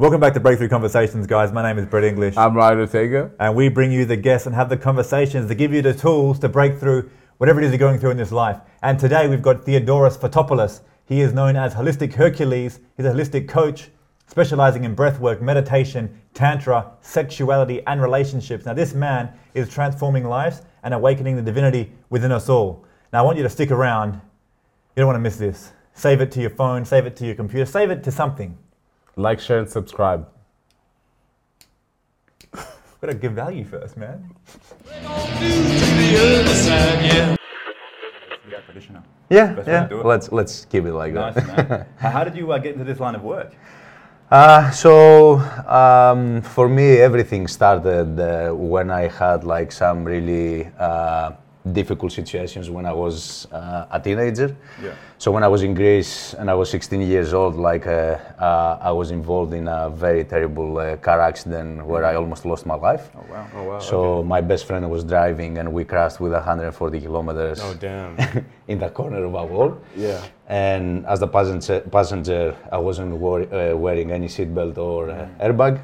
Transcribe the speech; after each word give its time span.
Welcome 0.00 0.20
back 0.20 0.34
to 0.34 0.40
Breakthrough 0.40 0.68
Conversations, 0.68 1.26
guys. 1.26 1.50
My 1.50 1.60
name 1.60 1.76
is 1.76 1.84
Brett 1.84 2.04
English. 2.04 2.36
I'm 2.36 2.56
Ryan 2.56 2.78
Ortega. 2.78 3.32
and 3.40 3.56
we 3.56 3.68
bring 3.68 3.90
you 3.90 4.04
the 4.04 4.16
guests 4.16 4.46
and 4.46 4.54
have 4.54 4.68
the 4.68 4.76
conversations 4.76 5.48
to 5.48 5.56
give 5.56 5.74
you 5.74 5.82
the 5.82 5.92
tools 5.92 6.38
to 6.38 6.48
break 6.48 6.78
through 6.78 7.10
whatever 7.38 7.60
it 7.60 7.64
is 7.64 7.72
you're 7.72 7.80
going 7.80 7.98
through 7.98 8.12
in 8.12 8.16
this 8.16 8.30
life. 8.30 8.60
And 8.80 8.96
today 8.96 9.26
we've 9.26 9.42
got 9.42 9.64
Theodorus 9.64 10.16
Fotopoulos. 10.16 10.82
He 11.04 11.20
is 11.20 11.32
known 11.32 11.56
as 11.56 11.74
Holistic 11.74 12.14
Hercules. 12.14 12.78
He's 12.96 13.06
a 13.06 13.10
holistic 13.10 13.48
coach 13.48 13.88
specializing 14.28 14.84
in 14.84 14.94
breathwork, 14.94 15.40
meditation, 15.40 16.16
tantra, 16.32 16.92
sexuality, 17.00 17.84
and 17.88 18.00
relationships. 18.00 18.66
Now, 18.66 18.74
this 18.74 18.94
man 18.94 19.32
is 19.54 19.68
transforming 19.68 20.22
lives 20.22 20.62
and 20.84 20.94
awakening 20.94 21.34
the 21.34 21.42
divinity 21.42 21.92
within 22.08 22.30
us 22.30 22.48
all. 22.48 22.84
Now, 23.12 23.18
I 23.18 23.22
want 23.22 23.36
you 23.36 23.42
to 23.42 23.50
stick 23.50 23.72
around. 23.72 24.12
You 24.12 25.00
don't 25.00 25.06
want 25.06 25.16
to 25.16 25.22
miss 25.22 25.38
this. 25.38 25.72
Save 25.92 26.20
it 26.20 26.30
to 26.30 26.40
your 26.40 26.50
phone, 26.50 26.84
save 26.84 27.04
it 27.04 27.16
to 27.16 27.26
your 27.26 27.34
computer, 27.34 27.66
save 27.66 27.90
it 27.90 28.04
to 28.04 28.12
something. 28.12 28.56
Like, 29.18 29.40
share, 29.40 29.58
and 29.58 29.68
subscribe. 29.68 30.28
Gotta 33.00 33.14
give 33.14 33.32
value 33.32 33.64
first, 33.64 33.96
man. 33.96 34.30
Yeah, 39.28 39.52
Best 39.54 39.68
yeah. 39.68 39.88
do 39.88 40.00
it. 40.00 40.06
Let's 40.06 40.30
let's 40.30 40.64
keep 40.66 40.84
it 40.84 40.92
like 40.92 41.12
Nice, 41.14 41.34
that. 41.34 41.68
man. 41.68 41.86
How 41.98 42.10
how 42.10 42.24
did 42.24 42.36
you 42.36 42.50
uh, 42.52 42.58
get 42.58 42.74
into 42.74 42.84
this 42.84 43.00
line 43.00 43.16
of 43.16 43.24
work? 43.24 43.52
Uh, 44.30 44.70
so 44.70 45.38
um, 45.66 46.40
for 46.40 46.68
me, 46.68 46.98
everything 46.98 47.48
started 47.48 48.20
uh, 48.20 48.54
when 48.54 48.88
I 48.90 49.08
had 49.08 49.42
like 49.42 49.72
some 49.72 50.04
really 50.04 50.70
uh, 50.78 51.32
difficult 51.72 52.12
situations 52.12 52.70
when 52.70 52.86
I 52.86 52.92
was 52.92 53.46
uh, 53.52 53.86
a 53.90 54.00
teenager. 54.00 54.56
Yeah. 54.82 54.94
So 55.18 55.32
when 55.32 55.42
I 55.42 55.48
was 55.48 55.62
in 55.62 55.74
Greece 55.74 56.34
and 56.34 56.48
I 56.50 56.54
was 56.54 56.70
16 56.70 57.00
years 57.02 57.34
old, 57.34 57.56
like 57.56 57.86
uh, 57.86 58.16
uh, 58.38 58.78
I 58.80 58.90
was 58.92 59.10
involved 59.10 59.52
in 59.52 59.68
a 59.68 59.90
very 59.90 60.24
terrible 60.24 60.78
uh, 60.78 60.96
car 60.96 61.20
accident 61.20 61.84
where 61.84 62.04
I 62.04 62.14
almost 62.14 62.44
lost 62.46 62.64
my 62.66 62.74
life. 62.76 63.10
Oh 63.16 63.24
wow. 63.30 63.46
Oh 63.56 63.62
wow. 63.64 63.78
So 63.80 64.22
my 64.22 64.40
best 64.40 64.66
friend 64.66 64.88
was 64.90 65.04
driving 65.04 65.58
and 65.58 65.72
we 65.72 65.84
crashed 65.84 66.20
with 66.20 66.32
140 66.32 67.00
kilometers 67.00 67.60
Oh 67.62 67.74
damn. 67.74 68.16
in 68.68 68.78
the 68.78 68.88
corner 68.90 69.24
of 69.24 69.34
a 69.34 69.44
wall. 69.44 69.76
yeah. 69.96 70.22
And 70.48 71.04
as 71.06 71.20
the 71.20 71.28
passenger, 71.28 71.80
passenger 71.80 72.56
I 72.72 72.78
wasn't 72.78 73.16
wor- 73.16 73.52
uh, 73.52 73.76
wearing 73.76 74.12
any 74.12 74.28
seatbelt 74.28 74.78
or 74.78 75.10
uh, 75.10 75.28
airbag. 75.40 75.80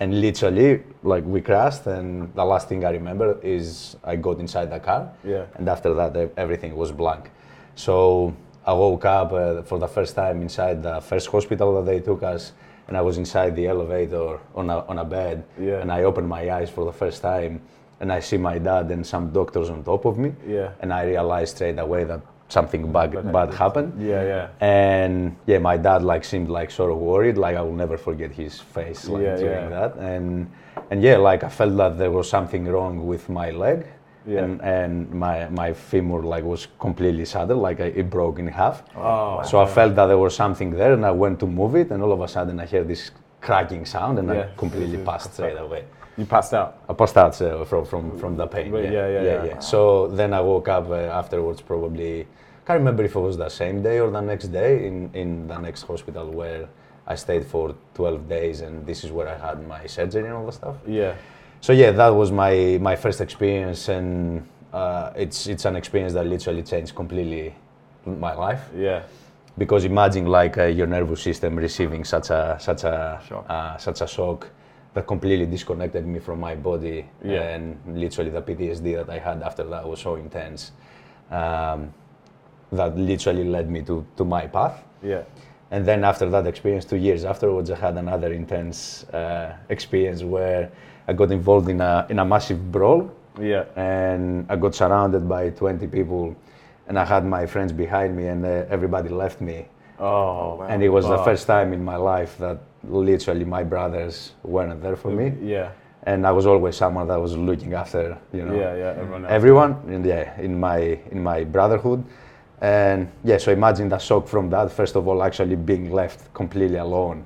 And 0.00 0.20
literally, 0.20 0.82
like 1.02 1.24
we 1.24 1.40
crashed, 1.40 1.86
and 1.86 2.32
the 2.34 2.44
last 2.44 2.68
thing 2.68 2.84
I 2.84 2.90
remember 2.90 3.38
is 3.42 3.96
I 4.04 4.16
got 4.16 4.38
inside 4.38 4.70
the 4.70 4.78
car. 4.78 5.12
Yeah. 5.24 5.46
And 5.56 5.68
after 5.68 5.92
that, 5.94 6.32
everything 6.36 6.76
was 6.76 6.92
blank. 6.92 7.30
So 7.74 8.34
I 8.64 8.72
woke 8.74 9.04
up 9.04 9.32
uh, 9.32 9.62
for 9.62 9.78
the 9.78 9.88
first 9.88 10.14
time 10.14 10.40
inside 10.40 10.82
the 10.82 11.00
first 11.00 11.28
hospital 11.28 11.74
that 11.76 11.90
they 11.90 12.00
took 12.00 12.22
us, 12.22 12.52
and 12.86 12.96
I 12.96 13.00
was 13.00 13.18
inside 13.18 13.56
the 13.56 13.66
elevator 13.66 14.38
on 14.54 14.70
a, 14.70 14.78
on 14.86 14.98
a 14.98 15.04
bed. 15.04 15.44
Yeah. 15.60 15.80
And 15.80 15.90
I 15.90 16.04
opened 16.04 16.28
my 16.28 16.50
eyes 16.50 16.70
for 16.70 16.84
the 16.84 16.92
first 16.92 17.20
time, 17.22 17.60
and 18.00 18.12
I 18.12 18.20
see 18.20 18.36
my 18.36 18.58
dad 18.58 18.90
and 18.90 19.04
some 19.04 19.30
doctors 19.30 19.68
on 19.68 19.82
top 19.82 20.04
of 20.04 20.16
me. 20.16 20.32
Yeah. 20.46 20.70
And 20.80 20.92
I 20.92 21.04
realized 21.04 21.56
straight 21.56 21.78
away 21.78 22.04
that 22.04 22.20
something 22.48 22.90
bad, 22.92 23.12
bad 23.32 23.54
happened. 23.54 23.92
Yeah. 24.00 24.22
Yeah. 24.22 24.48
And 24.60 25.36
yeah, 25.46 25.58
my 25.58 25.76
dad 25.76 26.02
like 26.02 26.24
seemed 26.24 26.48
like 26.48 26.70
sort 26.70 26.90
of 26.90 26.98
worried. 26.98 27.36
Like 27.38 27.56
I 27.56 27.62
will 27.62 27.74
never 27.74 27.96
forget 27.96 28.30
his 28.32 28.58
face 28.60 29.06
like 29.08 29.22
Yeah, 29.22 29.36
during 29.36 29.70
yeah. 29.70 29.78
that. 29.80 29.96
And 29.96 30.50
and 30.90 31.02
yeah, 31.02 31.16
like 31.16 31.44
I 31.44 31.48
felt 31.48 31.76
that 31.76 31.98
there 31.98 32.10
was 32.10 32.28
something 32.28 32.66
wrong 32.66 33.06
with 33.06 33.28
my 33.28 33.50
leg. 33.50 33.86
Yeah. 34.26 34.44
And, 34.44 34.60
and 34.60 35.10
my, 35.14 35.48
my 35.48 35.72
femur 35.72 36.22
like 36.22 36.44
was 36.44 36.68
completely 36.78 37.24
shattered, 37.24 37.56
like 37.56 37.80
it 37.80 38.10
broke 38.10 38.38
in 38.38 38.46
half. 38.48 38.82
Oh. 38.94 39.42
So 39.42 39.58
I 39.58 39.66
felt 39.66 39.94
that 39.94 40.06
there 40.06 40.18
was 40.18 40.34
something 40.36 40.70
there, 40.70 40.92
and 40.92 41.06
I 41.06 41.12
went 41.12 41.40
to 41.40 41.46
move 41.46 41.76
it, 41.76 41.90
and 41.90 42.02
all 42.02 42.12
of 42.12 42.20
a 42.20 42.28
sudden 42.28 42.60
I 42.60 42.66
heard 42.66 42.88
this 42.88 43.10
cracking 43.40 43.86
sound, 43.86 44.18
and 44.18 44.28
Yeah. 44.28 44.48
I 44.52 44.58
completely 44.58 44.98
passed 44.98 45.32
straight 45.32 45.56
away. 45.56 45.84
You 46.18 46.26
passed 46.26 46.52
out. 46.52 46.82
I 46.90 46.92
passed 46.92 47.16
out 47.16 47.40
uh, 47.40 47.64
from, 47.64 47.86
from, 47.86 48.18
from 48.18 48.36
the 48.36 48.46
pain. 48.46 48.70
Right, 48.72 48.92
yeah, 48.92 49.08
yeah, 49.08 49.44
yeah. 49.44 49.58
So 49.60 50.08
then 50.08 50.34
I 50.34 50.40
woke 50.40 50.68
up 50.68 50.90
uh, 50.90 50.94
afterwards, 51.20 51.62
probably, 51.62 52.26
can't 52.68 52.80
remember 52.80 53.02
if 53.02 53.14
it 53.16 53.20
was 53.20 53.38
the 53.38 53.48
same 53.48 53.82
day 53.82 53.98
or 53.98 54.10
the 54.10 54.20
next 54.20 54.48
day, 54.48 54.86
in, 54.86 55.10
in 55.14 55.48
the 55.48 55.56
next 55.58 55.82
hospital 55.84 56.30
where 56.30 56.68
I 57.06 57.14
stayed 57.14 57.46
for 57.46 57.74
12 57.94 58.28
days, 58.28 58.60
and 58.60 58.84
this 58.86 59.04
is 59.04 59.10
where 59.10 59.26
I 59.26 59.38
had 59.38 59.66
my 59.66 59.86
surgery 59.86 60.26
and 60.26 60.34
all 60.34 60.44
the 60.44 60.52
stuff. 60.52 60.76
Yeah. 60.86 61.14
So 61.62 61.72
yeah, 61.72 61.92
that 61.92 62.10
was 62.10 62.30
my, 62.30 62.78
my 62.82 62.94
first 62.94 63.22
experience, 63.22 63.88
and 63.88 64.46
uh, 64.74 65.12
it's, 65.16 65.46
it's 65.46 65.64
an 65.64 65.76
experience 65.76 66.12
that 66.12 66.26
literally 66.26 66.62
changed 66.62 66.94
completely 66.94 67.54
my 68.04 68.34
life 68.34 68.60
Yeah. 68.76 69.02
because 69.56 69.86
imagine 69.86 70.26
like 70.26 70.58
uh, 70.58 70.64
your 70.64 70.86
nervous 70.86 71.22
system 71.22 71.56
receiving 71.56 72.04
such 72.04 72.28
a 72.30 72.56
such 72.60 72.84
a 72.84 73.18
Shock. 73.28 73.44
Uh, 73.48 73.76
such 73.78 74.00
a 74.02 74.06
shock 74.06 74.48
that 74.94 75.06
completely 75.06 75.46
disconnected 75.46 76.06
me 76.06 76.18
from 76.18 76.38
my 76.40 76.54
body 76.54 77.06
Yeah. 77.24 77.54
and 77.54 77.78
literally 77.86 78.30
the 78.30 78.40
PTSD 78.42 78.96
that 78.96 79.10
I 79.10 79.18
had 79.18 79.42
after 79.42 79.64
that 79.64 79.86
was 79.88 80.00
so 80.00 80.16
intense 80.16 80.72
um, 81.30 81.92
that 82.72 82.96
literally 82.96 83.44
led 83.44 83.70
me 83.70 83.82
to, 83.82 84.04
to 84.16 84.24
my 84.24 84.46
path 84.46 84.82
Yeah. 85.02 85.22
and 85.70 85.84
then 85.86 86.04
after 86.04 86.28
that 86.30 86.46
experience 86.46 86.84
two 86.84 86.96
years 86.96 87.24
afterwards 87.24 87.70
I 87.70 87.76
had 87.76 87.96
another 87.96 88.32
intense 88.32 89.04
uh, 89.12 89.56
experience 89.68 90.22
where 90.22 90.70
I 91.08 91.12
got 91.14 91.30
involved 91.32 91.68
in 91.68 91.80
a, 91.80 92.06
in 92.10 92.18
a 92.18 92.24
massive 92.24 92.70
brawl 92.70 93.10
Yeah. 93.40 93.64
and 93.76 94.46
I 94.48 94.56
got 94.56 94.74
surrounded 94.74 95.28
by 95.28 95.50
20 95.50 95.86
people, 95.86 96.34
and 96.88 96.98
I 96.98 97.04
had 97.04 97.24
my 97.24 97.46
friends 97.46 97.72
behind 97.72 98.16
me, 98.16 98.26
and 98.28 98.44
uh, 98.44 98.64
everybody 98.68 99.08
left 99.10 99.40
me. 99.40 99.66
Oh. 100.00 100.56
wow. 100.56 100.66
And 100.68 100.82
it 100.82 100.88
was 100.88 101.06
the 101.06 101.18
first 101.18 101.46
time 101.46 101.72
in 101.72 101.84
my 101.84 101.96
life 101.96 102.36
that 102.38 102.58
literally 102.84 103.44
my 103.44 103.62
brothers 103.62 104.32
weren't 104.42 104.82
there 104.82 104.96
for 104.96 105.10
me, 105.10 105.32
Yeah. 105.40 105.70
and 106.04 106.26
I 106.26 106.32
was 106.32 106.46
always 106.46 106.76
someone 106.76 107.06
that 107.08 107.20
was 107.20 107.36
looking 107.36 107.74
after, 107.74 108.18
you 108.32 108.44
know, 108.44 108.54
Yeah. 108.54 108.74
Yeah. 108.82 109.00
Everyone 109.02 109.24
everyone, 109.26 109.72
and 109.94 110.04
yeah, 110.04 110.40
in 110.40 110.58
my 110.58 110.98
in 111.12 111.22
my 111.22 111.44
brotherhood, 111.44 112.02
and 112.60 113.08
yeah. 113.24 113.38
So 113.38 113.52
imagine 113.52 113.88
the 113.88 113.98
shock 113.98 114.28
from 114.28 114.50
that. 114.50 114.70
First 114.72 114.96
of 114.96 115.06
all, 115.06 115.22
actually 115.22 115.56
being 115.56 115.92
left 115.92 116.32
completely 116.34 116.78
alone, 116.78 117.24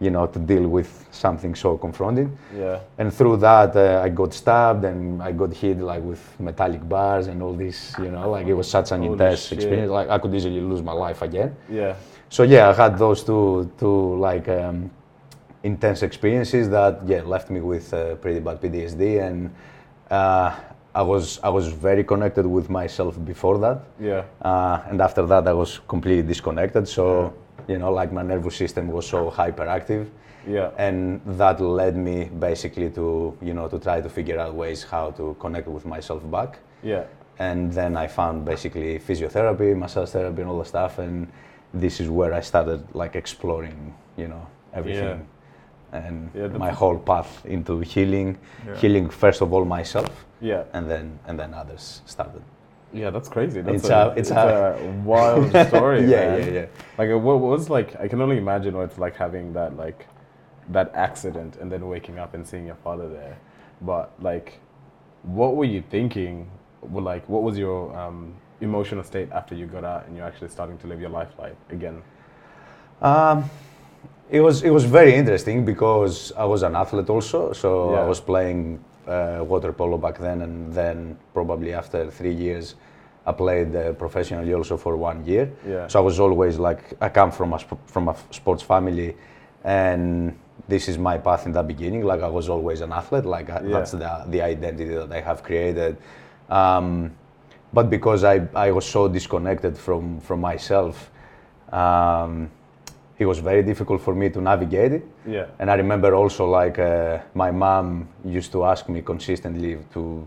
you 0.00 0.10
know, 0.10 0.26
to 0.26 0.38
deal 0.38 0.68
with 0.68 1.06
something 1.10 1.54
so 1.54 1.76
confronting. 1.76 2.36
Yeah. 2.56 2.80
And 2.98 3.12
through 3.12 3.38
that, 3.38 3.74
uh, 3.76 4.02
I 4.04 4.08
got 4.08 4.32
stabbed 4.34 4.84
and 4.84 5.22
I 5.22 5.32
got 5.32 5.52
hit 5.52 5.78
like 5.78 6.02
with 6.02 6.22
metallic 6.40 6.88
bars 6.88 7.26
and 7.26 7.42
all 7.42 7.54
this, 7.54 7.94
you 7.98 8.10
know, 8.10 8.30
like 8.30 8.46
it 8.46 8.54
was 8.54 8.70
such 8.70 8.92
an 8.92 9.00
Holy 9.00 9.12
intense 9.12 9.46
shit. 9.46 9.58
experience. 9.58 9.90
Like 9.90 10.08
I 10.08 10.18
could 10.18 10.34
easily 10.34 10.60
lose 10.60 10.82
my 10.82 10.92
life 10.92 11.22
again. 11.22 11.56
Yeah. 11.70 11.96
So 12.30 12.42
yeah, 12.42 12.68
I 12.68 12.72
had 12.72 12.98
those 12.98 13.24
two, 13.24 13.70
two 13.78 14.16
like 14.18 14.48
um, 14.48 14.90
intense 15.62 16.02
experiences 16.02 16.68
that 16.70 17.00
yeah 17.06 17.22
left 17.22 17.50
me 17.50 17.60
with 17.60 17.92
uh, 17.92 18.14
pretty 18.16 18.40
bad 18.40 18.60
PTSD, 18.60 19.26
and 19.26 19.50
uh, 20.10 20.54
I 21.00 21.02
was 21.02 21.24
I 21.48 21.50
was 21.58 21.66
very 21.88 22.04
connected 22.12 22.46
with 22.56 22.66
myself 22.80 23.14
before 23.32 23.56
that, 23.64 23.78
Yeah. 24.10 24.22
uh, 24.50 24.88
and 24.90 25.00
after 25.08 25.24
that 25.32 25.44
I 25.52 25.54
was 25.62 25.70
completely 25.92 26.24
disconnected. 26.32 26.88
So 26.88 27.04
you 27.68 27.78
know, 27.78 27.92
like 28.00 28.10
my 28.18 28.22
nervous 28.32 28.56
system 28.56 28.84
was 28.96 29.06
so 29.14 29.20
hyperactive 29.40 30.04
Yeah. 30.46 30.70
and 30.86 31.20
that 31.42 31.60
led 31.60 31.94
me 32.08 32.16
basically 32.48 32.88
to 32.98 33.06
you 33.48 33.54
know 33.56 33.66
to 33.68 33.78
try 33.86 34.00
to 34.00 34.08
figure 34.18 34.38
out 34.44 34.54
ways 34.54 34.80
how 34.94 35.10
to 35.18 35.24
connect 35.40 35.68
with 35.76 35.84
myself 35.94 36.22
back 36.36 36.50
Yeah. 36.82 37.04
and 37.48 37.60
then 37.78 37.92
i 38.04 38.06
found 38.18 38.44
basically 38.52 38.98
physiotherapy 39.08 39.68
massage 39.82 40.10
therapy 40.16 40.40
and 40.42 40.50
all 40.50 40.60
the 40.64 40.70
stuff 40.74 40.98
and 41.04 41.14
this 41.84 41.94
is 42.02 42.08
where 42.18 42.32
i 42.40 42.42
started 42.50 42.80
like 43.02 43.14
exploring 43.22 43.78
you 44.16 44.28
know 44.32 44.44
everything 44.78 45.18
and 45.92 46.30
Yeah, 46.34 46.48
my 46.48 46.70
whole 46.70 46.98
path 46.98 47.44
into 47.46 47.80
healing 47.80 48.36
Yeah. 48.66 48.76
healing 48.76 49.08
first 49.10 49.40
of 49.42 49.52
all 49.52 49.64
myself 49.64 50.26
Yeah. 50.40 50.64
and 50.72 50.88
then 50.90 51.18
and 51.26 51.38
then 51.38 51.54
others 51.54 52.02
started 52.06 52.42
Yeah. 52.92 53.10
That's 53.10 53.28
crazy. 53.28 53.60
That's 53.62 53.76
It's 53.82 53.90
a, 53.90 53.94
a- 53.94 54.14
it's 54.20 54.30
a- 54.30 54.76
wild 55.04 55.50
story. 55.68 56.00
yeah 56.00 56.28
man. 56.30 56.38
yeah 56.40 56.52
yeah 56.60 56.66
Like, 56.98 57.10
uh, 57.10 57.18
what 57.18 57.38
was 57.40 57.68
like? 57.70 57.88
I 58.04 58.08
can 58.08 58.20
only 58.22 58.38
imagine 58.38 58.72
what 58.76 58.84
it's 58.90 58.98
like 58.98 59.14
having 59.16 59.52
that 59.52 59.76
like 59.76 60.06
that 60.72 60.88
accident 60.94 61.56
and 61.60 61.70
then 61.72 61.82
waking 61.88 62.18
up 62.18 62.34
and 62.34 62.46
seeing 62.46 62.66
your 62.66 62.76
father 62.84 63.08
there. 63.08 63.36
But 63.80 64.06
like, 64.30 64.48
what 65.22 65.56
were 65.56 65.64
you 65.74 65.82
thinking? 65.90 66.34
Like, 67.10 67.24
what 67.28 67.42
was 67.42 67.56
your 67.58 67.80
um, 67.96 68.34
emotional 68.60 69.02
state 69.04 69.28
after 69.32 69.54
you 69.54 69.66
got 69.66 69.84
out 69.84 70.06
and 70.06 70.16
you're 70.16 70.26
actually 70.26 70.48
starting 70.48 70.78
to 70.78 70.86
live 70.86 71.00
your 71.00 71.10
life 71.20 71.32
like 71.38 71.56
again? 71.70 72.02
Um, 73.02 73.44
it 74.30 74.40
was 74.40 74.62
it 74.62 74.70
was 74.70 74.84
very 74.84 75.14
interesting 75.14 75.64
because 75.64 76.32
I 76.36 76.44
was 76.44 76.62
an 76.62 76.74
athlete 76.76 77.10
also, 77.10 77.52
so 77.52 77.92
Yeah. 77.92 78.00
I 78.02 78.04
was 78.08 78.20
playing 78.20 78.78
uh, 79.06 79.44
water 79.48 79.72
polo 79.72 79.98
back 79.98 80.18
then, 80.18 80.42
and 80.42 80.72
then 80.72 81.16
probably 81.32 81.72
after 81.74 82.10
three 82.10 82.34
years, 82.34 82.74
I 83.26 83.32
played 83.32 83.74
uh, 83.74 83.92
professionally 83.94 84.52
also 84.54 84.76
for 84.76 84.96
one 84.96 85.24
year. 85.24 85.50
Yeah. 85.66 85.86
So 85.88 85.98
I 86.00 86.02
was 86.02 86.20
always 86.20 86.58
like 86.58 86.82
I 87.00 87.08
come 87.08 87.30
from 87.30 87.52
a 87.54 87.58
sp- 87.60 87.80
from 87.86 88.08
a 88.08 88.14
sports 88.30 88.62
family, 88.62 89.16
and 89.64 90.34
this 90.68 90.88
is 90.88 90.98
my 90.98 91.16
path 91.18 91.46
in 91.46 91.52
the 91.52 91.62
beginning. 91.62 92.04
Like 92.04 92.22
I 92.22 92.28
was 92.28 92.48
always 92.48 92.80
an 92.82 92.92
athlete. 92.92 93.24
Like 93.24 93.48
I, 93.50 93.60
Yeah. 93.62 93.70
that's 93.78 93.92
the 93.92 94.24
the 94.28 94.42
identity 94.42 94.94
that 94.94 95.12
I 95.12 95.20
have 95.20 95.42
created. 95.42 95.96
Um, 96.50 97.12
but 97.72 97.90
because 97.90 98.24
I, 98.24 98.46
I 98.54 98.70
was 98.72 98.84
so 98.86 99.08
disconnected 99.08 99.76
from 99.78 100.20
from 100.20 100.40
myself, 100.40 101.10
um, 101.72 102.50
it 103.18 103.26
was 103.26 103.38
very 103.40 103.62
difficult 103.62 104.00
for 104.00 104.14
me 104.14 104.30
to 104.30 104.40
navigate 104.40 104.92
it. 104.92 105.04
Yeah. 105.26 105.46
And 105.58 105.70
I 105.70 105.74
remember 105.74 106.14
also 106.14 106.46
like 106.46 106.78
uh, 106.78 107.18
my 107.34 107.50
mom 107.50 108.08
used 108.24 108.52
to 108.52 108.64
ask 108.64 108.88
me 108.88 109.02
consistently 109.02 109.78
to 109.94 110.26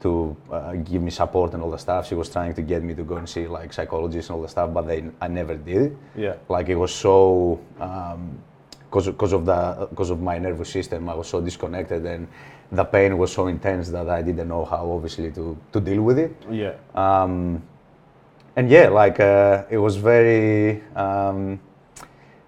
to 0.00 0.36
uh, 0.52 0.72
give 0.72 1.00
me 1.00 1.10
support 1.10 1.54
and 1.54 1.62
all 1.62 1.70
the 1.70 1.78
stuff. 1.78 2.06
She 2.08 2.14
was 2.14 2.28
trying 2.28 2.52
to 2.54 2.62
get 2.62 2.82
me 2.82 2.94
to 2.94 3.04
go 3.04 3.16
and 3.16 3.26
see 3.26 3.46
like 3.46 3.72
psychologists 3.72 4.28
and 4.28 4.36
all 4.36 4.42
the 4.42 4.48
stuff, 4.48 4.74
but 4.74 4.82
they, 4.82 5.02
I 5.18 5.28
never 5.28 5.54
did 5.54 5.82
it. 5.82 5.96
Yeah. 6.14 6.34
Like 6.48 6.68
it 6.68 6.74
was 6.74 6.92
so 6.94 7.58
because 7.78 9.06
because 9.06 9.32
of 9.32 9.46
the 9.46 9.86
because 9.90 10.10
of 10.10 10.20
my 10.20 10.38
nervous 10.38 10.68
system, 10.68 11.08
I 11.08 11.14
was 11.14 11.28
so 11.28 11.40
disconnected 11.40 12.04
and 12.04 12.28
the 12.70 12.84
pain 12.84 13.16
was 13.16 13.32
so 13.32 13.46
intense 13.46 13.88
that 13.90 14.08
I 14.10 14.20
didn't 14.22 14.48
know 14.48 14.64
how 14.64 14.90
obviously 14.90 15.30
to 15.32 15.56
to 15.72 15.80
deal 15.80 16.02
with 16.02 16.18
it. 16.18 16.32
Yeah. 16.50 16.74
Um, 16.94 17.62
and 18.56 18.70
yeah, 18.70 18.88
like 18.88 19.18
uh, 19.20 19.64
it 19.68 19.78
was 19.78 19.96
very, 19.96 20.82
um, 20.94 21.58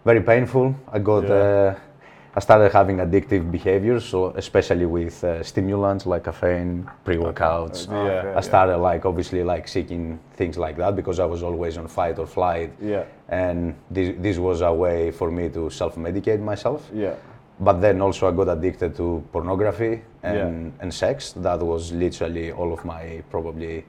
very 0.06 0.22
painful. 0.22 0.66
I 0.96 0.98
got, 1.00 1.24
Yeah. 1.24 1.34
uh, 1.34 2.38
I 2.38 2.40
started 2.40 2.70
having 2.80 2.98
addictive 2.98 3.50
behaviors, 3.50 4.04
so 4.12 4.18
especially 4.36 4.86
with 4.86 5.24
uh, 5.24 5.42
stimulants 5.42 6.04
like 6.06 6.24
caffeine, 6.24 6.86
pre-workouts. 7.04 7.78
Yeah. 7.90 8.38
I 8.40 8.42
started 8.42 8.76
like 8.90 9.02
obviously 9.10 9.42
like 9.42 9.66
seeking 9.76 10.18
things 10.38 10.56
like 10.64 10.76
that 10.76 10.94
because 10.94 11.18
I 11.18 11.24
was 11.34 11.42
always 11.42 11.76
on 11.78 11.86
fight 11.88 12.18
or 12.18 12.26
flight, 12.26 12.70
Yeah. 12.80 13.04
and 13.28 13.74
this, 13.90 14.08
this 14.26 14.36
was 14.38 14.60
a 14.60 14.72
way 14.72 15.10
for 15.10 15.28
me 15.30 15.48
to 15.56 15.70
self-medicate 15.70 16.40
myself. 16.40 16.80
Yeah. 16.94 17.14
But 17.58 17.80
then 17.80 18.02
also 18.02 18.28
I 18.28 18.32
got 18.40 18.48
addicted 18.56 18.94
to 18.96 19.24
pornography 19.32 20.02
and, 20.22 20.36
Yeah. 20.36 20.82
and 20.82 20.92
sex. 20.94 21.32
That 21.46 21.60
was 21.72 21.90
literally 21.92 22.52
all 22.52 22.70
of 22.76 22.84
my 22.84 23.22
probably 23.30 23.84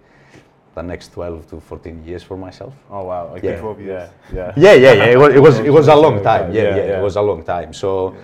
the 0.78 0.84
next 0.84 1.14
12 1.14 1.50
to 1.50 1.60
14 1.60 2.06
years 2.06 2.24
for 2.24 2.38
myself. 2.38 2.74
Oh 2.90 3.04
wow. 3.04 3.36
Okay. 3.36 3.54
Yeah. 3.54 3.60
12 3.60 3.82
years. 3.82 4.10
Yeah. 4.34 4.54
Yeah, 4.56 4.74
yeah, 4.74 4.94
yeah. 4.94 5.16
It 5.16 5.20
was 5.24 5.32
it 5.38 5.42
was 5.48 5.56
it 5.70 5.74
was 5.80 5.88
a 5.88 5.96
long 5.96 6.22
time. 6.24 6.54
Yeah, 6.54 6.62
yeah, 6.62 6.76
yeah, 6.76 7.00
it 7.00 7.04
was 7.04 7.16
a 7.18 7.22
long 7.22 7.44
time. 7.44 7.74
So 7.74 8.16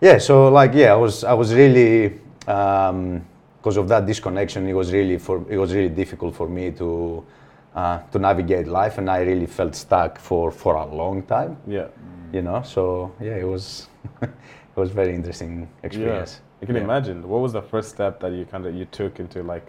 yeah, 0.00 0.18
so 0.18 0.34
like 0.58 0.72
yeah, 0.74 0.92
I 0.92 0.98
was 1.04 1.24
I 1.24 1.34
was 1.42 1.48
really 1.54 2.20
um, 2.46 3.24
because 3.58 3.76
of 3.82 3.86
that 3.88 4.06
disconnection. 4.06 4.68
It 4.68 4.76
was 4.82 4.92
really 4.92 5.18
for 5.18 5.36
it 5.48 5.58
was 5.64 5.72
really 5.72 5.94
difficult 6.02 6.34
for 6.34 6.48
me 6.48 6.70
to 6.80 7.24
uh, 7.74 7.98
to 8.12 8.18
navigate 8.18 8.66
life, 8.80 8.98
and 8.98 9.08
I 9.08 9.20
really 9.30 9.46
felt 9.46 9.74
stuck 9.74 10.18
for 10.18 10.50
for 10.50 10.72
a 10.84 10.86
long 11.02 11.22
time. 11.22 11.56
Yeah. 11.66 11.88
You 12.32 12.42
know, 12.42 12.62
so 12.62 13.12
yeah, 13.20 13.36
it 13.44 13.48
was 13.54 13.88
it 14.22 14.80
was 14.82 14.90
very 14.90 15.14
interesting 15.14 15.68
experience. 15.82 16.32
Yeah. 16.32 16.62
I 16.62 16.66
can 16.66 16.76
imagine. 16.76 17.28
What 17.32 17.40
was 17.40 17.52
the 17.52 17.62
first 17.72 17.88
step 17.88 18.20
that 18.20 18.32
you 18.32 18.44
kind 18.44 18.66
of 18.66 18.74
you 18.74 18.84
took 18.84 19.18
into 19.18 19.42
like 19.42 19.66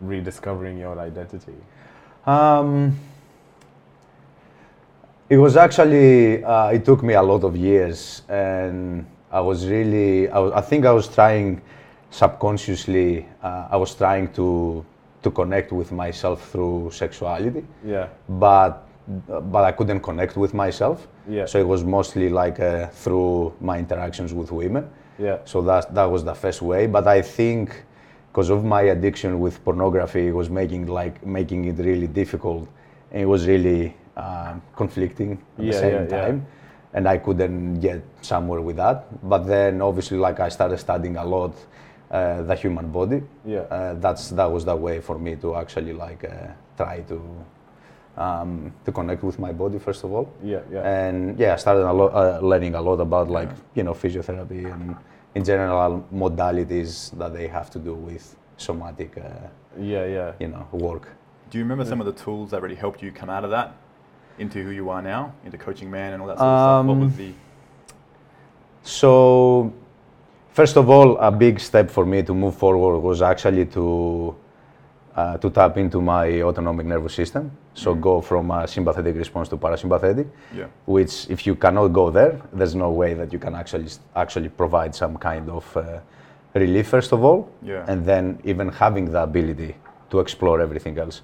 rediscovering 0.00 0.78
your 0.78 0.98
identity? 0.98 1.54
Um, 2.26 2.98
it 5.28 5.36
was 5.36 5.56
actually, 5.56 6.42
uh, 6.44 6.68
it 6.70 6.84
took 6.84 7.02
me 7.02 7.14
a 7.14 7.22
lot 7.22 7.44
of 7.44 7.56
years, 7.56 8.22
and 8.28 9.06
I 9.30 9.40
was 9.40 9.66
really, 9.66 10.28
I, 10.30 10.38
was, 10.38 10.52
I 10.52 10.60
think 10.60 10.86
I 10.86 10.92
was 10.92 11.06
trying 11.08 11.60
subconsciously, 12.10 13.26
uh, 13.42 13.68
I 13.70 13.76
was 13.76 13.94
trying 13.94 14.32
to 14.34 14.84
to 15.20 15.30
connect 15.32 15.72
with 15.72 15.90
myself 15.90 16.48
through 16.50 16.90
sexuality, 16.92 17.64
Yeah. 17.84 18.06
but 18.28 18.84
but 19.50 19.64
I 19.64 19.72
couldn't 19.72 20.00
connect 20.00 20.36
with 20.36 20.52
myself. 20.54 21.08
Yeah. 21.28 21.46
So 21.46 21.58
it 21.58 21.66
was 21.66 21.82
mostly 21.82 22.28
like 22.28 22.60
uh, 22.60 22.86
through 22.88 23.54
my 23.60 23.78
interactions 23.78 24.32
with 24.34 24.52
women. 24.52 24.88
Yeah. 25.18 25.38
So 25.44 25.62
that 25.62 25.94
that 25.94 26.04
was 26.04 26.24
the 26.24 26.34
first 26.34 26.62
way. 26.62 26.86
But 26.86 27.06
I 27.06 27.22
think 27.22 27.84
because 28.38 28.50
of 28.50 28.64
my 28.64 28.82
addiction 28.82 29.40
with 29.40 29.64
pornography, 29.64 30.28
it 30.28 30.32
was 30.32 30.48
making 30.48 30.86
like 30.86 31.26
making 31.26 31.64
it 31.64 31.76
really 31.78 32.06
difficult, 32.06 32.68
and 33.10 33.22
it 33.22 33.26
was 33.26 33.48
really 33.48 33.96
um, 34.16 34.62
conflicting 34.76 35.32
at 35.58 35.64
Yeah, 35.64 35.72
the 35.72 35.78
same 35.78 35.94
yeah, 35.94 36.02
yeah. 36.10 36.20
time, 36.20 36.46
and 36.94 37.08
I 37.08 37.18
couldn't 37.18 37.80
get 37.80 38.00
somewhere 38.22 38.60
with 38.60 38.76
that. 38.76 38.96
But 39.28 39.42
then 39.54 39.82
obviously, 39.82 40.18
like 40.18 40.38
I 40.38 40.50
started 40.50 40.78
studying 40.78 41.16
a 41.16 41.24
lot 41.24 41.52
uh, 42.12 42.42
the 42.42 42.54
human 42.54 42.92
body. 42.92 43.22
Yeah. 43.44 43.66
Uh, 43.76 43.94
that's 43.94 44.30
that 44.30 44.48
was 44.52 44.64
the 44.64 44.76
way 44.76 45.00
for 45.00 45.18
me 45.18 45.34
to 45.42 45.56
actually 45.56 45.92
like 45.92 46.22
uh, 46.24 46.46
try 46.76 47.00
to. 47.10 47.18
Um, 48.18 48.72
to 48.84 48.90
connect 48.90 49.22
with 49.22 49.38
my 49.38 49.52
body 49.52 49.78
first 49.78 50.02
of 50.04 50.10
all, 50.12 50.26
Yeah. 50.42 50.62
Yeah. 50.72 50.82
and 50.82 51.38
yeah, 51.38 51.52
I 51.54 51.56
started 51.56 51.86
a 51.88 51.92
lot, 51.92 52.10
uh, 52.12 52.40
learning 52.42 52.74
a 52.74 52.80
lot 52.80 52.98
about 53.00 53.28
like 53.30 53.50
you 53.76 53.84
know 53.84 53.94
physiotherapy 53.94 54.66
and 54.74 54.96
in 55.34 55.44
general 55.44 56.04
modalities 56.12 57.16
that 57.18 57.32
they 57.32 57.46
have 57.46 57.70
to 57.70 57.78
do 57.78 57.94
with 57.94 58.36
somatic, 58.56 59.16
uh, 59.18 59.22
yeah. 59.78 60.04
Yeah. 60.06 60.32
you 60.40 60.48
know, 60.48 60.66
work. 60.72 61.08
Do 61.50 61.58
you 61.58 61.64
remember 61.64 61.84
some 61.84 62.00
of 62.00 62.06
the 62.06 62.12
tools 62.12 62.50
that 62.50 62.60
really 62.62 62.74
helped 62.74 63.02
you 63.02 63.10
come 63.12 63.30
out 63.30 63.44
of 63.44 63.50
that 63.50 63.74
into 64.38 64.62
who 64.62 64.70
you 64.70 64.90
are 64.90 65.02
now, 65.02 65.32
into 65.44 65.56
coaching 65.58 65.90
man 65.90 66.12
and 66.12 66.22
all 66.22 66.28
that 66.28 66.38
sort 66.38 66.48
of 66.48 66.58
stuff? 66.58 66.86
What 66.86 66.92
Um, 66.92 67.00
was 67.00 67.16
the 67.16 67.32
So, 68.82 69.72
first 70.50 70.76
of 70.76 70.88
all, 70.90 71.16
a 71.18 71.30
big 71.30 71.60
step 71.60 71.90
for 71.90 72.04
me 72.06 72.22
to 72.22 72.34
move 72.34 72.54
forward 72.56 72.98
was 73.00 73.22
actually 73.22 73.66
to 73.66 74.34
uh, 75.18 75.36
to 75.42 75.48
tap 75.58 75.76
into 75.84 75.98
my 76.00 76.26
autonomic 76.48 76.86
nervous 76.86 77.14
system. 77.20 77.44
So 77.74 77.94
go 78.08 78.14
from 78.20 78.44
a 78.50 78.60
sympathetic 78.76 79.14
response 79.24 79.48
to 79.52 79.56
parasympathetic. 79.64 80.26
yeah 80.60 80.68
which 80.96 81.14
if 81.34 81.40
you 81.46 81.54
cannot 81.64 81.88
go 82.00 82.04
there, 82.18 82.34
there's 82.58 82.74
no 82.86 82.90
way 83.00 83.10
that 83.20 83.28
you 83.34 83.40
can 83.46 83.54
actually 83.62 83.88
actually 84.22 84.50
provide 84.62 84.92
some 85.02 85.14
kind 85.30 85.46
of 85.58 85.64
uh, 85.76 85.82
relief 86.62 86.86
first 86.96 87.10
of 87.16 87.20
all, 87.28 87.40
Yeah. 87.72 87.90
and 87.90 87.98
then 88.10 88.24
even 88.50 88.66
having 88.84 89.04
the 89.14 89.22
ability 89.30 89.72
to 90.10 90.20
explore 90.24 90.58
everything 90.66 90.94
else. 91.04 91.16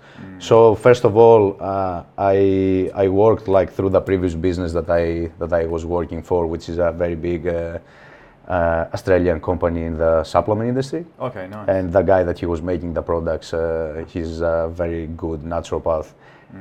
So 0.49 0.57
first 0.87 1.05
of 1.09 1.13
all, 1.25 1.43
uh, 1.73 1.99
I 2.35 2.37
I 3.05 3.07
worked 3.25 3.47
like 3.59 3.71
through 3.77 3.93
the 3.99 4.03
previous 4.11 4.35
business 4.49 4.71
that 4.79 4.89
I 5.03 5.05
that 5.43 5.53
I 5.63 5.65
was 5.75 5.83
working 5.99 6.23
for, 6.31 6.41
which 6.55 6.65
is 6.73 6.79
a 6.79 6.91
very 7.03 7.19
big. 7.29 7.43
Uh, 8.47 8.85
Australian 8.93 9.41
company 9.41 9.85
in 9.85 9.97
the 9.97 10.23
supplement 10.23 10.69
industry, 10.69 11.07
okay 11.19 11.47
nice 11.49 11.67
and 11.67 11.91
the 11.91 12.03
guy 12.03 12.23
that 12.23 12.39
he 12.39 12.45
was 12.47 12.61
making 12.61 12.93
the 12.93 13.01
products, 13.03 13.55
uh, 13.55 14.05
he's 14.13 14.43
a 14.43 14.69
very 14.71 15.07
good 15.17 15.41
naturopath. 15.41 16.13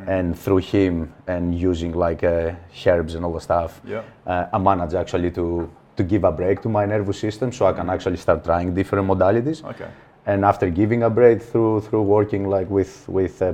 And 0.08 0.36
through 0.44 0.58
him 0.58 1.14
and 1.28 1.54
using 1.54 1.92
like 1.94 2.24
uh, 2.24 2.54
herbs 2.88 3.14
and 3.16 3.24
all 3.26 3.34
the 3.34 3.42
stuff, 3.42 3.80
Yeah. 3.86 4.02
uh, 4.26 4.48
I 4.56 4.58
managed 4.58 4.96
actually 4.96 5.32
to 5.32 5.70
to 5.98 6.04
give 6.04 6.24
a 6.24 6.32
break 6.32 6.62
to 6.62 6.70
my 6.70 6.86
nervous 6.86 7.20
system, 7.20 7.52
so 7.52 7.68
I 7.68 7.74
can 7.74 7.90
actually 7.90 8.18
start 8.18 8.44
trying 8.44 8.74
different 8.74 9.08
modalities. 9.08 9.64
okay 9.64 9.90
And 10.26 10.46
after 10.46 10.70
giving 10.72 11.04
a 11.04 11.10
break 11.10 11.42
through 11.50 11.82
through 11.82 12.06
working 12.18 12.44
like 12.56 12.70
with 12.78 12.94
with 13.08 13.42
uh, 13.42 13.54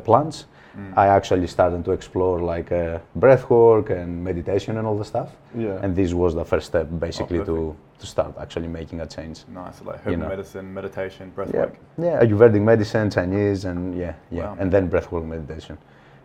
plants, 0.79 0.97
I 0.97 1.07
actually 1.07 1.47
started 1.47 1.83
to 1.85 1.91
explore 1.91 2.39
like 2.41 2.71
uh, 2.71 2.99
breath 3.15 3.49
work 3.49 3.89
and 3.89 4.23
meditation 4.23 4.77
and 4.77 4.87
all 4.87 4.97
the 4.97 5.05
stuff. 5.05 5.29
Yeah. 5.55 5.83
And 5.83 5.95
this 5.95 6.13
was 6.13 6.33
the 6.35 6.45
first 6.45 6.67
step 6.67 6.87
basically 6.99 7.39
to 7.45 7.75
to 7.99 8.05
start 8.07 8.33
actually 8.39 8.67
making 8.67 9.01
a 9.01 9.05
change. 9.05 9.37
nice 9.53 9.81
like 9.85 9.99
herbal 10.03 10.17
know. 10.19 10.29
medicine 10.29 10.73
meditation 10.73 11.31
breath 11.35 11.53
work. 11.53 11.73
Yeah, 11.97 12.05
work 12.19 12.21
yeah, 12.21 12.27
Ayurvedic 12.27 12.61
medicine, 12.61 13.09
Chinese, 13.09 13.65
and 13.65 13.93
yeah, 13.97 14.13
yeah, 14.31 14.43
Wow. 14.43 14.57
and 14.59 14.71
then 14.71 14.89
breathwork 14.89 15.25
meditation, 15.25 15.77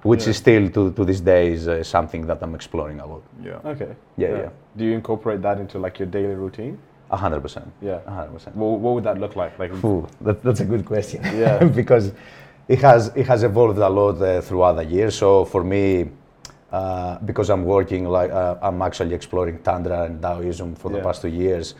which 0.03 0.23
Yeah. 0.23 0.31
is 0.31 0.37
still 0.37 0.69
to, 0.71 0.93
to 0.93 1.05
this 1.05 1.21
day 1.21 1.53
is 1.53 1.67
uh, 1.67 1.83
something 1.83 2.27
that 2.29 2.43
I'm 2.43 2.55
exploring 2.55 3.01
a 3.01 3.07
lot. 3.07 3.23
yeah 3.43 3.71
Okay. 3.73 3.93
Yeah, 4.17 4.37
yeah. 4.43 4.51
Do 4.77 4.85
you 4.85 4.93
incorporate 4.95 5.41
that 5.43 5.59
into 5.59 5.79
like 5.79 5.99
your 6.01 6.11
daily 6.11 6.35
routine? 6.35 6.79
A 7.11 7.17
hundred 7.17 7.41
percent. 7.43 7.69
Yeah. 7.83 8.01
A 8.07 8.11
hundred 8.11 8.33
percent. 8.33 8.57
What, 8.57 8.81
what 8.81 8.95
would 8.95 9.05
that 9.05 9.19
look 9.19 9.35
like? 9.37 9.59
Like. 9.59 9.73
Ooh, 9.85 10.07
that, 10.27 10.43
that's 10.43 10.61
a 10.61 10.65
good 10.65 10.85
question. 10.85 11.21
Yeah. 11.25 11.65
because 11.81 12.13
it 12.69 12.81
has 12.81 13.09
it 13.15 13.27
has 13.27 13.43
evolved 13.43 13.79
a 13.79 13.89
lot 13.89 14.21
uh, 14.23 14.41
throughout 14.41 14.75
the 14.75 14.85
years. 14.85 15.17
So 15.17 15.45
for 15.45 15.63
me, 15.65 16.09
uh, 16.73 17.19
because 17.19 17.51
I'm 17.51 17.65
working 17.65 18.05
like 18.09 18.31
uh, 18.31 18.57
I'm 18.63 18.81
actually 18.83 19.15
exploring 19.15 19.59
tantra 19.59 20.05
and 20.05 20.21
Taoism 20.21 20.75
for 20.75 20.91
the 20.91 21.01
past 21.01 21.23
two 21.23 21.29
years. 21.29 21.75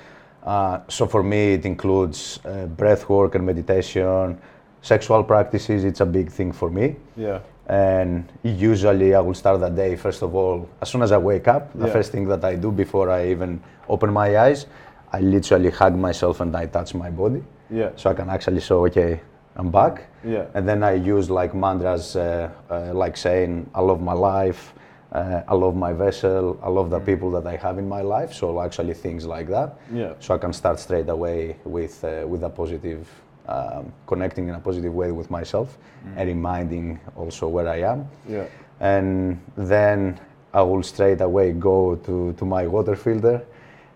Uh, 0.45 0.81
so 0.89 1.07
for 1.07 1.23
me, 1.23 1.55
it 1.55 1.65
includes 1.65 2.39
uh, 2.45 2.67
breath 2.67 3.09
work 3.09 3.35
and 3.35 3.47
meditation, 3.47 4.39
sexual 4.83 5.25
practices. 5.25 5.85
It's 5.85 6.01
a 6.01 6.07
big 6.07 6.31
thing 6.31 6.53
for 6.53 6.69
me. 6.71 6.97
Yeah. 7.17 7.41
And 7.67 8.31
usually 8.43 9.15
I 9.15 9.21
will 9.21 9.33
start 9.33 9.59
the 9.61 9.71
day, 9.71 9.97
first 9.97 10.23
of 10.23 10.35
all, 10.35 10.69
as 10.83 10.91
soon 10.91 11.01
as 11.01 11.13
I 11.13 11.17
wake 11.17 11.49
up, 11.49 11.73
the 11.73 11.87
Yeah. 11.87 11.93
first 11.95 12.13
thing 12.13 12.29
that 12.29 12.45
I 12.45 12.57
do 12.57 12.71
before 12.71 13.09
I 13.09 13.29
even 13.31 13.59
open 13.89 14.13
my 14.13 14.37
eyes, 14.37 14.67
I 15.11 15.21
literally 15.21 15.71
hug 15.71 15.97
myself 15.97 16.41
and 16.41 16.55
I 16.55 16.67
touch 16.67 16.95
my 16.95 17.09
body. 17.09 17.43
Yeah. 17.71 17.91
So 17.97 18.11
I 18.11 18.15
can 18.15 18.29
actually 18.29 18.61
show, 18.61 18.85
okay, 18.85 19.21
I'm 19.57 19.71
back. 19.71 20.07
Yeah. 20.25 20.47
And 20.55 20.69
then 20.69 20.83
I 20.83 20.95
use 20.95 21.31
like 21.31 21.55
mantras, 21.55 22.17
uh, 22.17 22.51
uh, 22.71 22.93
like 22.93 23.17
saying, 23.17 23.71
I 23.75 23.81
love 23.81 24.01
my 24.01 24.13
life, 24.13 24.75
uh, 25.13 25.43
I 25.47 25.55
love 25.55 25.77
my 25.77 25.93
vessel, 25.93 26.59
I 26.63 26.69
love 26.69 26.91
the 26.91 26.99
people 26.99 27.31
that 27.33 27.47
I 27.47 27.57
have 27.57 27.79
in 27.79 27.89
my 27.89 28.01
life. 28.01 28.33
So 28.35 28.61
actually 28.61 28.95
things 28.95 29.27
like 29.27 29.49
that. 29.49 29.79
Yeah. 29.93 30.15
So 30.19 30.35
I 30.35 30.39
can 30.39 30.53
start 30.53 30.81
straight 30.81 31.09
away 31.09 31.57
with, 31.65 32.03
uh, 32.03 32.27
with 32.27 32.43
a 32.43 32.51
positive, 32.51 33.09
um, 33.47 33.93
connecting 34.07 34.49
in 34.49 34.55
a 34.55 34.61
positive 34.61 34.93
way 34.93 35.13
with 35.13 35.31
myself 35.31 35.79
and 36.17 36.29
reminding 36.29 36.99
also 37.17 37.47
where 37.49 37.69
I 37.69 37.81
am. 37.83 38.09
Yeah. 38.29 38.47
And 38.81 39.41
then 39.57 40.19
I 40.53 40.63
will 40.63 40.83
straight 40.83 41.21
away 41.21 41.53
go 41.53 41.97
to, 41.97 42.33
to 42.33 42.45
my 42.45 42.67
water 42.67 42.97
filter. 42.97 43.45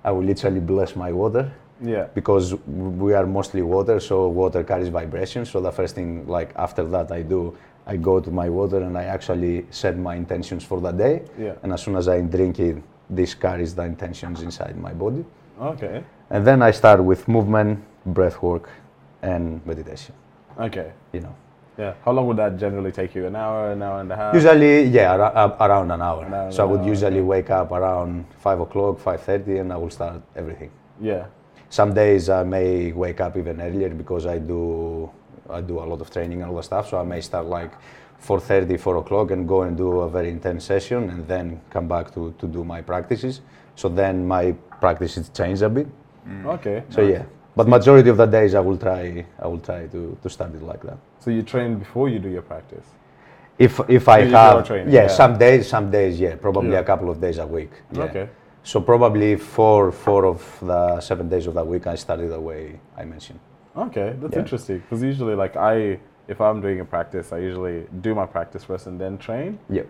I 0.04 0.12
will 0.12 0.24
literally 0.24 0.60
bless 0.60 0.94
my 0.94 1.12
water 1.12 1.52
Yeah. 1.80 2.06
because 2.14 2.54
we 2.66 3.14
are 3.14 3.26
mostly 3.26 3.62
water, 3.62 4.00
so 4.00 4.28
water 4.28 4.64
carries 4.64 4.88
vibration. 4.88 5.44
So 5.44 5.60
the 5.60 5.70
first 5.72 5.94
thing, 5.94 6.26
like 6.26 6.52
after 6.56 6.84
that, 6.84 7.12
I 7.12 7.22
do, 7.22 7.56
I 7.86 7.96
go 7.96 8.20
to 8.20 8.30
my 8.30 8.48
water 8.48 8.78
and 8.82 8.98
I 8.98 9.04
actually 9.04 9.66
set 9.70 9.96
my 9.96 10.16
intentions 10.16 10.64
for 10.64 10.80
the 10.80 10.90
day. 10.92 11.22
Yeah. 11.38 11.54
And 11.62 11.72
as 11.72 11.82
soon 11.82 11.96
as 11.96 12.08
I 12.08 12.20
drink 12.20 12.58
it, 12.58 12.76
this 13.08 13.34
carries 13.34 13.74
the 13.74 13.84
intentions 13.84 14.42
inside 14.42 14.76
my 14.76 14.92
body. 14.92 15.24
Okay. 15.60 16.02
And 16.30 16.46
then 16.46 16.62
I 16.62 16.72
start 16.72 17.02
with 17.02 17.26
movement, 17.28 17.82
breath 18.06 18.42
work, 18.42 18.68
and 19.22 19.64
meditation. 19.66 20.14
Okay. 20.58 20.92
You 21.12 21.20
know, 21.20 21.34
Yeah. 21.78 21.94
How 22.04 22.10
long 22.12 22.26
would 22.26 22.36
that 22.38 22.58
generally 22.58 22.90
take 22.90 23.14
you? 23.14 23.26
An 23.26 23.36
hour, 23.36 23.70
an 23.72 23.82
hour 23.82 24.00
and 24.00 24.10
a 24.12 24.16
half? 24.16 24.34
usually 24.34 24.82
yeah, 24.84 25.12
ar- 25.12 25.22
ar- 25.22 25.36
uh, 25.60 25.66
around 25.66 25.90
an 25.92 26.02
hour. 26.02 26.24
An 26.24 26.34
hour, 26.34 26.50
so 26.52 26.62
I 26.64 26.66
would 26.66 26.80
hour, 26.80 26.88
usually 26.88 27.20
okay. 27.22 27.32
wake 27.34 27.50
up 27.50 27.70
around 27.70 28.24
five 28.38 28.58
o'clock, 28.60 28.98
five 28.98 29.20
thirty, 29.22 29.58
and 29.58 29.72
I 29.72 29.76
will 29.76 29.90
start 29.90 30.20
everything. 30.34 30.70
Yeah. 31.00 31.26
Some 31.70 31.92
days 31.94 32.28
I 32.30 32.42
may 32.44 32.92
wake 32.92 33.20
up 33.20 33.36
even 33.36 33.60
earlier 33.60 33.90
because 33.90 34.26
I 34.26 34.38
do 34.38 35.10
I 35.50 35.60
do 35.60 35.78
a 35.80 35.86
lot 35.86 36.00
of 36.00 36.10
training 36.10 36.42
and 36.42 36.50
all 36.50 36.56
the 36.56 36.62
stuff. 36.62 36.88
So 36.88 36.98
I 36.98 37.02
may 37.04 37.20
start 37.20 37.46
like 37.46 37.72
4:30, 38.20 38.78
4 38.80 38.96
o'clock, 38.96 39.30
and 39.30 39.46
go 39.48 39.62
and 39.62 39.76
do 39.76 40.00
a 40.00 40.08
very 40.08 40.28
intense 40.30 40.64
session, 40.64 41.08
and 41.10 41.26
then 41.28 41.60
come 41.70 41.86
back 41.88 42.12
to, 42.14 42.34
to 42.38 42.46
do 42.46 42.64
my 42.64 42.80
practices. 42.82 43.40
So 43.76 43.88
then 43.88 44.26
my 44.26 44.52
practices 44.80 45.28
change 45.30 45.62
a 45.62 45.68
bit. 45.68 45.86
Mm. 46.26 46.46
Okay. 46.54 46.82
So 46.90 47.02
yeah, 47.02 47.24
but 47.56 47.68
majority 47.68 48.10
of 48.10 48.16
the 48.16 48.26
days 48.26 48.54
I 48.54 48.60
will 48.60 48.76
try 48.76 49.24
I 49.38 49.46
will 49.46 49.60
try 49.60 49.86
to, 49.86 50.16
to 50.22 50.28
start 50.30 50.54
it 50.54 50.62
like 50.62 50.82
that. 50.82 50.98
So 51.20 51.30
you 51.30 51.42
train 51.42 51.78
before 51.78 52.08
you 52.08 52.18
do 52.18 52.28
your 52.28 52.42
practice? 52.42 52.86
If 53.58 53.80
if 53.88 54.08
I 54.08 54.18
You 54.18 54.24
do 54.24 54.30
your 54.30 54.38
have 54.38 54.66
training, 54.66 54.92
yeah, 54.94 55.02
yeah. 55.02 55.08
some 55.08 55.38
days 55.38 55.68
some 55.68 55.90
days 55.90 56.20
yeah 56.20 56.36
probably 56.36 56.72
Yeah. 56.72 56.80
a 56.80 56.84
couple 56.84 57.08
of 57.10 57.20
days 57.20 57.38
a 57.38 57.46
week. 57.46 57.70
Yeah. 57.92 58.04
Okay. 58.04 58.28
So 58.68 58.82
probably 58.82 59.36
four 59.36 59.90
four 59.92 60.26
of 60.26 60.40
the 60.60 61.00
seven 61.00 61.26
days 61.30 61.46
of 61.46 61.54
the 61.54 61.64
week 61.64 61.86
I 61.86 61.94
study 61.96 62.26
the 62.26 62.38
way 62.50 62.78
I 63.00 63.04
mentioned. 63.14 63.40
Okay, 63.74 64.08
that's 64.20 64.34
Yeah. 64.34 64.40
interesting. 64.44 64.78
Because 64.80 65.02
usually, 65.02 65.34
like 65.44 65.56
I, 65.56 65.98
if 66.34 66.38
I'm 66.46 66.60
doing 66.60 66.80
a 66.80 66.84
practice, 66.84 67.32
I 67.32 67.38
usually 67.38 67.86
do 68.02 68.14
my 68.14 68.26
practice 68.26 68.64
first 68.64 68.86
and 68.86 69.00
then 69.00 69.16
train. 69.16 69.58
Yeah. 69.70 69.84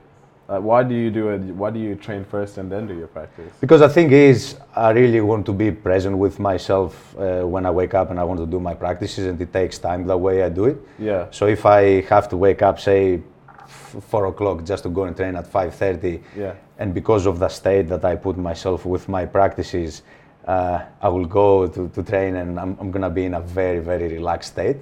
Uh, 0.48 0.60
why 0.68 0.80
do 0.84 0.94
you 0.94 1.10
do 1.10 1.24
it? 1.34 1.40
Why 1.62 1.70
do 1.70 1.80
you 1.80 1.96
train 1.96 2.22
first 2.24 2.56
and 2.58 2.70
then 2.70 2.86
do 2.86 2.94
your 3.02 3.08
practice? 3.18 3.52
Because 3.60 3.80
the 3.80 3.88
thing 3.88 4.12
is, 4.12 4.38
I 4.76 4.90
really 5.00 5.22
want 5.30 5.44
to 5.46 5.52
be 5.52 5.68
present 5.72 6.16
with 6.16 6.38
myself 6.38 6.92
uh, 7.18 7.42
when 7.54 7.66
I 7.66 7.72
wake 7.80 7.94
up 8.00 8.10
and 8.12 8.18
I 8.20 8.24
want 8.30 8.38
to 8.38 8.46
do 8.46 8.60
my 8.60 8.74
practices, 8.74 9.26
and 9.26 9.40
it 9.40 9.52
takes 9.52 9.76
time 9.88 10.06
the 10.06 10.16
way 10.16 10.44
I 10.44 10.50
do 10.60 10.64
it. 10.72 10.76
Yeah. 11.00 11.26
So 11.32 11.46
if 11.48 11.66
I 11.66 12.02
have 12.14 12.28
to 12.28 12.36
wake 12.36 12.62
up, 12.68 12.78
say, 12.78 13.22
f- 13.58 13.96
four 14.10 14.26
o'clock 14.26 14.64
just 14.64 14.82
to 14.84 14.88
go 14.88 15.02
and 15.08 15.16
train 15.16 15.34
at 15.34 15.46
five 15.48 15.74
thirty, 15.74 16.22
Yeah. 16.36 16.54
And 16.78 16.94
because 16.94 17.26
of 17.26 17.38
the 17.38 17.48
state 17.48 17.88
that 17.88 18.04
I 18.04 18.16
put 18.16 18.36
myself 18.38 18.84
with 18.86 19.08
my 19.08 19.26
practices, 19.26 20.02
uh, 20.46 20.80
I 21.02 21.08
will 21.08 21.26
go 21.26 21.66
to, 21.66 21.88
to 21.88 22.02
train 22.02 22.36
and 22.36 22.58
I'm, 22.58 22.76
I'm 22.80 22.90
gonna 22.90 23.10
be 23.10 23.24
in 23.24 23.34
a 23.34 23.40
very 23.40 23.80
very 23.80 24.08
relaxed 24.08 24.52
state. 24.52 24.76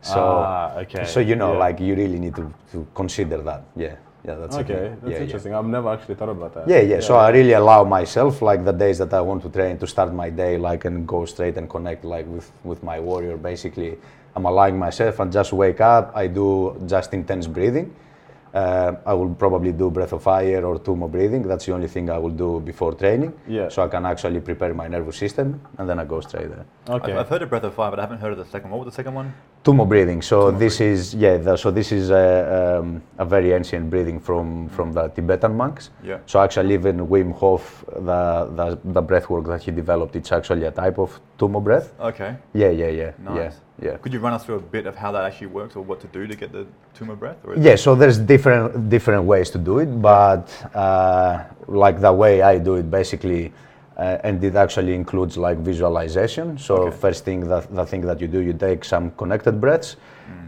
So, 0.00 0.20
Ah, 0.20 0.74
okay. 0.78 1.04
so 1.04 1.20
you 1.20 1.36
know, 1.36 1.52
Yeah. 1.52 1.58
like 1.58 1.78
you 1.80 1.94
really 1.94 2.18
need 2.18 2.34
to, 2.34 2.52
to 2.72 2.84
consider 2.94 3.38
that. 3.42 3.62
Yeah, 3.76 3.94
yeah, 4.24 4.34
that's 4.34 4.56
the 4.56 4.62
okay, 4.64 4.74
that's 4.88 5.02
Yeah, 5.04 5.16
yeah. 5.18 5.22
interesting. 5.22 5.54
I've 5.54 5.66
never 5.66 5.90
actually 5.90 6.16
thought 6.16 6.30
about 6.30 6.54
that. 6.54 6.68
Yeah, 6.68 6.80
yeah. 6.80 7.00
So 7.00 7.14
I 7.14 7.30
really 7.30 7.52
allow 7.52 7.84
myself, 7.84 8.42
like 8.42 8.64
the 8.64 8.72
days 8.72 8.98
that 8.98 9.12
I 9.14 9.20
want 9.20 9.42
to 9.44 9.48
train, 9.48 9.78
to 9.78 9.86
start 9.86 10.12
my 10.12 10.28
day 10.30 10.58
like 10.58 10.84
and 10.86 11.06
go 11.06 11.24
straight 11.24 11.56
and 11.56 11.68
connect 11.70 12.04
like 12.04 12.26
with 12.26 12.50
with 12.64 12.82
my 12.82 12.98
warrior. 12.98 13.36
Basically, 13.36 13.96
I'm 14.34 14.46
allowing 14.46 14.76
myself 14.78 15.20
and 15.20 15.30
just 15.30 15.52
wake 15.52 15.80
up. 15.80 16.10
I 16.16 16.26
do 16.26 16.74
just 16.86 17.14
intense 17.14 17.46
breathing. 17.46 17.94
Uh, 18.54 18.96
I 19.06 19.14
will 19.14 19.34
probably 19.34 19.72
do 19.72 19.90
breath 19.90 20.12
of 20.12 20.22
fire 20.22 20.64
or 20.64 20.78
tumo 20.78 21.10
breathing. 21.10 21.42
That's 21.42 21.64
the 21.64 21.72
only 21.72 21.88
thing 21.88 22.10
I 22.10 22.18
will 22.18 22.30
do 22.30 22.60
before 22.60 22.92
training. 22.92 23.32
Yeah. 23.48 23.68
So 23.70 23.82
I 23.82 23.88
can 23.88 24.04
actually 24.04 24.40
prepare 24.40 24.74
my 24.74 24.88
nervous 24.88 25.16
system 25.16 25.60
and 25.78 25.88
then 25.88 25.98
I 25.98 26.04
go 26.04 26.20
straight 26.20 26.48
there. 26.50 26.66
Okay. 26.88 27.12
I've, 27.12 27.18
I've 27.20 27.28
heard 27.28 27.42
of 27.42 27.48
Breath 27.48 27.64
of 27.64 27.74
Fire, 27.74 27.90
but 27.90 27.98
I 27.98 28.02
haven't 28.02 28.18
heard 28.18 28.32
of 28.32 28.38
the 28.38 28.44
second 28.44 28.70
one. 28.70 28.78
What 28.78 28.84
was 28.86 28.94
the 28.94 28.96
second 28.96 29.14
one? 29.14 29.32
Tumo 29.64 29.88
breathing. 29.88 30.20
So 30.20 30.50
this 30.50 30.80
is 30.80 31.14
yeah. 31.14 31.36
The, 31.38 31.56
so 31.56 31.70
this 31.70 31.92
is 31.92 32.10
a, 32.10 32.78
um, 32.80 33.02
a 33.16 33.24
very 33.24 33.52
ancient 33.52 33.88
breathing 33.88 34.18
from 34.20 34.68
from 34.68 34.92
the 34.92 35.08
Tibetan 35.08 35.56
monks. 35.56 35.90
Yeah. 36.02 36.18
So 36.26 36.40
actually, 36.40 36.74
even 36.74 37.06
Wim 37.06 37.32
Hof, 37.32 37.84
the 37.94 38.50
the, 38.56 38.78
the 38.84 39.00
breath 39.00 39.30
work 39.30 39.46
that 39.46 39.62
he 39.62 39.70
developed, 39.70 40.16
it's 40.16 40.32
actually 40.32 40.66
a 40.66 40.72
type 40.72 40.98
of 40.98 41.18
tumo 41.38 41.62
breath. 41.62 41.92
Okay. 42.00 42.36
Yeah, 42.52 42.70
yeah, 42.70 42.88
yeah, 42.88 43.12
Nice. 43.22 43.36
yeah, 43.36 43.52
yeah. 43.82 43.96
Could 43.96 44.12
you 44.12 44.20
run 44.20 44.32
us 44.32 44.44
through 44.44 44.56
a 44.56 44.60
bit 44.76 44.86
of 44.86 44.94
how 44.94 45.10
that 45.12 45.24
actually 45.24 45.48
works 45.48 45.74
or 45.76 45.82
what 45.82 46.00
to 46.00 46.06
do 46.06 46.26
to 46.26 46.36
get 46.36 46.52
the 46.52 46.66
tumo 46.96 47.18
breath? 47.18 47.38
Or 47.44 47.56
Yeah, 47.56 47.76
so 47.76 47.94
there's 47.94 48.18
different 48.18 48.88
different 48.88 49.24
ways 49.24 49.50
to 49.50 49.58
do 49.58 49.80
it, 49.80 49.90
but 50.00 50.44
uh, 50.74 51.44
like 51.66 52.00
the 52.00 52.12
way 52.12 52.42
I 52.42 52.58
do 52.58 52.76
it, 52.76 52.90
basically, 52.90 53.52
uh, 53.96 54.18
and 54.26 54.42
it 54.44 54.54
actually 54.56 54.94
includes 54.94 55.36
like 55.36 55.58
visualization. 55.58 56.58
So 56.58 56.74
Okay. 56.74 56.96
first 56.96 57.24
thing 57.24 57.48
that 57.48 57.62
the 57.74 57.84
thing 57.86 58.02
that 58.06 58.20
you 58.20 58.28
do, 58.28 58.40
you 58.40 58.52
take 58.52 58.84
some 58.84 59.10
connected 59.16 59.60
breaths, 59.60 59.96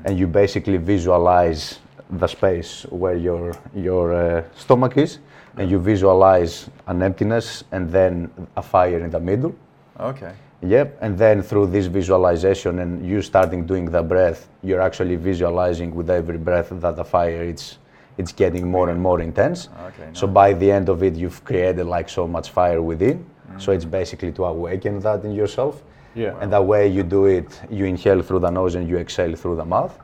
and 0.04 0.18
you 0.18 0.26
basically 0.26 0.78
visualize 0.78 1.80
the 2.20 2.26
space 2.26 2.86
where 2.90 3.16
your 3.16 3.52
your 3.74 4.12
uh, 4.14 4.42
stomach 4.54 4.96
is, 4.96 5.18
and 5.56 5.70
you 5.70 5.78
visualize 5.78 6.70
an 6.86 7.02
emptiness 7.02 7.64
and 7.72 7.90
then 7.90 8.30
a 8.56 8.62
fire 8.62 9.00
in 9.04 9.10
the 9.10 9.20
middle. 9.20 9.52
Okay. 9.98 10.32
Yep, 10.66 10.98
and 11.00 11.18
then 11.18 11.42
through 11.42 11.66
this 11.66 11.86
visualization 11.86 12.78
and 12.78 13.06
you 13.06 13.20
starting 13.22 13.66
doing 13.66 13.86
the 13.90 14.02
breath, 14.02 14.48
you're 14.62 14.80
actually 14.80 15.16
visualizing 15.16 15.94
with 15.94 16.08
every 16.10 16.38
breath 16.38 16.70
that 16.70 16.96
the 16.96 17.04
fire 17.04 17.42
it's 17.42 17.78
it's 18.16 18.32
getting 18.32 18.70
more 18.70 18.90
and 18.90 19.00
more 19.00 19.20
intense. 19.20 19.68
Okay. 19.88 20.08
So 20.12 20.26
by 20.26 20.52
the 20.52 20.70
end 20.70 20.88
of 20.88 21.02
it, 21.02 21.14
you've 21.16 21.44
created 21.44 21.86
like 21.86 22.08
so 22.08 22.26
much 22.28 22.50
fire 22.50 22.80
within. 22.80 23.26
So 23.58 23.72
it's 23.72 23.84
basically 23.84 24.32
to 24.32 24.44
awaken 24.44 25.00
that 25.00 25.24
in 25.24 25.32
yourself. 25.32 25.82
Yeah. 26.14 26.36
And 26.40 26.52
the 26.52 26.62
way 26.62 26.88
you 26.88 27.02
do 27.02 27.26
it, 27.26 27.60
you 27.70 27.84
inhale 27.84 28.22
through 28.22 28.40
the 28.40 28.50
nose 28.50 28.74
and 28.74 28.88
you 28.88 28.98
exhale 28.98 29.34
through 29.34 29.56
the 29.56 29.64
mouth. 29.64 29.98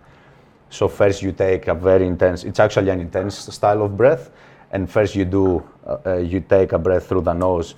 So 0.68 0.88
first 0.88 1.22
you 1.22 1.32
take 1.32 1.68
a 1.68 1.74
very 1.74 2.06
intense. 2.06 2.44
It's 2.44 2.60
actually 2.60 2.90
an 2.90 3.00
intense 3.00 3.36
style 3.36 3.82
of 3.82 3.96
breath. 3.96 4.30
And 4.72 4.88
first 4.88 5.16
you 5.16 5.24
do, 5.24 5.68
uh, 5.84 5.96
uh, 6.06 6.16
you 6.18 6.40
take 6.40 6.72
a 6.72 6.78
breath 6.78 7.06
through 7.08 7.22
the 7.22 7.32
nose, 7.32 7.74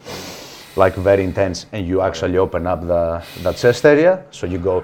like 0.77 0.95
very 0.95 1.25
intense, 1.25 1.67
and 1.73 1.87
you 1.87 2.01
actually 2.01 2.39
open 2.39 2.67
up 2.67 2.87
the 2.87 3.23
the 3.43 3.53
chest 3.53 3.85
area. 3.85 4.25
So 4.31 4.47
you 4.47 4.59
go, 4.59 4.83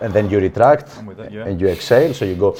and 0.00 0.12
then 0.12 0.30
you 0.30 0.40
retract, 0.40 0.88
it, 0.88 1.32
yeah. 1.32 1.46
and 1.46 1.60
you 1.60 1.68
exhale. 1.68 2.14
So 2.14 2.24
you 2.24 2.36
go. 2.36 2.54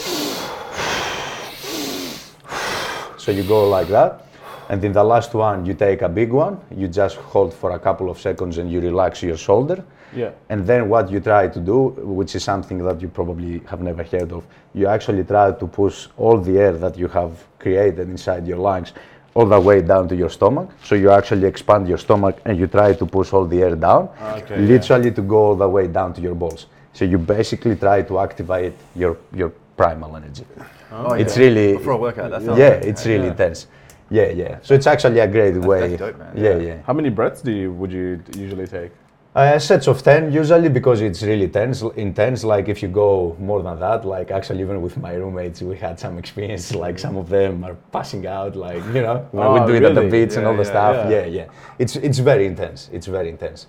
So 3.18 3.30
you 3.30 3.44
go 3.44 3.68
like 3.68 3.88
that. 3.88 4.26
And 4.68 4.82
in 4.84 4.92
the 4.92 5.04
last 5.04 5.34
one, 5.34 5.66
you 5.66 5.74
take 5.74 6.02
a 6.02 6.08
big 6.08 6.32
one, 6.32 6.58
you 6.74 6.88
just 6.88 7.16
hold 7.16 7.52
for 7.52 7.72
a 7.72 7.78
couple 7.78 8.08
of 8.08 8.18
seconds 8.18 8.58
and 8.58 8.70
you 8.72 8.80
relax 8.80 9.22
your 9.22 9.36
shoulder. 9.36 9.84
Yeah. 10.14 10.30
And 10.48 10.66
then 10.66 10.88
what 10.88 11.10
you 11.10 11.20
try 11.20 11.48
to 11.48 11.60
do, 11.60 11.88
which 11.98 12.34
is 12.34 12.44
something 12.44 12.78
that 12.78 13.00
you 13.02 13.08
probably 13.08 13.60
have 13.66 13.82
never 13.82 14.02
heard 14.02 14.32
of, 14.32 14.44
you 14.74 14.86
actually 14.86 15.24
try 15.24 15.52
to 15.52 15.66
push 15.66 16.08
all 16.16 16.38
the 16.38 16.58
air 16.58 16.72
that 16.72 16.96
you 16.96 17.08
have 17.08 17.44
created 17.58 18.08
inside 18.08 18.46
your 18.46 18.58
lungs 18.58 18.92
all 19.34 19.46
the 19.46 19.58
way 19.60 19.80
down 19.80 20.08
to 20.08 20.14
your 20.16 20.28
stomach. 20.30 20.68
So 20.84 20.94
you 20.94 21.10
actually 21.10 21.46
expand 21.46 21.88
your 21.88 21.98
stomach 21.98 22.40
and 22.44 22.58
you 22.58 22.66
try 22.66 22.92
to 22.94 23.06
push 23.06 23.32
all 23.32 23.46
the 23.46 23.62
air 23.62 23.74
down, 23.76 24.08
Okay, 24.20 24.60
yeah. 24.60 24.66
literally 24.68 25.10
to 25.12 25.22
go 25.22 25.36
all 25.46 25.56
the 25.56 25.68
way 25.68 25.86
down 25.88 26.12
to 26.14 26.20
your 26.20 26.34
balls. 26.34 26.66
So 26.92 27.04
you 27.04 27.18
basically 27.18 27.76
try 27.76 28.02
to 28.02 28.18
activate 28.18 28.74
your, 28.94 29.16
your 29.34 29.50
primal 29.76 30.16
energy. 30.16 30.44
Oh, 30.92 31.14
It's 31.14 31.36
yeah. 31.36 31.44
really 31.44 31.72
Before 31.78 31.92
a 31.94 31.96
workout. 31.96 32.30
That 32.30 32.42
yeah, 32.42 32.78
good. 32.78 32.84
it's 32.84 33.06
really 33.06 33.24
Yeah. 33.24 33.30
intense. 33.30 33.66
Yeah, 34.10 34.28
yeah. 34.28 34.58
So 34.60 34.74
it's 34.74 34.86
actually 34.86 35.20
a 35.20 35.26
great 35.26 35.56
way. 35.56 35.96
that's 35.96 35.98
dope, 36.00 36.18
man. 36.18 36.32
Yeah, 36.36 36.50
Yeah. 36.56 36.56
yeah. 36.66 36.76
How 36.86 36.92
many 36.92 37.08
breaths 37.08 37.40
do 37.40 37.50
you 37.50 37.72
would 37.72 37.90
you 37.90 38.20
usually 38.36 38.66
take? 38.66 38.90
Uh, 39.34 39.58
sets 39.58 39.88
of 39.88 40.02
ten 40.02 40.30
usually 40.30 40.68
because 40.68 41.00
it's 41.00 41.22
really 41.22 41.48
tense, 41.48 41.80
intense. 41.96 42.44
Like 42.44 42.68
if 42.68 42.82
you 42.82 42.88
go 42.88 43.34
more 43.40 43.62
than 43.62 43.80
that, 43.80 44.04
like 44.04 44.30
actually 44.30 44.60
even 44.60 44.82
with 44.82 44.98
my 44.98 45.14
roommates, 45.14 45.62
we 45.62 45.74
had 45.78 45.98
some 45.98 46.18
experience. 46.18 46.74
Like 46.74 46.98
some 46.98 47.16
of 47.16 47.30
them 47.30 47.64
are 47.64 47.74
passing 47.92 48.26
out, 48.26 48.56
like 48.56 48.84
you 48.92 49.00
know 49.00 49.26
when 49.32 49.46
Oh, 49.46 49.54
we 49.54 49.66
do 49.66 49.74
it 49.74 49.84
at 49.84 49.94
the 49.94 50.02
really? 50.02 50.26
beach 50.26 50.36
and 50.36 50.42
Yeah, 50.42 50.48
all 50.48 50.56
the 50.56 50.64
yeah, 50.64 50.68
stuff. 50.74 50.96
yeah. 51.10 51.20
Yeah, 51.20 51.26
yeah. 51.26 51.46
It's 51.78 51.96
it's 51.96 52.18
very 52.18 52.44
intense. 52.44 52.90
It's 52.92 53.06
very 53.06 53.30
intense. 53.30 53.68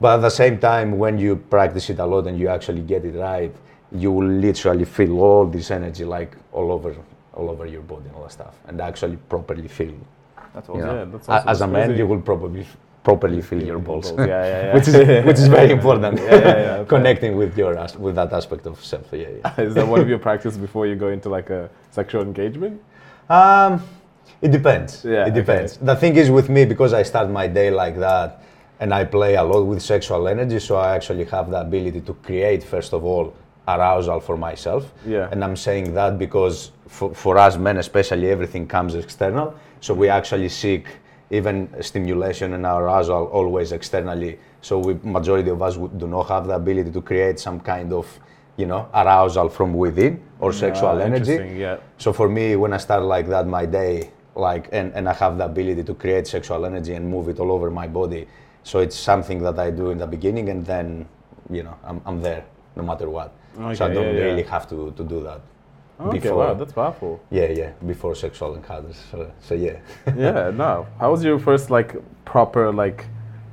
But 0.00 0.14
at 0.18 0.22
the 0.22 0.30
same 0.30 0.58
time, 0.58 0.96
when 0.96 1.18
you 1.18 1.34
practice 1.36 1.90
it 1.90 1.98
a 1.98 2.06
lot 2.06 2.28
and 2.28 2.38
you 2.38 2.46
actually 2.46 2.82
get 2.82 3.04
it 3.04 3.16
right, 3.18 3.52
you 3.90 4.12
will 4.12 4.28
literally 4.28 4.84
feel 4.84 5.18
all 5.20 5.44
this 5.44 5.72
energy 5.72 6.04
like 6.04 6.36
all 6.52 6.70
over 6.70 6.94
all 7.34 7.50
over 7.50 7.66
your 7.66 7.82
body 7.82 8.06
and 8.06 8.14
all 8.14 8.22
that 8.22 8.32
stuff, 8.32 8.54
and 8.68 8.80
actually 8.80 9.16
properly 9.28 9.66
feel. 9.66 9.94
That's 10.54 10.68
You 10.68 10.76
know, 10.78 10.94
Yeah, 10.94 11.04
that's 11.06 11.28
awesome. 11.28 11.48
as 11.48 11.60
a 11.62 11.66
man, 11.66 11.96
you 11.96 12.06
will 12.06 12.20
probably 12.22 12.64
properly 13.02 13.40
fill 13.42 13.62
your 13.62 13.78
balls. 13.78 14.12
Yeah, 14.12 14.26
yeah, 14.26 14.44
yeah. 14.64 14.74
which 14.74 14.88
is 14.88 14.96
which 15.26 15.38
is 15.38 15.48
very 15.48 15.70
important. 15.78 16.18
Yeah, 16.18 16.34
yeah, 16.34 16.78
yeah. 16.78 16.84
Connecting 16.88 17.36
with 17.36 17.56
your 17.56 17.78
as- 17.78 17.96
with 17.96 18.14
that 18.16 18.32
aspect 18.32 18.66
of 18.66 18.84
self. 18.84 19.06
Yeah, 19.12 19.28
yeah. 19.42 19.60
Is 19.60 19.74
that 19.74 19.86
one 19.86 20.00
of 20.00 20.08
your 20.08 20.18
practice 20.18 20.56
before 20.56 20.86
you 20.86 20.96
go 20.96 21.08
into 21.08 21.28
like 21.28 21.50
a 21.50 21.70
sexual 21.90 22.22
engagement? 22.22 22.80
Um, 23.28 23.82
it 24.42 24.50
depends. 24.50 25.04
Yeah, 25.04 25.26
it 25.26 25.30
okay. 25.30 25.40
depends. 25.40 25.76
The 25.76 25.96
thing 25.96 26.16
is 26.16 26.30
with 26.30 26.48
me 26.48 26.64
because 26.64 26.92
I 26.92 27.02
start 27.02 27.30
my 27.30 27.46
day 27.46 27.70
like 27.70 27.98
that, 27.98 28.42
and 28.80 28.92
I 28.92 29.04
play 29.04 29.34
a 29.36 29.42
lot 29.42 29.62
with 29.64 29.82
sexual 29.82 30.28
energy, 30.28 30.58
so 30.58 30.76
I 30.76 30.94
actually 30.94 31.24
have 31.26 31.50
the 31.50 31.60
ability 31.60 32.00
to 32.02 32.14
create 32.14 32.62
first 32.64 32.92
of 32.92 33.04
all 33.04 33.34
arousal 33.68 34.20
for 34.20 34.36
myself. 34.36 34.92
Yeah. 35.06 35.28
And 35.30 35.44
I'm 35.44 35.56
saying 35.56 35.94
that 35.94 36.18
because 36.18 36.72
for, 36.88 37.14
for 37.14 37.38
us 37.38 37.56
men 37.56 37.76
especially 37.76 38.30
everything 38.30 38.66
comes 38.66 38.94
external, 38.94 39.54
so 39.80 39.94
we 39.94 40.08
actually 40.08 40.48
seek 40.48 40.86
even 41.30 41.68
stimulation 41.80 42.54
and 42.54 42.64
arousal 42.64 43.26
always 43.26 43.72
externally. 43.72 44.38
So 44.62 44.78
we 44.78 44.94
majority 45.02 45.50
of 45.50 45.62
us 45.62 45.76
do 45.76 46.06
not 46.06 46.28
have 46.28 46.46
the 46.46 46.54
ability 46.54 46.90
to 46.90 47.00
create 47.00 47.38
some 47.38 47.60
kind 47.60 47.92
of 47.92 48.06
you 48.56 48.66
know 48.66 48.88
arousal 48.92 49.48
from 49.48 49.72
within 49.74 50.20
or 50.40 50.52
sexual 50.52 50.98
Ah, 51.00 51.08
energy. 51.08 51.36
Yeah. 51.56 51.76
So 51.98 52.12
for 52.12 52.28
me, 52.28 52.56
when 52.56 52.72
I 52.72 52.78
start 52.78 53.04
like 53.04 53.28
that, 53.28 53.46
my 53.46 53.64
day 53.66 54.10
like 54.34 54.68
and, 54.72 54.92
and 54.94 55.08
I 55.08 55.12
have 55.14 55.38
the 55.38 55.44
ability 55.44 55.82
to 55.84 55.94
create 55.94 56.26
sexual 56.26 56.64
energy 56.66 56.94
and 56.94 57.08
move 57.08 57.28
it 57.28 57.38
all 57.40 57.52
over 57.52 57.70
my 57.70 57.86
body. 57.86 58.26
So 58.62 58.80
it's 58.80 58.96
something 58.96 59.40
that 59.42 59.58
I 59.58 59.70
do 59.70 59.90
in 59.90 59.98
the 59.98 60.06
beginning 60.06 60.48
and 60.50 60.66
then 60.66 61.08
you 61.48 61.62
know 61.62 61.76
I'm, 61.84 62.00
I'm 62.06 62.20
there 62.22 62.44
no 62.76 62.82
matter 62.82 63.08
what. 63.08 63.32
so 63.74 63.84
I 63.86 63.88
don't 63.92 64.14
yeah. 64.14 64.22
really 64.30 64.42
have 64.44 64.68
to, 64.70 64.92
to 64.96 65.04
do 65.04 65.22
that. 65.24 65.40
Okay, 66.00 66.18
before- 66.18 66.36
wow, 66.38 66.54
that's 66.54 66.72
powerful. 66.72 67.20
Yeah, 67.30 67.48
yeah, 67.50 67.70
before 67.86 68.14
sexual 68.14 68.54
encounters. 68.54 68.96
So, 69.10 69.30
so 69.40 69.54
yeah. 69.54 69.76
yeah, 70.16 70.50
no. 70.50 70.86
How 70.98 71.10
was 71.10 71.22
your 71.22 71.38
first 71.38 71.70
like 71.70 71.94
proper 72.24 72.72
like 72.72 73.04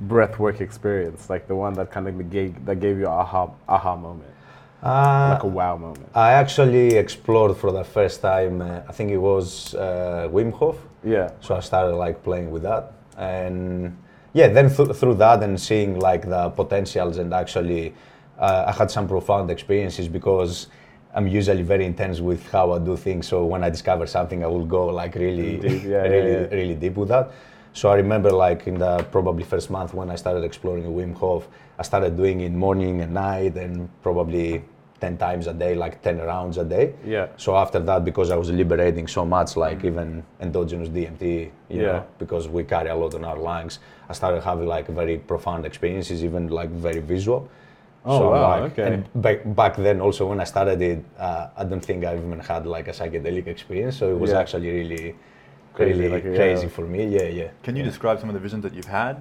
breathwork 0.06 0.60
experience? 0.60 1.28
Like 1.28 1.46
the 1.46 1.54
one 1.56 1.74
that 1.74 1.90
kind 1.90 2.08
of 2.08 2.30
gave 2.30 2.64
that 2.64 2.80
gave 2.80 2.98
you 2.98 3.06
aha 3.06 3.50
aha 3.68 3.96
moment, 3.96 4.30
Uh, 4.82 5.30
like 5.34 5.42
a 5.42 5.46
wow 5.46 5.76
moment. 5.76 6.08
I 6.14 6.30
actually 6.32 6.94
explored 6.96 7.56
for 7.56 7.70
the 7.72 7.84
first 7.84 8.22
time. 8.22 8.62
Uh, 8.62 8.80
I 8.88 8.92
think 8.92 9.10
it 9.10 9.18
was 9.18 9.74
uh, 9.74 10.28
Wim 10.32 10.52
Hof. 10.52 10.76
Yeah. 11.04 11.30
So 11.40 11.54
I 11.54 11.60
started 11.60 11.96
like 11.96 12.22
playing 12.22 12.50
with 12.50 12.62
that, 12.62 12.92
and 13.18 13.96
yeah, 14.32 14.48
then 14.48 14.70
th- 14.74 14.96
through 14.96 15.14
that 15.16 15.42
and 15.42 15.60
seeing 15.60 15.98
like 16.00 16.22
the 16.28 16.48
potentials 16.50 17.18
and 17.18 17.32
actually, 17.34 17.92
uh, 18.38 18.64
I 18.68 18.72
had 18.72 18.90
some 18.90 19.06
profound 19.08 19.50
experiences 19.50 20.08
because 20.08 20.68
I'm 21.14 21.26
usually 21.26 21.62
very 21.62 21.84
intense 21.86 22.20
with 22.20 22.48
how 22.50 22.72
I 22.72 22.78
do 22.78 22.96
things. 22.96 23.26
So 23.26 23.44
when 23.44 23.64
I 23.64 23.70
discover 23.70 24.06
something, 24.06 24.44
I 24.44 24.46
will 24.46 24.66
go 24.66 24.86
like 24.86 25.14
really, 25.14 25.56
Deep, 25.56 25.82
yeah, 25.84 25.88
yeah, 25.88 26.02
really, 26.02 26.32
yeah. 26.32 26.54
really 26.58 26.74
deep 26.74 26.96
with 26.96 27.08
that. 27.08 27.30
So 27.72 27.88
I 27.90 27.96
remember 27.96 28.30
like 28.30 28.66
in 28.66 28.78
the 28.78 28.98
probably 29.10 29.44
first 29.44 29.70
month 29.70 29.94
when 29.94 30.10
I 30.10 30.16
started 30.16 30.44
exploring 30.44 30.84
Wim 30.84 31.14
Hof, 31.14 31.48
I 31.78 31.82
started 31.82 32.16
doing 32.16 32.40
it 32.40 32.52
morning 32.52 33.00
and 33.00 33.14
night 33.14 33.56
and 33.56 33.88
probably 34.02 34.64
10 35.00 35.16
times 35.16 35.46
a 35.46 35.54
day, 35.54 35.74
like 35.76 36.02
10 36.02 36.18
rounds 36.18 36.58
a 36.58 36.64
day. 36.64 36.94
Yeah. 37.04 37.28
So 37.36 37.56
after 37.56 37.78
that, 37.78 38.04
because 38.04 38.30
I 38.30 38.36
was 38.36 38.50
liberating 38.50 39.06
so 39.06 39.24
much, 39.24 39.56
like 39.56 39.84
even 39.84 40.24
endogenous 40.40 40.88
DMT, 40.88 41.22
you 41.68 41.80
Yeah. 41.80 41.82
know, 41.86 42.04
because 42.18 42.48
we 42.48 42.64
carry 42.64 42.90
a 42.90 42.94
lot 42.96 43.14
on 43.14 43.24
our 43.24 43.38
lungs, 43.38 43.78
I 44.08 44.12
started 44.12 44.42
having 44.42 44.66
like 44.66 44.88
very 44.88 45.18
profound 45.18 45.64
experiences, 45.64 46.24
even 46.24 46.48
like 46.48 46.70
very 46.70 47.00
visual. 47.00 47.48
Oh, 48.04 48.30
wow, 48.30 48.60
like, 48.60 48.72
okay. 48.72 48.94
And 48.94 49.22
back, 49.22 49.38
back 49.54 49.76
then, 49.76 50.00
also 50.00 50.26
when 50.26 50.40
I 50.40 50.44
started 50.44 50.80
it, 50.80 51.04
uh, 51.18 51.48
I 51.56 51.64
don't 51.64 51.84
think 51.84 52.04
I 52.04 52.16
even 52.16 52.38
had 52.40 52.66
like 52.66 52.88
a 52.88 52.92
psychedelic 52.92 53.46
experience, 53.46 53.96
so 53.96 54.10
it 54.10 54.18
was 54.18 54.30
Yeah. 54.30 54.40
actually 54.40 54.70
really, 54.70 55.14
Crazy, 55.74 55.92
really 56.00 56.08
like, 56.08 56.24
yeah. 56.24 56.36
crazy 56.36 56.68
for 56.68 56.82
me. 56.82 57.06
Yeah, 57.06 57.24
yeah. 57.24 57.48
Can 57.62 57.76
you 57.76 57.82
yeah. 57.82 57.88
describe 57.90 58.18
some 58.20 58.28
of 58.30 58.34
the 58.34 58.40
visions 58.40 58.62
that 58.62 58.74
you've 58.74 58.86
had 58.86 59.16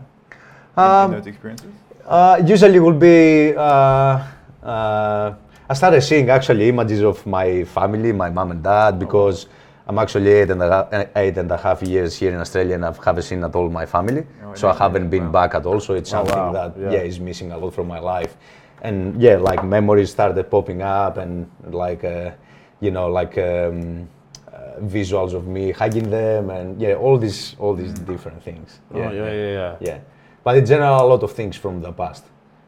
in, 0.77 0.83
Um, 0.83 1.11
in 1.13 1.17
those 1.19 1.27
experiences? 1.27 1.71
Uh, 2.05 2.41
usually 2.45 2.79
will 2.79 2.93
be. 2.93 3.53
Uh, 3.57 4.23
uh, 4.63 5.33
I 5.69 5.73
started 5.73 6.01
seeing 6.01 6.29
actually 6.29 6.69
images 6.69 7.03
of 7.03 7.25
my 7.25 7.65
family, 7.65 8.13
my 8.13 8.29
mom 8.29 8.51
and 8.51 8.63
dad, 8.63 8.97
because 8.97 9.47
I'm 9.85 9.99
actually 9.99 10.31
eight 10.31 10.49
and, 10.49 10.61
a, 10.63 11.09
eight 11.17 11.37
and 11.37 11.51
a 11.51 11.57
half 11.57 11.81
years 11.83 12.15
here 12.15 12.31
in 12.31 12.39
Australia 12.39 12.75
and 12.75 12.85
I 12.85 12.93
haven't 13.03 13.23
seen 13.23 13.43
at 13.43 13.53
all 13.55 13.69
my 13.69 13.85
family. 13.85 14.25
Oh, 14.45 14.53
so 14.53 14.69
I 14.69 14.73
haven't 14.73 15.09
been 15.09 15.25
wow. 15.25 15.31
back 15.31 15.55
at 15.55 15.65
all. 15.65 15.79
So 15.81 15.93
it's 15.93 16.13
Oh, 16.13 16.17
something 16.17 16.37
wow, 16.37 16.51
that 16.53 16.71
yeah. 16.79 16.91
yeah. 16.91 17.01
is 17.09 17.19
missing 17.19 17.51
a 17.51 17.57
lot 17.57 17.73
from 17.73 17.87
my 17.87 17.99
life. 17.99 18.37
And 18.81 19.21
yeah, 19.21 19.37
like 19.37 19.63
memories 19.63 20.11
started 20.11 20.43
popping 20.49 20.81
up 20.81 21.17
and 21.17 21.49
like 21.69 22.03
uh, 22.03 22.31
you 22.79 22.91
know 22.91 23.07
like 23.07 23.37
um, 23.37 24.07
uh, 24.53 24.79
visuals 24.81 25.33
of 25.33 25.47
me 25.47 25.71
hugging 25.71 26.09
them 26.09 26.49
and 26.49 26.79
yeah, 26.79 26.93
all 26.93 27.17
these 27.17 27.55
all 27.59 27.73
these 27.73 27.93
different 27.93 28.41
things. 28.43 28.79
Oh, 28.93 28.99
yeah, 28.99 29.11
yeah, 29.11 29.31
yeah. 29.31 29.75
yeah. 29.81 29.99
But 30.43 30.57
in 30.57 30.65
general, 30.65 31.01
a 31.01 31.07
lot 31.07 31.23
of 31.23 31.31
things 31.33 31.57
from 31.57 31.81
the 31.81 31.91
past. 31.91 32.23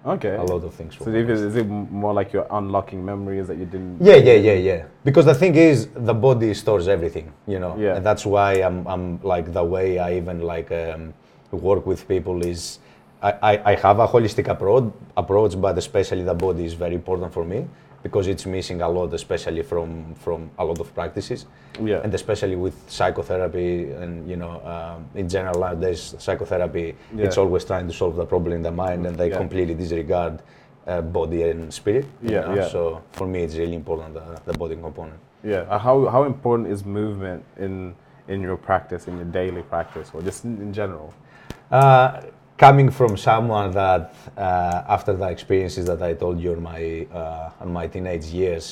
Okay. 0.06 0.36
A 0.36 0.44
lot 0.44 0.64
of 0.64 0.74
things 0.74 0.96
from 0.96 1.06
So 1.06 1.12
the 1.12 1.20
if 1.20 1.28
past. 1.28 1.58
it 1.58 1.64
more 1.66 2.14
like 2.14 2.32
you're 2.32 2.48
unlocking 2.52 3.04
memories 3.04 3.48
that 3.48 3.58
you 3.58 3.66
didn't? 3.66 3.98
Yeah, 4.02 4.16
yeah, 4.16 4.34
yeah, 4.34 4.54
yeah. 4.54 4.86
Because 5.04 5.26
the 5.26 5.36
thing 5.36 5.56
is, 5.56 5.88
the 5.94 6.14
body 6.14 6.54
stores 6.54 6.88
everything, 6.88 7.34
you 7.48 7.60
know. 7.60 7.76
Yeah. 7.78 7.96
And 7.98 8.06
that's 8.06 8.26
why 8.26 8.54
I'm, 8.64 8.88
I'm 8.88 9.22
like 9.24 9.52
the 9.52 9.64
way 9.64 10.00
I 10.00 10.16
even 10.16 10.40
like 10.42 10.72
um, 10.72 11.14
work 11.52 11.86
with 11.86 12.08
people 12.08 12.46
is, 12.46 12.80
I, 13.22 13.62
I, 13.66 13.76
have 13.76 14.00
a 14.00 14.08
holistic 14.08 14.48
approach, 14.48 14.94
approach, 15.18 15.60
but 15.60 15.78
especially 15.78 16.24
the 16.24 16.34
body 16.34 16.64
is 16.64 16.74
very 16.74 16.96
important 16.96 17.34
for 17.34 17.44
me 17.44 17.68
because 18.02 18.28
it's 18.28 18.46
missing 18.46 18.82
a 18.82 18.88
lot, 18.88 19.14
especially 19.14 19.62
from 19.62 20.16
from 20.16 20.50
a 20.58 20.64
lot 20.64 20.80
of 20.80 20.94
practices, 20.96 21.46
Yeah. 21.82 22.02
and 22.02 22.14
especially 22.14 22.56
with 22.56 22.76
psychotherapy 22.88 23.92
and 23.92 24.30
you 24.30 24.38
know 24.38 24.62
um, 24.64 25.06
in 25.16 25.28
general 25.28 25.60
nowadays 25.60 26.16
psychotherapy, 26.18 26.96
yeah. 27.14 27.26
it's 27.26 27.38
always 27.38 27.66
trying 27.66 27.88
to 27.88 27.94
solve 27.94 28.16
the 28.16 28.26
problem 28.26 28.54
in 28.54 28.62
the 28.62 28.72
mind, 28.72 29.06
and 29.06 29.18
they 29.18 29.30
Yeah. 29.30 29.38
completely 29.38 29.76
disregard. 29.76 30.42
Uh, 30.88 31.02
body 31.02 31.44
and 31.44 31.72
spirit. 31.72 32.06
Yeah, 32.24 32.40
know? 32.40 32.56
yeah. 32.56 32.68
So 32.68 33.04
for 33.12 33.28
me, 33.28 33.44
it's 33.44 33.56
really 33.56 33.76
important 33.76 34.16
the, 34.16 34.42
the 34.52 34.58
body 34.58 34.76
component. 34.76 35.20
Yeah. 35.44 35.68
Uh, 35.70 35.78
how 35.78 36.08
how 36.08 36.24
important 36.24 36.70
is 36.70 36.84
movement 36.84 37.44
in 37.58 37.94
in 38.28 38.42
your 38.42 38.58
practice, 38.58 39.08
in 39.08 39.16
your 39.18 39.26
daily 39.26 39.62
practice, 39.62 40.10
or 40.14 40.24
just 40.24 40.46
in, 40.46 40.58
in 40.60 40.74
general? 40.74 41.14
Uh, 41.70 42.22
coming 42.60 42.90
from 42.92 43.16
someone 43.18 43.72
that, 43.72 44.14
uh, 44.38 44.84
after 44.96 45.14
the 45.14 45.28
experiences 45.30 45.86
that 45.86 46.02
I 46.04 46.14
told 46.14 46.40
you 46.44 46.52
in 46.54 46.62
my 46.62 47.08
uh, 47.22 47.64
in 47.64 47.72
my 47.80 47.88
teenage 47.88 48.26
years, 48.42 48.66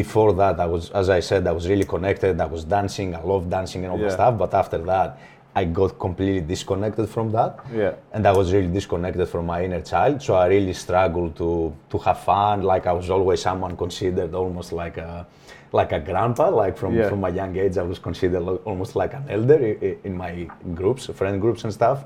before 0.00 0.32
that 0.34 0.60
I 0.60 0.66
was, 0.66 0.90
as 0.90 1.08
I 1.08 1.20
said, 1.20 1.46
I 1.46 1.52
was 1.52 1.66
really 1.72 1.84
connected. 1.94 2.40
I 2.40 2.46
was 2.56 2.62
dancing. 2.64 3.08
I 3.14 3.22
loved 3.32 3.48
dancing 3.50 3.80
and 3.84 3.90
all 3.92 3.98
Yeah. 3.98 4.08
that 4.08 4.18
stuff. 4.20 4.34
But 4.42 4.52
after 4.62 4.78
that, 4.92 5.18
I 5.60 5.64
got 5.80 5.98
completely 6.06 6.42
disconnected 6.54 7.06
from 7.08 7.26
that. 7.32 7.52
Yeah. 7.72 7.92
And 8.14 8.22
I 8.26 8.32
was 8.40 8.52
really 8.52 8.72
disconnected 8.78 9.26
from 9.28 9.46
my 9.46 9.64
inner 9.66 9.82
child. 9.92 10.20
So 10.26 10.30
I 10.34 10.46
really 10.56 10.74
struggled 10.84 11.32
to 11.42 11.50
to 11.92 11.96
have 12.06 12.18
fun. 12.32 12.56
Like 12.72 12.84
I 12.92 12.94
was 13.00 13.08
always 13.16 13.40
someone 13.48 13.74
considered 13.84 14.32
almost 14.34 14.70
like 14.82 14.96
a 15.08 15.26
like 15.80 15.92
a 15.98 16.00
grandpa. 16.08 16.46
Like 16.62 16.74
from 16.82 16.92
Yeah. 16.94 17.08
from 17.10 17.24
a 17.24 17.30
young 17.40 17.52
age, 17.64 17.76
I 17.82 17.86
was 17.92 17.98
considered 18.08 18.42
almost 18.70 18.92
like 19.02 19.12
an 19.20 19.24
elder 19.36 19.58
in 20.08 20.14
my 20.24 20.32
groups, 20.80 21.02
friend 21.20 21.40
groups 21.40 21.64
and 21.64 21.72
stuff. 21.72 21.98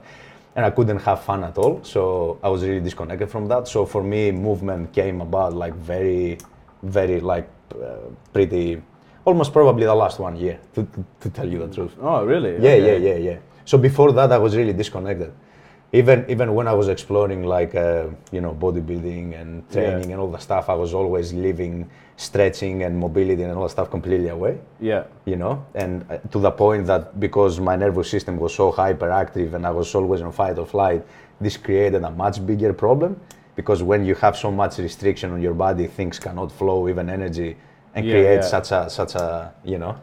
And 0.59 0.67
I 0.67 0.71
couldn't 0.71 0.99
have 0.99 1.23
fun 1.23 1.45
at 1.45 1.57
all. 1.57 1.79
So 1.85 2.41
I 2.43 2.49
was 2.49 2.65
really 2.65 2.81
disconnected 2.81 3.31
from 3.31 3.47
that. 3.47 3.69
So 3.69 3.87
for 3.87 4.03
me, 4.03 4.33
movement 4.33 4.93
came 4.93 5.21
about 5.21 5.55
like 5.55 5.73
very, 5.73 6.39
very 6.83 7.21
like 7.21 7.49
uh, 7.81 8.11
pretty, 8.33 8.83
almost 9.25 9.53
probably 9.53 9.85
the 9.87 9.95
last 9.95 10.19
one 10.19 10.35
year 10.35 10.59
to, 10.75 10.83
to, 10.83 11.05
to 11.21 11.31
tell 11.31 11.49
you 11.49 11.61
the 11.65 11.73
truth. 11.73 11.93
Oh, 12.01 12.25
really? 12.25 12.55
Yeah, 12.55 12.73
Okay. 12.73 12.87
yeah, 13.01 13.09
yeah, 13.13 13.31
yeah. 13.31 13.39
So 13.65 13.79
before 13.79 14.11
that, 14.15 14.33
I 14.33 14.39
was 14.39 14.57
really 14.57 14.73
disconnected. 14.73 15.33
Even 15.93 16.27
even 16.29 16.55
when 16.55 16.69
I 16.69 16.75
was 16.75 16.89
exploring 16.89 17.45
like 17.45 17.75
uh, 17.75 18.09
you 18.31 18.41
know 18.43 18.53
bodybuilding 18.55 19.41
and 19.41 19.69
training 19.71 20.09
Yeah. 20.11 20.15
and 20.15 20.21
all 20.21 20.31
the 20.31 20.39
stuff, 20.39 20.69
I 20.69 20.75
was 20.75 20.93
always 20.93 21.33
leaving 21.33 21.89
stretching 22.17 22.83
and 22.83 22.99
mobility 22.99 23.43
and 23.43 23.53
all 23.53 23.63
that 23.63 23.71
stuff 23.71 23.91
completely 23.91 24.29
away. 24.29 24.59
Yeah. 24.81 25.05
You 25.25 25.37
know, 25.37 25.65
and 25.75 26.05
uh, 26.11 26.19
to 26.33 26.39
the 26.41 26.51
point 26.51 26.87
that 26.89 27.19
because 27.19 27.59
my 27.59 27.77
nervous 27.77 28.11
system 28.11 28.37
was 28.37 28.55
so 28.55 28.71
hyperactive 28.71 29.55
and 29.55 29.65
I 29.67 29.71
was 29.71 29.95
always 29.95 30.21
on 30.21 30.33
fight 30.33 30.59
or 30.59 30.67
flight, 30.67 31.03
this 31.41 31.57
created 31.57 32.03
a 32.05 32.11
much 32.11 32.45
bigger 32.45 32.73
problem. 32.75 33.19
Because 33.57 33.83
when 33.83 34.05
you 34.05 34.15
have 34.17 34.37
so 34.37 34.51
much 34.53 34.79
restriction 34.79 35.33
on 35.33 35.41
your 35.41 35.55
body, 35.55 35.87
things 35.87 36.19
cannot 36.19 36.53
flow, 36.53 36.87
even 36.89 37.09
energy, 37.09 37.57
and 37.95 38.05
Yeah, 38.07 38.13
create 38.13 38.41
yeah. 38.43 38.55
such 38.55 38.73
a 38.73 38.91
such 38.91 39.15
a 39.15 39.53
you 39.65 39.79
know 39.79 39.97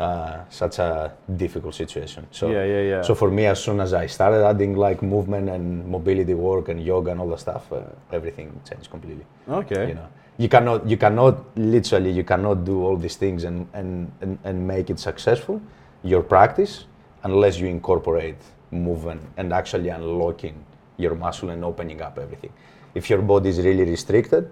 uh, 0.00 0.44
such 0.48 0.78
a 0.78 1.12
difficult 1.36 1.74
situation. 1.74 2.26
So 2.30 2.50
Yeah, 2.50 2.64
yeah, 2.64 2.80
yeah. 2.80 3.02
So 3.02 3.14
for 3.14 3.30
me, 3.30 3.46
as 3.46 3.62
soon 3.62 3.80
as 3.80 3.92
I 3.92 4.06
started 4.06 4.44
adding 4.44 4.74
like 4.76 5.02
movement 5.02 5.48
and 5.48 5.86
mobility 5.86 6.34
work 6.34 6.68
and 6.68 6.82
yoga 6.82 7.10
and 7.10 7.20
all 7.20 7.28
the 7.28 7.36
stuff, 7.36 7.70
uh, 7.72 7.82
everything 8.12 8.58
changed 8.68 8.90
completely. 8.90 9.26
Okay. 9.48 9.88
You 9.88 9.94
know, 9.94 10.08
you 10.38 10.48
cannot 10.48 10.88
you 10.88 10.96
cannot 10.96 11.56
literally 11.56 12.10
you 12.10 12.24
cannot 12.24 12.64
do 12.64 12.82
all 12.82 12.96
these 12.96 13.16
things 13.16 13.44
and 13.44 13.68
and 13.74 14.10
and, 14.20 14.38
and 14.44 14.66
make 14.66 14.90
it 14.90 14.98
successful. 14.98 15.60
Your 16.02 16.22
practice 16.22 16.86
unless 17.24 17.58
you 17.58 17.68
incorporate 17.68 18.38
movement 18.70 19.20
and 19.36 19.52
actually 19.52 19.90
unlocking 19.90 20.64
your 20.96 21.14
muscle 21.14 21.50
and 21.50 21.64
opening 21.64 22.00
up 22.02 22.18
everything. 22.18 22.52
If 22.94 23.08
your 23.08 23.22
body 23.22 23.50
is 23.50 23.58
really 23.58 23.84
restricted, 23.84 24.50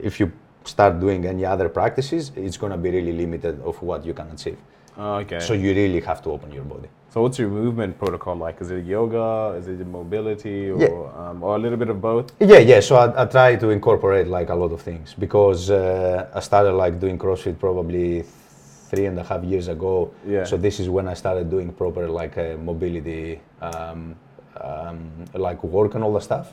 if 0.00 0.20
you 0.20 0.32
start 0.66 1.00
doing 1.00 1.26
any 1.26 1.44
other 1.44 1.68
practices, 1.68 2.32
it's 2.36 2.56
going 2.56 2.72
to 2.72 2.78
be 2.78 2.90
really 2.90 3.12
limited 3.12 3.60
of 3.62 3.80
what 3.82 4.04
you 4.04 4.14
can 4.14 4.28
achieve. 4.30 4.58
Oh, 4.98 5.16
okay. 5.16 5.40
So 5.40 5.52
you 5.52 5.74
really 5.74 6.00
have 6.00 6.22
to 6.22 6.30
open 6.30 6.50
your 6.52 6.64
body. 6.64 6.88
So 7.10 7.22
what's 7.22 7.38
your 7.38 7.48
movement 7.48 7.98
protocol 7.98 8.36
like? 8.36 8.60
Is 8.60 8.70
it 8.70 8.84
yoga? 8.84 9.56
Is 9.58 9.68
it 9.68 9.86
mobility, 9.86 10.70
or 10.70 10.78
Yeah. 10.80 11.30
um, 11.30 11.42
or 11.42 11.56
a 11.56 11.58
little 11.58 11.78
bit 11.78 11.88
of 11.88 12.00
both? 12.00 12.32
Yeah, 12.40 12.58
yeah. 12.58 12.80
So 12.80 12.96
I, 12.96 13.22
I 13.22 13.24
try 13.26 13.56
to 13.56 13.70
incorporate 13.70 14.26
like 14.26 14.48
a 14.50 14.54
lot 14.54 14.72
of 14.72 14.80
things 14.82 15.14
because 15.18 15.70
uh, 15.70 16.28
I 16.34 16.40
started 16.40 16.72
like 16.72 16.98
doing 17.00 17.18
CrossFit 17.18 17.58
probably 17.58 18.24
three 18.90 19.06
and 19.06 19.18
a 19.18 19.24
half 19.24 19.42
years 19.44 19.68
ago. 19.68 20.12
Yeah. 20.26 20.44
So 20.44 20.56
this 20.56 20.80
is 20.80 20.88
when 20.88 21.08
I 21.08 21.14
started 21.14 21.50
doing 21.50 21.72
proper 21.72 22.08
like 22.08 22.36
uh, 22.38 22.56
mobility, 22.58 23.40
um, 23.60 24.14
um, 24.62 25.10
like 25.34 25.62
work 25.64 25.94
and 25.94 26.04
all 26.04 26.12
the 26.12 26.20
stuff. 26.20 26.52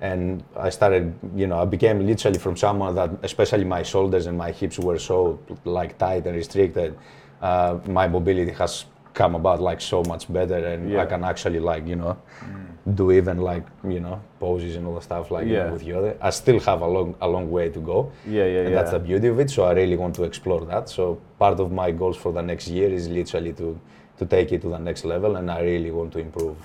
And 0.00 0.44
I 0.56 0.70
started, 0.70 1.12
you 1.34 1.46
know, 1.46 1.58
I 1.60 1.64
became 1.64 2.06
literally 2.06 2.38
from 2.38 2.56
someone 2.56 2.94
that, 2.94 3.10
especially 3.22 3.64
my 3.64 3.82
shoulders 3.82 4.26
and 4.26 4.38
my 4.38 4.52
hips 4.52 4.78
were 4.78 4.98
so 4.98 5.40
like 5.64 5.98
tight 5.98 6.26
and 6.26 6.36
restricted. 6.36 6.96
Uh, 7.42 7.78
my 7.86 8.06
mobility 8.08 8.52
has 8.52 8.84
come 9.14 9.34
about 9.34 9.60
like 9.60 9.80
so 9.80 10.02
much 10.04 10.32
better, 10.32 10.54
and 10.72 10.90
Yeah. 10.90 11.02
I 11.02 11.06
can 11.06 11.24
actually 11.24 11.58
like, 11.58 11.86
you 11.88 11.96
know, 11.96 12.16
do 12.94 13.10
even 13.10 13.38
like, 13.38 13.64
you 13.82 13.98
know, 14.00 14.20
poses 14.38 14.76
and 14.76 14.86
all 14.86 14.94
the 14.94 15.00
stuff 15.00 15.30
like 15.32 15.46
you 15.48 15.54
know, 15.54 15.64
Yeah. 15.66 15.72
with 15.72 15.82
yoga. 15.82 16.16
I 16.20 16.30
still 16.30 16.60
have 16.60 16.80
a 16.82 16.86
long, 16.86 17.14
a 17.20 17.28
long 17.28 17.50
way 17.50 17.68
to 17.70 17.80
go. 17.80 18.12
Yeah, 18.24 18.44
yeah, 18.44 18.44
yeah. 18.52 18.60
And 18.60 18.70
yeah. 18.70 18.74
that's 18.76 18.92
the 18.92 19.00
beauty 19.00 19.26
of 19.28 19.40
it. 19.40 19.50
So 19.50 19.64
I 19.64 19.72
really 19.72 19.96
want 19.96 20.14
to 20.16 20.22
explore 20.24 20.60
that. 20.66 20.88
So 20.88 21.18
part 21.38 21.58
of 21.58 21.72
my 21.72 21.90
goals 21.90 22.16
for 22.16 22.32
the 22.32 22.42
next 22.42 22.68
year 22.68 22.88
is 22.88 23.08
literally 23.08 23.52
to 23.54 23.78
to 24.18 24.26
take 24.26 24.50
it 24.52 24.60
to 24.62 24.68
the 24.68 24.78
next 24.78 25.04
level, 25.04 25.36
and 25.36 25.48
I 25.48 25.60
really 25.62 25.92
want 25.92 26.12
to 26.14 26.18
improve 26.18 26.56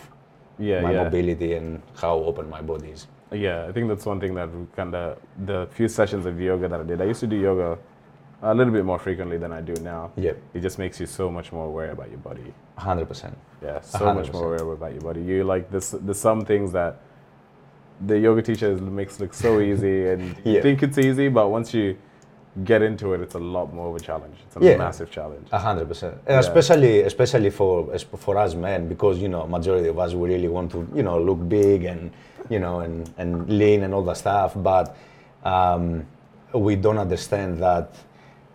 Yeah, 0.59 0.81
my 0.81 0.91
yeah. 0.91 1.03
mobility 1.03 1.53
and 1.53 1.81
how 2.01 2.15
open 2.29 2.49
my 2.49 2.61
body 2.61 2.89
is. 2.89 3.07
Yeah, 3.33 3.65
I 3.67 3.71
think 3.71 3.87
that's 3.87 4.05
one 4.05 4.19
thing 4.19 4.33
that 4.35 4.49
kind 4.75 4.93
of 4.95 5.17
the 5.45 5.67
few 5.71 5.87
sessions 5.87 6.25
of 6.25 6.39
yoga 6.39 6.67
that 6.67 6.79
I 6.79 6.83
did. 6.83 7.01
I 7.01 7.05
used 7.05 7.19
to 7.21 7.27
do 7.27 7.35
yoga 7.35 7.77
a 8.41 8.53
little 8.53 8.73
bit 8.73 8.85
more 8.85 8.99
frequently 8.99 9.37
than 9.37 9.51
I 9.51 9.61
do 9.61 9.73
now. 9.81 10.11
Yep, 10.17 10.37
It 10.53 10.59
just 10.59 10.77
makes 10.77 10.99
you 10.99 11.05
so 11.05 11.31
much 11.31 11.51
more 11.51 11.65
aware 11.67 11.91
about 11.91 12.09
your 12.09 12.19
body. 12.19 12.53
hundred 12.77 13.07
percent. 13.07 13.37
Yeah, 13.61 13.79
so 13.81 14.13
much 14.13 14.31
more 14.33 14.55
aware 14.57 14.73
about 14.73 14.91
your 14.91 15.01
body. 15.01 15.21
You 15.21 15.43
like 15.43 15.71
this. 15.71 15.91
There's 15.91 16.19
some 16.19 16.41
things 16.45 16.71
that 16.73 16.99
the 18.05 18.19
yoga 18.19 18.41
teacher 18.41 18.75
makes 18.75 19.19
look 19.19 19.33
so 19.33 19.59
easy, 19.61 20.07
and 20.09 20.35
you 20.45 20.61
think 20.61 20.83
it's 20.83 20.97
easy, 20.97 21.29
but 21.29 21.49
once 21.49 21.73
you 21.73 21.97
get 22.63 22.81
into 22.83 23.13
it, 23.13 23.21
it's 23.21 23.33
a 23.35 23.39
lot 23.39 23.73
more 23.73 23.89
of 23.89 23.95
a 23.95 23.99
challenge. 23.99 24.35
It's 24.45 24.55
a 24.57 24.59
Yeah. 24.59 24.77
massive 24.77 25.09
challenge. 25.09 25.47
A 25.51 25.57
hundred 25.57 25.87
percent, 25.87 26.15
Yeah. 26.27 26.39
especially 26.39 27.01
especially 27.01 27.49
for 27.49 27.97
for 28.25 28.37
us 28.37 28.53
men, 28.55 28.87
because 28.87 29.17
you 29.19 29.27
know 29.29 29.47
majority 29.47 29.87
of 29.89 29.97
us 29.97 30.13
we 30.13 30.29
really 30.29 30.47
want 30.47 30.71
to 30.71 30.87
you 30.93 31.03
know 31.03 31.17
look 31.19 31.39
big 31.49 31.85
and 31.85 32.11
you 32.49 32.59
know 32.59 32.79
and 32.85 33.09
and 33.17 33.49
lean 33.49 33.83
and 33.83 33.93
all 33.93 34.03
that 34.03 34.17
stuff, 34.17 34.53
but 34.55 34.95
um, 35.43 36.05
we 36.53 36.75
don't 36.75 36.99
understand 36.99 37.57
that 37.57 37.95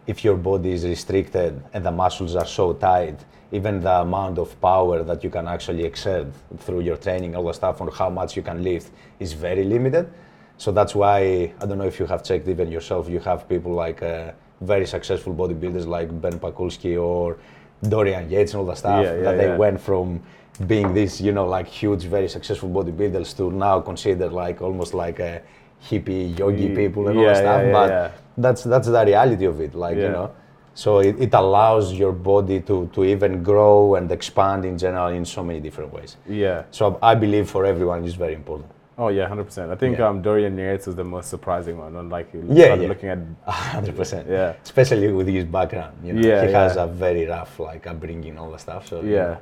if 0.06 0.24
your 0.24 0.36
body 0.36 0.72
is 0.72 0.84
restricted 0.84 1.60
and 1.74 1.84
the 1.84 1.90
muscles 1.90 2.36
are 2.36 2.46
so 2.46 2.72
tight, 2.72 3.18
even 3.52 3.80
the 3.80 4.00
amount 4.00 4.38
of 4.38 4.58
power 4.60 5.02
that 5.02 5.22
you 5.24 5.30
can 5.30 5.46
actually 5.48 5.84
exert 5.84 6.28
through 6.60 6.80
your 6.80 6.96
training, 6.96 7.34
all 7.36 7.42
the 7.44 7.52
stuff 7.52 7.80
on 7.80 7.88
how 7.88 8.08
much 8.08 8.36
you 8.36 8.42
can 8.42 8.62
lift 8.62 8.90
is 9.18 9.32
very 9.32 9.64
limited. 9.64 10.08
So 10.58 10.72
that's 10.72 10.94
why 10.94 11.52
I 11.60 11.66
don't 11.66 11.78
know 11.78 11.86
if 11.86 11.98
you 12.00 12.06
have 12.06 12.22
checked 12.22 12.46
even 12.48 12.70
yourself. 12.70 13.08
You 13.08 13.20
have 13.20 13.48
people 13.48 13.72
like 13.72 14.02
uh, 14.02 14.32
very 14.60 14.86
successful 14.86 15.32
bodybuilders 15.34 15.86
like 15.86 16.08
Ben 16.20 16.38
Pakulski 16.38 17.00
or 17.00 17.38
Dorian 17.88 18.28
Yates 18.28 18.52
and 18.52 18.60
all 18.60 18.66
the 18.66 18.74
stuff 18.74 19.04
Yeah, 19.04 19.14
yeah, 19.14 19.22
that 19.22 19.36
they 19.38 19.46
yeah. 19.46 19.56
went 19.56 19.80
from 19.80 20.20
being 20.66 20.92
these, 20.92 21.20
you 21.20 21.30
know, 21.32 21.46
like 21.46 21.68
huge, 21.68 22.02
very 22.04 22.28
successful 22.28 22.68
bodybuilders 22.68 23.36
to 23.36 23.52
now 23.52 23.80
considered 23.80 24.32
like 24.32 24.60
almost 24.60 24.94
like 24.94 25.20
a 25.20 25.40
hippie 25.88 26.36
yogi 26.36 26.74
people 26.74 27.06
and 27.08 27.16
all 27.18 27.24
that 27.24 27.36
stuff. 27.36 27.62
but 27.72 27.88
that's 28.36 28.64
that's 28.64 28.88
the 28.88 29.04
reality 29.04 29.44
of 29.44 29.60
it, 29.60 29.74
like 29.74 29.96
you 29.96 30.08
know. 30.08 30.30
So 30.74 30.98
it, 31.00 31.20
it 31.20 31.34
allows 31.34 31.92
your 31.92 32.12
body 32.12 32.60
to, 32.62 32.88
to 32.94 33.04
even 33.04 33.42
grow 33.42 33.96
and 33.96 34.10
expand 34.12 34.64
in 34.64 34.78
general 34.78 35.08
in 35.08 35.24
so 35.24 35.42
many 35.42 35.58
different 35.58 35.92
ways. 35.92 36.16
Yeah. 36.28 36.64
So 36.70 36.98
I 37.02 37.16
believe 37.16 37.50
for 37.50 37.64
everyone 37.66 38.04
it's 38.04 38.14
very 38.14 38.34
important. 38.34 38.70
Oh 39.00 39.08
yeah, 39.08 39.28
hundred 39.28 39.44
percent. 39.44 39.70
I 39.70 39.76
think 39.76 39.96
Yeah. 39.98 40.08
um, 40.08 40.22
Dorian 40.22 40.58
Yates 40.58 40.88
is 40.88 40.96
the 40.96 41.04
most 41.04 41.30
surprising 41.30 41.78
one. 41.78 41.94
And 41.94 42.10
like 42.10 42.34
you 42.34 42.44
Yeah, 42.50 42.74
yeah. 42.74 42.88
looking 42.88 43.08
at 43.10 43.18
hundred 43.46 43.96
percent. 43.96 44.26
Yeah. 44.28 44.54
Especially 44.64 45.12
with 45.12 45.28
his 45.28 45.44
background. 45.44 45.96
You 46.02 46.14
know? 46.14 46.28
Yeah, 46.28 46.44
he 46.46 46.52
has 46.52 46.76
a 46.76 46.86
very 46.88 47.24
rough 47.26 47.60
like 47.60 47.86
upbringing, 47.86 48.36
all 48.38 48.50
the 48.50 48.58
stuff. 48.58 48.88
So 48.88 49.00
yeah, 49.02 49.36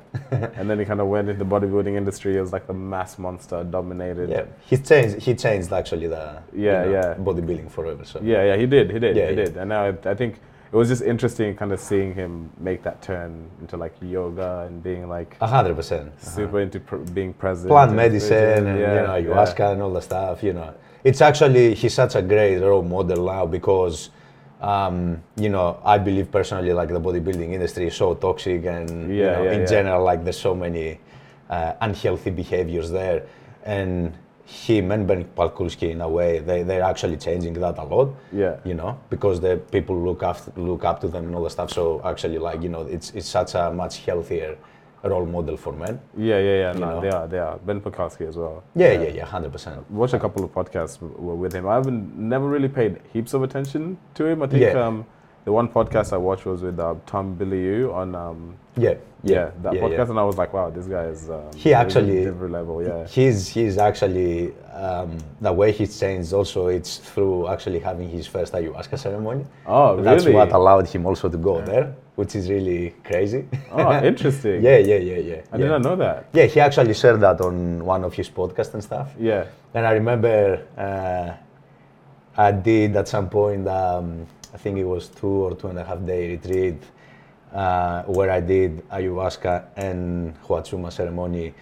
and 0.57 0.69
then 0.69 0.77
he 0.77 0.85
kind 0.85 1.01
of 1.01 1.07
went 1.07 1.27
into 1.29 1.43
the 1.43 1.49
bodybuilding 1.49 1.95
industry 1.97 2.37
as 2.37 2.53
like 2.53 2.67
the 2.67 2.73
mass 2.73 3.17
monster, 3.17 3.63
dominated. 3.63 4.29
Yeah. 4.29 4.45
He 4.69 4.77
changed 4.77 5.17
he 5.25 5.33
changed 5.33 5.73
actually 5.73 6.07
the 6.07 6.39
you 6.53 6.65
Yeah, 6.65 6.83
know, 6.85 6.91
yeah. 6.91 7.15
bodybuilding 7.15 7.71
forever. 7.71 8.05
So 8.05 8.19
Yeah, 8.21 8.43
yeah, 8.49 8.57
he 8.57 8.67
did, 8.67 8.91
he 8.91 8.99
did, 8.99 9.15
Yeah, 9.17 9.29
he 9.31 9.35
yeah. 9.37 9.45
did. 9.45 9.57
And 9.57 9.69
now 9.69 9.85
I, 9.85 9.93
I 10.11 10.13
think 10.13 10.39
it 10.71 10.75
was 10.75 10.89
just 10.89 11.01
interesting 11.01 11.55
kind 11.55 11.71
of 11.71 11.79
seeing 11.79 12.13
him 12.13 12.49
make 12.59 12.83
that 12.83 13.01
turn 13.01 13.49
into 13.61 13.77
like 13.77 13.93
yoga 14.01 14.65
and 14.67 14.83
being 14.83 15.07
like 15.07 15.37
a 15.41 15.47
hundred 15.47 15.75
percent. 15.75 16.11
super 16.21 16.59
into 16.59 16.79
pr- 16.79 16.97
being 16.97 17.33
present. 17.33 17.69
plant 17.69 17.93
medicine 17.93 18.67
and 18.67 18.79
Yeah, 18.79 18.93
you 19.01 19.07
know 19.07 19.15
yeah. 19.15 19.21
ayahuasca 19.35 19.73
and 19.73 19.81
all 19.81 19.93
the 19.93 20.01
stuff 20.01 20.43
you 20.43 20.53
know 20.53 20.73
it's 21.03 21.21
actually 21.21 21.73
he's 21.73 21.93
such 21.93 22.15
a 22.15 22.21
great 22.21 22.59
role 22.59 22.83
model 22.83 23.25
now 23.25 23.45
because 23.45 24.09
um, 24.61 25.21
you 25.37 25.49
know 25.49 25.79
i 25.85 25.97
believe 25.97 26.31
personally 26.31 26.73
like 26.73 26.89
the 26.89 26.99
bodybuilding 26.99 27.53
industry 27.53 27.87
is 27.87 27.95
so 27.95 28.15
toxic 28.15 28.65
and 28.65 28.89
you 29.15 29.23
know, 29.23 29.43
yeah, 29.43 29.51
in 29.51 29.61
yeah. 29.61 29.65
general 29.67 30.03
like 30.03 30.23
there's 30.23 30.39
so 30.39 30.55
many 30.55 30.99
uh, 31.49 31.73
unhealthy 31.81 32.29
behaviors 32.31 32.89
there 32.91 33.23
and 33.63 34.17
him 34.47 34.91
and 34.93 35.05
Ben 35.05 35.25
Pakulski 35.35 35.91
in 35.91 35.99
a 35.99 36.07
way 36.07 36.39
they, 36.39 36.63
they're 36.63 36.81
actually 36.91 37.17
changing 37.17 37.53
that 37.55 37.77
a 37.77 37.83
lot 37.83 38.15
Yeah. 38.31 38.55
you 38.63 38.75
know 38.75 38.97
because 39.09 39.41
the 39.41 39.57
people 39.71 39.95
look 40.01 40.23
after 40.23 40.51
look 40.55 40.85
up 40.85 41.01
to 41.01 41.09
them 41.09 41.25
and 41.25 41.35
all 41.35 41.43
the 41.43 41.49
stuff 41.49 41.69
so 41.71 42.01
actually 42.05 42.37
like 42.37 42.61
you 42.61 42.69
know 42.69 42.83
it's, 42.83 43.11
it's 43.11 43.27
such 43.27 43.55
a 43.55 43.71
much 43.71 44.05
healthier 44.05 44.57
role 45.03 45.25
model 45.25 45.57
for 45.57 45.73
men 45.73 45.99
Yeah, 46.17 46.39
yeah, 46.39 46.57
yeah. 46.63 46.71
No, 46.73 46.79
know. 46.91 47.01
they 47.01 47.09
are, 47.09 47.27
they 47.27 47.39
are. 47.39 47.57
Ben 47.57 47.81
Pakulski 47.81 48.25
as 48.27 48.37
well. 48.37 48.63
yeah 48.73 48.93
yeah 48.93 49.09
yeah 49.19 49.25
100% 49.25 49.89
Watched 49.89 50.13
a 50.13 50.19
couple 50.19 50.45
of 50.45 50.51
podcasts 50.53 50.97
with 51.01 51.51
him. 51.53 51.67
I 51.67 51.75
haven't 51.75 52.17
never 52.17 52.47
really 52.47 52.69
paid 52.69 52.99
heaps 53.11 53.33
of 53.33 53.43
attention 53.43 53.97
to 54.15 54.25
him. 54.25 54.41
I 54.43 54.47
think 54.47 54.63
Yeah. 54.63 54.85
um, 54.87 55.05
the 55.47 55.53
one 55.53 55.69
podcast 55.69 56.11
I 56.11 56.17
watched 56.17 56.45
was 56.45 56.61
with 56.61 56.77
uh, 56.77 56.95
Tom 57.05 57.37
Bilyeu 57.37 57.93
on 57.93 58.13
um, 58.15 58.57
Yeah, 58.75 58.95
yeah, 59.23 59.51
that 59.63 59.75
yeah, 59.75 59.81
podcast, 59.81 59.97
yeah. 60.07 60.09
and 60.09 60.19
I 60.19 60.25
was 60.31 60.37
like, 60.37 60.51
wow, 60.53 60.69
this 60.69 60.87
guy 60.87 61.05
is 61.05 61.29
um, 61.29 61.45
He 61.55 61.73
actually- 61.73 62.25
different 62.25 62.51
level. 62.51 62.83
Yeah, 62.83 63.07
He's 63.07 63.47
he's 63.47 63.77
actually 63.77 64.53
um, 64.85 65.17
the 65.39 65.53
way 65.53 65.71
he's 65.71 65.97
changed. 65.97 66.33
Also, 66.33 66.67
it's 66.67 66.97
through 66.97 67.47
actually 67.47 67.79
having 67.79 68.09
his 68.09 68.27
first 68.27 68.51
ayahuasca 68.51 68.99
ceremony. 68.99 69.45
Oh, 69.65 69.91
really? 69.91 70.03
That's 70.03 70.25
what 70.25 70.51
allowed 70.51 70.85
him 70.89 71.05
also 71.05 71.29
to 71.29 71.37
go 71.37 71.61
there, 71.61 71.95
which 72.19 72.35
is 72.35 72.49
really 72.49 72.93
crazy. 73.05 73.45
oh, 73.71 74.03
interesting. 74.11 74.61
yeah, 74.61 74.79
yeah, 74.79 74.97
yeah, 74.97 75.19
yeah. 75.31 75.41
I 75.53 75.55
yeah. 75.55 75.57
did 75.61 75.69
not 75.75 75.81
know 75.87 75.95
that. 75.95 76.27
Yeah, 76.33 76.47
he 76.47 76.59
actually 76.59 76.93
shared 76.93 77.21
that 77.21 77.39
on 77.39 77.85
one 77.85 78.03
of 78.03 78.13
his 78.13 78.29
podcasts 78.29 78.73
and 78.73 78.83
stuff. 78.83 79.07
Yeah, 79.17 79.45
And 79.73 79.87
I 79.87 79.91
remember 79.93 80.35
uh, 80.77 81.29
I 82.47 82.51
did 82.51 82.97
at 82.97 83.07
some 83.07 83.29
point, 83.29 83.65
um, 83.69 84.27
I 84.53 84.57
think 84.57 84.77
it 84.77 84.85
was 84.85 85.09
two 85.09 85.27
or 85.27 85.55
two 85.55 85.67
and 85.67 85.79
a 85.79 85.83
half 85.83 86.03
day 86.05 86.29
retreat 86.31 86.81
uh, 87.53 88.03
where 88.03 88.31
I 88.31 88.39
did 88.39 88.87
ayahuasca 88.89 89.65
and 89.75 90.33
Huachuma 90.43 90.91
ceremony. 90.91 91.53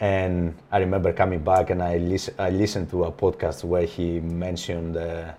And 0.00 0.54
I 0.70 0.78
remember 0.78 1.12
coming 1.12 1.40
back 1.40 1.70
and 1.70 1.82
I, 1.82 1.98
lis- 1.98 2.30
I 2.38 2.50
listened 2.50 2.90
to 2.90 3.04
a 3.04 3.12
podcast 3.12 3.62
where 3.64 3.84
he 3.84 4.20
mentioned 4.20 4.96
uh, 4.96 5.32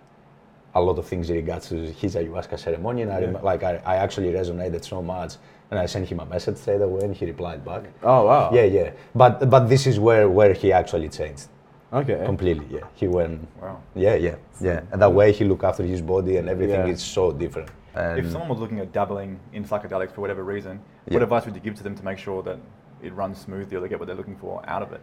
a 0.75 0.81
lot 0.81 0.97
of 0.97 1.05
things 1.05 1.29
in 1.29 1.35
regards 1.35 1.69
to 1.69 1.91
his 1.91 2.15
ayahuasca 2.15 2.57
ceremony. 2.59 3.01
And 3.03 3.11
I 3.11 3.19
Yeah. 3.19 3.25
rem- 3.31 3.43
like 3.43 3.63
I, 3.63 3.81
I 3.85 3.95
actually 3.97 4.31
resonated 4.31 4.83
so 4.85 5.01
much. 5.01 5.35
And 5.71 5.79
I 5.79 5.87
sent 5.87 6.07
him 6.07 6.19
a 6.19 6.25
message 6.25 6.57
straight 6.57 6.81
away 6.81 7.01
and 7.03 7.15
he 7.15 7.25
replied 7.25 7.65
back. 7.65 7.83
Oh 8.03 8.25
wow. 8.27 8.51
Yeah, 8.53 8.63
yeah. 8.63 8.91
But 9.15 9.49
but 9.49 9.67
this 9.67 9.87
is 9.87 9.99
where 9.99 10.29
where 10.29 10.53
he 10.53 10.71
actually 10.71 11.09
changed 11.09 11.47
Okay. 11.93 12.21
completely. 12.25 12.65
Yeah, 12.69 12.87
he 12.95 13.07
went. 13.07 13.47
Wow. 13.61 13.81
Yeah, 13.95 14.15
yeah, 14.15 14.35
yeah. 14.59 14.81
And 14.91 15.01
the 15.01 15.09
way 15.09 15.31
he 15.31 15.43
looked 15.45 15.63
after 15.63 15.83
his 15.83 16.01
body 16.01 16.37
and 16.37 16.49
everything 16.49 16.87
Yeah. 16.87 16.93
is 16.93 17.01
so 17.01 17.31
different. 17.31 17.69
And 17.95 18.19
If 18.19 18.31
someone 18.31 18.49
was 18.49 18.59
looking 18.59 18.79
at 18.79 18.91
dabbling 18.91 19.39
in 19.53 19.63
psychedelics 19.63 20.11
for 20.11 20.21
whatever 20.21 20.43
reason, 20.43 20.79
Yeah. 20.79 21.13
what 21.13 21.23
advice 21.23 21.45
would 21.45 21.55
you 21.55 21.61
give 21.61 21.75
to 21.75 21.83
them 21.83 21.95
to 21.95 22.03
make 22.03 22.17
sure 22.17 22.41
that 22.43 22.57
it 23.03 23.13
runs 23.13 23.37
smoothly 23.37 23.77
or 23.77 23.81
they 23.81 23.89
get 23.89 23.99
what 23.99 24.07
they're 24.07 24.21
looking 24.23 24.35
for 24.35 24.61
out 24.67 24.81
of 24.81 24.91
it? 24.93 25.01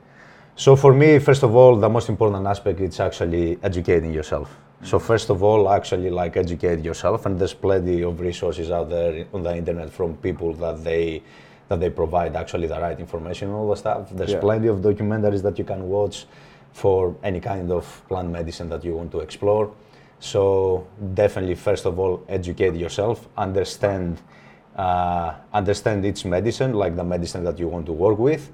so 0.57 0.77
for 0.77 0.93
me, 0.93 1.19
first 1.19 1.43
of 1.43 1.55
all, 1.55 1.77
the 1.77 1.89
most 1.89 2.09
important 2.09 2.47
aspect 2.47 2.81
is 2.81 2.99
actually 3.01 3.59
educating 3.63 4.13
yourself. 4.13 4.49
So 4.83 4.99
mm. 4.99 5.03
first 5.03 5.31
of 5.31 5.43
all, 5.43 5.71
actually 5.71 6.11
like 6.11 6.37
educate 6.37 6.81
yourself, 6.81 7.25
and 7.27 7.39
there's 7.39 7.55
plenty 7.55 8.03
of 8.03 8.21
resources 8.21 8.71
out 8.71 8.91
there 8.91 9.27
on 9.33 9.43
the 9.43 9.55
internet 9.57 9.91
from 9.91 10.17
people 10.17 10.53
that 10.55 10.83
they 10.83 11.23
that 11.69 11.79
they 11.79 11.89
provide 11.89 12.35
actually 12.35 12.67
the 12.67 12.81
right 12.81 12.99
information 12.99 13.49
and 13.49 13.57
all 13.57 13.69
the 13.71 13.77
stuff. 13.77 14.11
There's 14.11 14.33
Yeah. 14.33 14.41
plenty 14.41 14.67
of 14.67 14.79
documentaries 14.81 15.43
that 15.43 15.57
you 15.57 15.65
can 15.65 15.89
watch 15.89 16.27
for 16.73 17.17
any 17.23 17.41
kind 17.41 17.71
of 17.71 18.03
plant 18.09 18.31
medicine 18.31 18.69
that 18.69 18.85
you 18.85 18.95
want 18.95 19.11
to 19.13 19.21
explore. 19.21 19.73
So 20.21 20.87
definitely, 21.15 21.55
first 21.55 21.87
of 21.87 21.99
all, 21.99 22.23
educate 22.29 22.75
yourself, 22.75 23.29
understand 23.37 24.19
uh, 24.77 25.35
understand 25.53 26.07
each 26.07 26.25
medicine, 26.25 26.73
like 26.75 26.97
the 26.97 27.05
medicine 27.05 27.45
that 27.45 27.59
you 27.59 27.69
want 27.69 27.87
to 27.87 27.93
work 27.93 28.19
with, 28.19 28.51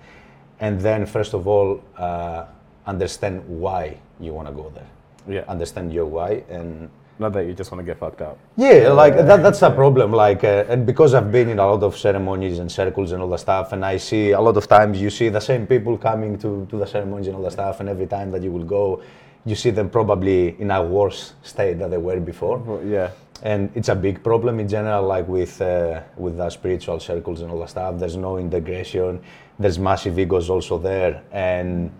and 0.61 0.81
then 0.81 1.07
first 1.07 1.35
of 1.35 1.47
all, 1.47 1.83
uh, 1.99 2.47
understand 2.87 3.43
why 3.47 3.99
you 4.19 4.33
want 4.33 4.49
to 4.49 4.55
go 4.55 4.73
there. 4.75 4.89
Yeah. 5.29 5.45
Understand 5.49 5.93
your 5.93 6.07
why 6.07 6.45
and 6.49 6.89
Not 7.19 7.33
that 7.33 7.47
you 7.47 7.55
just 7.55 7.73
want 7.73 7.81
to 7.81 7.87
get 7.87 7.99
fucked 7.99 8.21
up. 8.21 8.39
yeah, 8.57 8.89
like 8.89 9.17
that, 9.17 9.43
that's 9.43 9.63
a 9.63 9.71
problem. 9.71 10.13
Like, 10.13 10.45
uh, 10.45 10.65
and 10.69 10.85
because 10.85 11.15
I've 11.15 11.33
been 11.33 11.49
in 11.49 11.59
a 11.59 11.67
lot 11.67 11.83
of 11.83 11.97
ceremonies 11.97 12.59
and 12.59 12.71
circles 12.71 13.13
and 13.13 13.23
all 13.23 13.31
the 13.31 13.39
stuff, 13.39 13.73
and 13.73 13.85
I 13.85 13.97
see 13.97 14.33
a 14.33 14.41
lot 14.41 14.57
of 14.57 14.69
times 14.69 15.01
you 15.01 15.09
see 15.09 15.31
the 15.31 15.41
same 15.41 15.67
people 15.67 15.97
coming 15.97 16.39
to, 16.39 16.67
to 16.71 16.77
the 16.77 16.87
ceremonies 16.87 17.29
and 17.29 17.37
all 17.37 17.43
the 17.43 17.51
stuff, 17.51 17.81
and 17.81 17.89
every 17.89 18.07
time 18.07 18.31
that 18.33 18.43
you 18.43 18.53
will 18.53 18.65
go, 18.65 19.03
you 19.47 19.55
see 19.55 19.71
them 19.71 19.89
probably 19.89 20.61
in 20.61 20.71
a 20.71 20.83
worse 20.83 21.33
state 21.43 21.79
than 21.79 21.91
they 21.91 21.99
were 21.99 22.21
before. 22.21 22.59
Well, 22.59 22.85
yeah. 22.85 23.13
And 23.43 23.71
it's 23.75 23.89
a 23.89 23.95
big 23.95 24.23
problem 24.23 24.61
in 24.61 24.69
general, 24.69 25.07
like 25.07 25.29
with 25.29 25.61
uh, 25.63 26.03
with 26.17 26.37
the 26.37 26.51
spiritual 26.51 27.01
circles 27.01 27.41
and 27.41 27.51
all 27.51 27.61
the 27.61 27.67
stuff. 27.67 27.99
There's 27.99 28.17
no 28.17 28.39
integration. 28.39 29.21
There's 29.59 29.79
massive 29.79 30.19
egos 30.19 30.51
also 30.51 30.79
there, 30.79 31.23
and 31.33 31.91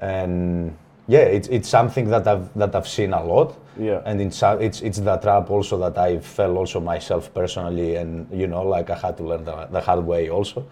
and 0.00 0.76
yeah, 1.08 1.20
it's 1.20 1.48
it's 1.48 1.68
something 1.68 2.08
that 2.10 2.26
I've 2.26 2.52
that 2.54 2.74
I've 2.74 2.88
seen 2.88 3.12
a 3.12 3.22
lot. 3.22 3.56
Yeah. 3.78 4.02
And 4.04 4.20
it's 4.20 4.42
it's 4.42 4.80
it's 4.82 4.98
the 4.98 5.16
trap 5.18 5.50
also 5.50 5.78
that 5.78 5.96
I 5.98 6.18
fell 6.18 6.56
also 6.56 6.80
myself 6.80 7.32
personally, 7.32 7.96
and 7.96 8.26
you 8.32 8.46
know, 8.46 8.62
like 8.62 8.90
I 8.90 8.96
had 8.96 9.16
to 9.18 9.22
learn 9.22 9.44
the, 9.44 9.66
the 9.66 9.80
hard 9.80 10.04
way 10.04 10.30
also. 10.30 10.66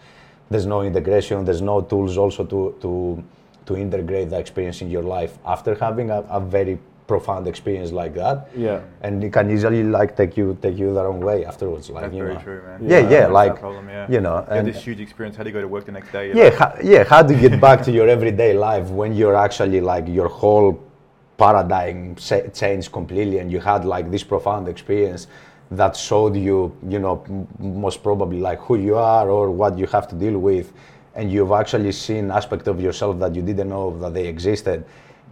There's 0.51 0.67
no 0.67 0.83
integration. 0.83 1.45
There's 1.45 1.63
no 1.63 1.83
tools 1.83 2.19
also 2.19 2.45
to 2.45 2.77
to 2.81 3.23
to 3.67 3.77
integrate 3.77 4.31
the 4.31 4.39
experience 4.39 4.83
in 4.83 4.91
your 4.91 5.03
life 5.03 5.39
after 5.47 5.75
having 5.75 6.11
a, 6.11 6.21
a 6.29 6.41
very 6.41 6.79
profound 7.07 7.47
experience 7.47 7.93
like 7.93 8.15
that. 8.15 8.49
Yeah. 8.57 8.81
And 9.03 9.23
it 9.23 9.33
can 9.33 9.51
easily 9.51 9.83
like 9.85 10.17
take 10.17 10.37
you 10.39 10.57
take 10.63 10.79
you 10.79 10.95
the 10.95 11.05
wrong 11.05 11.21
way 11.21 11.45
afterwards. 11.45 11.91
Like 11.91 12.05
That's 12.05 12.15
you 12.15 12.23
very 12.23 12.35
know. 12.35 12.41
true, 12.41 12.63
man. 12.67 12.79
Yeah, 12.83 12.99
yeah, 12.99 13.09
That's 13.09 13.33
like, 13.33 13.61
problem, 13.61 13.89
yeah. 13.89 14.07
you 14.11 14.21
know, 14.21 14.39
You 14.49 14.57
and- 14.57 14.67
this 14.69 14.83
huge 14.83 15.01
experience. 15.01 15.37
How 15.37 15.43
do 15.43 15.51
you 15.51 15.55
go 15.55 15.61
to 15.61 15.69
work 15.69 15.85
the 15.85 15.93
next 15.93 16.11
day? 16.13 16.33
Yeah, 16.33 16.45
like, 16.45 16.55
how, 16.55 16.75
yeah. 16.83 17.05
How 17.05 17.23
do 17.23 17.35
you 17.35 17.49
get 17.49 17.61
back 17.61 17.83
to 17.83 17.91
your 17.93 18.09
everyday 18.09 18.55
life 18.55 18.89
when 18.89 19.13
you're 19.15 19.37
actually 19.37 19.81
like 19.83 20.09
your 20.09 20.29
whole 20.29 20.81
paradigm 21.37 22.17
sa- 22.17 22.47
changed 22.53 22.93
completely, 22.93 23.39
and 23.39 23.51
you 23.51 23.61
had 23.61 23.85
like 23.85 24.11
this 24.11 24.23
profound 24.25 24.69
experience 24.69 25.27
that 25.71 25.97
showed 25.97 26.37
you, 26.37 26.75
you 26.89 26.99
know, 26.99 27.25
m- 27.29 27.47
most 27.59 28.03
probably 28.03 28.41
like 28.41 28.61
who 28.61 28.77
you 28.77 28.97
are 28.97 29.29
or 29.31 29.51
what 29.51 29.77
you 29.77 29.87
have 29.87 30.07
to 30.09 30.15
deal 30.15 30.39
with, 30.39 30.73
and 31.15 31.31
you've 31.33 31.53
actually 31.53 31.93
seen 31.93 32.31
aspect 32.31 32.67
of 32.69 32.81
yourself 32.81 33.19
that 33.19 33.35
you 33.35 33.43
didn't 33.43 33.69
know 33.69 33.97
that 33.99 34.15
they 34.15 34.27
existed. 34.27 34.85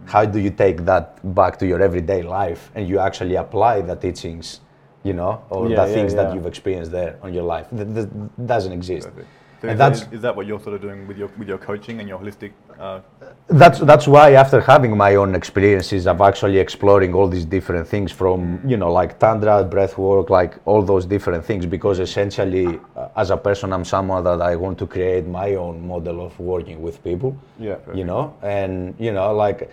How 0.05 0.25
do 0.25 0.39
you 0.39 0.49
take 0.49 0.85
that 0.85 1.19
back 1.33 1.57
to 1.59 1.65
your 1.65 1.81
everyday 1.81 2.21
life 2.23 2.71
and 2.75 2.87
you 2.87 2.99
actually 2.99 3.35
apply 3.35 3.81
the 3.81 3.95
teachings, 3.95 4.59
you 5.03 5.13
know, 5.13 5.41
or 5.49 5.69
Yeah, 5.69 5.83
the 5.83 5.87
yeah, 5.87 5.93
things 5.93 6.13
yeah. 6.13 6.23
that 6.23 6.33
you've 6.35 6.45
experienced 6.45 6.91
there 6.91 7.17
on 7.21 7.33
your 7.33 7.43
life? 7.43 7.67
That, 7.71 7.93
that 7.95 8.47
doesn't 8.47 8.73
exist. 8.73 9.07
Perfect. 9.07 9.27
So 9.63 9.69
And 9.69 9.75
is, 9.75 9.79
that, 9.79 9.89
that's- 9.93 10.07
is, 10.07 10.13
is 10.17 10.21
that 10.23 10.35
what 10.35 10.45
you're 10.45 10.59
sort 10.59 10.75
of 10.75 10.81
doing 10.81 11.07
with 11.07 11.17
your 11.17 11.29
with 11.39 11.47
your 11.47 11.57
coaching 11.57 11.99
and 12.01 12.09
your 12.09 12.19
holistic? 12.19 12.51
Uh, 12.77 12.99
that's 13.47 13.79
that's 13.79 14.07
why 14.09 14.33
after 14.33 14.59
having 14.59 14.97
my 14.97 15.15
own 15.15 15.35
experiences 15.35 16.05
i'm 16.07 16.21
actually 16.21 16.57
exploring 16.57 17.13
all 17.13 17.27
these 17.35 17.45
different 17.45 17.87
things 17.87 18.11
from 18.11 18.59
you 18.71 18.77
know 18.77 18.91
like 18.91 19.19
tantra 19.19 19.63
breath 19.63 19.95
work 19.97 20.29
like 20.29 20.53
all 20.65 20.81
those 20.81 21.05
different 21.05 21.45
things 21.45 21.65
because 21.65 21.99
essentially 21.99 22.67
uh, 22.97 23.09
as 23.21 23.29
a 23.29 23.37
person 23.37 23.71
i'm 23.73 23.85
someone 23.85 24.23
that 24.23 24.41
i 24.41 24.55
want 24.55 24.77
to 24.77 24.87
create 24.87 25.25
my 25.27 25.53
own 25.55 25.85
model 25.87 26.25
of 26.25 26.37
working 26.39 26.81
with 26.81 27.01
people 27.03 27.31
Yeah. 27.59 27.77
you 27.93 28.05
know 28.05 28.33
and 28.41 28.95
you 28.99 29.11
know 29.13 29.33
like 29.45 29.69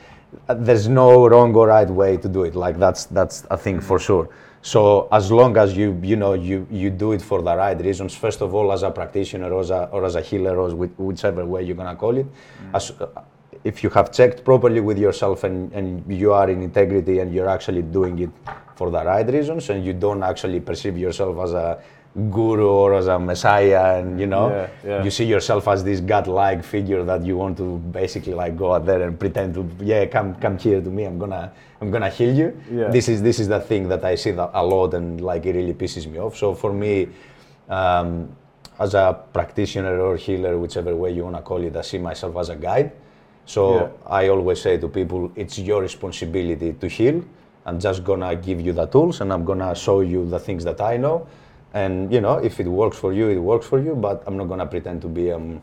uh, 0.48 0.54
there's 0.66 0.86
no 0.88 1.26
wrong 1.28 1.54
or 1.56 1.66
right 1.68 1.88
way 2.02 2.16
to 2.18 2.28
do 2.28 2.44
it 2.44 2.54
like 2.54 2.76
that's 2.78 3.06
that's 3.06 3.36
a 3.50 3.56
thing 3.56 3.80
for 3.80 3.98
sure 3.98 4.28
so 4.62 5.08
as 5.10 5.30
long 5.32 5.56
as 5.56 5.76
you 5.76 5.98
you 6.02 6.16
know 6.16 6.34
you 6.34 6.66
you 6.70 6.90
do 6.90 7.12
it 7.12 7.22
for 7.22 7.40
the 7.40 7.56
right 7.56 7.80
reasons 7.80 8.14
first 8.14 8.42
of 8.42 8.54
all 8.54 8.72
as 8.72 8.82
a 8.82 8.90
practitioner 8.90 9.50
or 9.50 9.60
as 9.60 9.70
a, 9.70 9.88
or 9.90 10.04
as 10.04 10.16
a 10.16 10.20
healer 10.20 10.58
or 10.58 10.74
with, 10.74 10.94
whichever 10.98 11.46
way 11.46 11.62
you're 11.62 11.76
gonna 11.76 11.96
call 11.96 12.16
it 12.16 12.26
as, 12.74 12.90
uh, 13.00 13.06
if 13.64 13.82
you 13.82 13.90
have 13.90 14.12
checked 14.12 14.44
properly 14.44 14.80
with 14.80 14.98
yourself 14.98 15.44
and, 15.44 15.72
and 15.72 16.04
you 16.12 16.32
are 16.32 16.48
in 16.50 16.62
integrity 16.62 17.18
and 17.20 17.32
you're 17.34 17.48
actually 17.48 17.82
doing 17.82 18.18
it 18.18 18.30
for 18.74 18.90
the 18.90 19.02
right 19.04 19.26
reasons 19.28 19.68
and 19.70 19.84
you 19.84 19.92
don't 19.92 20.22
actually 20.22 20.60
perceive 20.60 20.96
yourself 20.96 21.38
as 21.38 21.52
a 21.52 21.82
guru 22.30 22.66
or 22.66 22.94
as 22.94 23.06
a 23.06 23.18
messiah 23.18 23.98
and 24.00 24.18
you 24.18 24.26
know 24.26 24.48
Yeah, 24.50 24.68
yeah. 24.84 25.04
you 25.04 25.10
see 25.10 25.24
yourself 25.24 25.68
as 25.68 25.84
this 25.84 26.00
godlike 26.00 26.64
figure 26.64 27.04
that 27.04 27.24
you 27.24 27.36
want 27.36 27.56
to 27.58 27.78
basically 27.92 28.34
like 28.34 28.56
go 28.56 28.74
out 28.74 28.84
there 28.84 29.02
and 29.02 29.16
pretend 29.18 29.54
to 29.54 29.62
yeah 29.84 30.06
come 30.06 30.34
come 30.34 30.58
here 30.58 30.80
to 30.80 30.90
me. 30.90 31.04
I'm 31.04 31.18
gonna 31.20 31.52
i'm 31.80 31.90
gonna 31.92 32.10
heal 32.10 32.34
you. 32.34 32.48
Yeah. 32.70 32.88
this 32.88 33.08
is 33.08 33.22
this 33.22 33.38
is 33.38 33.46
the 33.46 33.60
thing 33.60 33.88
that 33.88 34.04
i 34.04 34.16
see 34.16 34.32
that 34.32 34.50
a 34.54 34.64
lot 34.64 34.94
and 34.94 35.20
like 35.20 35.46
it 35.46 35.54
really 35.54 35.72
pisses 35.72 36.06
me 36.10 36.18
off. 36.18 36.36
So 36.36 36.52
for 36.52 36.72
me 36.72 37.08
um, 37.68 38.28
as 38.80 38.94
a 38.94 39.16
practitioner 39.32 40.00
or 40.00 40.16
healer 40.16 40.58
whichever 40.58 40.96
way 40.96 41.12
you 41.12 41.22
want 41.24 41.36
to 41.36 41.42
call 41.42 41.62
it 41.62 41.76
i 41.76 41.82
see 41.82 41.98
myself 41.98 42.36
as 42.36 42.48
a 42.48 42.56
guide. 42.56 42.90
So 43.46 43.92
i 44.06 44.28
always 44.28 44.60
say 44.60 44.78
to 44.78 44.88
people 44.88 45.30
it's 45.36 45.58
your 45.60 45.80
responsibility 45.80 46.72
to 46.72 46.88
heal. 46.88 47.22
I'm 47.66 47.78
just 47.78 48.02
gonna 48.02 48.34
give 48.34 48.60
you 48.60 48.72
the 48.72 48.86
tools 48.86 49.20
and 49.20 49.32
i'm 49.32 49.44
gonna 49.44 49.74
show 49.76 50.00
you 50.00 50.28
the 50.28 50.40
things 50.40 50.64
that 50.64 50.80
i 50.80 50.96
know 50.96 51.28
and 51.74 52.12
you 52.12 52.20
know 52.20 52.36
if 52.38 52.58
it 52.60 52.66
works 52.66 52.96
for 52.98 53.12
you 53.12 53.28
it 53.28 53.38
works 53.38 53.66
for 53.66 53.78
you 53.80 53.94
but 53.94 54.22
i'm 54.26 54.36
not 54.36 54.48
gonna 54.48 54.66
pretend 54.66 55.00
to 55.00 55.08
be 55.08 55.30
um, 55.32 55.62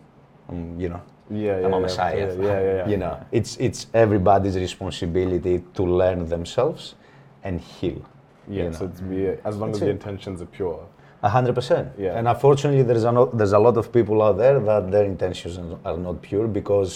um 0.49 0.79
you 0.79 0.89
know 0.89 1.01
Yeah, 1.29 1.59
yeah, 1.59 1.65
I'm 1.67 1.73
a 1.73 1.79
messiah. 1.79 2.15
yeah, 2.15 2.43
yeah, 2.49 2.59
yeah. 2.77 2.87
You 2.91 2.97
know, 3.03 3.13
it's 3.39 3.51
it's 3.59 3.79
everybody's 3.93 4.55
responsibility 4.55 5.55
to 5.77 5.83
learn 5.83 6.19
themselves 6.29 6.95
and 7.43 7.59
heal. 7.59 7.99
Yeah. 8.47 8.63
you 8.63 8.73
So 8.73 8.79
know. 8.79 8.91
it's 8.91 9.01
be 9.01 9.21
as 9.49 9.53
long 9.59 9.71
That's 9.71 9.81
as 9.83 9.85
the 9.87 9.89
it. 9.91 9.97
intentions 9.99 10.37
are 10.41 10.51
pure. 10.59 10.79
A 11.27 11.29
hundred 11.37 11.53
percent. 11.59 11.87
Yeah. 11.99 12.17
And 12.17 12.25
unfortunately, 12.33 12.83
there's 12.89 13.03
a 13.03 13.11
no, 13.11 13.23
there's 13.39 13.55
a 13.59 13.59
lot 13.67 13.75
of 13.81 13.85
people 13.91 14.17
out 14.25 14.37
there 14.43 14.57
that 14.69 14.83
their 14.93 15.03
intentions 15.13 15.55
are 15.89 15.97
not 16.07 16.15
pure 16.29 16.47
because 16.47 16.91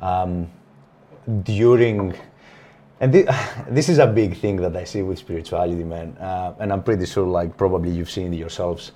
um, 0.00 0.32
during 1.44 2.14
and 3.00 3.12
thi- 3.12 3.26
this 3.70 3.88
is 3.88 3.98
a 3.98 4.06
big 4.06 4.36
thing 4.36 4.56
that 4.56 4.76
I 4.76 4.84
see 4.84 5.02
with 5.02 5.18
spirituality, 5.18 5.84
man. 5.84 6.16
Uh, 6.18 6.54
and 6.60 6.72
I'm 6.72 6.82
pretty 6.82 7.06
sure, 7.06 7.26
like 7.26 7.56
probably 7.56 7.90
you've 7.90 8.10
seen 8.10 8.32
it 8.34 8.36
yourselves. 8.36 8.92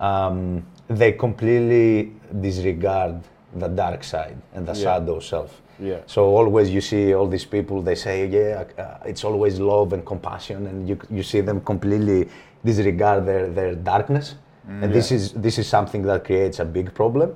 Um, 0.00 0.64
they 0.88 1.12
completely 1.12 2.12
disregard 2.40 3.20
the 3.54 3.68
dark 3.68 4.04
side 4.04 4.36
and 4.54 4.66
the 4.66 4.72
Yeah. 4.74 4.82
shadow 4.84 5.20
self. 5.20 5.62
Yeah. 5.78 6.00
So 6.06 6.24
always 6.24 6.70
you 6.70 6.80
see 6.80 7.14
all 7.14 7.26
these 7.26 7.44
people. 7.44 7.82
They 7.82 7.94
say, 7.94 8.26
yeah, 8.26 8.64
uh, 8.78 8.98
it's 9.10 9.24
always 9.24 9.58
love 9.60 9.92
and 9.92 10.04
compassion, 10.04 10.66
and 10.66 10.88
you 10.88 10.96
you 11.10 11.22
see 11.22 11.42
them 11.42 11.60
completely 11.60 12.28
disregard 12.64 13.26
their 13.26 13.46
their 13.48 13.74
darkness. 13.74 14.34
and 14.82 14.92
this 14.92 15.12
is 15.12 15.32
this 15.46 15.58
is 15.58 15.66
something 15.68 16.02
that 16.06 16.24
creates 16.24 16.58
a 16.58 16.64
big 16.64 16.88
problem 16.92 17.28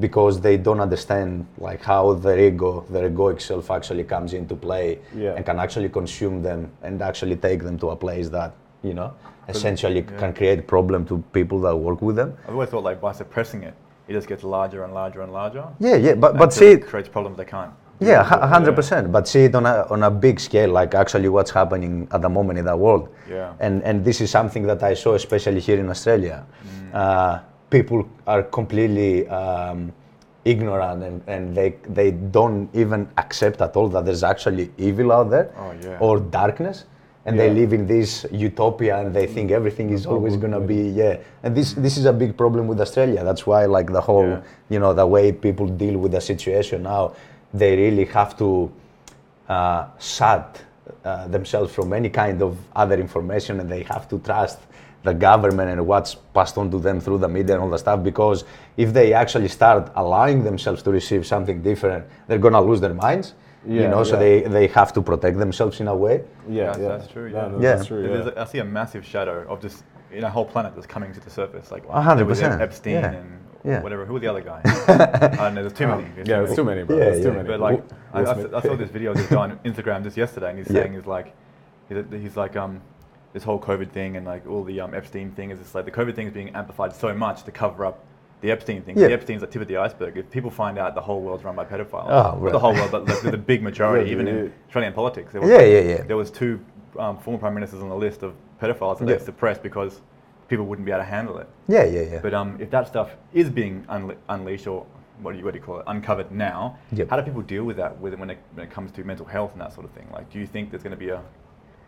because 0.00 0.40
they 0.40 0.56
don't 0.56 0.80
understand 0.80 1.46
like 1.58 1.82
how 1.82 2.14
their 2.14 2.38
ego, 2.38 2.84
their 2.90 3.10
egoic 3.10 3.40
self 3.40 3.70
actually 3.70 4.04
comes 4.04 4.32
into 4.32 4.54
play 4.54 4.98
Yeah. 5.14 5.34
and 5.34 5.44
can 5.44 5.58
actually 5.58 5.88
consume 5.88 6.42
them 6.42 6.70
and 6.82 7.02
actually 7.02 7.36
take 7.36 7.62
them 7.62 7.78
to 7.78 7.90
a 7.90 7.96
place 7.96 8.28
that 8.30 8.52
you 8.82 8.94
know 8.94 9.12
essentially 9.48 10.00
yeah. 10.00 10.18
can 10.18 10.32
create 10.32 10.66
problem 10.66 11.04
to 11.06 11.22
people 11.32 11.60
that 11.60 11.74
work 11.76 12.00
with 12.02 12.16
them. 12.16 12.36
I've 12.46 12.54
always 12.54 12.68
thought 12.68 12.84
like 12.84 13.00
by 13.00 13.12
suppressing 13.12 13.62
it, 13.62 13.74
it 14.06 14.12
just 14.12 14.28
gets 14.28 14.44
larger 14.44 14.84
and 14.84 14.94
larger 14.94 15.22
and 15.22 15.32
larger. 15.32 15.64
Yeah, 15.80 15.96
yeah, 15.96 16.14
but 16.14 16.36
but 16.36 16.52
see, 16.52 16.72
it 16.72 16.86
creates 16.86 17.08
problems 17.08 17.36
they 17.36 17.44
can't. 17.44 17.72
Yeah, 18.00 18.22
deal 18.22 18.38
with. 18.38 18.44
a 18.44 18.46
hundred 18.46 18.76
percent. 18.76 19.10
But 19.10 19.26
see 19.26 19.44
it 19.44 19.54
on 19.54 19.66
a 19.66 19.86
on 19.90 20.02
a 20.04 20.10
big 20.10 20.38
scale, 20.38 20.70
like 20.70 20.94
actually 20.94 21.28
what's 21.28 21.50
happening 21.50 22.06
at 22.12 22.22
the 22.22 22.28
moment 22.28 22.58
in 22.58 22.64
the 22.64 22.76
world. 22.76 23.08
Yeah. 23.28 23.54
And 23.58 23.82
and 23.82 24.04
this 24.04 24.20
is 24.20 24.30
something 24.30 24.66
that 24.66 24.82
I 24.82 24.94
saw, 24.94 25.14
especially 25.14 25.60
here 25.60 25.78
in 25.80 25.88
Australia. 25.88 26.46
Uh, 26.92 27.40
people 27.70 28.08
are 28.26 28.42
completely 28.42 29.28
um, 29.28 29.92
ignorant, 30.44 31.02
and, 31.02 31.22
and 31.26 31.54
they 31.56 31.76
they 31.88 32.10
don't 32.10 32.68
even 32.74 33.08
accept 33.18 33.60
at 33.60 33.76
all 33.76 33.88
that 33.88 34.04
there's 34.04 34.22
actually 34.24 34.70
evil 34.78 35.12
out 35.12 35.30
there 35.30 35.52
Oh, 35.56 35.72
yeah. 35.82 35.98
or 36.00 36.20
darkness. 36.20 36.84
And 37.26 37.38
they 37.38 37.50
live 37.50 37.74
in 37.74 37.86
this 37.86 38.24
utopia, 38.32 39.00
and 39.00 39.14
they 39.14 39.26
think 39.26 39.50
everything 39.50 39.90
is 39.90 40.06
always 40.06 40.34
gonna 40.38 40.60
be 40.60 40.88
yeah. 40.88 41.18
And 41.42 41.54
this 41.54 41.74
this 41.74 41.98
is 41.98 42.06
a 42.06 42.12
big 42.12 42.38
problem 42.38 42.66
with 42.66 42.80
Australia. 42.80 43.22
That's 43.22 43.46
why 43.46 43.66
like 43.66 43.92
the 43.92 44.00
whole 44.00 44.26
Yeah. 44.28 44.40
you 44.70 44.78
know 44.78 44.94
the 44.94 45.06
way 45.06 45.30
people 45.32 45.66
deal 45.66 45.98
with 45.98 46.12
the 46.12 46.20
situation 46.22 46.84
now 46.84 47.12
they 47.52 47.76
really 47.76 48.06
have 48.06 48.34
to 48.38 48.70
uh, 49.48 49.84
shut 49.98 50.62
uh, 51.04 51.28
themselves 51.28 51.72
from 51.74 51.92
any 51.92 52.08
kind 52.08 52.40
of 52.42 52.56
other 52.74 52.98
information 52.98 53.60
and 53.60 53.68
they 53.70 53.82
have 53.82 54.08
to 54.08 54.18
trust 54.20 54.58
the 55.04 55.14
government 55.14 55.70
and 55.70 55.86
what's 55.86 56.14
passed 56.34 56.58
on 56.58 56.70
to 56.70 56.78
them 56.78 57.00
through 57.00 57.18
the 57.18 57.28
media 57.28 57.54
and 57.54 57.62
all 57.62 57.70
the 57.70 57.78
stuff 57.78 58.02
because 58.02 58.44
if 58.76 58.92
they 58.92 59.12
actually 59.12 59.48
start 59.48 59.90
allowing 59.96 60.42
themselves 60.42 60.82
to 60.82 60.90
receive 60.90 61.24
something 61.26 61.62
different 61.62 62.04
they're 62.26 62.38
going 62.38 62.52
to 62.54 62.60
lose 62.60 62.80
their 62.80 62.94
minds 62.94 63.34
you 63.66 63.80
Yeah, 63.82 63.90
know 63.90 64.02
so 64.04 64.16
they, 64.16 64.42
they 64.42 64.66
have 64.68 64.92
to 64.94 65.02
protect 65.02 65.38
themselves 65.38 65.80
in 65.80 65.88
a 65.88 65.94
way 65.94 66.22
Yeah, 66.48 66.66
That's- 66.66 66.78
yeah. 66.80 66.88
that's 66.88 67.08
true, 67.12 67.26
yeah. 67.32 67.48
no, 67.48 67.60
Yeah. 67.60 67.74
That's 67.76 67.86
true. 67.86 68.02
There's 68.02 68.26
Yeah. 68.26 68.32
a- 68.36 68.42
I 68.42 68.44
see 68.46 68.58
a 68.58 68.64
massive 68.64 69.04
shadow 69.04 69.44
of 69.48 69.60
just 69.60 69.84
in 70.12 70.24
a 70.24 70.30
whole 70.30 70.44
planet 70.44 70.74
that's 70.74 70.86
coming 70.86 71.12
to 71.12 71.20
the 71.20 71.30
surface. 71.30 71.70
Like 71.70 71.84
A 71.88 72.00
hundred 72.00 72.18
there 72.20 72.26
was 72.26 72.40
percent, 72.40 72.62
Epstein 72.62 72.92
yeah. 72.94 73.12
and 73.12 73.38
Yeah. 73.64 73.82
whatever. 73.82 74.04
Who 74.06 74.14
was 74.14 74.22
the 74.22 74.28
other 74.28 74.40
guy? 74.40 74.60
I 74.64 75.36
don't 75.36 75.54
know. 75.54 75.62
There's 75.62 75.72
too 75.74 75.86
many. 75.86 76.04
Yeah, 76.18 76.24
there's 76.42 76.56
too 76.56 76.64
many, 76.64 76.82
bro. 76.84 76.96
Yeah, 76.96 77.04
there's 77.04 77.18
too 77.22 77.28
yeah. 77.28 77.34
many. 77.42 77.48
But 77.48 77.60
like, 77.60 77.82
I, 78.14 78.20
I, 78.22 78.56
I 78.58 78.60
saw 78.62 78.74
this 78.76 78.90
video 78.90 79.10
of 79.10 79.16
this 79.18 79.26
guy 79.26 79.36
on 79.42 79.58
Instagram 79.64 80.02
just 80.02 80.16
yesterday, 80.16 80.50
and 80.50 80.58
he's 80.58 80.70
Yeah. 80.70 80.82
saying 80.82 80.94
he's 80.94 81.06
like, 81.06 81.34
he's, 81.88 81.98
he's 82.10 82.36
like, 82.36 82.56
um, 82.56 82.80
this 83.38 83.44
whole 83.44 83.60
COVID 83.60 83.90
thing 83.92 84.16
and 84.16 84.26
like 84.26 84.44
all 84.48 84.64
the 84.64 84.80
um, 84.80 84.94
Epstein 84.94 85.30
thing 85.30 85.50
is 85.52 85.58
just 85.60 85.74
like 85.74 85.84
the 85.84 85.90
COVID 85.92 86.14
thing 86.16 86.26
is 86.26 86.32
being 86.32 86.50
amplified 86.56 86.92
so 86.94 87.14
much 87.14 87.44
to 87.44 87.52
cover 87.52 87.84
up 87.86 88.04
the 88.40 88.50
Epstein 88.50 88.82
thing. 88.82 88.98
Yeah. 88.98 89.06
The 89.08 89.14
Epstein's 89.14 89.40
the 89.42 89.46
tip 89.46 89.62
of 89.62 89.68
the 89.68 89.76
iceberg. 89.76 90.16
If 90.16 90.28
people 90.30 90.50
find 90.50 90.76
out 90.78 90.94
the 90.96 91.00
whole 91.00 91.20
world's 91.20 91.44
run 91.44 91.54
by 91.54 91.64
pedophiles, 91.64 92.06
Oh, 92.08 92.36
right. 92.38 92.52
the 92.52 92.58
whole 92.58 92.74
world, 92.74 92.90
but 92.90 93.06
like, 93.06 93.20
the, 93.22 93.36
big 93.38 93.62
majority, 93.70 94.06
Yeah, 94.06 94.12
even 94.14 94.26
yeah. 94.26 94.32
in 94.34 94.52
Australian 94.66 94.92
politics, 94.92 95.32
there 95.32 95.40
was, 95.40 95.50
yeah 95.50 95.60
yeah 95.62 95.80
yeah 95.80 96.02
there 96.02 96.16
was 96.16 96.30
two 96.32 96.60
um, 96.98 97.16
former 97.18 97.38
prime 97.38 97.54
ministers 97.54 97.80
on 97.80 97.88
the 97.88 97.96
list 97.96 98.22
of 98.24 98.34
pedophiles 98.60 98.98
that 98.98 99.08
Yeah. 99.08 99.16
they 99.16 99.24
suppressed 99.24 99.62
because 99.62 100.00
people 100.48 100.66
wouldn't 100.66 100.86
be 100.86 100.90
able 100.92 101.02
to 101.02 101.08
handle 101.08 101.38
it. 101.38 101.48
yeah 101.68 101.84
yeah 101.84 102.02
yeah 102.02 102.18
But 102.20 102.34
um, 102.34 102.56
if 102.60 102.70
that 102.70 102.88
stuff 102.88 103.10
is 103.32 103.48
being 103.50 103.84
unle- 103.88 104.16
unleashed 104.28 104.66
or 104.66 104.84
what 105.22 105.32
do 105.32 105.38
you 105.38 105.44
what 105.44 105.52
do 105.52 105.58
you 105.60 105.64
call 105.64 105.78
it 105.80 105.84
uncovered 105.88 106.30
now, 106.32 106.78
Yep. 106.92 107.10
how 107.10 107.16
do 107.16 107.22
people 107.22 107.42
deal 107.42 107.64
with 107.64 107.76
that 107.76 107.98
with 108.00 108.14
when 108.14 108.30
it 108.30 108.38
when 108.54 108.64
it 108.66 108.72
comes 108.72 108.90
to 108.92 109.04
mental 109.04 109.26
health 109.26 109.52
and 109.52 109.60
that 109.60 109.72
sort 109.72 109.84
of 109.84 109.90
thing? 109.92 110.06
Like, 110.12 110.26
do 110.32 110.38
you 110.38 110.46
think 110.46 110.70
there's 110.70 110.82
going 110.84 110.96
to 110.98 111.04
be 111.06 111.10
a 111.10 111.20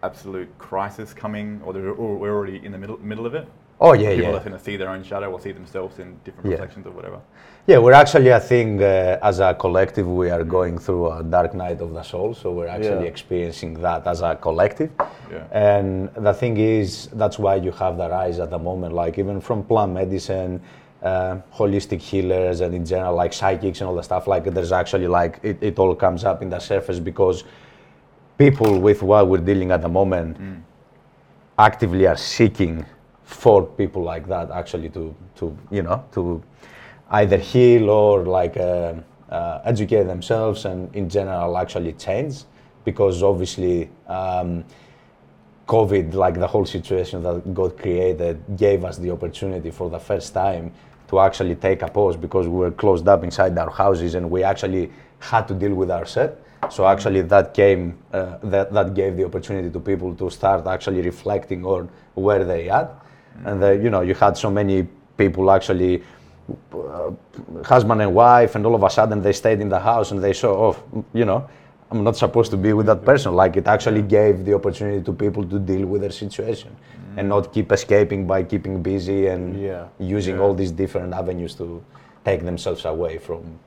absolute 0.03 0.49
crisis 0.59 1.13
coming, 1.13 1.61
or, 1.65 1.73
we're 1.73 2.35
already 2.35 2.65
in 2.65 2.73
the 2.73 2.79
middle 2.79 2.99
middle 2.99 3.27
of 3.27 3.35
it? 3.35 3.47
oh 3.83 3.95
yeah 3.95 4.11
people 4.15 4.31
yeah 4.31 4.37
are 4.37 4.41
going 4.41 4.53
to 4.53 4.65
see 4.69 4.77
their 4.77 4.91
own 4.91 5.03
shadow 5.03 5.31
or 5.33 5.41
see 5.41 5.53
themselves 5.53 5.99
in 5.99 6.09
different 6.25 6.45
Yeah. 6.47 6.53
reflections 6.53 6.87
or 6.87 6.91
whatever. 6.91 7.19
Yeah, 7.67 7.79
we're 7.79 7.93
actually, 8.05 8.33
I 8.33 8.39
think, 8.41 8.81
uh, 8.81 9.19
as 9.31 9.39
a 9.39 9.55
collective, 9.55 10.07
we 10.07 10.29
are 10.31 10.45
going 10.45 10.77
through 10.79 11.05
a 11.13 11.23
dark 11.23 11.55
night 11.55 11.81
of 11.81 11.93
the 11.93 12.03
soul. 12.03 12.35
So 12.35 12.53
we're 12.53 12.67
actually 12.77 13.05
Yeah. 13.05 13.15
experiencing 13.15 13.73
that 13.87 14.07
as 14.07 14.23
a 14.23 14.35
collective. 14.35 14.91
Yeah. 14.99 15.45
And 15.53 16.11
the 16.29 16.35
thing 16.35 16.57
is, 16.57 17.09
that's 17.23 17.39
why 17.39 17.55
you 17.67 17.71
have 17.73 17.97
the 17.97 18.09
rise 18.09 18.39
at 18.41 18.51
the 18.51 18.59
moment, 18.59 18.93
like 18.95 19.19
even 19.19 19.41
from 19.41 19.63
plant 19.63 19.93
medicine, 19.93 20.61
uh, 21.03 21.37
holistic 21.55 22.01
healers, 22.01 22.61
and 22.61 22.75
in 22.75 22.85
general, 22.85 23.15
like 23.15 23.33
psychics 23.33 23.81
and 23.81 23.89
all 23.89 23.95
the 23.95 24.03
stuff. 24.03 24.27
Like 24.27 24.45
there's 24.45 24.73
actually 24.73 25.07
like 25.07 25.39
it, 25.43 25.57
it 25.63 25.79
all 25.79 25.95
comes 25.95 26.25
up 26.25 26.43
in 26.43 26.51
the 26.51 26.59
surface 26.59 26.99
because 26.99 27.45
people 28.41 28.81
with 28.81 29.03
what 29.03 29.29
we're 29.29 29.47
dealing 29.51 29.71
at 29.71 29.83
the 29.83 29.89
moment 29.89 30.35
actively 31.59 32.07
are 32.07 32.17
seeking 32.17 32.87
for 33.23 33.67
people 33.67 34.03
like 34.03 34.27
that 34.27 34.51
actually 34.51 34.89
to, 34.89 35.15
to 35.37 35.55
you 35.71 35.83
know, 35.83 36.03
to 36.11 36.43
either 37.11 37.37
heal 37.37 37.91
or 37.91 38.25
like 38.25 38.57
uh, 38.57 38.95
uh, 39.29 39.61
educate 39.65 40.05
themselves 40.05 40.65
and 40.65 40.95
in 40.97 41.07
general 41.07 41.59
actually 41.59 41.93
change 41.93 42.45
because 42.87 43.23
obviously 43.23 43.91
um, 44.07 44.65
COVID, 45.67 46.15
like 46.15 46.41
the 46.41 46.47
whole 46.47 46.65
situation 46.65 47.23
that 47.23 47.53
God 47.53 47.77
created, 47.77 48.43
gave 48.57 48.87
us 48.87 48.97
the 48.97 49.11
opportunity 49.11 49.71
for 49.71 49.91
the 49.91 50.01
first 50.01 50.33
time 50.33 50.73
to 51.09 51.21
actually 51.21 51.57
take 51.57 51.83
a 51.83 51.89
pause 51.89 52.17
because 52.17 52.49
we 52.49 52.57
were 52.57 52.71
closed 52.71 53.07
up 53.07 53.23
inside 53.23 53.59
our 53.59 53.71
houses 53.71 54.15
and 54.15 54.31
we 54.31 54.43
actually 54.43 54.91
had 55.19 55.47
to 55.49 55.53
deal 55.55 55.75
with 55.75 55.91
our 55.91 56.07
set. 56.07 56.41
So 56.69 56.87
actually, 56.87 57.23
that 57.23 57.55
came 57.55 57.99
uh, 58.13 58.37
that 58.45 58.73
that 58.73 58.95
gave 58.95 59.17
the 59.17 59.25
opportunity 59.25 59.71
to 59.71 59.81
people 59.81 60.15
to 60.17 60.31
start 60.31 60.67
actually 60.67 61.01
reflecting 61.01 61.65
on 61.65 61.89
where 62.15 62.45
they 62.45 62.69
at, 62.69 62.95
and 63.47 63.63
the, 63.63 63.77
you 63.77 63.89
know 63.91 64.03
you 64.03 64.15
had 64.15 64.37
so 64.37 64.51
many 64.51 64.87
people 65.17 65.51
actually 65.51 66.03
uh, 66.75 67.11
husband 67.65 68.03
and 68.03 68.15
wife, 68.15 68.55
and 68.57 68.67
all 68.67 68.75
of 68.75 68.83
a 68.83 68.91
sudden 68.91 69.23
they 69.23 69.33
stayed 69.33 69.61
in 69.61 69.69
the 69.69 69.81
house 69.81 70.11
and 70.13 70.23
they 70.23 70.33
saw, 70.33 70.51
oh, 70.71 71.05
you 71.15 71.25
know, 71.25 71.49
I'm 71.91 72.05
not 72.05 72.17
supposed 72.17 72.51
to 72.51 72.57
be 72.57 72.73
with 72.73 72.87
that 72.87 73.05
person. 73.05 73.35
Like 73.35 73.57
it 73.57 73.67
actually 73.67 74.03
gave 74.03 74.45
the 74.45 74.55
opportunity 74.55 75.03
to 75.03 75.13
people 75.13 75.45
to 75.45 75.59
deal 75.59 75.87
with 75.87 76.03
their 76.03 76.13
situation 76.13 76.77
and 77.17 77.29
not 77.29 77.53
keep 77.53 77.73
escaping 77.73 78.27
by 78.27 78.43
keeping 78.45 78.83
busy 78.83 79.27
and 79.29 79.61
Yeah. 79.61 79.89
using 79.99 80.37
Yeah. 80.37 80.43
all 80.43 80.55
these 80.55 80.71
different 80.73 81.13
avenues 81.15 81.55
to 81.57 81.83
take 82.25 82.45
themselves 82.45 82.85
away 82.85 83.19
from, 83.19 83.59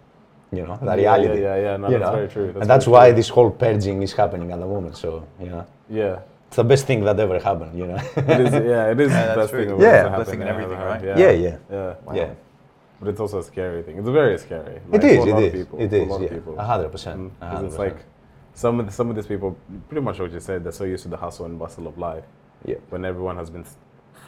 you 0.56 0.66
know, 0.68 0.78
the 0.82 0.86
Yeah, 0.88 0.96
reality. 0.96 1.42
yeah, 1.42 1.56
yeah, 1.56 1.62
yeah. 1.72 1.78
No, 1.78 1.89
you 1.89 2.00
that's 2.00 2.10
know? 2.12 2.16
very 2.16 2.28
true. 2.28 2.48
That's 2.48 2.62
and 2.62 2.70
that's 2.70 2.88
why 2.88 3.10
true. 3.10 3.16
this 3.16 3.30
whole 3.30 3.52
purging 3.52 4.02
is 4.04 4.13
happening 4.13 4.52
at 4.52 4.60
the 4.60 4.66
moment. 4.66 4.96
So, 4.98 5.26
you 5.39 5.50
know, 5.50 5.66
Yeah. 5.89 6.20
it's 6.48 6.56
the 6.58 6.63
best 6.63 6.86
thing 6.88 7.04
that 7.06 7.20
ever 7.20 7.39
happened, 7.39 7.78
you 7.78 7.88
know. 7.88 7.96
It 8.16 8.39
is, 8.46 8.54
yeah, 8.54 8.92
it 8.92 9.00
is 9.00 9.12
Yeah, 9.18 9.34
the 9.34 9.39
best 9.42 9.50
true. 9.52 9.66
thing. 9.66 9.78
that 9.78 9.84
Yeah. 9.84 9.89
ever 9.89 10.04
Best 10.04 10.10
happened, 10.12 10.28
thing 10.30 10.42
in 10.42 10.48
everything, 10.48 10.78
right? 10.80 11.02
had. 11.02 11.20
yeah, 11.20 11.32
yeah. 11.32 11.58
Yeah. 11.72 11.94
Yeah. 12.13 12.30
But 13.00 13.10
it's 13.10 13.20
also 13.20 13.39
a 13.39 13.44
scary 13.44 13.82
thing. 13.84 13.98
It's 13.98 14.08
very 14.08 14.38
scary. 14.38 14.76
It 14.76 14.82
like, 14.92 15.04
is, 15.04 15.18
for 15.18 15.24
a 15.24 15.30
it 15.30 15.34
lot 15.44 15.52
people, 15.52 15.80
it 15.82 15.89
for 15.89 15.96
a 15.96 16.00
is, 16.04 16.10
lot 16.10 16.22
of 16.24 16.32
yeah, 16.32 16.63
a 16.63 16.66
hundred 16.66 16.92
percent, 16.92 17.20
Mm, 17.20 17.28
a 17.28 17.39
'cause 17.39 17.54
hundred 17.54 17.68
it's 17.68 17.78
like 17.78 17.98
some 18.54 18.80
of 18.80 18.86
the, 18.86 18.92
some 18.94 19.10
of 19.10 19.16
these 19.18 19.26
people, 19.28 19.58
pretty 19.89 20.02
much 20.06 20.20
what 20.20 20.32
you 20.32 20.39
said, 20.39 20.63
they're 20.63 20.72
so 20.72 20.84
used 20.86 21.04
to 21.04 21.10
the 21.10 21.18
hustle 21.18 21.46
and 21.46 21.58
bustle 21.60 21.88
of 21.88 21.98
life. 21.98 22.24
Yeah. 22.66 22.76
When 22.92 23.04
everyone 23.04 23.36
has 23.38 23.50
been 23.50 23.66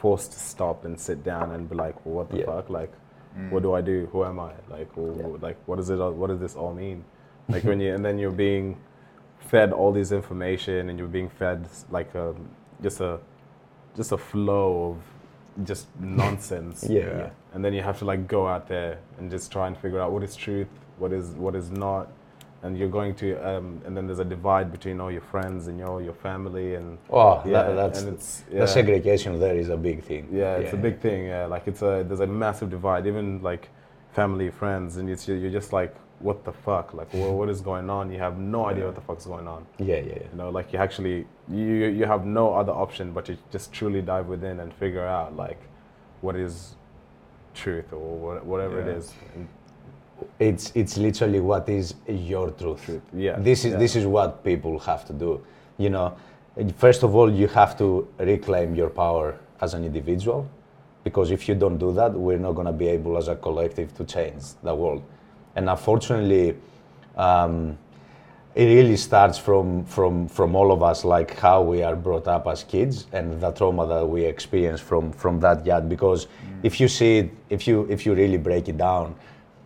forced 0.00 0.32
to 0.32 0.38
stop 0.38 0.84
and 0.84 0.98
sit 1.00 1.24
down 1.24 1.52
and 1.52 1.70
be 1.70 1.74
like, 1.76 1.94
well, 2.04 2.16
what 2.16 2.28
the 2.30 2.38
Yeah. 2.38 2.46
fuck? 2.46 2.68
Like, 2.68 2.92
Mm. 3.36 3.50
what 3.50 3.62
do 3.62 3.74
I 3.74 3.80
do? 3.82 4.08
Who 4.12 4.24
am 4.24 4.38
I? 4.40 4.52
Like, 4.70 4.88
Yeah. 4.96 5.26
like 5.40 5.56
what 5.66 5.78
is 5.78 5.90
it? 5.90 6.00
all- 6.00 6.12
What 6.12 6.28
does 6.28 6.40
this 6.40 6.56
all 6.56 6.72
mean? 6.74 7.04
Like 7.48 7.64
when 7.64 7.80
you 7.80 7.94
and 7.94 8.04
then 8.04 8.18
you're 8.18 8.30
being 8.48 8.76
fed 9.38 9.72
all 9.72 9.92
this 9.92 10.10
information 10.12 10.88
and 10.90 10.98
you're 10.98 11.06
being 11.08 11.28
fed 11.28 11.68
like 11.90 12.14
a, 12.14 12.34
just 12.82 13.00
a 13.00 13.20
just 13.96 14.12
a 14.12 14.18
flow 14.18 14.90
of 14.90 15.66
just 15.66 15.86
nonsense. 16.00 16.84
Yeah, 16.88 17.00
yeah. 17.18 17.30
And 17.54 17.64
then 17.64 17.72
you 17.72 17.82
have 17.82 17.98
to 17.98 18.04
like 18.04 18.26
go 18.26 18.46
out 18.46 18.68
there 18.68 18.98
and 19.18 19.30
just 19.30 19.52
try 19.52 19.66
and 19.66 19.76
figure 19.76 20.00
out 20.00 20.12
what 20.12 20.22
is 20.22 20.34
truth, 20.36 20.68
what 20.98 21.12
is 21.12 21.30
what 21.44 21.54
is 21.54 21.70
not, 21.70 22.08
and 22.66 22.76
you're 22.78 22.88
going 23.00 23.14
to 23.14 23.26
um, 23.48 23.80
and 23.86 23.96
then 23.96 24.06
there's 24.06 24.18
a 24.18 24.24
divide 24.24 24.70
between 24.72 25.00
all 25.00 25.10
your 25.10 25.26
friends 25.32 25.68
and 25.68 25.78
your 25.78 26.02
your 26.02 26.14
family 26.14 26.74
and 26.74 26.98
Oh, 27.10 27.40
yeah, 27.44 27.62
that, 27.62 27.74
that's 27.76 28.00
and 28.00 28.14
it's 28.14 28.42
the 28.50 28.66
segregation 28.66 29.38
there 29.40 29.56
is 29.56 29.68
a 29.68 29.76
big 29.76 30.02
thing. 30.02 30.28
Yeah, 30.32 30.56
it's 30.56 30.74
a 30.74 30.76
big 30.88 31.00
thing. 31.00 31.26
Yeah, 31.26 31.46
like 31.46 31.66
it's 31.66 31.82
a 31.82 32.04
there's 32.06 32.20
a 32.20 32.26
massive 32.26 32.68
divide. 32.70 33.06
Even 33.06 33.42
like 33.42 33.68
family, 34.12 34.50
friends, 34.50 34.96
and 34.96 35.08
it's 35.08 35.28
you're 35.28 35.50
just 35.60 35.72
like, 35.72 35.94
what 36.20 36.44
the 36.44 36.52
fuck? 36.52 36.94
Like, 36.94 37.12
well, 37.14 37.34
what 37.38 37.48
is 37.48 37.60
going 37.60 37.88
on? 37.90 38.10
You 38.10 38.18
have 38.18 38.38
no 38.38 38.66
idea 38.66 38.84
what 38.86 38.94
the 38.94 39.06
fuck's 39.08 39.26
going 39.26 39.46
on. 39.46 39.66
Yeah, 39.78 39.96
yeah, 39.96 40.02
yeah. 40.06 40.22
You 40.32 40.36
know, 40.40 40.50
like 40.50 40.72
you 40.72 40.78
actually 40.78 41.26
you 41.48 41.66
you 42.00 42.04
have 42.06 42.24
no 42.26 42.54
other 42.54 42.72
option 42.72 43.12
but 43.12 43.24
to 43.26 43.36
just 43.52 43.72
truly 43.72 44.02
dive 44.02 44.26
within 44.26 44.60
and 44.60 44.72
figure 44.74 45.06
out 45.06 45.36
like 45.36 45.60
what 46.22 46.34
is 46.36 46.74
truth 47.54 47.92
or 47.92 48.40
whatever 48.52 48.80
it 48.80 48.86
Yeah. 48.86 48.98
is. 48.98 49.12
And 49.34 49.48
It's 50.38 50.72
it's 50.74 50.96
literally 50.96 51.40
what 51.40 51.68
is 51.68 51.94
your 52.08 52.50
truth. 52.50 52.88
Yeah, 53.12 53.38
This 53.38 53.64
is 53.64 53.72
yeah. 53.72 53.78
this 53.78 53.96
is 53.96 54.06
what 54.06 54.42
people 54.44 54.78
have 54.80 55.04
to 55.06 55.12
do. 55.12 55.40
You 55.78 55.90
know, 55.90 56.16
first 56.78 57.02
of 57.02 57.14
all, 57.14 57.30
you 57.30 57.48
have 57.48 57.76
to 57.78 58.08
reclaim 58.18 58.74
your 58.74 58.90
power 58.90 59.38
as 59.60 59.74
an 59.74 59.84
individual, 59.84 60.48
because 61.04 61.30
if 61.30 61.48
you 61.48 61.54
don't 61.54 61.78
do 61.78 61.92
that, 61.92 62.12
we're 62.12 62.38
not 62.38 62.52
going 62.52 62.66
to 62.66 62.72
be 62.72 62.88
able 62.88 63.16
as 63.16 63.28
a 63.28 63.36
collective 63.36 63.94
to 63.96 64.04
change 64.04 64.42
the 64.62 64.74
world. 64.74 65.02
And 65.54 65.68
unfortunately, 65.70 66.56
um, 67.16 67.78
it 68.56 68.64
really 68.64 68.96
starts 68.96 69.36
from 69.36 69.84
from 69.84 70.28
from 70.28 70.56
all 70.56 70.72
of 70.72 70.82
us 70.82 71.04
like 71.04 71.38
how 71.38 71.60
we 71.60 71.82
are 71.82 71.94
brought 71.94 72.26
up 72.26 72.46
as 72.46 72.64
kids 72.64 73.06
and 73.12 73.38
the 73.38 73.50
trauma 73.50 73.86
that 73.86 74.08
we 74.08 74.24
experience 74.24 74.80
from 74.80 75.12
from 75.12 75.38
that 75.40 75.64
yard 75.66 75.88
because 75.90 76.26
if 76.62 76.80
you 76.80 76.88
see 76.88 77.18
it 77.18 77.30
if 77.50 77.68
you 77.68 77.86
if 77.90 78.06
you 78.06 78.14
really 78.14 78.38
break 78.38 78.66
it 78.68 78.78
down 78.78 79.14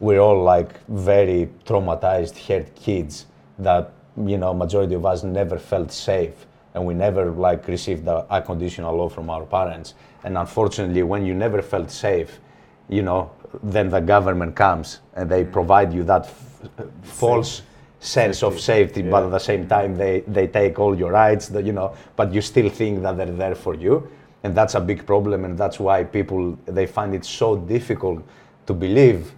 we're 0.01 0.19
all 0.19 0.43
like 0.43 0.85
very 0.89 1.49
traumatized 1.67 2.37
hurt 2.47 2.75
kids 2.75 3.27
that 3.59 3.93
you 4.27 4.39
know 4.39 4.53
majority 4.55 4.95
of 4.95 5.05
us 5.07 5.23
never 5.23 5.59
felt 5.59 5.93
safe 5.93 6.47
and 6.75 6.85
we 6.85 6.95
never 6.95 7.31
like 7.31 7.69
received 7.69 8.05
the 8.05 8.25
unconditional 8.33 8.97
love 8.97 9.13
from 9.13 9.29
our 9.29 9.45
parents. 9.45 9.95
And 10.25 10.39
unfortunately 10.39 11.03
when 11.03 11.25
you 11.27 11.35
never 11.35 11.63
felt 11.63 11.91
safe 11.91 12.41
you 12.89 13.03
know 13.03 13.31
then 13.63 13.91
the 13.91 14.01
government 14.01 14.57
comes 14.57 15.01
and 15.15 15.31
they 15.31 15.43
mm-hmm. 15.43 15.53
provide 15.53 15.93
you 15.93 16.03
that 16.05 16.25
f- 16.25 16.71
false 17.03 17.63
sense 18.01 18.43
of 18.43 18.59
safety. 18.59 19.03
but 19.03 19.25
at 19.25 19.31
the 19.31 19.39
same 19.39 19.69
time 19.69 19.97
they, 19.97 20.21
they 20.21 20.47
take 20.47 20.79
all 20.79 20.97
your 20.97 21.13
rights 21.13 21.49
that 21.49 21.65
you 21.65 21.73
know 21.73 21.95
but 22.17 22.33
you 22.33 22.41
still 22.41 22.71
think 22.71 23.03
that 23.03 23.17
they're 23.17 23.27
there 23.27 23.55
for 23.55 23.75
you. 23.75 24.09
And 24.43 24.55
that's 24.55 24.75
a 24.75 24.81
big 24.81 25.05
problem 25.05 25.45
and 25.45 25.59
that's 25.59 25.79
why 25.79 26.05
people 26.05 26.59
they 26.65 26.87
find 26.87 27.15
it 27.15 27.27
so 27.27 27.57
difficult 27.57 28.23
to 28.67 28.73
believe 28.73 29.33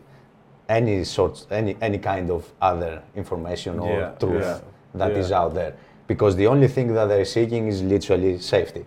any 0.79 1.05
sort 1.05 1.35
any 1.51 1.73
any 1.89 1.99
kind 2.11 2.31
of 2.37 2.43
other 2.71 2.93
information 3.23 3.73
or 3.79 3.93
Yeah, 4.01 4.11
truth 4.23 4.43
yeah, 4.43 4.59
that 5.01 5.13
is 5.23 5.29
yeah. 5.31 5.41
out 5.41 5.53
there. 5.61 5.73
Because 6.11 6.33
the 6.43 6.47
only 6.55 6.69
thing 6.69 6.89
that 6.97 7.07
they're 7.11 7.31
seeking 7.39 7.69
is 7.73 7.79
literally 7.95 8.39
safety. 8.39 8.85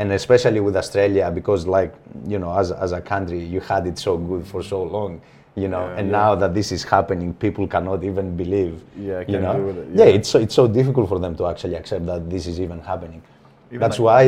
And 0.00 0.08
especially 0.20 0.60
with 0.66 0.76
australia 0.82 1.26
because 1.40 1.62
like 1.78 1.92
you 2.32 2.38
know 2.42 2.52
as, 2.62 2.68
as 2.84 2.90
a 3.00 3.02
country 3.12 3.38
you 3.54 3.60
had 3.72 3.82
it 3.90 3.96
so 4.06 4.12
good 4.30 4.42
for 4.52 4.60
so 4.72 4.78
long 4.96 5.10
you 5.62 5.68
know 5.74 5.84
and 5.98 6.04
now 6.20 6.30
that 6.42 6.52
this 6.58 6.68
is 6.76 6.82
happening 6.94 7.28
people 7.44 7.64
cannot 7.74 8.00
even 8.10 8.26
believe 8.42 8.74
Yeah, 9.08 9.22
you 9.32 9.38
know? 9.44 9.54
it, 9.68 9.76
yeah 9.76 10.04
yeah. 10.06 10.16
it's 10.16 10.28
so 10.32 10.38
it's 10.44 10.56
so 10.60 10.66
difficult 10.78 11.06
for 11.12 11.20
them 11.24 11.34
to 11.40 11.44
actually 11.52 11.76
accept 11.80 12.04
that 12.10 12.20
this 12.34 12.44
is 12.50 12.56
even 12.64 12.78
happening. 12.92 13.22
Even 13.70 13.80
that's 13.82 14.00
like- 14.00 14.08
why 14.08 14.22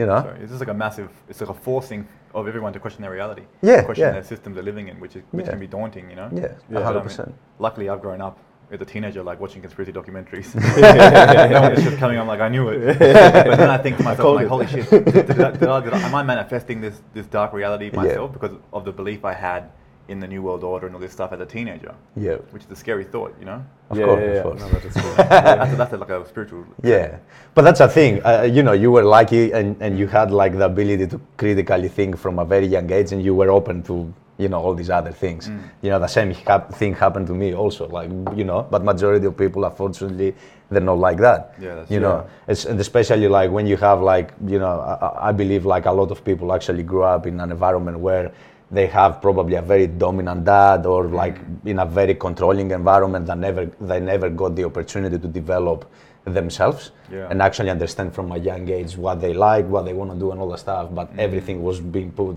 you 0.00 0.06
know? 0.10 0.20
Sorry, 0.26 0.40
it's 0.42 0.50
just 0.54 0.62
like 0.64 0.74
a 0.76 0.78
massive, 0.86 1.10
it's 1.28 1.40
like 1.42 1.50
a 1.56 1.58
forcing 1.68 2.02
of 2.34 2.48
everyone 2.48 2.72
to 2.72 2.80
question 2.80 3.02
their 3.02 3.12
reality. 3.12 3.42
Yeah, 3.62 3.82
Question 3.82 4.06
yeah. 4.06 4.12
their 4.12 4.24
systems 4.24 4.56
they're 4.56 4.64
living 4.64 4.88
in, 4.88 4.98
which 5.00 5.16
is 5.16 5.22
which 5.30 5.46
Yeah. 5.46 5.52
can 5.52 5.60
be 5.60 5.66
daunting, 5.66 6.10
you 6.10 6.16
know. 6.16 6.28
yeah 6.32 6.48
100% 6.70 7.26
mean, 7.26 7.34
luckily, 7.58 7.88
I've 7.88 8.00
grown 8.00 8.20
up 8.20 8.38
as 8.70 8.80
a 8.80 8.84
teenager, 8.84 9.22
like 9.22 9.38
watching 9.40 9.60
conspiracy 9.62 9.92
documentaries. 9.92 10.54
no 11.50 11.60
one 11.62 11.76
just 11.76 11.98
coming. 11.98 12.18
I'm 12.18 12.26
like, 12.26 12.40
I 12.40 12.48
knew 12.48 12.68
it. 12.70 12.98
but 12.98 13.56
then 13.56 13.70
I 13.70 13.78
think 13.78 13.98
to 13.98 14.02
myself, 14.02 14.36
like, 14.36 14.48
holy 14.48 14.66
shit, 14.66 14.90
did, 14.90 15.04
did 15.04 15.40
I, 15.40 15.50
did 15.52 15.68
I, 15.68 16.00
am 16.00 16.14
I 16.14 16.22
manifesting 16.22 16.80
this 16.80 17.00
this 17.12 17.26
dark 17.26 17.52
reality 17.52 17.90
myself 17.90 18.32
because 18.32 18.56
of 18.72 18.84
the 18.84 18.92
belief 18.92 19.24
I 19.24 19.34
had 19.34 19.70
in 20.08 20.20
the 20.20 20.26
new 20.26 20.42
world 20.42 20.64
order 20.64 20.86
and 20.86 20.94
all 20.94 21.00
this 21.00 21.12
stuff 21.12 21.32
as 21.32 21.40
a 21.40 21.46
teenager? 21.46 21.94
yeah 22.16 22.36
Which 22.50 22.64
is 22.64 22.70
a 22.70 22.76
scary 22.76 23.04
thought, 23.04 23.34
you 23.38 23.46
know. 23.46 23.64
Of 23.90 23.98
yeah, 23.98 24.04
course, 24.06 24.20
yeah, 24.20 24.26
of 24.26 24.34
yeah. 24.34 24.42
course. 24.42 24.60
No, 24.60 24.68
that 24.68 24.84
is 24.84 24.92
true. 24.94 25.14
that's, 25.16 25.72
a, 25.72 25.76
that's 25.76 25.92
a, 25.92 25.96
like 25.96 26.10
a 26.10 26.28
spiritual. 26.28 26.64
Yeah, 26.82 27.18
but 27.54 27.62
that's 27.62 27.80
a 27.80 27.88
thing. 27.88 28.24
Uh, 28.24 28.42
you 28.42 28.62
know, 28.62 28.72
you 28.72 28.90
were 28.90 29.04
lucky 29.04 29.52
and, 29.52 29.76
and 29.80 29.98
you 29.98 30.06
had 30.06 30.30
like 30.30 30.52
the 30.52 30.64
ability 30.64 31.06
to 31.08 31.20
critically 31.36 31.88
think 31.88 32.16
from 32.16 32.38
a 32.38 32.44
very 32.44 32.66
young 32.66 32.90
age, 32.90 33.12
and 33.12 33.22
you 33.22 33.34
were 33.34 33.50
open 33.50 33.82
to 33.84 34.12
you 34.38 34.48
know 34.48 34.60
all 34.60 34.74
these 34.74 34.90
other 34.90 35.12
things. 35.12 35.48
Mm. 35.48 35.70
You 35.82 35.90
know, 35.90 35.98
the 35.98 36.08
same 36.08 36.32
hap- 36.32 36.72
thing 36.74 36.94
happened 36.94 37.26
to 37.28 37.34
me 37.34 37.54
also. 37.54 37.86
Like 37.88 38.10
you 38.34 38.44
know, 38.44 38.66
but 38.70 38.82
majority 38.84 39.26
of 39.26 39.36
people, 39.36 39.64
unfortunately, 39.64 40.34
they're 40.70 40.80
not 40.80 40.98
like 40.98 41.18
that. 41.18 41.54
Yeah, 41.60 41.74
that's 41.76 41.90
you 41.90 42.00
know, 42.00 42.26
it's, 42.48 42.64
and 42.64 42.80
especially 42.80 43.28
like 43.28 43.50
when 43.50 43.66
you 43.66 43.76
have 43.76 44.00
like 44.00 44.32
you 44.46 44.58
know, 44.58 44.80
I, 44.80 45.28
I 45.28 45.32
believe 45.32 45.64
like 45.66 45.86
a 45.86 45.92
lot 45.92 46.10
of 46.10 46.24
people 46.24 46.52
actually 46.52 46.82
grew 46.82 47.02
up 47.02 47.26
in 47.26 47.40
an 47.40 47.50
environment 47.52 47.98
where 47.98 48.32
they 48.70 48.86
have 48.86 49.20
probably 49.20 49.56
a 49.56 49.62
very 49.62 49.86
dominant 49.86 50.44
dad 50.44 50.86
or 50.86 51.04
mm-hmm. 51.04 51.14
like 51.14 51.38
in 51.64 51.78
a 51.78 51.86
very 51.86 52.14
controlling 52.14 52.70
environment 52.70 53.26
that 53.26 53.38
never 53.38 53.66
they 53.80 54.00
never 54.00 54.28
got 54.30 54.56
the 54.56 54.64
opportunity 54.64 55.18
to 55.18 55.28
develop 55.28 55.90
themselves 56.24 56.90
Yeah. 57.12 57.28
and 57.30 57.42
actually 57.42 57.70
understand 57.70 58.14
from 58.14 58.32
a 58.32 58.38
young 58.38 58.68
age 58.68 58.96
what 58.96 59.20
they 59.20 59.34
like, 59.34 59.66
what 59.66 59.84
they 59.84 59.92
want 59.92 60.10
to 60.12 60.18
do, 60.18 60.30
and 60.30 60.40
all 60.40 60.48
the 60.48 60.56
stuff. 60.56 60.88
But 60.92 61.10
mm-hmm. 61.10 61.20
everything 61.20 61.62
was 61.62 61.80
being 61.80 62.10
put 62.12 62.36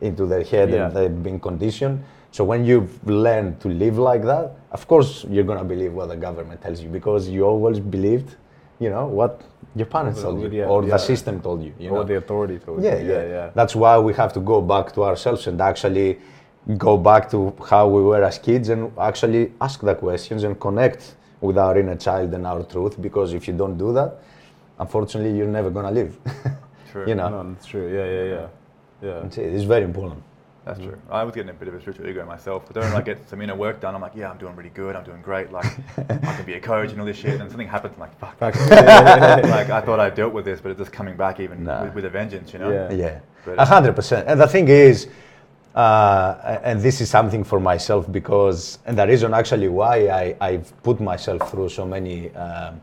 into 0.00 0.26
their 0.26 0.44
head 0.44 0.70
Yeah. 0.70 0.86
and 0.86 0.96
they've 0.96 1.22
been 1.22 1.40
conditioned. 1.40 2.04
So 2.32 2.44
when 2.44 2.64
you've 2.64 2.92
learned 3.06 3.60
to 3.60 3.68
live 3.68 3.96
like 3.96 4.22
that, 4.24 4.56
of 4.72 4.86
course 4.86 5.24
you're 5.30 5.44
gonna 5.44 5.64
believe 5.64 5.92
what 5.94 6.08
the 6.08 6.16
government 6.16 6.60
tells 6.60 6.80
you 6.82 6.88
because 6.88 7.28
you 7.28 7.44
always 7.44 7.80
believed, 7.80 8.36
you 8.80 8.90
know, 8.90 9.06
what 9.06 9.40
your 9.74 9.86
parents 9.86 10.22
told 10.22 10.40
you 10.40 10.48
Yeah, 10.48 10.66
or 10.66 10.82
yeah. 10.82 10.90
the 10.90 10.98
system 10.98 11.40
told 11.40 11.62
you. 11.62 11.72
you 11.78 11.90
know? 11.90 11.96
or 11.98 12.04
the 12.04 12.16
authority 12.16 12.58
told 12.58 12.82
yeah, 12.82 12.96
you. 12.98 13.08
yeah, 13.08 13.22
yeah. 13.22 13.28
yeah. 13.28 13.50
That's 13.54 13.74
why 13.74 13.98
we 13.98 14.12
have 14.14 14.32
to 14.34 14.40
go 14.40 14.60
back 14.60 14.92
to 14.92 15.02
ourselves 15.04 15.46
and 15.46 15.60
actually 15.60 16.18
go 16.78 16.96
back 16.96 17.30
to 17.30 17.52
how 17.68 17.88
we 17.88 18.02
were 18.02 18.22
as 18.22 18.38
kids 18.38 18.68
and 18.68 18.90
actually 18.98 19.52
ask 19.60 19.80
the 19.80 19.94
questions 19.94 20.44
and 20.44 20.58
connect 20.58 21.14
with 21.40 21.58
our 21.58 21.78
inner 21.78 21.96
child 21.96 22.32
and 22.34 22.46
our 22.46 22.62
truth. 22.62 23.00
Because 23.00 23.34
if 23.34 23.46
you 23.48 23.54
don't 23.54 23.76
do 23.76 23.92
that, 23.92 24.18
unfortunately, 24.78 25.36
you're 25.36 25.48
never 25.48 25.70
gonna 25.70 25.90
live. 25.90 26.16
True. 26.92 27.08
you 27.08 27.16
know, 27.16 27.28
No, 27.28 27.52
that's 27.52 27.66
true. 27.66 27.88
Yeah, 27.92 28.06
yeah, 28.06 28.24
yeah. 28.34 28.48
Yeah. 29.02 29.54
It's 29.56 29.64
very 29.64 29.84
important. 29.84 30.22
That's 30.64 30.78
true. 30.78 30.98
I 31.10 31.24
was 31.24 31.34
getting 31.34 31.50
a 31.50 31.54
bit 31.54 31.68
of 31.68 31.74
a 31.74 31.80
spiritual 31.80 32.08
ego 32.08 32.24
myself. 32.24 32.64
But 32.66 32.74
then 32.74 32.90
when 32.90 33.00
I 33.00 33.04
get 33.04 33.28
some 33.28 33.42
inner 33.42 33.54
work 33.54 33.80
done, 33.80 33.94
I'm 33.94 34.00
like, 34.00 34.12
yeah, 34.14 34.30
I'm 34.30 34.38
doing 34.38 34.56
really 34.56 34.70
good. 34.70 34.96
I'm 34.96 35.04
doing 35.04 35.20
great. 35.20 35.52
Like, 35.52 35.66
I 35.98 36.36
can 36.36 36.46
be 36.46 36.54
a 36.60 36.60
coach 36.60 36.90
and 36.90 37.00
all 37.00 37.06
this 37.06 37.18
shit. 37.18 37.38
And 37.38 37.50
something 37.50 37.68
happens, 37.68 37.94
I'm 37.94 38.00
like, 38.00 38.18
fuck. 38.18 38.40
like, 38.70 39.70
I 39.70 39.80
thought 39.82 40.00
I 40.00 40.08
dealt 40.08 40.32
with 40.32 40.46
this, 40.46 40.60
but 40.62 40.70
it's 40.70 40.78
just 40.78 40.92
coming 40.92 41.16
back 41.16 41.38
even 41.38 41.64
Nah. 41.64 41.84
with, 41.84 41.94
with 41.96 42.04
a 42.06 42.10
vengeance, 42.10 42.52
you 42.54 42.58
know? 42.60 42.70
Yeah. 42.70 43.20
Yeah, 43.46 43.54
a 43.58 43.66
hundred 43.66 43.94
percent. 43.94 44.26
And 44.26 44.40
the 44.40 44.46
thing 44.48 44.68
is, 44.68 45.08
uh, 45.74 46.60
and 46.62 46.80
this 46.80 47.00
is 47.00 47.10
something 47.10 47.44
for 47.44 47.60
myself 47.60 48.10
because, 48.10 48.78
and 48.86 48.96
the 48.96 49.06
reason 49.06 49.34
actually 49.34 49.68
why 49.68 50.08
I, 50.08 50.36
I've 50.40 50.82
put 50.82 51.00
myself 51.00 51.50
through 51.50 51.68
so 51.68 51.84
many 51.84 52.34
um, 52.34 52.80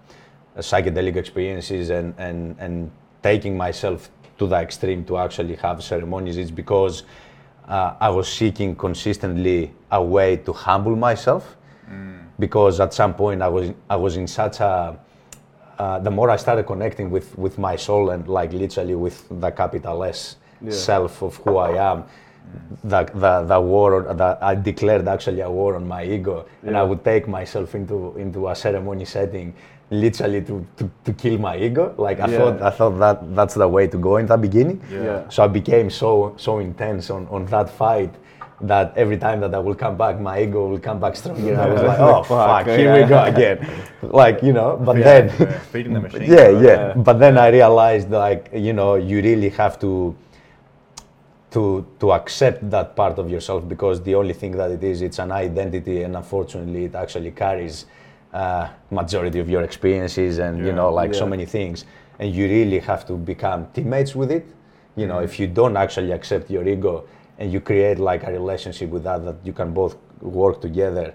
psychedelic 0.57 1.15
experiences 1.15 1.89
and, 1.89 2.13
and, 2.17 2.55
and 2.59 2.91
taking 3.23 3.57
myself 3.57 4.09
to 4.37 4.47
the 4.47 4.55
extreme 4.57 5.05
to 5.05 5.17
actually 5.17 5.55
have 5.55 5.81
ceremonies 5.83 6.37
is 6.37 6.51
because 6.51 7.03
uh, 7.71 8.07
I 8.07 8.09
was 8.09 8.27
seeking 8.39 8.75
consistently 8.75 9.71
a 9.89 10.03
way 10.03 10.35
to 10.45 10.51
humble 10.53 10.95
myself 10.95 11.43
because 12.39 12.79
at 12.79 12.93
some 12.93 13.13
point 13.13 13.41
I 13.41 13.47
was 13.47 13.71
I 13.89 13.95
was 13.95 14.13
in 14.17 14.27
such 14.27 14.59
a 14.61 14.97
uh, 15.79 15.99
the 15.99 16.11
more 16.11 16.29
I 16.29 16.37
started 16.37 16.65
connecting 16.65 17.09
with 17.15 17.27
with 17.37 17.57
my 17.57 17.75
soul 17.77 18.09
and 18.11 18.27
like 18.27 18.51
literally 18.53 18.95
with 18.95 19.17
the 19.43 19.51
capital 19.51 20.03
S 20.03 20.37
Yeah. 20.61 20.71
self 20.71 21.13
of 21.23 21.33
who 21.43 21.57
I 21.57 21.71
am, 21.91 22.03
the, 22.83 23.01
the 23.23 23.33
the 23.51 23.59
war 23.71 23.89
that 24.21 24.37
I 24.51 24.53
declared 24.69 25.07
actually 25.07 25.41
a 25.41 25.49
war 25.49 25.71
on 25.75 25.87
my 25.87 26.03
ego, 26.15 26.35
and 26.67 26.75
I 26.77 26.83
would 26.89 27.01
take 27.03 27.27
myself 27.39 27.73
into 27.79 27.95
into 28.23 28.39
a 28.49 28.55
ceremony 28.55 29.05
setting, 29.05 29.53
literally 29.91 30.41
to, 30.41 30.65
to, 30.77 30.89
to 31.03 31.13
kill 31.13 31.37
my 31.37 31.57
ego. 31.57 31.93
Like 31.97 32.19
I 32.19 32.27
Yeah. 32.27 32.37
thought 32.37 32.61
I 32.61 32.69
thought 32.71 32.97
that 32.99 33.35
that's 33.35 33.53
the 33.55 33.67
way 33.67 33.87
to 33.87 33.97
go 33.97 34.17
in 34.17 34.25
the 34.25 34.37
beginning. 34.37 34.81
Yeah. 34.89 35.27
So 35.29 35.43
I 35.43 35.47
became 35.47 35.89
so 35.89 36.33
so 36.37 36.59
intense 36.59 37.09
on, 37.11 37.27
on 37.29 37.45
that 37.47 37.69
fight 37.69 38.13
that 38.61 38.93
every 38.95 39.17
time 39.17 39.39
that 39.41 39.53
I 39.53 39.59
will 39.59 39.75
come 39.75 39.97
back, 39.97 40.19
my 40.19 40.41
ego 40.41 40.67
will 40.67 40.79
come 40.79 40.99
back 40.99 41.15
stronger. 41.15 41.59
I 41.59 41.67
was 41.67 41.81
like, 41.81 41.99
oh 42.09 42.23
Fuck, 42.23 42.65
fuck, 42.65 42.77
here 42.77 42.93
we 42.95 43.03
go 43.07 43.21
again. 43.23 43.57
Like 44.01 44.41
you 44.41 44.53
know, 44.53 44.77
but 44.83 44.97
Yeah, 44.97 45.03
then 45.03 45.23
yeah, 45.39 45.59
feeding 45.73 45.93
the 45.93 45.99
machine. 46.07 46.23
yeah, 46.23 46.47
right? 46.47 46.63
yeah. 46.63 46.93
But 46.95 47.19
then 47.19 47.37
I 47.37 47.49
realized 47.49 48.09
like 48.09 48.49
you 48.53 48.73
know 48.73 48.95
you 48.95 49.21
really 49.21 49.49
have 49.49 49.77
to 49.79 50.15
to 51.51 51.85
to 51.99 52.13
accept 52.13 52.69
that 52.69 52.95
part 52.95 53.19
of 53.19 53.29
yourself 53.29 53.67
because 53.67 54.01
the 54.03 54.15
only 54.15 54.33
thing 54.33 54.53
that 54.57 54.71
it 54.71 54.83
is 54.83 55.01
it's 55.01 55.19
an 55.19 55.31
identity 55.33 56.03
and 56.03 56.15
unfortunately 56.15 56.85
it 56.85 56.95
actually 56.95 57.31
carries 57.31 57.85
uh, 58.33 58.69
majority 58.89 59.39
of 59.39 59.49
your 59.49 59.63
experiences 59.63 60.39
and 60.39 60.65
you 60.65 60.71
know 60.73 60.91
like 60.91 61.13
so 61.13 61.25
many 61.25 61.45
things. 61.45 61.85
And 62.19 62.33
you 62.35 62.47
really 62.47 62.79
have 62.79 63.05
to 63.07 63.13
become 63.13 63.67
teammates 63.73 64.15
with 64.15 64.31
it. 64.31 64.45
You 64.95 65.07
know 65.07 65.19
if 65.19 65.39
you 65.39 65.47
don't 65.47 65.77
actually 65.77 66.11
accept 66.11 66.49
your 66.49 66.67
ego 66.67 67.05
and 67.39 67.51
you 67.51 67.59
create 67.59 67.97
like 67.99 68.23
a 68.23 68.31
relationship 68.31 68.89
with 68.89 69.03
that 69.03 69.23
that 69.25 69.35
you 69.43 69.53
can 69.53 69.73
both 69.73 69.97
work 70.21 70.61
together 70.61 71.13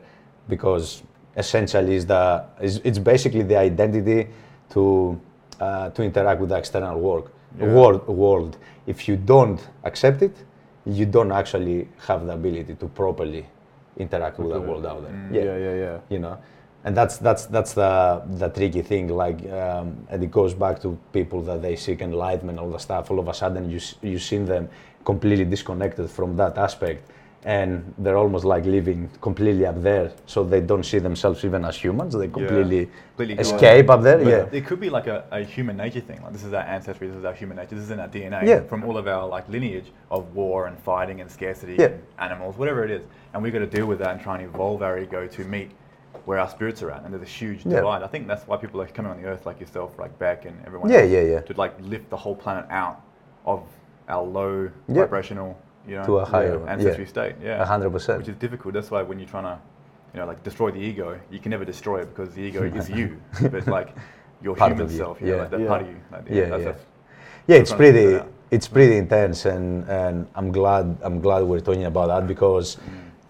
because 0.49 1.03
essentially 1.37 1.95
is 1.95 2.07
the 2.07 2.45
is, 2.61 2.81
it's 2.85 2.99
basically 2.99 3.43
the 3.43 3.57
identity 3.57 4.29
to 4.71 5.21
uh, 5.61 5.91
to 5.91 6.03
interact 6.03 6.41
with 6.41 6.51
the 6.51 6.57
external 6.59 6.99
work 6.99 7.33
Yeah. 7.59 7.73
world 7.73 8.07
world. 8.09 8.57
If 8.87 9.09
you 9.09 9.17
don't 9.17 9.61
accept 9.85 10.23
it 10.23 10.37
you 10.87 11.05
don't 11.05 11.33
actually 11.33 11.89
have 12.07 12.27
the 12.27 12.33
ability 12.33 12.75
to 12.75 12.87
properly 12.89 13.45
interact 13.97 14.39
with 14.39 14.53
the 14.53 14.61
world 14.61 14.87
out 14.87 15.03
there. 15.03 15.29
Yeah, 15.33 15.57
yeah, 15.57 15.75
yeah. 15.85 15.99
you 16.09 16.19
know 16.19 16.37
and 16.87 16.97
that's 16.97 17.19
that's 17.19 17.47
that's 17.47 17.75
the 17.75 18.23
the 18.43 18.49
tricky 18.49 18.81
thing 18.81 19.09
like 19.09 19.39
um, 19.51 19.87
and 20.09 20.23
it 20.23 20.31
goes 20.31 20.55
back 20.55 20.81
to 20.81 20.97
people 21.13 21.43
that 21.43 21.61
they 21.61 21.75
seek 21.77 22.01
enlightenment 22.01 22.59
all 22.61 22.71
the 22.71 22.79
stuff 22.79 23.11
all 23.11 23.19
of 23.19 23.29
a 23.29 23.35
sudden 23.35 23.69
you 23.69 23.81
you 24.03 24.19
see 24.19 24.39
them 24.39 24.69
completely 25.05 25.45
disconnected 25.45 26.09
from 26.09 26.37
that 26.37 26.57
aspect 26.57 27.11
and 27.45 27.95
they're 27.99 28.17
almost 28.17 28.45
like 28.45 28.65
living 28.65 29.09
completely 29.21 29.67
up 29.67 29.81
there 29.83 30.13
so 30.27 30.43
they 30.43 30.61
don't 30.61 30.85
see 30.85 30.99
themselves 30.99 31.45
even 31.45 31.65
as 31.65 31.77
humans 31.77 32.15
they 32.15 32.29
completely 32.29 32.89
Completely 33.17 33.35
escape 33.45 33.89
up 33.89 34.03
there 34.03 34.19
But 34.19 34.27
yeah 34.27 34.59
It 34.59 34.67
could 34.67 34.81
be 34.81 34.91
like 34.91 35.07
a, 35.07 35.25
a 35.31 35.43
human 35.43 35.77
nature 35.77 36.01
thing. 36.01 36.21
Like 36.23 36.33
this 36.33 36.45
is 36.45 36.53
our 36.53 36.67
ancestry, 36.77 37.07
this 37.09 37.17
is 37.17 37.25
our 37.25 37.33
human 37.33 37.57
nature, 37.57 37.77
this 37.77 37.85
is 37.85 37.91
in 37.93 38.01
our 38.01 38.09
DNA 38.09 38.43
Yeah. 38.47 38.61
from 38.63 38.85
all 38.85 38.99
of 38.99 39.07
our 39.07 39.27
like 39.29 39.49
lineage 39.49 39.93
of 40.11 40.35
war 40.35 40.67
and 40.67 40.77
fighting 40.79 41.21
and 41.21 41.31
scarcity 41.31 41.77
Yeah. 41.79 41.87
and 41.87 42.03
animals, 42.19 42.57
whatever 42.59 42.85
it 42.85 42.91
is. 42.91 43.03
And 43.33 43.43
we've 43.43 43.53
got 43.53 43.61
to 43.61 43.67
deal 43.79 43.87
with 43.87 44.01
that 44.01 44.11
and 44.15 44.21
try 44.21 44.35
and 44.39 44.45
evolve 44.45 44.83
our 44.83 44.99
ego 44.99 45.27
to 45.29 45.45
meet 45.45 45.71
where 46.25 46.39
our 46.39 46.49
spirits 46.49 46.83
are 46.83 46.91
at. 46.91 47.03
And 47.05 47.13
there's 47.13 47.23
a 47.23 47.27
huge 47.27 47.65
Yeah. 47.65 47.77
divide. 47.77 48.03
I 48.03 48.07
think 48.07 48.27
that's 48.27 48.47
why 48.47 48.57
people 48.57 48.81
are 48.81 48.87
coming 48.87 49.11
on 49.13 49.21
the 49.21 49.29
earth 49.29 49.47
like 49.47 49.61
yourself, 49.61 49.99
like 49.99 50.19
Beck 50.19 50.45
and 50.45 50.57
everyone 50.67 50.91
Yeah, 50.91 50.99
else, 51.01 51.11
yeah, 51.11 51.21
yeah. 51.23 51.41
to 51.41 51.53
like 51.57 51.75
lift 51.81 52.11
the 52.11 52.17
whole 52.17 52.35
planet 52.35 52.65
out 52.71 53.01
of 53.45 53.63
our 54.09 54.23
low 54.23 54.71
Yeah. 54.89 54.95
vibrational, 55.03 55.57
you 55.87 55.97
know, 55.97 56.05
To 56.07 56.19
a 56.19 56.25
higher 56.25 56.59
one, 56.59 56.69
ancestry 56.69 57.05
yeah. 57.05 57.09
state. 57.11 57.35
Yeah. 57.43 57.63
A 57.63 57.67
hundred 57.67 57.91
percent. 57.91 58.19
Which 58.19 58.29
is 58.29 58.37
difficult. 58.37 58.75
That's 58.75 58.91
why 58.91 59.03
when 59.03 59.19
you're 59.19 59.29
trying 59.29 59.45
to, 59.45 59.59
you 60.15 60.21
know, 60.21 60.27
like 60.27 60.43
destroy 60.43 60.71
the 60.71 60.81
ego, 60.81 61.19
you 61.31 61.39
can 61.39 61.51
never 61.51 61.65
destroy 61.65 62.01
it 62.01 62.15
because 62.15 62.35
the 62.35 62.43
ego 62.43 62.63
is 62.81 62.89
you. 62.89 63.21
But 63.51 63.67
like 63.67 63.91
your 64.43 64.55
Part 64.57 64.73
human 64.73 64.91
you, 64.91 64.97
self, 64.97 65.21
you 65.21 65.29
know, 65.29 65.35
yeah. 65.37 65.41
like 65.43 65.51
that 65.51 65.61
Yeah. 65.61 65.69
part 65.69 65.83
of 65.83 65.89
you. 65.89 65.97
Like, 66.13 66.23
Yeah, 66.29 66.35
that's, 66.49 66.51
yeah. 66.51 66.59
that's- 66.71 66.85
yeah 67.49 67.57
it's 67.57 67.71
trying 67.71 67.81
to 67.81 67.93
figure 67.93 68.19
pretty 68.19 68.31
it's 68.51 68.69
pretty 68.69 68.97
intense 68.97 69.45
and 69.47 69.89
and 69.89 70.27
i'm 70.35 70.51
glad 70.53 70.97
i'm 71.03 71.21
glad 71.21 71.43
we're 71.45 71.61
talking 71.61 71.85
about 71.85 72.09
that 72.09 72.27
because 72.27 72.77
mm. 72.77 72.81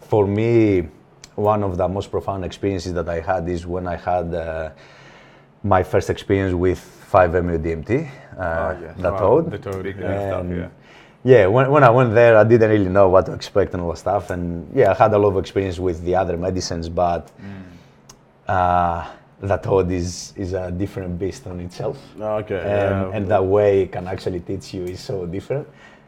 for 0.00 0.26
me 0.26 0.88
one 1.36 1.62
of 1.62 1.76
the 1.76 1.86
most 1.88 2.10
profound 2.10 2.44
experiences 2.44 2.92
that 2.94 3.08
i 3.08 3.20
had 3.20 3.48
is 3.48 3.66
when 3.66 3.86
i 3.86 3.96
had 3.96 4.34
uh, 4.34 4.70
my 5.62 5.82
first 5.82 6.10
experience 6.10 6.54
with 6.54 6.78
5-MeO 7.12 7.58
DMT, 7.58 7.90
uh, 7.90 8.04
Oh, 8.38 8.78
yeah. 8.82 8.92
the 8.96 9.10
Wow, 9.12 9.18
toad. 9.18 9.50
The 9.50 9.58
toad. 9.58 9.86
Yeah. 9.86 10.28
stuff, 10.28 10.46
yeah. 10.50 10.68
yeah, 11.24 11.46
when, 11.46 11.70
when 11.70 11.82
I 11.84 11.90
went 11.90 12.14
there, 12.14 12.36
I 12.36 12.44
didn't 12.44 12.70
really 12.70 12.88
know 12.88 13.08
what 13.08 13.26
to 13.26 13.32
expect 13.32 13.72
and 13.74 13.82
all 13.82 13.90
that 13.90 13.98
stuff. 13.98 14.30
And 14.30 14.68
yeah, 14.74 14.90
I 14.90 14.94
had 14.94 15.12
a 15.14 15.18
lot 15.18 15.30
of 15.30 15.38
experience 15.38 15.78
with 15.78 16.02
the 16.04 16.14
other 16.16 16.36
medicines, 16.36 16.88
but 16.88 17.30
Mm. 17.40 17.62
uh, 18.48 19.06
the 19.40 19.56
toad 19.56 19.90
is, 19.90 20.32
is 20.36 20.52
a 20.52 20.70
different 20.70 21.18
beast 21.18 21.46
on 21.46 21.60
itself. 21.60 21.98
Okay. 22.20 22.58
And, 22.58 22.64
yeah. 22.64 23.10
and 23.16 23.28
the 23.28 23.42
way 23.42 23.82
it 23.82 23.92
can 23.92 24.06
actually 24.08 24.40
teach 24.40 24.74
you 24.74 24.84
is 24.84 25.00
so 25.00 25.26
different. 25.26 25.66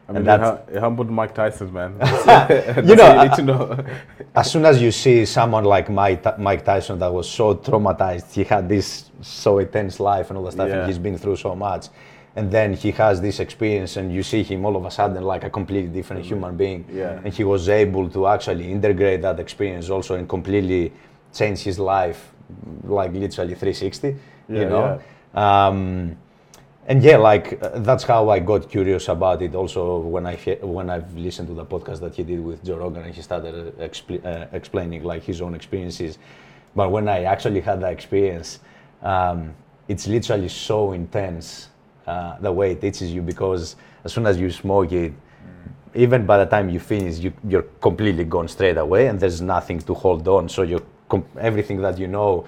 I 0.09 0.11
mean, 0.11 0.17
and 0.17 0.27
it, 0.27 0.39
that's, 0.41 0.71
hu- 0.71 0.75
it 0.75 0.79
humbled 0.79 1.09
Mike 1.11 1.35
Tyson, 1.35 1.71
man. 1.71 1.93
You 2.89 2.95
know, 2.95 3.31
you 3.37 3.43
know. 3.43 3.85
as 4.35 4.51
soon 4.51 4.65
as 4.65 4.81
you 4.81 4.91
see 4.91 5.23
someone 5.25 5.65
like 5.65 5.87
Mike, 5.89 6.39
Mike 6.39 6.65
Tyson 6.65 6.97
that 6.99 7.13
was 7.13 7.29
so 7.29 7.53
traumatized, 7.55 8.33
he 8.33 8.43
had 8.43 8.67
this 8.67 9.11
so 9.21 9.59
intense 9.59 9.99
life 9.99 10.29
and 10.29 10.37
all 10.37 10.45
that 10.45 10.53
stuff, 10.53 10.67
Yeah. 10.67 10.79
and 10.79 10.87
he's 10.87 10.97
been 10.97 11.17
through 11.17 11.35
so 11.35 11.55
much. 11.55 11.87
And 12.35 12.49
then 12.51 12.73
he 12.73 12.89
has 12.91 13.21
this 13.21 13.39
experience, 13.39 13.97
and 13.97 14.11
you 14.11 14.23
see 14.23 14.41
him 14.41 14.65
all 14.65 14.75
of 14.75 14.83
a 14.85 14.89
sudden 14.91 15.23
like 15.23 15.43
a 15.43 15.49
completely 15.49 15.91
different 15.91 16.25
human 16.25 16.57
being. 16.57 16.85
Yeah. 16.91 17.19
And 17.23 17.31
he 17.31 17.43
was 17.43 17.69
able 17.69 18.09
to 18.09 18.27
actually 18.27 18.71
integrate 18.71 19.21
that 19.21 19.39
experience 19.39 19.89
also 19.91 20.15
and 20.15 20.27
completely 20.27 20.91
change 21.33 21.59
his 21.59 21.77
life, 21.77 22.31
like 22.83 23.13
literally 23.13 23.53
360. 23.53 24.15
Yeah, 24.47 24.59
you 24.59 24.65
know. 24.69 25.01
Um, 25.39 26.17
and 26.89 27.03
yeah, 27.03 27.17
like 27.17 27.59
uh, 27.63 27.79
that's 27.79 28.03
how 28.03 28.29
I 28.29 28.39
got 28.39 28.69
curious 28.69 29.07
about 29.07 29.41
it. 29.43 29.55
Also, 29.55 29.99
when 29.99 30.25
I 30.25 30.35
he- 30.35 30.55
when 30.61 30.89
I've 30.89 31.15
listened 31.15 31.47
to 31.49 31.53
the 31.53 31.65
podcast 31.65 31.99
that 32.01 32.15
he 32.15 32.23
did 32.23 32.43
with 32.43 32.63
Joe 32.65 32.77
Rogan, 32.77 33.03
and 33.03 33.13
he 33.15 33.21
started 33.21 33.53
uh, 33.55 33.83
expl- 33.83 34.25
uh, 34.25 34.47
explaining 34.51 35.03
like 35.03 35.23
his 35.23 35.41
own 35.41 35.53
experiences. 35.55 36.17
But 36.75 36.91
when 36.91 37.07
I 37.07 37.23
actually 37.23 37.61
had 37.61 37.79
that 37.81 37.93
experience, 37.93 38.59
um, 39.03 39.53
it's 39.87 40.07
literally 40.07 40.49
so 40.49 40.93
intense 40.93 41.69
uh, 42.07 42.39
the 42.39 42.51
way 42.51 42.71
it 42.73 42.81
teaches 42.81 43.11
you 43.11 43.21
because 43.21 43.75
as 44.03 44.13
soon 44.13 44.25
as 44.25 44.39
you 44.39 44.49
smoke 44.51 44.91
it, 44.91 45.13
even 45.95 46.25
by 46.25 46.37
the 46.37 46.45
time 46.45 46.69
you 46.69 46.79
finish, 46.79 47.17
you, 47.19 47.33
you're 47.47 47.67
completely 47.81 48.23
gone 48.23 48.47
straight 48.47 48.77
away, 48.77 49.07
and 49.07 49.19
there's 49.19 49.41
nothing 49.41 49.79
to 49.79 49.93
hold 49.93 50.27
on. 50.27 50.49
So 50.49 50.63
you're 50.63 50.83
com- 51.07 51.25
everything 51.39 51.81
that 51.81 51.97
you 51.99 52.07
know, 52.07 52.45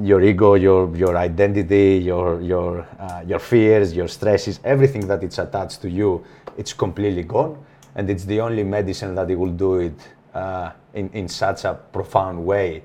your 0.00 0.22
ego, 0.22 0.54
your 0.54 0.94
your 0.96 1.16
identity, 1.16 2.00
your 2.02 2.40
your 2.40 2.86
uh, 2.98 3.22
your 3.26 3.38
fears, 3.38 3.92
your 3.94 4.08
stresses, 4.08 4.58
everything 4.64 5.06
that 5.08 5.22
it's 5.22 5.38
attached 5.38 5.82
to 5.82 5.88
you, 5.90 6.24
it's 6.56 6.72
completely 6.72 7.22
gone, 7.22 7.58
and 7.94 8.08
it's 8.08 8.24
the 8.24 8.40
only 8.40 8.62
medicine 8.64 9.14
that 9.14 9.30
it 9.30 9.36
will 9.38 9.52
do 9.52 9.76
it 9.80 9.94
uh, 10.34 10.70
in 10.94 11.10
in 11.12 11.28
such 11.28 11.64
a 11.64 11.74
profound 11.92 12.42
way, 12.42 12.82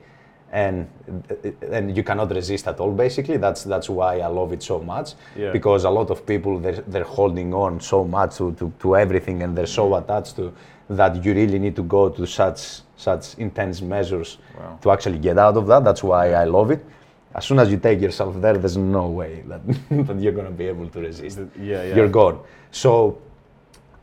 and 0.52 0.88
and 1.72 1.96
you 1.96 2.04
cannot 2.04 2.30
resist 2.32 2.68
at 2.68 2.80
all. 2.82 2.92
Basically, 2.92 3.38
that's 3.38 3.64
that's 3.64 3.90
why 3.90 4.20
I 4.20 4.28
love 4.28 4.52
it 4.52 4.62
so 4.62 4.80
much 4.80 5.14
Yeah. 5.38 5.52
because 5.54 5.86
a 5.86 5.90
lot 5.90 6.10
of 6.10 6.26
people 6.26 6.60
they're, 6.60 6.84
they're 6.88 7.04
holding 7.06 7.54
on 7.54 7.80
so 7.80 8.04
much 8.04 8.36
to, 8.38 8.52
to, 8.56 8.72
to 8.80 8.96
everything 8.98 9.44
and 9.44 9.58
they're 9.58 9.66
so 9.82 9.96
attached 9.96 10.36
to 10.38 10.52
that 10.90 11.24
you 11.24 11.34
really 11.34 11.60
need 11.60 11.76
to 11.76 11.84
go 11.84 12.10
to 12.10 12.26
such 12.26 12.82
such 12.98 13.36
intense 13.38 13.82
measures 13.82 14.38
Wow. 14.58 14.78
to 14.82 14.92
actually 14.92 15.20
get 15.20 15.38
out 15.38 15.56
of 15.58 15.68
that. 15.68 15.84
That's 15.84 16.04
why 16.04 16.32
I 16.34 16.46
love 16.46 16.72
it. 16.72 16.84
As 17.36 17.46
soon 17.46 17.60
as 17.60 17.70
you 17.70 17.78
take 17.78 18.02
yourself 18.02 18.40
there, 18.42 18.58
there's 18.58 18.78
no 18.78 19.08
way 19.08 19.44
that, 19.48 19.62
that 20.08 20.20
you're 20.20 20.32
gonna 20.34 20.52
be 20.52 20.66
able 20.68 20.88
to 20.90 21.00
resist. 21.00 21.40
Yeah, 21.60 21.84
yeah. 21.84 21.96
You're 21.96 22.10
gone. 22.10 22.40
So 22.72 23.20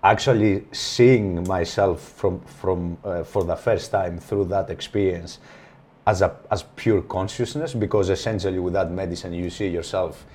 actually 0.05 0.63
seeing 0.73 1.43
myself 1.49 2.01
from 2.01 2.39
from 2.41 2.99
uh, 3.05 3.25
for 3.25 3.43
the 3.43 3.57
first 3.57 3.91
time 3.91 4.19
through 4.19 4.45
that 4.45 4.69
experience 4.69 5.39
as 6.07 6.21
a 6.21 6.37
as 6.51 6.63
pure 6.77 7.01
consciousness 7.01 7.73
because 7.73 8.11
essentially 8.11 8.59
with 8.59 8.75
that 8.75 8.91
medicine 8.91 9.33
you 9.33 9.49
see 9.49 9.67
yourself 9.67 10.27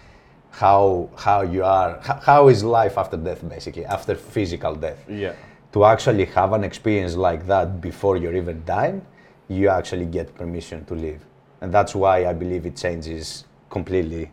how 0.49 1.07
how 1.15 1.41
you 1.41 1.63
are 1.63 1.99
how, 2.01 2.15
how 2.15 2.47
is 2.47 2.63
life 2.63 2.97
after 2.97 3.15
death 3.15 3.47
basically 3.47 3.85
after 3.85 4.15
physical 4.15 4.73
death 4.75 4.97
Yeah. 5.07 5.33
to 5.73 5.85
actually 5.85 6.25
have 6.25 6.53
an 6.53 6.63
experience 6.63 7.15
like 7.15 7.45
that 7.45 7.79
before 7.79 8.17
you're 8.17 8.35
even 8.35 8.63
dying 8.65 9.05
you 9.47 9.69
actually 9.69 10.05
get 10.05 10.33
permission 10.33 10.83
to 10.85 10.95
live 10.95 11.23
and 11.61 11.73
that's 11.73 11.95
why 11.95 12.25
i 12.25 12.33
believe 12.33 12.65
it 12.65 12.75
changes 12.75 13.45
completely 13.69 14.31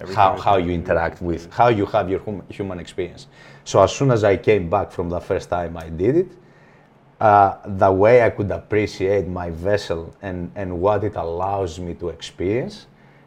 Everything 0.00 0.16
how, 0.16 0.36
how 0.38 0.56
you 0.56 0.72
interact 0.72 1.20
with 1.20 1.52
how 1.52 1.68
you 1.68 1.84
have 1.86 2.08
your 2.08 2.20
hum, 2.20 2.42
human 2.48 2.78
experience 2.78 3.26
so 3.64 3.82
as 3.82 3.94
soon 3.94 4.10
as 4.10 4.24
i 4.24 4.36
came 4.36 4.70
back 4.70 4.90
from 4.90 5.08
the 5.08 5.20
first 5.20 5.50
time 5.50 5.76
i 5.76 5.88
did 5.88 6.16
it 6.16 6.32
uh, 7.20 7.58
the 7.66 7.92
way 7.92 8.22
i 8.22 8.30
could 8.30 8.50
appreciate 8.50 9.28
my 9.28 9.50
vessel 9.50 10.14
and, 10.22 10.50
and 10.54 10.80
what 10.80 11.04
it 11.04 11.16
allows 11.16 11.78
me 11.78 11.92
to 11.94 12.08
experience 12.08 12.86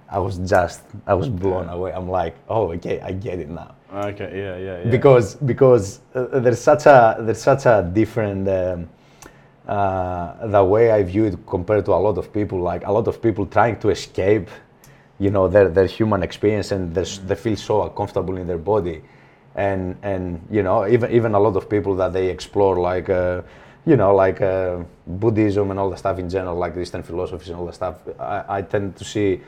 i 0.10 0.18
was 0.18 0.38
just 0.40 0.82
i 1.06 1.14
was 1.14 1.30
blown 1.30 1.70
away 1.70 1.92
i'm 1.94 2.10
like 2.10 2.36
oh 2.50 2.72
okay 2.72 3.00
i 3.02 3.12
get 3.12 3.40
it 3.40 3.50
now 3.50 3.76
Okay. 3.94 4.32
Yeah. 4.34 4.58
Yeah. 4.58 4.84
Yeah. 4.84 4.92
because 4.92 5.36
because 5.36 6.00
uh, 6.16 6.40
there's 6.40 6.60
such 6.60 6.86
a 6.88 7.18
there's 7.20 7.42
such 7.42 7.66
a 7.66 7.88
different 7.94 8.48
um, 8.48 8.90
uh, 9.68 10.48
the 10.48 10.64
way 10.64 10.92
I 10.92 11.04
view 11.04 11.26
it 11.26 11.38
compared 11.48 11.86
to 11.86 11.94
a 11.94 12.02
lot 12.08 12.18
of 12.18 12.34
people. 12.34 12.60
Like 12.60 12.86
a 12.86 12.92
lot 12.92 13.08
of 13.08 13.22
people 13.22 13.46
trying 13.46 13.80
to 13.80 13.90
escape, 13.90 14.50
you 15.20 15.30
know, 15.30 15.48
their 15.48 15.70
their 15.70 15.88
human 15.88 16.24
experience 16.24 16.72
and 16.72 16.94
they 16.94 17.36
feel 17.36 17.56
so 17.56 17.84
uncomfortable 17.84 18.38
in 18.38 18.48
their 18.48 18.58
body, 18.58 19.02
and 19.56 19.96
and 20.04 20.46
you 20.52 20.64
know 20.64 20.88
even 20.88 21.12
even 21.12 21.34
a 21.34 21.40
lot 21.40 21.56
of 21.56 21.70
people 21.70 21.96
that 21.96 22.14
they 22.14 22.30
explore 22.30 22.80
like. 22.80 23.10
Uh, 23.10 23.42
you 23.86 23.98
know, 23.98 24.16
like 24.16 24.40
uh, 24.42 24.82
Buddhism 25.06 25.70
and 25.72 25.78
all 25.78 25.90
the 25.90 25.98
stuff 25.98 26.18
in 26.18 26.30
general, 26.30 26.56
like 26.56 26.78
Eastern 26.78 27.04
philosophies 27.04 27.50
and 27.50 27.58
all 27.58 27.66
the 27.66 27.74
stuff. 27.74 27.98
I, 28.18 28.46
I 28.48 28.62
tend 28.62 28.96
to 28.96 29.04
see 29.04 29.42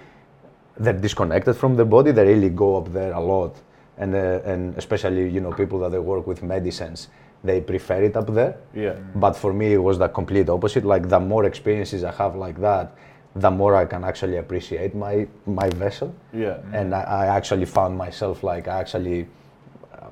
they're 0.78 0.94
disconnected 0.94 1.56
from 1.56 1.76
the 1.76 1.86
body. 1.86 2.12
They 2.12 2.26
really 2.26 2.50
go 2.50 2.78
up 2.78 2.92
there 2.92 3.14
a 3.14 3.20
lot, 3.20 3.56
and 3.98 4.14
uh, 4.14 4.42
and 4.44 4.78
especially 4.78 5.30
you 5.30 5.40
know 5.40 5.54
people 5.54 5.80
that 5.80 5.92
they 5.92 6.00
work 6.00 6.28
with 6.28 6.44
medicines, 6.44 7.08
they 7.46 7.62
prefer 7.62 8.02
it 8.04 8.16
up 8.18 8.28
there. 8.34 8.56
Yeah. 8.74 8.94
But 9.16 9.34
for 9.36 9.54
me, 9.54 9.74
it 9.74 9.78
was 9.90 9.98
the 10.00 10.08
complete 10.08 10.50
opposite. 10.50 10.84
Like 10.86 11.08
the 11.10 11.20
more 11.20 11.46
experiences 11.46 12.04
I 12.04 12.12
have 12.14 12.36
like 12.36 12.60
that, 12.62 12.96
the 13.36 13.52
more 13.52 13.76
I 13.76 13.86
can 13.86 14.04
actually 14.04 14.38
appreciate 14.38 14.96
my 14.96 15.28
my 15.46 15.70
vessel. 15.70 16.14
Yeah. 16.34 16.58
And 16.74 16.94
I, 16.96 17.02
I 17.02 17.26
actually 17.38 17.66
found 17.66 17.98
myself 17.98 18.44
like 18.44 18.68
I 18.68 18.80
actually, 18.80 19.28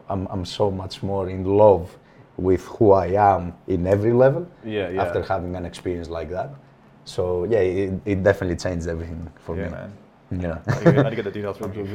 I'm 0.10 0.28
I'm 0.30 0.46
so 0.46 0.70
much 0.72 1.02
more 1.04 1.30
in 1.30 1.44
love 1.46 1.98
with 2.38 2.64
who 2.66 2.92
I 2.92 3.08
am 3.34 3.54
in 3.68 3.86
every 3.88 4.12
level 4.14 4.46
Yeah. 4.66 4.90
Yeah. 4.90 5.04
after 5.04 5.22
having 5.24 5.56
an 5.56 5.66
experience 5.66 6.10
like 6.10 6.30
that. 6.32 6.50
So 7.06 7.44
yeah, 7.46 7.60
it, 7.60 7.94
it 8.06 8.24
definitely 8.24 8.58
changed 8.58 8.88
everything 8.88 9.30
for 9.46 9.56
Yeah, 9.56 9.66
me. 9.66 9.70
man. 9.72 9.92
Yeah. 10.32 10.58
I 10.68 10.74
need 10.74 10.84
to 10.86 10.92
get- 10.92 10.98
I 11.00 11.04
need 11.04 11.10
to 11.10 11.16
get 11.16 11.26
the 11.26 11.32
details 11.32 11.58
from 11.58 11.74
you. 11.78 11.84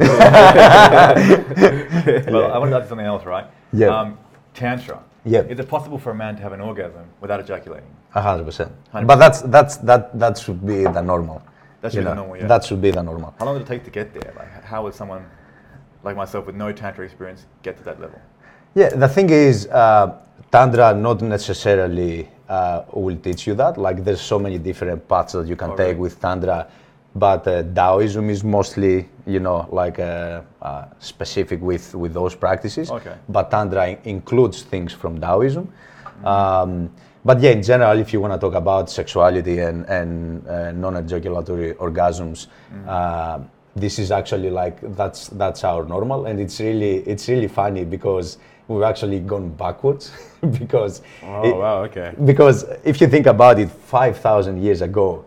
well, 2.32 2.52
I 2.52 2.58
want 2.58 2.70
to 2.70 2.76
add 2.76 2.88
something 2.88 3.06
else, 3.06 3.24
right? 3.24 3.46
Yeah. 3.72 3.88
Um, 3.88 4.18
tantra. 4.54 5.02
Yeah. 5.24 5.40
Is 5.40 5.58
it 5.58 5.68
possible 5.68 5.98
for 5.98 6.10
a 6.10 6.14
man 6.14 6.36
to 6.36 6.42
have 6.42 6.52
an 6.52 6.60
orgasm 6.60 7.06
without 7.20 7.40
ejaculating? 7.40 7.90
A 8.14 8.22
hundred 8.22 8.44
percent. 8.44 8.72
But 8.92 9.16
that's 9.16 9.42
that's 9.42 9.76
that 9.78 10.18
that 10.18 10.38
should 10.38 10.64
be 10.66 10.84
the 10.84 11.02
normal. 11.02 11.42
That 11.80 11.92
should 11.92 11.98
you 11.98 12.04
be 12.04 12.08
the 12.08 12.14
normal, 12.14 12.36
yeah. 12.36 12.46
That 12.46 12.64
should 12.64 12.80
be 12.80 12.90
the 12.90 13.02
normal. 13.02 13.34
How 13.38 13.44
long 13.46 13.54
did 13.54 13.62
it 13.62 13.68
take 13.68 13.84
to 13.84 13.90
get 13.90 14.12
there? 14.12 14.32
Like, 14.36 14.64
how 14.64 14.82
would 14.84 14.94
someone 14.94 15.24
like 16.02 16.16
myself 16.16 16.46
with 16.46 16.56
no 16.56 16.72
tantra 16.72 17.04
experience 17.04 17.46
get 17.62 17.76
to 17.78 17.84
that 17.84 18.00
level? 18.00 18.20
Yeah, 18.74 18.88
the 18.88 19.08
thing 19.08 19.30
is, 19.30 19.66
uh, 19.66 20.18
Tantra 20.50 20.94
not 20.94 21.20
necessarily 21.22 22.28
uh, 22.48 22.84
will 22.92 23.16
teach 23.16 23.46
you 23.46 23.54
that. 23.54 23.76
Like, 23.76 24.04
there's 24.04 24.20
so 24.20 24.38
many 24.38 24.58
different 24.58 25.06
paths 25.08 25.32
that 25.32 25.46
you 25.46 25.56
can 25.56 25.76
take 25.76 25.98
with 25.98 26.20
Tantra, 26.20 26.68
but 27.18 27.46
uh, 27.46 27.62
Taoism 27.74 28.30
is 28.30 28.42
mostly, 28.44 29.08
you 29.26 29.40
know, 29.40 29.66
like 29.70 29.98
uh, 29.98 30.42
uh, 30.62 30.84
specific 30.98 31.60
with 31.60 31.94
with 31.94 32.12
those 32.14 32.34
practices. 32.36 32.90
Okay. 32.90 33.14
But 33.28 33.50
Tantra 33.50 33.88
in- 33.88 33.98
includes 34.04 34.62
things 34.62 34.92
from 34.92 35.20
Taoism. 35.20 35.64
Mm-hmm. 35.66 36.26
Um, 36.26 36.90
but 37.24 37.40
yeah, 37.40 37.50
in 37.50 37.62
general, 37.62 37.98
if 37.98 38.12
you 38.12 38.20
want 38.20 38.32
to 38.34 38.38
talk 38.38 38.54
about 38.54 38.88
sexuality 38.90 39.58
and, 39.58 39.84
and 39.86 40.46
uh, 40.48 40.72
non-ejaculatory 40.72 41.74
orgasms, 41.74 42.46
Mm-hmm. 42.72 43.44
this 43.80 43.98
is 43.98 44.10
actually 44.10 44.50
like 44.50 44.76
that's 44.96 45.28
that's 45.28 45.64
our 45.64 45.84
normal, 45.84 46.26
and 46.26 46.40
it's 46.40 46.60
really 46.60 46.96
it's 47.06 47.28
really 47.28 47.48
funny 47.48 47.84
because 47.84 48.38
we've 48.68 48.82
actually 48.82 49.20
gone 49.20 49.48
backwards 49.56 50.10
because 50.58 51.02
Oh 51.22 51.48
it- 51.48 51.56
wow. 51.56 51.82
Okay. 51.84 52.12
because 52.24 52.64
if 52.84 53.00
you 53.00 53.08
think 53.08 53.26
about 53.26 53.58
it, 53.58 53.70
five 53.70 54.18
thousand 54.18 54.62
years 54.62 54.80
ago, 54.82 55.24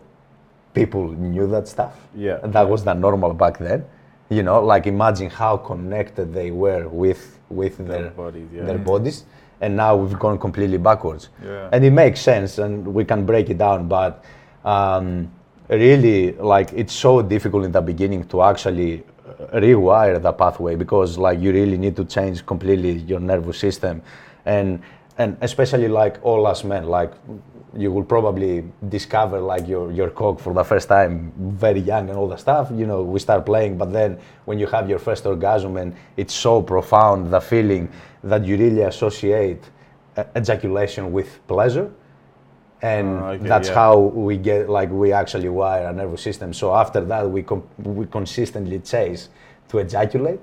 people 0.74 1.12
knew 1.12 1.46
that 1.48 1.68
stuff. 1.68 1.96
Yeah. 2.14 2.38
that 2.42 2.68
was 2.68 2.84
the 2.84 2.94
normal 2.94 3.34
back 3.34 3.58
then. 3.58 3.84
You 4.30 4.42
know, 4.42 4.64
like 4.64 4.86
imagine 4.86 5.28
how 5.28 5.58
connected 5.58 6.32
they 6.32 6.50
were 6.50 6.88
with 6.88 7.38
with 7.50 7.76
their 7.86 8.10
bodies, 8.10 8.48
yeah. 8.52 8.64
their 8.64 8.78
bodies, 8.78 9.24
and 9.60 9.76
now 9.76 9.94
we've 9.94 10.18
gone 10.18 10.38
completely 10.38 10.78
backwards. 10.78 11.28
Yeah. 11.44 11.68
And 11.70 11.84
it 11.84 11.90
makes 11.90 12.20
sense, 12.20 12.56
and 12.58 12.86
we 12.86 13.04
can 13.04 13.26
break 13.26 13.50
it 13.50 13.58
down, 13.58 13.88
but 13.88 14.24
um, 14.64 15.30
really, 15.68 16.32
like 16.32 16.72
it's 16.72 16.94
so 16.94 17.20
difficult 17.20 17.64
in 17.64 17.72
the 17.72 17.82
beginning 17.82 18.24
to 18.28 18.42
actually 18.42 19.04
uh, 19.28 19.60
rewire 19.60 20.20
the 20.20 20.32
pathway 20.32 20.76
because 20.76 21.18
like 21.18 21.38
you 21.38 21.52
really 21.52 21.76
need 21.76 21.96
to 21.96 22.04
change 22.06 22.46
completely 22.46 22.92
your 22.92 23.20
nervous 23.20 23.58
system, 23.58 24.00
and 24.46 24.80
and 25.18 25.36
especially 25.42 25.88
like 25.88 26.18
all 26.22 26.46
us 26.46 26.64
men, 26.64 26.86
like 26.86 27.12
you 27.76 27.90
will 27.90 28.04
probably 28.04 28.64
discover 28.88 29.40
like 29.40 29.66
your 29.66 29.90
your 29.92 30.10
cock 30.10 30.38
for 30.40 30.52
the 30.52 30.64
first 30.64 30.88
time 30.88 31.32
very 31.38 31.80
young 31.80 32.08
and 32.10 32.18
all 32.18 32.28
the 32.28 32.36
stuff. 32.36 32.70
You 32.74 32.86
know, 32.86 33.02
we 33.02 33.18
start 33.18 33.46
playing, 33.46 33.78
but 33.78 33.92
then 33.92 34.18
when 34.44 34.58
you 34.58 34.66
have 34.66 34.88
your 34.90 34.98
first 34.98 35.24
orgasm 35.26 35.76
and 35.76 35.94
it's 36.16 36.34
so 36.34 36.60
profound, 36.62 37.30
the 37.32 37.40
feeling 37.40 37.88
that 38.24 38.44
you 38.44 38.56
really 38.56 38.82
associate 38.82 39.62
ejaculation 40.36 41.12
with 41.12 41.40
pleasure 41.48 41.90
and 42.82 43.08
Oh, 43.08 43.26
okay, 43.28 43.48
that's 43.48 43.68
yeah. 43.68 43.74
how 43.74 43.98
we 43.98 44.36
get 44.36 44.68
like 44.68 44.90
we 44.90 45.12
actually 45.12 45.48
wire 45.48 45.86
our 45.86 45.92
nervous 45.92 46.20
system 46.22 46.52
so 46.52 46.74
after 46.74 47.00
that 47.00 47.30
we 47.30 47.42
com- 47.42 47.66
we 47.78 48.06
consistently 48.06 48.80
chase 48.80 49.28
to 49.68 49.78
ejaculate 49.78 50.40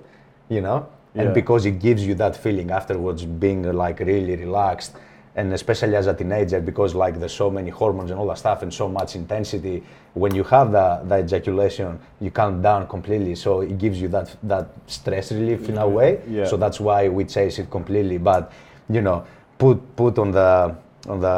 you 0.50 0.62
know 0.62 0.88
Yeah. 1.14 1.24
and 1.24 1.34
because 1.34 1.66
it 1.66 1.80
gives 1.80 2.06
you 2.08 2.16
that 2.16 2.36
feeling 2.36 2.72
afterwards 2.72 3.26
being 3.26 3.62
like 3.74 4.00
really 4.00 4.36
relaxed 4.38 4.96
and 5.40 5.54
especially 5.54 5.96
as 5.96 6.08
a 6.08 6.14
teenager 6.14 6.60
because 6.60 6.94
like 6.94 7.18
there's 7.20 7.38
so 7.44 7.50
many 7.50 7.70
hormones 7.70 8.12
and 8.12 8.20
all 8.20 8.28
that 8.28 8.38
stuff 8.38 8.62
and 8.62 8.74
so 8.74 8.90
much 8.90 9.16
intensity 9.16 9.82
when 10.14 10.36
you 10.36 10.44
have 10.44 10.72
the, 10.74 10.88
the 11.06 11.18
ejaculation 11.24 11.98
you 12.20 12.30
calm 12.30 12.62
down 12.62 12.88
completely. 12.88 13.36
So 13.36 13.62
it 13.62 13.78
gives 13.78 14.02
you 14.02 14.10
that 14.10 14.36
that 14.44 14.68
stress 14.88 15.32
relief 15.32 15.70
in 15.70 15.78
a 15.78 15.88
way. 15.88 16.22
Yeah. 16.28 16.46
so 16.46 16.58
that's 16.58 16.80
why 16.88 17.08
we 17.08 17.24
chase 17.24 17.58
it 17.58 17.70
completely. 17.72 18.18
But 18.18 18.52
you 18.90 19.02
know 19.02 19.26
put 19.58 19.78
put 19.96 20.20
on 20.20 20.32
the 20.32 20.76
on 21.08 21.20
the 21.22 21.38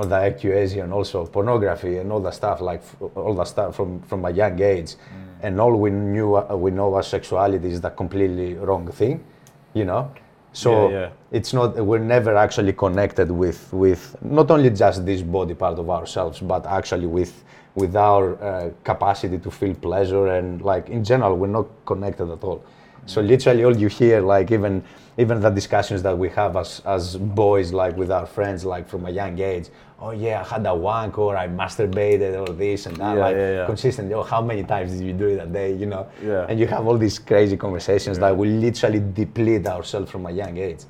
on 0.00 0.08
the 0.08 0.16
accusation 0.30 0.80
and 0.80 0.92
also 0.92 1.24
pornography 1.26 1.98
and 1.98 2.10
all 2.10 2.22
the 2.28 2.32
stuff 2.32 2.60
like 2.60 2.82
all 3.14 3.34
the 3.34 3.44
stuff 3.44 3.76
from 3.76 4.02
from 4.10 4.24
a 4.24 4.30
young 4.30 4.60
age. 4.60 4.96
And 5.42 5.58
all 5.58 5.74
we 5.74 5.90
knew 5.90 6.36
uh, 6.36 6.56
we 6.64 6.70
know 6.70 6.98
as 6.98 7.06
sexuality 7.06 7.68
is 7.68 7.80
the 7.80 7.90
completely 7.90 8.54
wrong 8.54 8.90
thing 9.00 9.24
you 9.72 9.84
know 9.84 10.10
so 10.52 10.88
Yeah, 10.90 11.00
yeah. 11.00 11.10
it's 11.30 11.52
not 11.52 11.76
we're 11.76 11.98
never 11.98 12.36
actually 12.36 12.72
connected 12.72 13.30
with 13.30 13.72
with 13.72 14.16
not 14.22 14.50
only 14.50 14.70
just 14.70 15.06
this 15.06 15.22
body 15.22 15.54
part 15.54 15.78
of 15.78 15.88
ourselves 15.88 16.40
but 16.40 16.66
actually 16.66 17.06
with 17.06 17.44
with 17.76 17.94
our 17.94 18.42
uh, 18.42 18.70
capacity 18.82 19.38
to 19.38 19.50
feel 19.50 19.74
pleasure 19.74 20.26
and 20.26 20.60
like 20.62 20.88
in 20.88 21.04
general 21.04 21.36
we're 21.36 21.46
not 21.46 21.66
connected 21.86 22.28
at 22.30 22.42
all 22.42 22.64
so 23.06 23.20
literally 23.20 23.64
all 23.64 23.76
you 23.76 23.88
hear 23.88 24.20
like 24.20 24.50
even 24.50 24.82
even 25.18 25.40
the 25.40 25.50
discussions 25.50 26.02
that 26.02 26.16
we 26.16 26.28
have 26.28 26.56
as 26.56 26.80
as 26.84 27.16
boys 27.16 27.72
like 27.72 27.96
with 27.96 28.10
our 28.10 28.26
friends 28.26 28.64
like 28.64 28.88
from 28.88 29.06
a 29.06 29.10
young 29.10 29.38
age 29.38 29.68
oh 30.00 30.12
yeah 30.12 30.40
i 30.40 30.44
had 30.54 30.66
a 30.66 30.74
wank 30.74 31.18
or 31.18 31.36
i 31.36 31.46
masturbated 31.46 32.32
or 32.40 32.52
this 32.54 32.86
and 32.86 32.96
that 32.96 33.14
Yeah, 33.16 33.24
like 33.24 33.36
yeah, 33.36 33.52
yeah. 33.52 33.66
consistently. 33.66 34.14
Oh 34.14 34.22
how 34.22 34.40
many 34.40 34.62
times 34.64 34.92
did 34.92 35.02
you 35.02 35.12
do 35.12 35.28
it 35.28 35.38
a 35.42 35.46
day 35.46 35.74
you 35.74 35.86
know? 35.86 36.06
Yeah. 36.24 36.46
and 36.48 36.58
you 36.58 36.66
have 36.66 36.86
all 36.86 36.98
these 36.98 37.18
crazy 37.18 37.56
conversations 37.56 38.18
that 38.18 38.36
will 38.36 38.48
literally 38.48 39.00
deplete 39.00 39.66
ourselves 39.66 40.10
from 40.10 40.26
a 40.26 40.30
young 40.30 40.56
age. 40.56 40.82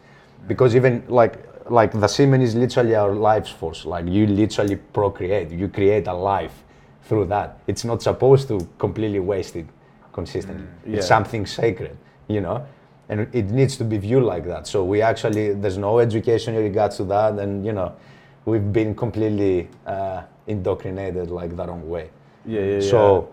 Because 0.46 0.74
even 0.76 1.02
like 1.08 1.34
like 1.68 1.92
the 1.92 2.08
semen 2.08 2.40
is 2.40 2.54
literally 2.54 2.94
our 2.94 3.14
life's 3.14 3.50
force. 3.50 3.84
Like 3.84 4.06
you 4.06 4.26
literally 4.26 4.76
procreate. 4.76 5.50
You 5.50 5.68
create 5.68 6.06
a 6.08 6.14
life 6.14 6.56
through 7.04 7.26
that. 7.26 7.58
It's 7.66 7.84
not 7.84 8.02
supposed 8.02 8.48
to 8.48 8.56
completely 8.78 9.20
waste 9.20 9.54
it 9.56 9.66
consistently. 10.12 10.64
Mm, 10.66 10.90
yeah. 10.92 10.96
it's 10.96 11.06
something 11.06 11.46
sacred 11.46 11.96
you 12.28 12.40
know? 12.40 12.64
And 13.08 13.26
it 13.34 13.46
needs 13.50 13.76
to 13.78 13.84
be 13.84 13.98
viewed 13.98 14.22
like 14.22 14.44
that. 14.46 14.68
So 14.68 14.84
we 14.84 15.02
actually 15.02 15.52
there's 15.54 15.78
no 15.78 15.98
education 15.98 16.54
in 16.54 16.62
regards 16.62 16.96
to 16.98 17.04
that. 17.04 17.38
And 17.42 17.66
you 17.66 17.72
know 17.72 17.92
we've 18.44 18.72
been 18.72 18.94
completely 18.94 19.68
uh, 19.86 20.22
indoctrinated 20.46 21.30
like 21.30 21.56
the 21.56 21.66
wrong 21.66 21.88
way 21.88 22.08
Yeah. 22.46 22.60
Yeah. 22.60 22.80
so, 22.80 23.28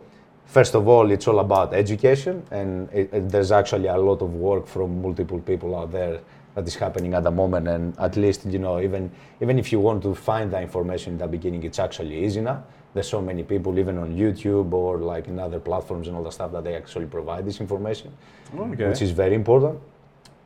first 0.46 0.76
of 0.76 0.88
all, 0.88 1.12
it's 1.12 1.28
all 1.28 1.40
about 1.40 1.74
education, 1.74 2.44
and 2.52 2.90
it, 2.94 3.10
it- 3.14 3.30
there's 3.30 3.52
actually 3.52 3.88
a 3.88 3.98
lot 3.98 4.22
of 4.22 4.32
work 4.36 4.68
from 4.68 5.02
multiple 5.02 5.40
people 5.40 5.76
out 5.80 5.92
there 5.92 6.20
that 6.56 6.68
is 6.68 6.76
happening 6.76 7.14
at 7.14 7.24
the 7.24 7.32
moment. 7.32 7.68
And 7.68 7.94
at 8.00 8.16
least, 8.18 8.46
you 8.46 8.60
know, 8.60 8.80
even 8.88 9.10
even 9.44 9.60
if 9.60 9.72
you 9.72 9.80
want 9.80 10.02
to 10.04 10.14
find 10.16 10.52
the 10.52 10.60
information 10.62 11.14
in 11.14 11.20
the 11.20 11.28
beginning, 11.28 11.64
it's 11.64 11.80
actually 11.80 12.16
easy 12.26 12.42
now. 12.42 12.60
There's 12.94 13.10
so 13.10 13.22
many 13.22 13.44
people, 13.44 13.78
even 13.80 13.98
on 13.98 14.10
YouTube 14.22 14.74
or 14.74 14.98
like 15.14 15.28
in 15.32 15.38
other 15.40 15.60
platforms 15.60 16.08
and 16.08 16.16
all 16.18 16.24
the 16.24 16.32
stuff 16.32 16.52
that 16.52 16.64
they 16.64 16.76
actually 16.76 17.06
provide 17.18 17.46
this 17.46 17.60
information, 17.62 18.12
Okay. 18.58 18.88
which 18.90 19.02
is 19.02 19.12
very 19.12 19.36
important. 19.36 19.80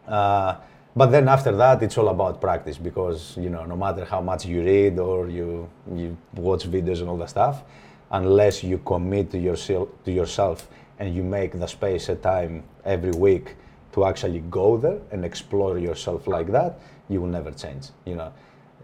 Uh, 0.08 0.56
but 0.96 1.08
then 1.08 1.28
after 1.28 1.52
that, 1.56 1.82
it's 1.84 1.98
all 1.98 2.10
about 2.10 2.42
practice 2.42 2.78
because 2.78 3.38
you 3.38 3.50
know 3.50 3.66
no 3.66 3.76
matter 3.76 4.06
how 4.06 4.22
much 4.22 4.46
you 4.46 4.62
read 4.64 5.00
or 5.00 5.30
you 5.30 5.70
you 5.96 6.18
watch 6.34 6.70
videos 6.70 7.00
and 7.00 7.10
all 7.10 7.18
the 7.18 7.28
stuff, 7.28 7.64
unless 8.12 8.64
you 8.64 8.78
commit 8.80 9.32
to 9.32 9.40
yourself 9.40 9.90
to 10.06 10.12
yourself 10.12 10.68
and 11.00 11.16
you 11.16 11.24
make 11.24 11.58
the 11.58 11.68
space 11.68 12.10
a 12.10 12.16
time 12.16 12.64
every 12.86 13.12
week 13.12 13.56
to 13.94 14.06
actually 14.06 14.40
go 14.50 14.78
there 14.78 15.00
and 15.12 15.26
explore 15.26 15.78
yourself 15.78 16.28
like 16.28 16.52
that, 16.52 16.80
you 17.10 17.20
will 17.22 17.28
never 17.28 17.52
change. 17.52 17.88
You 18.06 18.16
know. 18.16 18.34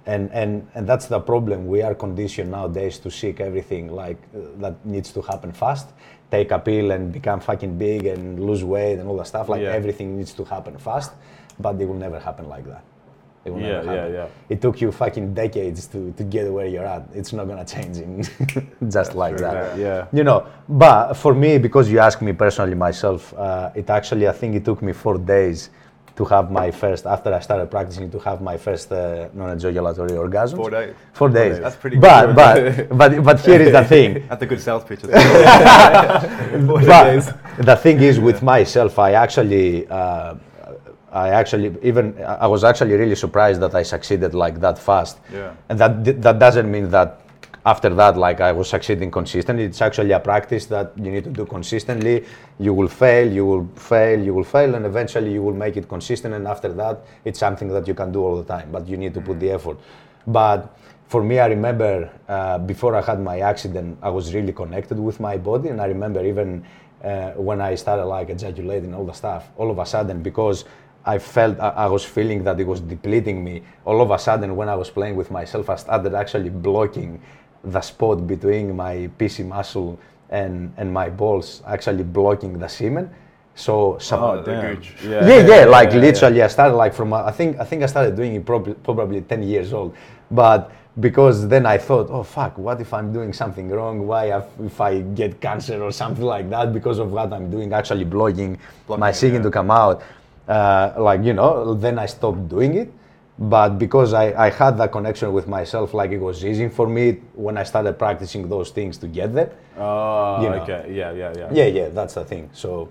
And, 0.08 0.32
and, 0.32 0.66
and 0.74 0.88
that's 0.88 1.08
the 1.08 1.20
problem. 1.20 1.68
We 1.68 1.82
are 1.82 1.94
conditioned 1.94 2.50
nowadays 2.50 2.98
to 3.00 3.12
seek 3.12 3.42
everything 3.42 3.92
like 3.92 4.18
uh, 4.34 4.40
that 4.62 4.86
needs 4.86 5.12
to 5.12 5.22
happen 5.22 5.52
fast. 5.52 5.90
Take 6.30 6.52
a 6.52 6.60
pill 6.60 6.92
and 6.92 7.12
become 7.12 7.40
fucking 7.40 7.78
big 7.78 8.06
and 8.06 8.40
lose 8.40 8.64
weight 8.64 9.00
and 9.00 9.08
all 9.08 9.18
that 9.18 9.28
stuff. 9.28 9.48
Like 9.50 9.62
Yeah. 9.62 9.72
everything 9.80 10.18
needs 10.18 10.34
to 10.34 10.44
happen 10.44 10.78
fast, 10.78 11.12
but 11.60 11.80
it 11.82 11.86
will 11.88 11.96
never 11.96 12.20
happen 12.20 12.50
like 12.50 12.66
that. 12.66 12.84
It 13.46 13.54
will 13.54 13.62
Yeah, 13.62 13.68
never 13.82 13.86
yeah, 13.94 14.00
happen. 14.02 14.14
yeah. 14.14 14.28
It 14.50 14.62
took 14.62 14.82
you 14.82 14.92
fucking 14.92 15.34
decades 15.34 15.88
to, 15.88 16.12
to 16.18 16.24
get 16.24 16.52
where 16.52 16.66
you're 16.66 16.86
at. 16.86 17.04
It's 17.14 17.32
not 17.32 17.48
gonna 17.48 17.64
change 17.64 17.98
in 18.00 18.24
just 18.90 19.16
like 19.16 19.38
true, 19.38 19.46
that. 19.48 19.78
Yeah. 19.78 20.06
You 20.12 20.26
know, 20.26 20.48
but 20.68 21.14
for 21.14 21.34
me, 21.34 21.58
because 21.58 21.90
you 21.90 22.00
asked 22.00 22.22
me 22.22 22.34
personally 22.34 22.76
myself, 22.76 23.34
uh, 23.38 23.70
it 23.74 23.90
actually, 23.90 24.28
I 24.28 24.34
think 24.34 24.56
it 24.56 24.66
took 24.66 24.82
me 24.82 24.92
four 24.92 25.18
days 25.18 25.70
to 26.18 26.26
have 26.26 26.50
my 26.52 26.72
first, 26.72 27.06
after 27.06 27.32
I 27.34 27.40
started 27.40 27.70
practicing, 27.70 28.10
to 28.12 28.20
have 28.20 28.42
my 28.42 28.58
first 28.58 28.92
uh, 28.92 29.30
non-ejaculatory 29.34 30.18
orgasm. 30.18 30.58
Four 30.58 30.72
days. 30.72 30.96
Four 31.14 31.30
days. 31.30 31.60
That's 31.60 31.76
pretty 31.76 31.98
But, 31.98 32.26
good. 32.26 32.36
but, 32.36 32.98
but, 32.98 33.24
but 33.24 33.40
here 33.42 33.62
is 33.62 33.72
the 33.72 33.86
thing. 33.96 34.26
That's 34.28 34.42
a 34.42 34.46
good 34.48 34.60
sales 34.62 34.84
pitch. 34.84 35.02
but 35.04 35.12
the 37.60 37.76
thing 37.76 38.02
is 38.02 38.20
with 38.20 38.42
myself 38.42 39.00
i 39.00 39.12
actually 39.14 39.88
uh, 39.88 40.36
i 41.12 41.30
actually 41.30 41.76
even 41.84 42.16
i 42.46 42.48
was 42.48 42.64
actually 42.64 42.94
really 42.96 43.16
surprised 43.16 43.60
that 43.62 43.74
i 43.76 43.84
succeeded 43.84 44.34
like 44.34 44.60
that 44.60 44.78
fast 44.78 45.18
Yeah. 45.34 45.54
and 45.70 45.80
that 45.80 46.22
that 46.22 46.40
doesn't 46.40 46.70
mean 46.70 46.90
that 46.92 47.22
after 47.72 47.90
that 48.00 48.16
like 48.26 48.40
i 48.40 48.52
was 48.52 48.70
succeeding 48.70 49.12
consistently. 49.12 49.66
It's 49.66 49.82
actually 49.82 50.14
a 50.14 50.20
practice 50.20 50.66
that 50.68 50.94
you 51.04 51.12
need 51.12 51.26
to 51.26 51.34
do 51.42 51.46
consistently. 51.46 52.24
You 52.60 52.74
will 52.74 52.88
fail 52.88 53.28
you 53.40 53.46
will 53.46 53.66
fail 53.76 54.18
you 54.28 54.34
will 54.34 54.50
fail 54.56 54.76
and 54.76 54.86
eventually 54.86 55.32
you 55.34 55.44
will 55.48 55.60
make 55.66 55.76
it 55.76 55.88
consistent 55.96 56.34
and 56.34 56.48
after 56.48 56.72
that 56.82 56.96
it's 57.26 57.40
something 57.40 57.68
that 57.76 57.86
you 57.90 57.96
can 58.02 58.12
do 58.12 58.22
all 58.26 58.38
the 58.42 58.48
time 58.56 58.72
but 58.72 58.88
you 58.88 58.98
need 59.04 59.14
to 59.16 59.22
put 59.22 59.40
the 59.40 59.52
effort. 59.52 59.78
But 60.26 60.78
for 61.08 61.24
me, 61.24 61.40
I 61.40 61.48
remember 61.48 62.10
uh, 62.28 62.58
before 62.58 62.94
I 62.96 63.02
had 63.02 63.22
my 63.22 63.40
accident, 63.40 63.98
I 64.02 64.10
was 64.10 64.34
really 64.34 64.52
connected 64.52 65.00
with 65.00 65.22
my 65.22 65.38
body, 65.38 65.70
and 65.70 65.80
I 65.80 65.86
remember 65.86 66.26
even 66.26 66.66
uh, 67.02 67.32
when 67.48 67.62
I 67.62 67.76
started 67.76 68.06
like 68.06 68.30
ejaculating 68.30 68.94
all 68.94 69.06
the 69.06 69.14
stuff, 69.14 69.50
all 69.56 69.72
of 69.72 69.80
a 69.80 69.86
sudden 69.86 70.22
because 70.22 70.66
I 71.06 71.18
felt 71.20 71.58
I, 71.62 71.70
I 71.70 71.88
was 71.88 72.04
feeling 72.04 72.44
that 72.44 72.60
it 72.60 72.68
was 72.68 72.82
depleting 72.82 73.42
me. 73.42 73.64
All 73.86 74.02
of 74.02 74.12
a 74.12 74.20
sudden, 74.20 74.58
when 74.58 74.68
I 74.68 74.76
was 74.76 74.90
playing 74.90 75.16
with 75.16 75.32
myself, 75.32 75.70
I 75.70 75.78
started 75.78 76.14
actually 76.14 76.50
blocking 76.50 77.22
the 77.72 77.82
spot 77.82 78.26
between 78.28 78.76
my 78.76 79.10
PC 79.20 79.46
muscle 79.46 80.00
and 80.30 80.74
and 80.78 80.94
my 80.94 81.10
balls, 81.10 81.62
actually 81.68 82.04
blocking 82.04 82.60
the 82.60 82.68
semen. 82.68 83.10
So, 83.56 83.98
some, 84.00 84.22
Oh, 84.22 84.42
the 84.44 84.52
Yeah, 85.04 85.28
yeah, 85.28 85.48
yeah, 85.48 85.66
like 85.66 85.92
yeah, 85.92 86.00
literally, 86.00 86.44
I 86.44 86.48
started 86.48 86.76
like 86.76 86.94
from 86.94 87.12
uh, 87.12 87.24
I 87.24 87.32
think 87.32 87.60
I 87.60 87.66
think 87.66 87.82
I 87.82 87.88
started 87.88 88.16
doing 88.16 88.36
it 88.36 88.46
probably 88.46 88.76
probably 88.76 89.22
ten 89.22 89.42
years 89.42 89.74
old, 89.74 89.96
but 90.30 90.72
because 91.00 91.48
then 91.48 91.66
I 91.66 91.78
thought, 91.78 92.10
oh 92.10 92.24
fuck, 92.24 92.58
what 92.58 92.82
if 92.82 92.94
I'm 92.94 93.12
doing 93.12 93.34
something 93.34 93.70
wrong? 93.70 94.06
Why 94.06 94.38
if, 94.38 94.46
if 94.60 94.82
I 94.82 95.02
get 95.02 95.42
cancer 95.42 95.82
or 95.82 95.92
something 96.02 96.24
like 96.24 96.50
that 96.52 96.72
because 96.72 97.00
of 97.00 97.12
what 97.12 97.34
I'm 97.34 97.50
doing, 97.50 97.74
actually 97.74 98.06
blocking, 98.06 98.60
Blocking 98.86 99.00
my 99.00 99.10
it, 99.10 99.16
semen 99.16 99.38
yeah. 99.38 99.44
to 99.44 99.52
come 99.52 99.72
out, 99.72 100.04
uh, 100.48 100.94
like 100.98 101.24
you 101.24 101.34
know, 101.34 101.74
then 101.74 101.98
I 101.98 102.06
stopped 102.06 102.48
doing 102.50 102.76
it. 102.76 102.92
But 103.40 103.78
because 103.78 104.14
I, 104.14 104.34
I 104.48 104.50
had 104.50 104.78
that 104.80 104.92
connection 104.92 105.32
with 105.32 105.48
myself, 105.48 105.94
like 105.94 106.12
it 106.12 106.18
was 106.20 106.44
easy 106.44 106.70
for 106.70 106.88
me 106.88 107.18
when 107.36 107.56
I 107.58 107.64
started 107.64 108.00
practicing 108.00 108.50
those 108.50 108.72
things 108.72 108.98
to 108.98 109.08
get 109.08 109.34
there. 109.34 109.52
Oh, 109.78 110.42
You 110.42 110.50
know. 110.50 110.62
okay. 110.64 110.92
Yeah, 110.92 111.12
yeah, 111.12 111.34
yeah. 111.38 111.50
Yeah, 111.54 111.66
yeah, 111.66 111.90
that's 111.90 112.16
the 112.16 112.26
thing. 112.26 112.50
So, 112.54 112.90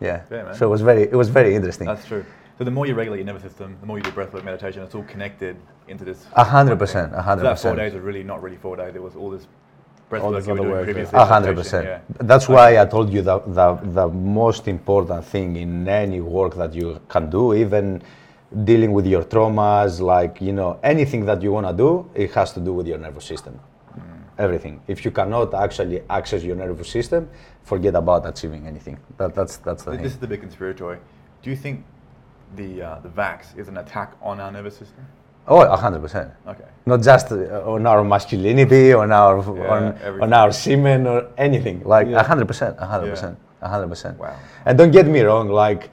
yeah. 0.00 0.22
Yeah, 0.30 0.52
so 0.52 0.66
it 0.66 0.70
was 0.70 0.80
very, 0.80 1.02
it 1.02 1.14
was 1.14 1.28
very 1.28 1.54
interesting. 1.54 1.86
That's 1.86 2.06
true. 2.06 2.24
So 2.58 2.64
the 2.64 2.70
more 2.72 2.86
you 2.86 2.94
regulate 2.94 3.18
your 3.18 3.26
nervous 3.26 3.42
system, 3.42 3.76
the 3.80 3.86
more 3.86 3.98
you 3.98 4.04
do 4.04 4.10
breathwork 4.10 4.44
meditation, 4.44 4.82
it's 4.82 4.94
all 4.94 5.04
connected 5.04 5.56
into 5.88 6.04
this. 6.04 6.24
A 6.34 6.44
hundred 6.44 6.78
percent, 6.78 7.12
a 7.12 7.16
So 7.16 7.22
hundred 7.22 7.42
that 7.44 7.60
four 7.60 7.72
percent. 7.72 7.76
days 7.78 7.94
was 7.94 8.02
really 8.02 8.22
not 8.24 8.42
really 8.42 8.56
four 8.56 8.76
days. 8.76 8.92
There 8.92 9.02
was 9.02 9.16
all 9.16 9.30
this 9.30 9.46
breathwork 10.10 10.46
you 10.46 10.54
were 10.54 10.58
doing 10.58 10.84
previously. 10.84 11.18
A 11.18 11.24
hundred 11.24 11.56
percent. 11.56 12.02
That's 12.18 12.48
why 12.48 12.80
I 12.80 12.84
told 12.86 13.12
you 13.12 13.22
that 13.22 13.54
the, 13.54 13.74
the 13.92 14.08
most 14.08 14.68
important 14.68 15.24
thing 15.24 15.56
in 15.56 15.88
any 15.88 16.20
work 16.20 16.54
that 16.54 16.74
you 16.74 17.00
can 17.08 17.28
do, 17.28 17.54
even 17.54 18.02
dealing 18.64 18.92
with 18.92 19.06
your 19.06 19.24
traumas, 19.24 20.00
like 20.00 20.40
you 20.40 20.52
know, 20.52 20.78
anything 20.82 21.24
that 21.26 21.42
you 21.42 21.50
want 21.52 21.66
to 21.66 21.72
do, 21.72 22.08
it 22.14 22.32
has 22.34 22.52
to 22.52 22.60
do 22.60 22.72
with 22.72 22.86
your 22.86 22.98
nervous 22.98 23.24
system. 23.24 23.58
Mm. 23.96 24.02
Everything. 24.38 24.80
If 24.86 25.04
you 25.04 25.10
cannot 25.10 25.52
actually 25.54 26.02
access 26.08 26.42
your 26.44 26.56
nervous 26.56 26.88
system, 26.88 27.28
forget 27.64 27.94
about 27.94 28.26
achieving 28.28 28.66
anything. 28.66 28.98
That, 29.18 29.34
that's 29.34 29.56
that's 29.58 29.82
the 29.84 29.90
Th- 29.92 29.98
thing. 29.98 30.04
This 30.04 30.12
is 30.12 30.18
the 30.18 30.26
big 30.28 30.40
conspiracy. 30.40 31.00
Do 31.42 31.50
you 31.50 31.56
think 31.56 31.84
the 32.56 32.82
uh, 32.82 32.98
the 33.00 33.08
vax 33.08 33.56
is 33.58 33.68
an 33.68 33.78
attack 33.78 34.12
on 34.22 34.40
our 34.40 34.52
nervous 34.52 34.76
system? 34.76 35.04
Oh, 35.46 35.60
a 35.60 35.76
hundred 35.76 36.00
percent. 36.00 36.30
Okay. 36.46 36.64
Not 36.86 37.02
just 37.02 37.30
uh, 37.30 37.70
on 37.70 37.86
our 37.86 38.02
masculinity, 38.02 38.92
on 38.94 39.12
our 39.12 39.38
on, 39.38 39.58
on 39.60 39.98
everything. 40.02 40.32
our 40.32 40.52
semen 40.52 41.06
or 41.06 41.28
anything. 41.36 41.82
Like 41.84 42.06
Yeah. 42.08 42.20
a 42.20 42.22
hundred 42.22 42.46
percent, 42.48 42.76
a 42.78 42.86
100%, 42.86 43.36
a 43.60 43.68
hundred 43.68 43.88
percent. 43.88 44.18
Wow. 44.18 44.36
And 44.64 44.78
don't 44.78 44.90
get 44.90 45.06
me 45.06 45.20
wrong, 45.20 45.48
like 45.50 45.90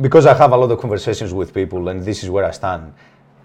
because 0.00 0.26
I 0.26 0.34
have 0.34 0.52
a 0.52 0.56
lot 0.56 0.70
of 0.70 0.80
conversations 0.80 1.32
with 1.32 1.52
people, 1.54 1.88
and 1.88 2.04
this 2.04 2.22
is 2.24 2.30
where 2.30 2.44
I 2.44 2.50
stand. 2.50 2.92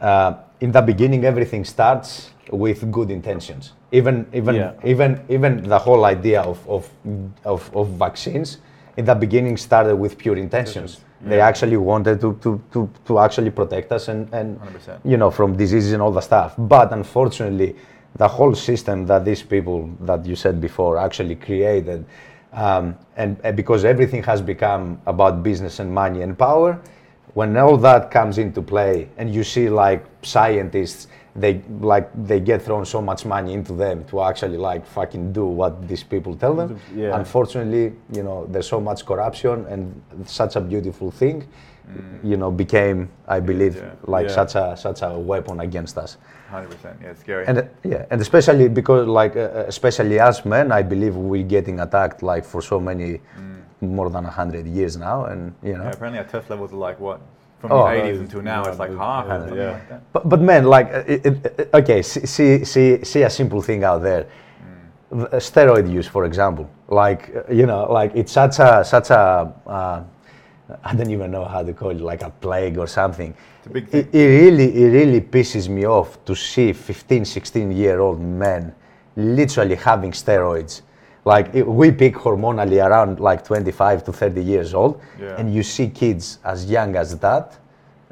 Uh, 0.01 0.33
in 0.61 0.71
the 0.71 0.81
beginning, 0.81 1.25
everything 1.25 1.63
starts 1.65 2.31
with 2.51 2.91
good 2.91 3.11
intentions. 3.11 3.73
Even 3.91 4.25
even 4.33 4.55
Yeah. 4.55 4.71
even 4.83 5.21
even 5.29 5.63
the 5.63 5.79
whole 5.79 6.05
idea 6.05 6.41
of 6.41 6.57
of, 6.67 6.89
of 7.45 7.69
of 7.75 7.87
vaccines 7.89 8.57
in 8.97 9.05
the 9.05 9.15
beginning 9.15 9.57
started 9.57 9.95
with 9.95 10.17
pure 10.17 10.37
intentions. 10.37 11.01
They 11.21 11.41
actually 11.41 11.75
wanted 11.75 12.21
to, 12.21 12.33
to, 12.43 12.61
to, 12.71 12.89
to 13.05 13.19
actually 13.19 13.49
protect 13.51 13.91
us 13.91 14.07
and, 14.07 14.33
and 14.33 14.57
100%. 14.61 14.99
you 15.03 15.17
know 15.17 15.29
from 15.29 15.57
diseases 15.57 15.91
and 15.91 16.01
all 16.01 16.11
the 16.13 16.21
stuff. 16.21 16.55
But 16.57 16.93
unfortunately, 16.93 17.75
the 18.15 18.27
whole 18.27 18.55
system 18.55 19.05
that 19.07 19.25
these 19.25 19.43
people 19.43 19.89
that 20.01 20.25
you 20.25 20.35
said 20.37 20.61
before 20.61 20.97
actually 20.97 21.35
created, 21.35 22.05
um, 22.53 22.97
and, 23.15 23.37
and 23.43 23.55
because 23.55 23.85
everything 23.85 24.23
has 24.23 24.41
become 24.41 25.01
about 25.05 25.43
business 25.43 25.79
and 25.79 25.93
money 25.93 26.21
and 26.21 26.37
power, 26.37 26.79
when 27.33 27.55
all 27.57 27.77
that 27.77 28.09
comes 28.09 28.37
into 28.37 28.61
play, 28.61 29.07
and 29.17 29.33
you 29.33 29.43
see 29.43 29.69
like 29.69 30.03
scientists, 30.23 31.07
they 31.35 31.61
like 31.79 32.09
they 32.25 32.39
get 32.39 32.61
thrown 32.61 32.85
so 32.85 33.01
much 33.01 33.23
money 33.23 33.53
into 33.53 33.73
them 33.73 34.03
to 34.05 34.21
actually 34.21 34.57
like 34.57 34.85
fucking 34.85 35.31
do 35.31 35.45
what 35.45 35.87
these 35.87 36.03
people 36.03 36.35
tell 36.35 36.55
them. 36.55 36.79
Yeah. 36.95 37.15
Unfortunately, 37.15 37.93
you 38.11 38.23
know, 38.23 38.47
there's 38.49 38.67
so 38.67 38.81
much 38.81 39.05
corruption, 39.05 39.65
and 39.67 40.01
such 40.25 40.55
a 40.55 40.61
beautiful 40.61 41.11
thing, 41.11 41.47
you 42.23 42.37
know, 42.37 42.51
became, 42.51 43.09
I 43.27 43.39
believe, 43.39 43.75
yeah. 43.77 43.91
like 44.03 44.27
Yeah. 44.27 44.35
such 44.35 44.55
a 44.55 44.75
such 44.77 45.01
a 45.01 45.09
weapon 45.17 45.59
against 45.59 45.97
us. 45.97 46.17
Hundred 46.49 46.71
percent. 46.71 46.97
Yeah, 47.01 47.09
it's 47.11 47.19
scary. 47.21 47.45
And 47.47 47.57
uh, 47.57 47.63
yeah, 47.83 48.05
and 48.11 48.21
especially 48.21 48.67
because 48.69 49.07
like 49.07 49.35
uh, 49.35 49.65
especially 49.67 50.19
as 50.19 50.45
men, 50.45 50.71
I 50.71 50.81
believe 50.83 51.15
we're 51.15 51.43
getting 51.57 51.79
attacked 51.79 52.21
like 52.23 52.45
for 52.45 52.61
so 52.61 52.79
many 52.79 53.21
more 53.81 54.09
than 54.09 54.25
hundred 54.25 54.65
years 54.67 54.97
now, 54.97 55.25
and 55.25 55.53
you 55.63 55.73
know. 55.77 55.83
yeah, 55.83 55.91
apparently 55.91 56.19
our 56.19 56.25
test 56.25 56.49
levels 56.49 56.73
are 56.73 56.77
like 56.89 56.99
what 56.99 57.21
from 57.59 57.71
Oh. 57.71 57.83
the 57.85 57.91
eighties 58.03 58.19
until 58.19 58.41
now. 58.41 58.63
It's 58.65 58.79
like 58.79 58.95
half. 58.95 59.25
or 59.25 59.39
something 59.39 59.57
Yeah. 59.57 59.71
like 59.71 59.89
that. 59.89 60.01
But, 60.13 60.29
but 60.29 60.41
man, 60.41 60.63
like, 60.65 60.87
uh, 60.93 61.03
it, 61.13 61.25
it, 61.25 61.45
it- 61.59 61.69
okay, 61.73 62.01
see, 62.01 62.25
see, 62.25 62.63
see, 62.65 63.03
see 63.03 63.23
a 63.23 63.29
simple 63.29 63.61
thing 63.61 63.83
out 63.83 64.01
there. 64.01 64.25
Mm. 65.13 65.29
The 65.31 65.37
Steroid 65.37 65.91
use, 65.91 66.07
for 66.07 66.23
example, 66.25 66.69
like, 66.87 67.31
uh, 67.35 67.51
you 67.53 67.65
know, 67.65 67.91
like 67.91 68.11
it's 68.15 68.31
such 68.31 68.59
a, 68.59 68.83
such 68.85 69.09
a, 69.09 69.53
uh, 69.67 70.03
I 70.84 70.95
don't 70.95 71.09
even 71.11 71.32
know 71.32 71.45
how 71.45 71.63
to 71.63 71.74
call 71.74 71.89
it, 71.91 72.01
like 72.01 72.22
a 72.22 72.30
plague 72.30 72.78
or 72.78 72.88
something. 72.88 73.34
It's 73.59 73.67
a 73.67 73.70
big 73.70 73.88
It, 73.93 74.13
it 74.13 74.26
really, 74.41 74.84
it 74.84 74.89
really 74.91 75.22
pisses 75.22 75.67
me 75.70 75.86
off 75.86 76.24
to 76.26 76.36
see 76.36 76.74
15, 76.74 77.26
16 77.26 77.72
year 77.72 77.99
old 77.99 78.20
men 78.22 78.74
literally 79.15 79.76
having 79.76 80.11
steroids. 80.11 80.82
Like 81.26 81.53
it, 81.53 81.67
we 81.67 81.91
peak 81.91 82.15
hormonally 82.15 82.84
around 82.86 83.20
like 83.20 83.43
25 83.43 84.03
to 84.05 84.13
30 84.13 84.41
years 84.43 84.74
old, 84.74 85.01
Yeah. 85.20 85.36
and 85.38 85.53
you 85.53 85.63
see 85.63 85.89
kids 85.89 86.39
as 86.43 86.70
young 86.70 86.95
as 86.95 87.17
that. 87.20 87.57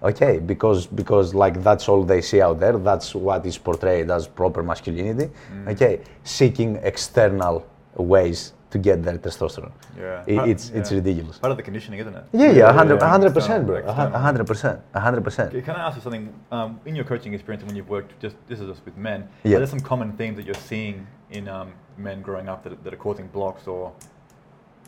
Okay, 0.04 0.38
because 0.38 0.86
because 0.86 1.34
like 1.34 1.64
that's 1.64 1.90
all 1.90 2.04
they 2.04 2.22
see 2.22 2.40
out 2.42 2.60
there. 2.60 2.78
That's 2.78 3.16
what 3.16 3.46
is 3.48 3.58
portrayed 3.58 4.12
as 4.12 4.28
proper 4.28 4.62
masculinity. 4.62 5.32
Mm. 5.52 5.72
Okay, 5.74 6.02
seeking 6.24 6.76
external 6.84 7.66
ways 7.96 8.54
to 8.70 8.78
get 8.78 9.04
their 9.04 9.18
testosterone. 9.18 9.72
Yeah. 9.98 10.24
It, 10.28 10.50
it's 10.50 10.70
it's 10.70 10.92
ridiculous. 10.92 11.40
Part 11.40 11.52
of 11.52 11.58
the 11.58 11.64
conditioning, 11.64 12.00
isn't 12.00 12.16
it? 12.16 12.26
Yeah, 12.34 12.48
yeah, 12.48 12.52
yeah, 12.52 12.74
hundred, 12.74 13.00
yeah. 13.00 13.10
hundred 13.10 13.34
percent, 13.34 13.66
bro, 13.66 13.78
a 13.78 14.20
hundred 14.28 14.46
percent, 14.46 14.82
a 14.94 15.00
hundred 15.00 15.24
percent. 15.24 15.52
Can 15.64 15.76
I 15.76 15.88
ask 15.88 15.96
you 15.96 16.02
something? 16.02 16.34
Um, 16.52 16.80
in 16.86 16.96
your 16.96 17.06
coaching 17.06 17.34
experience, 17.34 17.64
when 17.66 17.76
you've 17.76 17.90
worked, 17.90 18.20
just 18.22 18.36
this 18.48 18.60
is 18.60 18.68
just 18.68 18.84
with 18.86 18.98
men. 18.98 19.30
Yeah. 19.44 19.56
Are 19.56 19.60
there 19.60 19.68
some 19.68 19.80
common 19.80 20.12
themes 20.14 20.36
that 20.38 20.46
you're 20.46 20.64
seeing 20.72 21.08
in 21.32 21.48
um, 21.48 21.74
men 21.98 22.22
growing 22.22 22.50
up 22.50 22.64
that, 22.64 22.84
that 22.84 22.94
are 22.94 22.98
causing 22.98 23.28
blocks 23.28 23.68
or 23.68 23.94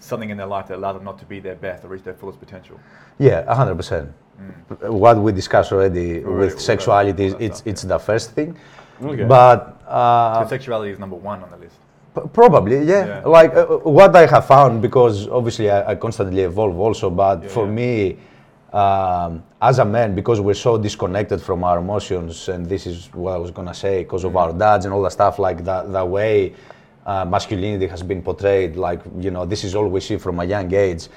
something 0.01 0.29
in 0.29 0.37
their 0.37 0.47
life 0.47 0.67
that 0.67 0.77
allows 0.77 0.95
them 0.95 1.03
not 1.03 1.19
to 1.19 1.25
be 1.25 1.39
their 1.39 1.55
best 1.55 1.83
or 1.83 1.87
reach 1.89 2.03
their 2.03 2.13
fullest 2.13 2.39
potential? 2.39 2.79
Yeah, 3.17 3.43
a 3.47 3.55
hundred 3.55 3.75
percent. 3.75 4.11
What 4.81 5.17
we 5.17 5.31
discussed 5.31 5.71
already 5.71 6.23
Already, 6.23 6.53
with 6.53 6.61
sexuality, 6.61 7.25
it's 7.25 7.57
stuff, 7.57 7.67
it's 7.67 7.83
yeah. 7.83 7.89
the 7.89 7.99
first 7.99 8.31
thing. 8.31 8.57
Okay. 9.01 9.23
But 9.23 9.81
uh, 9.87 10.43
So 10.43 10.49
sexuality 10.49 10.91
is 10.91 10.99
number 10.99 11.15
one 11.15 11.43
on 11.43 11.49
the 11.49 11.57
list. 11.57 11.75
Probably, 12.27 12.83
yeah. 12.83 13.05
Yeah. 13.05 13.21
Like 13.25 13.53
uh, 13.55 13.65
what 13.83 14.15
I 14.15 14.25
have 14.25 14.45
found, 14.45 14.81
because 14.81 15.27
obviously 15.27 15.69
I, 15.69 15.91
I 15.91 15.95
constantly 15.95 16.41
evolve 16.41 16.77
also, 16.79 17.09
but 17.09 17.43
Yeah, 17.43 17.49
for 17.49 17.65
yeah. 17.65 17.71
me, 17.71 18.17
um, 18.73 19.43
as 19.61 19.79
a 19.79 19.85
man, 19.85 20.13
because 20.15 20.39
we're 20.39 20.53
so 20.53 20.77
disconnected 20.77 21.41
from 21.41 21.63
our 21.63 21.79
emotions, 21.79 22.49
and 22.49 22.65
this 22.65 22.85
is 22.85 23.09
what 23.13 23.33
I 23.33 23.37
was 23.37 23.51
gonna 23.51 23.73
say, 23.73 24.03
because 24.03 24.23
of 24.23 24.35
our 24.35 24.53
dads 24.53 24.85
and 24.85 24.93
all 24.93 25.01
the 25.01 25.09
stuff, 25.09 25.39
like 25.39 25.63
the, 25.63 25.83
the 25.83 26.05
way 26.05 26.53
uh, 27.05 27.25
masculinity 27.25 27.87
has 27.87 28.03
been 28.03 28.21
portrayed, 28.21 28.75
like, 28.75 29.01
you 29.19 29.31
know, 29.31 29.45
this 29.45 29.63
is 29.63 29.73
all 29.73 29.87
we 29.87 29.99
see 29.99 30.17
from 30.17 30.39
a 30.39 30.45
young 30.45 30.71
age. 30.73 31.07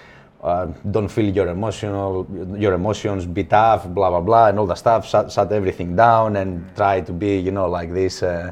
Uh, 0.43 0.67
don't 0.91 1.09
feel 1.09 1.29
your 1.33 1.47
emotional, 1.49 2.27
your 2.59 2.73
emotions, 2.73 3.27
be 3.27 3.45
tough, 3.45 3.87
blah 3.87 4.11
blah 4.11 4.21
blah, 4.21 4.49
and 4.49 4.59
all 4.59 4.67
the 4.67 4.75
stuff. 4.75 5.07
Shut, 5.07 5.31
shut 5.31 5.53
everything 5.53 5.95
down 5.95 6.35
and 6.37 6.69
try 6.75 7.01
to 7.01 7.13
be, 7.13 7.39
you 7.39 7.53
know, 7.53 7.69
like 7.69 7.93
this, 7.93 8.25
uh, 8.25 8.51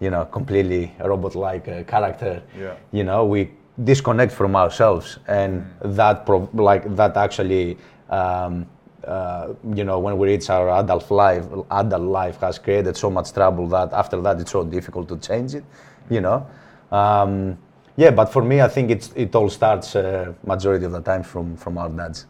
you 0.00 0.10
know, 0.10 0.24
completely 0.24 0.92
robot-like 1.00 1.68
uh, 1.68 1.84
character. 1.84 2.42
Yeah. 2.58 2.74
You 2.92 3.04
know, 3.04 3.24
we 3.24 3.50
disconnect 3.82 4.32
from 4.32 4.56
ourselves, 4.56 5.18
and 5.26 5.64
that 5.82 6.26
pro- 6.26 6.48
like 6.52 6.94
that 6.96 7.16
actually, 7.16 7.76
um, 8.10 8.66
uh, 9.06 9.54
you 9.74 9.84
know, 9.84 9.98
when 9.98 10.16
we 10.18 10.28
reach 10.28 10.50
our 10.50 10.70
adult 10.70 11.10
life, 11.10 11.44
adult 11.70 12.02
life 12.02 12.40
has 12.40 12.58
created 12.58 12.96
so 12.96 13.10
much 13.10 13.32
trouble 13.32 13.66
that 13.68 13.92
after 13.92 14.20
that 14.20 14.40
it's 14.40 14.52
so 14.52 14.64
difficult 14.64 15.08
to 15.08 15.16
change 15.18 15.54
it. 15.54 15.64
You 16.10 16.20
know. 16.20 16.46
Um, 16.90 17.58
yeah, 17.96 18.10
but 18.10 18.26
for 18.26 18.42
me, 18.42 18.60
I 18.60 18.68
think 18.68 18.90
it's, 18.90 19.12
it 19.14 19.34
all 19.34 19.48
starts 19.48 19.94
uh, 19.94 20.32
majority 20.44 20.84
of 20.84 20.92
the 20.92 21.00
time 21.00 21.22
from, 21.22 21.56
from 21.56 21.78
our 21.78 21.88
dads. 21.88 22.26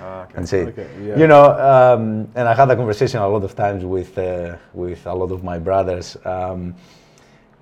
Ah, 0.00 0.22
okay. 0.24 0.34
and 0.36 0.48
see, 0.48 0.62
Okay, 0.62 0.86
yeah. 1.04 1.16
you 1.18 1.26
know, 1.26 1.44
um, 1.44 2.28
and 2.34 2.48
I 2.48 2.54
had 2.54 2.68
a 2.70 2.76
conversation 2.76 3.20
a 3.20 3.28
lot 3.28 3.44
of 3.44 3.54
times 3.54 3.84
with 3.84 4.18
uh, 4.18 4.56
with 4.74 5.06
a 5.06 5.14
lot 5.14 5.30
of 5.30 5.44
my 5.44 5.58
brothers, 5.58 6.16
um, 6.24 6.74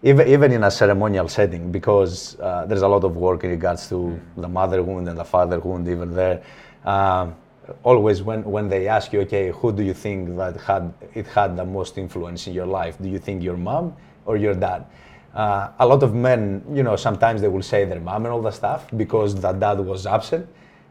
even 0.03 0.27
even 0.29 0.53
in 0.53 0.65
a 0.65 0.71
ceremonial 0.71 1.29
setting, 1.29 1.71
because 1.71 2.39
uh, 2.41 2.65
there's 2.67 2.83
a 2.83 2.89
lot 2.89 3.05
of 3.05 3.17
work 3.17 3.45
in 3.45 3.51
regards 3.51 3.89
to 3.91 4.19
the 4.37 4.49
motherhood 4.49 5.07
and 5.09 5.19
the 5.19 5.25
fatherhood, 5.25 5.87
even 5.87 6.15
there. 6.15 6.43
Um, 6.85 7.37
always 7.83 8.23
when 8.23 8.43
when 8.45 8.69
they 8.69 8.89
ask 8.89 9.13
you, 9.13 9.21
okay, 9.23 9.51
who 9.51 9.73
do 9.73 9.83
you 9.83 9.95
think 9.95 10.37
that 10.37 10.57
had 10.57 10.93
it 11.15 11.27
had 11.27 11.57
the 11.57 11.65
most 11.65 11.99
influence 11.99 12.47
in 12.47 12.55
your 12.55 12.67
life? 12.67 12.97
Do 13.01 13.09
you 13.09 13.19
think 13.19 13.43
your 13.43 13.57
mom 13.57 13.95
or 14.25 14.37
your 14.37 14.55
dad? 14.55 14.87
Uh, 15.35 15.71
a 15.79 15.87
lot 15.87 16.03
of 16.03 16.15
men, 16.15 16.65
you 16.73 16.83
know, 16.83 16.97
sometimes 16.97 17.41
they 17.41 17.49
will 17.49 17.63
say 17.63 17.85
their 17.85 18.01
mom 18.01 18.25
and 18.25 18.33
all 18.33 18.43
the 18.43 18.51
stuff 18.51 18.87
because 18.97 19.35
the 19.35 19.53
dad 19.53 19.79
was 19.79 20.07
absent. 20.07 20.49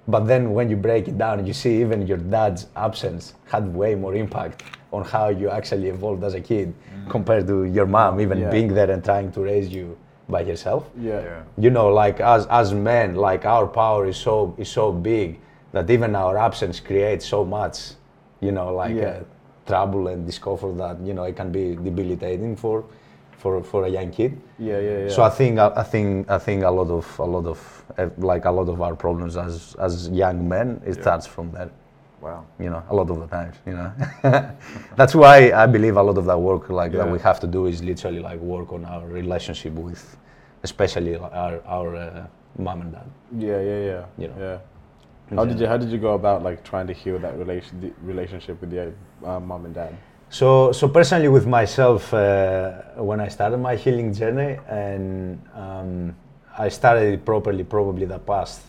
But 0.09 0.21
then 0.27 0.53
when 0.53 0.69
you 0.71 0.75
break 0.75 1.07
it 1.07 1.17
down, 1.17 1.45
you 1.45 1.53
see 1.53 1.81
even 1.81 2.07
your 2.07 2.17
dad's 2.17 2.67
absence 2.75 3.33
had 3.45 3.63
way 3.81 3.93
more 3.95 4.15
impact 4.15 4.63
on 4.91 5.03
how 5.03 5.29
you 5.29 5.49
actually 5.49 5.87
evolved 5.89 6.23
as 6.23 6.33
a 6.33 6.41
kid 6.41 6.73
compared 7.09 7.45
to 7.47 7.65
your 7.65 7.85
mom, 7.85 8.19
even 8.19 8.39
Yeah. 8.39 8.49
being 8.49 8.73
there 8.73 8.89
and 8.89 9.03
trying 9.03 9.31
to 9.33 9.41
raise 9.41 9.69
you 9.69 9.97
by 10.27 10.41
yourself. 10.41 10.89
yeah. 10.99 11.21
Yeah. 11.29 11.41
You 11.57 11.69
know, 11.69 11.87
like 12.03 12.19
as 12.35 12.45
as 12.61 12.73
men, 12.73 13.15
like 13.15 13.45
our 13.45 13.67
power 13.81 14.07
is 14.07 14.17
so 14.17 14.53
is 14.57 14.69
so 14.69 14.91
big 14.91 15.39
that 15.73 15.89
even 15.89 16.15
our 16.15 16.35
absence 16.37 16.79
creates 16.79 17.25
so 17.25 17.39
much, 17.45 17.75
you 18.45 18.51
know, 18.51 18.69
like 18.81 18.95
Yeah. 18.95 19.09
uh, 19.09 19.23
trouble 19.71 20.07
and 20.07 20.25
discomfort 20.25 20.77
that 20.77 20.95
you 21.07 21.13
know 21.13 21.25
it 21.31 21.35
can 21.35 21.51
be 21.51 21.75
debilitating 21.87 22.55
for 22.55 22.83
for 23.39 23.63
for 23.63 23.85
a 23.85 23.89
young 23.89 24.11
kid. 24.11 24.31
Yeah, 24.59 24.79
yeah, 24.79 24.97
yeah. 25.03 25.09
So 25.15 25.23
I 25.23 25.29
think 25.29 25.59
I 25.59 25.83
think 25.83 26.29
I 26.29 26.37
think 26.37 26.63
a 26.63 26.69
lot 26.79 26.89
of 26.99 27.05
a 27.19 27.25
lot 27.25 27.45
of 27.47 27.59
like 28.17 28.45
a 28.45 28.51
lot 28.51 28.69
of 28.69 28.81
our 28.81 28.95
problems 28.95 29.37
as 29.37 29.75
as 29.79 30.09
young 30.09 30.47
men 30.47 30.67
it 30.85 30.95
Yeah. 30.95 31.01
starts 31.01 31.25
from 31.27 31.51
there. 31.51 31.69
Wow. 32.21 32.43
You 32.59 32.69
know, 32.69 32.83
a 32.89 32.95
lot 32.99 33.09
of 33.09 33.17
the 33.19 33.27
times. 33.27 33.55
You 33.65 33.73
know, 33.79 33.91
that's 34.99 35.15
why 35.15 35.35
I 35.63 35.65
believe 35.67 35.95
a 35.95 36.03
lot 36.03 36.17
of 36.17 36.25
that 36.25 36.39
work 36.39 36.69
like 36.69 36.91
that 36.91 37.09
we 37.09 37.19
have 37.19 37.39
to 37.39 37.47
do 37.47 37.67
is 37.67 37.81
literally 37.81 38.19
like 38.29 38.39
work 38.41 38.73
on 38.73 38.83
our 38.85 39.05
relationship 39.07 39.73
with, 39.73 40.03
especially 40.63 41.15
our 41.15 41.61
our 41.65 41.95
uh, 41.95 42.27
mom 42.57 42.81
and 42.81 42.91
dad. 42.91 43.07
yeah, 43.37 43.61
yeah, 43.61 43.79
yeah. 43.91 44.05
You 44.17 44.27
know. 44.27 44.37
Yeah. 44.39 44.57
How 45.37 45.45
did 45.45 45.59
you 45.59 45.67
How 45.67 45.77
did 45.77 45.89
you 45.91 45.99
go 45.99 46.13
about 46.21 46.43
like 46.43 46.59
trying 46.71 46.87
to 46.87 46.93
heal 46.93 47.19
that 47.19 47.37
relation 47.37 47.79
the 47.81 47.89
relationship 48.11 48.59
with 48.61 48.73
your 48.73 48.91
uh, 49.23 49.39
mom 49.39 49.65
and 49.65 49.75
dad? 49.75 49.93
So, 50.29 50.71
so 50.71 50.87
personally, 50.87 51.27
with 51.27 51.47
myself, 51.47 52.13
uh, 52.13 52.81
when 52.97 53.19
I 53.19 53.29
started 53.29 53.57
my 53.57 53.75
healing 53.75 54.13
journey, 54.13 54.59
and 54.69 55.41
um, 55.55 56.15
I 56.57 56.69
started 56.69 57.13
it 57.13 57.25
properly, 57.25 57.63
probably 57.63 58.05
the 58.05 58.19
past 58.19 58.61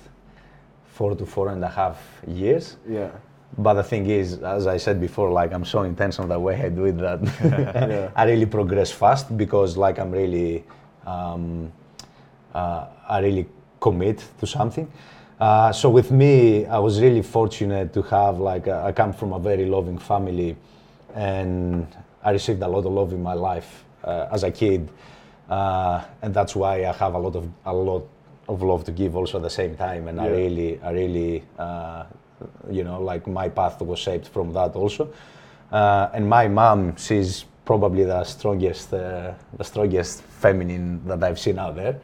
four 0.87 1.15
to 1.15 1.27
four 1.27 1.49
and 1.49 1.63
a 1.63 1.69
half 1.69 1.99
years. 2.27 2.77
Yeah. 2.89 3.11
But 3.59 3.75
the 3.75 3.83
thing 3.83 4.07
is, 4.07 4.39
as 4.39 4.67
I 4.67 4.79
said 4.79 5.01
before, 5.01 5.31
like 5.31 5.53
I'm 5.53 5.65
so 5.65 5.83
intense 5.83 6.19
on 6.19 6.29
the 6.29 6.39
way 6.39 6.55
I 6.63 6.69
do 6.71 6.85
it 6.87 6.97
that 6.99 7.21
Yeah. 7.45 8.11
I 8.17 8.25
really 8.25 8.47
progress 8.47 8.91
fast 8.91 9.37
because 9.37 9.77
like 9.77 9.99
I'm 9.99 10.13
really, 10.13 10.65
um, 11.07 11.73
uh, 12.55 12.87
I 13.09 13.19
really 13.21 13.47
commit 13.81 14.25
to 14.39 14.47
something. 14.47 14.91
Uh, 15.39 15.73
so 15.73 15.91
with 15.91 16.11
me, 16.11 16.67
I 16.67 16.79
was 16.79 17.01
really 17.01 17.23
fortunate 17.23 17.93
to 17.95 18.03
have 18.03 18.39
like 18.39 18.67
a, 18.67 18.83
I 18.85 18.93
come 18.93 19.13
from 19.13 19.33
a 19.33 19.39
very 19.39 19.67
loving 19.67 19.99
family, 19.99 20.57
and 21.15 21.87
I 22.23 22.31
received 22.33 22.63
a 22.63 22.69
lot 22.69 22.85
of 22.85 22.93
love 22.93 23.13
in 23.13 23.23
my 23.23 23.35
life 23.35 23.85
uh, 24.05 24.29
as 24.33 24.43
a 24.43 24.51
kid, 24.51 24.89
uh, 25.49 26.05
and 26.23 26.35
that's 26.35 26.55
why 26.55 26.85
I 26.87 26.93
have 26.93 27.15
a 27.15 27.19
lot 27.19 27.37
of 27.37 27.49
a 27.65 27.73
lot 27.73 28.07
of 28.49 28.63
love 28.63 28.85
to 28.85 28.93
give 28.93 29.17
also 29.17 29.39
at 29.39 29.43
the 29.43 29.51
same 29.51 29.77
time. 29.77 30.09
And 30.09 30.21
I 30.21 30.27
really, 30.29 30.81
I 30.83 30.91
really, 30.91 31.45
uh, 31.59 32.05
you 32.71 32.85
know, 32.85 33.01
like 33.01 33.27
my 33.27 33.49
path 33.49 33.81
was 33.81 33.99
shaped 33.99 34.29
from 34.29 34.53
that 34.53 34.75
also. 34.75 35.13
Uh, 35.71 36.11
and 36.13 36.29
my 36.29 36.49
mom, 36.49 36.97
she's 36.97 37.45
probably 37.65 38.05
the 38.05 38.25
strongest, 38.25 38.93
uh, 38.93 39.33
the 39.57 39.65
strongest 39.65 40.23
feminine 40.23 41.07
that 41.07 41.23
I've 41.23 41.39
seen 41.39 41.59
out 41.59 41.77
there. 41.77 42.01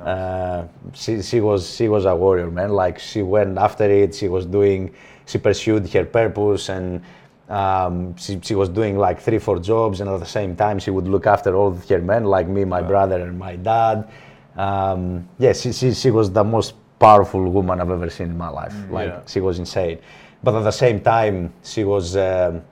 Uh, 0.00 0.68
she, 0.94 1.20
she 1.22 1.40
was 1.40 1.74
she 1.74 1.88
was 1.88 2.04
a 2.04 2.14
warrior 2.14 2.50
man. 2.50 2.70
Like 2.70 3.00
she 3.00 3.22
went 3.22 3.58
after 3.58 3.90
it. 3.90 4.14
She 4.14 4.28
was 4.28 4.46
doing. 4.46 4.94
She 5.26 5.38
pursued 5.38 5.88
her 5.92 6.04
purpose, 6.04 6.68
and 6.68 7.02
um, 7.48 8.16
she, 8.16 8.40
she 8.42 8.54
was 8.54 8.68
doing 8.68 8.98
like 8.98 9.20
three 9.20 9.38
four 9.38 9.58
jobs, 9.58 10.00
and 10.00 10.10
at 10.10 10.20
the 10.20 10.26
same 10.26 10.54
time 10.54 10.78
she 10.78 10.90
would 10.90 11.08
look 11.08 11.26
after 11.26 11.54
all 11.56 11.72
her 11.72 12.00
men, 12.00 12.24
like 12.24 12.46
me, 12.46 12.64
my 12.64 12.82
brother, 12.82 13.20
and 13.20 13.38
my 13.38 13.56
dad. 13.56 14.08
Um, 14.56 15.28
yeah, 15.38 15.52
she, 15.52 15.72
she 15.72 15.94
she 15.94 16.10
was 16.10 16.30
the 16.30 16.44
most 16.44 16.74
powerful 16.98 17.48
woman 17.48 17.80
I've 17.80 17.90
ever 17.90 18.10
seen 18.10 18.30
in 18.30 18.38
my 18.38 18.48
life. 18.48 18.74
like 18.90 19.08
yeah. 19.08 19.20
she 19.26 19.40
was 19.40 19.58
insane, 19.58 19.98
but 20.42 20.54
at 20.54 20.64
the 20.64 20.72
same 20.72 21.00
time 21.00 21.52
she 21.62 21.84
was. 21.84 22.16
Um, 22.16 22.62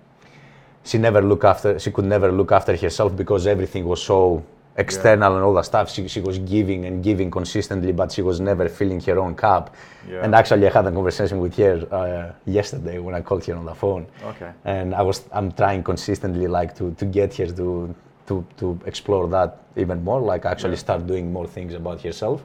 she 0.84 0.98
never 0.98 1.20
look 1.20 1.42
after 1.42 1.78
she 1.80 1.90
could 1.90 2.04
never 2.04 2.30
look 2.30 2.52
after 2.52 2.76
herself 2.76 3.16
because 3.16 3.46
everything 3.48 3.84
was 3.84 4.00
so 4.00 4.44
external 4.78 5.34
and 5.36 5.44
all 5.44 5.54
that 5.54 5.64
stuff. 5.64 5.90
She, 5.90 6.08
she 6.08 6.20
was 6.20 6.38
giving 6.38 6.84
and 6.86 7.02
giving 7.02 7.30
consistently 7.30 7.92
but 7.92 8.12
she 8.12 8.22
was 8.22 8.40
never 8.40 8.68
filling 8.68 9.00
her 9.00 9.18
own 9.18 9.34
cup. 9.34 9.74
Yeah. 10.08 10.24
and 10.24 10.34
actually 10.34 10.68
i 10.68 10.70
had 10.70 10.86
a 10.86 10.92
conversation 10.92 11.40
with 11.40 11.56
her 11.56 11.76
uh, 11.90 12.32
yesterday 12.44 12.98
when 13.00 13.14
i 13.14 13.20
called 13.20 13.44
her 13.46 13.56
on 13.56 13.64
the 13.64 13.74
phone. 13.74 14.06
Okay. 14.22 14.50
and 14.64 14.94
i 14.94 15.02
was 15.02 15.24
i'm 15.32 15.50
trying 15.52 15.82
consistently 15.82 16.46
like 16.46 16.76
to, 16.76 16.92
to 17.00 17.04
get 17.04 17.34
her 17.38 17.46
to, 17.46 17.94
to 18.28 18.46
to 18.56 18.78
explore 18.86 19.26
that 19.28 19.50
even 19.76 20.02
more 20.04 20.20
like 20.20 20.44
actually 20.44 20.76
start 20.76 21.06
doing 21.06 21.32
more 21.32 21.46
things 21.46 21.74
about 21.74 22.00
herself. 22.02 22.44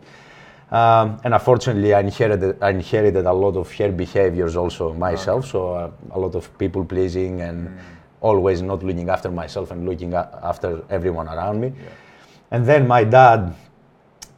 Um, 0.72 1.20
and 1.26 1.34
unfortunately, 1.34 1.94
I 1.94 2.00
inherited, 2.00 2.64
I 2.64 2.70
inherited 2.70 3.26
a 3.26 3.34
lot 3.34 3.58
of 3.58 3.70
her 3.74 3.92
behaviors 3.92 4.56
also 4.56 4.94
myself. 4.94 5.48
So 5.48 5.74
uh, 5.74 5.92
a 6.12 6.20
lot 6.20 6.34
of 6.34 6.58
people 6.58 6.86
pleasing 6.86 7.42
and 7.42 7.78
always 8.22 8.62
not 8.62 8.82
looking 8.82 9.10
after 9.10 9.30
myself 9.30 9.72
and 9.72 9.86
looking 9.86 10.14
after 10.14 10.82
everyone 10.90 11.28
around 11.28 11.60
me. 11.60 11.74
And 12.52 12.66
then 12.66 12.88
my 12.88 13.04
dad, 13.06 13.56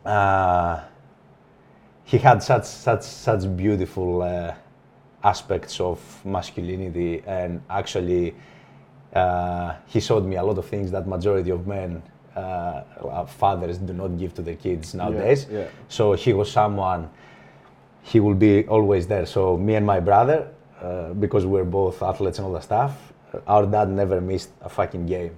uh, 0.05 0.82
he 2.03 2.18
had 2.20 2.43
such 2.43 2.66
such 2.66 3.01
such 3.01 3.55
beautiful 3.57 4.22
uh, 4.22 4.53
aspects 5.24 5.80
of 5.80 5.99
masculinity, 6.26 7.24
and 7.26 7.61
actually, 7.70 8.36
uh, 9.16 9.74
he 9.88 9.99
showed 9.99 10.26
me 10.26 10.36
a 10.36 10.43
lot 10.43 10.57
of 10.57 10.66
things 10.68 10.91
that 10.91 11.07
majority 11.07 11.49
of 11.49 11.66
men, 11.66 12.03
uh, 12.36 12.39
uh, 12.39 13.26
fathers, 13.26 13.78
do 13.80 13.93
not 13.93 14.18
give 14.20 14.34
to 14.36 14.41
their 14.41 14.55
kids 14.55 14.93
nowadays. 14.93 15.47
yeah. 15.49 15.68
So 15.88 16.14
he 16.14 16.34
was 16.34 16.51
someone. 16.51 17.09
He 18.03 18.20
will 18.20 18.36
be 18.36 18.68
always 18.68 19.07
there. 19.07 19.26
So 19.26 19.57
me 19.57 19.76
and 19.76 19.86
my 19.86 20.01
brother, 20.01 20.49
uh, 20.82 21.14
because 21.14 21.45
we're 21.45 21.64
both 21.64 22.03
athletes 22.03 22.38
and 22.38 22.45
all 22.45 22.53
that 22.53 22.64
stuff, 22.64 23.14
our 23.47 23.66
dad 23.66 23.89
never 23.89 24.20
missed 24.22 24.49
a 24.61 24.70
fucking 24.70 25.05
game. 25.07 25.32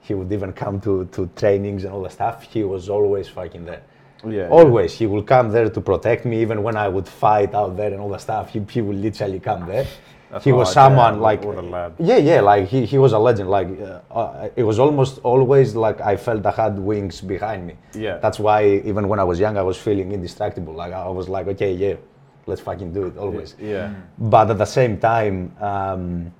He 0.00 0.14
would 0.14 0.32
even 0.32 0.52
come 0.52 0.80
to, 0.80 1.04
to 1.12 1.28
trainings 1.36 1.84
and 1.84 1.92
all 1.92 2.02
that 2.02 2.12
stuff. 2.12 2.42
He 2.42 2.64
was 2.64 2.88
always 2.88 3.28
fucking 3.28 3.64
there. 3.64 3.82
Yeah, 4.24 4.30
yeah. 4.30 4.48
Always, 4.48 4.92
he 4.94 5.06
will 5.06 5.22
come 5.22 5.50
there 5.50 5.68
to 5.68 5.80
protect 5.80 6.24
me, 6.24 6.40
even 6.42 6.62
when 6.62 6.76
I 6.76 6.88
would 6.88 7.08
fight 7.08 7.54
out 7.54 7.76
there 7.76 7.92
and 7.92 8.00
all 8.00 8.10
that 8.10 8.20
stuff. 8.20 8.50
He, 8.50 8.60
he 8.70 8.80
will 8.80 8.96
literally 8.96 9.40
come 9.40 9.66
there. 9.66 9.86
That's 10.30 10.44
he 10.44 10.52
was 10.52 10.68
hard, 10.68 10.92
someone 10.92 11.14
yeah. 11.14 11.20
like 11.20 11.44
What 11.44 11.58
a 11.58 11.62
lad. 11.62 11.94
yeah, 11.98 12.16
yeah, 12.18 12.40
like 12.40 12.68
he, 12.68 12.86
he 12.86 12.98
was 12.98 13.12
a 13.12 13.18
legend. 13.18 13.50
Like 13.50 13.68
uh, 13.80 14.00
uh, 14.12 14.48
it 14.54 14.62
was 14.62 14.78
almost 14.78 15.18
always 15.24 15.74
like 15.74 16.00
I 16.00 16.16
felt 16.16 16.46
I 16.46 16.52
had 16.52 16.78
wings 16.78 17.20
behind 17.20 17.66
me. 17.66 17.74
Yeah. 17.94 18.18
That's 18.18 18.38
why 18.38 18.64
even 18.84 19.08
when 19.08 19.18
I 19.18 19.24
was 19.24 19.40
young, 19.40 19.56
I 19.56 19.62
was 19.62 19.76
feeling 19.76 20.12
indestructible. 20.12 20.72
Like 20.72 20.92
I 20.92 21.08
was 21.08 21.28
like, 21.28 21.48
okay, 21.48 21.72
yeah, 21.72 21.96
let's 22.46 22.60
fucking 22.60 22.92
do 22.92 23.06
it 23.06 23.16
always. 23.16 23.56
Yeah. 23.60 23.92
But 24.18 24.50
at 24.52 24.58
the 24.58 24.66
same 24.66 24.98
time, 24.98 25.52
um, 25.60 26.32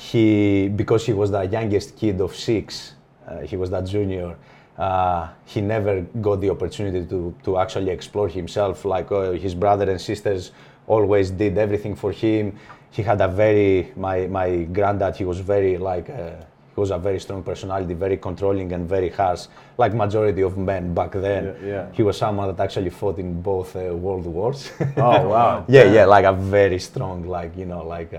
he 0.00 0.68
because 0.68 1.04
he 1.04 1.12
was 1.12 1.30
the 1.30 1.42
youngest 1.42 1.94
kid 1.96 2.20
of 2.22 2.34
six, 2.34 2.94
uh, 3.28 3.40
he 3.40 3.56
was 3.56 3.68
that 3.70 3.84
junior. 3.84 4.36
Uh, 4.78 5.28
he 5.44 5.60
never 5.60 6.00
got 6.22 6.40
the 6.40 6.48
opportunity 6.48 7.04
to, 7.04 7.34
to 7.44 7.58
actually 7.58 7.90
explore 7.90 8.28
himself. 8.28 8.86
Like 8.86 9.12
uh, 9.12 9.32
his 9.32 9.54
brother 9.54 9.90
and 9.90 10.00
sisters 10.00 10.52
always 10.86 11.30
did 11.30 11.58
everything 11.58 11.94
for 11.94 12.12
him. 12.12 12.56
He 12.90 13.02
had 13.02 13.20
a 13.20 13.28
very 13.28 13.92
my 13.94 14.26
my 14.26 14.64
granddad. 14.76 15.16
He 15.16 15.24
was 15.24 15.38
very 15.40 15.76
like 15.76 16.08
uh, 16.08 16.30
he 16.74 16.80
was 16.80 16.90
a 16.90 16.98
very 16.98 17.20
strong 17.20 17.42
personality, 17.42 17.92
very 17.92 18.16
controlling 18.16 18.72
and 18.72 18.88
very 18.88 19.10
harsh, 19.10 19.48
like 19.76 19.92
majority 19.92 20.40
of 20.40 20.56
men 20.56 20.94
back 20.94 21.12
then. 21.12 21.44
Yeah, 21.44 21.68
yeah. 21.72 21.86
He 21.92 22.02
was 22.02 22.16
someone 22.16 22.48
that 22.48 22.62
actually 22.64 22.90
fought 22.90 23.18
in 23.18 23.42
both 23.42 23.76
uh, 23.76 23.94
world 23.94 24.24
wars. 24.24 24.70
Oh 24.96 25.28
wow. 25.28 25.64
yeah, 25.68 25.84
yeah, 25.84 26.06
like 26.06 26.24
a 26.24 26.32
very 26.32 26.78
strong, 26.78 27.26
like 27.28 27.54
you 27.54 27.66
know, 27.66 27.84
like 27.86 28.14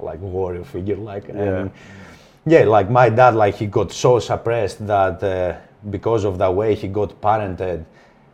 like 0.00 0.20
warrior 0.20 0.64
figure, 0.64 0.96
like 0.96 1.28
and 1.28 1.70
yeah, 2.46 2.64
like 2.64 2.90
my 2.90 3.08
dad, 3.10 3.34
like 3.34 3.56
he 3.56 3.66
got 3.66 3.92
so 3.92 4.18
suppressed 4.18 4.86
that 4.86 5.22
uh, 5.22 5.56
because 5.90 6.24
of 6.24 6.38
the 6.38 6.50
way 6.50 6.74
he 6.74 6.88
got 6.88 7.20
parented, 7.20 7.84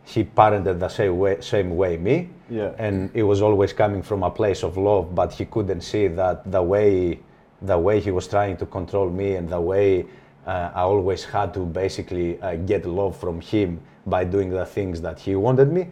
he 0.05 0.23
parented 0.23 0.79
the 0.79 0.89
same 0.89 1.17
way, 1.17 1.41
same 1.41 1.75
way 1.75 1.97
me, 1.97 2.29
Yeah. 2.49 2.71
and 2.77 3.09
it 3.13 3.23
was 3.23 3.41
always 3.41 3.73
coming 3.73 4.01
from 4.03 4.23
a 4.23 4.29
place 4.29 4.63
of 4.63 4.77
love, 4.77 5.13
but 5.15 5.33
he 5.33 5.45
couldn't 5.45 5.81
see 5.81 6.07
that 6.07 6.49
the 6.51 6.61
way 6.61 7.19
the 7.61 7.77
way 7.77 7.99
he 7.99 8.11
was 8.11 8.27
trying 8.27 8.57
to 8.57 8.65
control 8.65 9.09
me 9.09 9.35
and 9.35 9.49
the 9.49 9.59
way 9.59 10.05
uh, 10.45 10.69
I 10.75 10.81
always 10.81 11.23
had 11.23 11.53
to 11.55 11.61
basically 11.65 12.39
uh, 12.41 12.55
get 12.57 12.85
love 12.85 13.17
from 13.17 13.41
him 13.41 13.79
by 14.05 14.23
doing 14.25 14.49
the 14.51 14.65
things 14.65 15.01
that 15.01 15.19
he 15.19 15.35
wanted 15.35 15.71
me, 15.71 15.87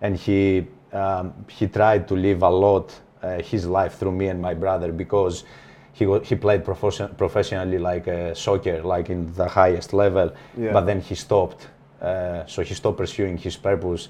and 0.00 0.16
he 0.16 0.66
um, 0.92 1.34
he 1.48 1.66
tried 1.66 2.06
to 2.08 2.14
live 2.14 2.42
a 2.42 2.48
lot 2.50 2.94
uh, 3.22 3.42
his 3.42 3.66
life 3.66 3.94
through 3.98 4.12
me 4.12 4.28
and 4.28 4.40
my 4.40 4.54
brother 4.54 4.92
because 4.92 5.44
he 5.92 6.04
he 6.24 6.34
played 6.36 6.64
profession- 6.64 7.14
professionally 7.16 7.78
like 7.78 8.06
uh, 8.08 8.34
soccer, 8.34 8.82
like 8.82 9.08
in 9.10 9.32
the 9.34 9.48
highest 9.48 9.92
level, 9.92 10.30
Yeah. 10.56 10.72
but 10.72 10.84
then 10.86 11.00
he 11.00 11.14
stopped. 11.14 11.68
Uh, 12.02 12.44
so 12.46 12.62
he 12.62 12.74
stopped 12.74 12.98
pursuing 12.98 13.38
his 13.38 13.56
purpose 13.56 14.08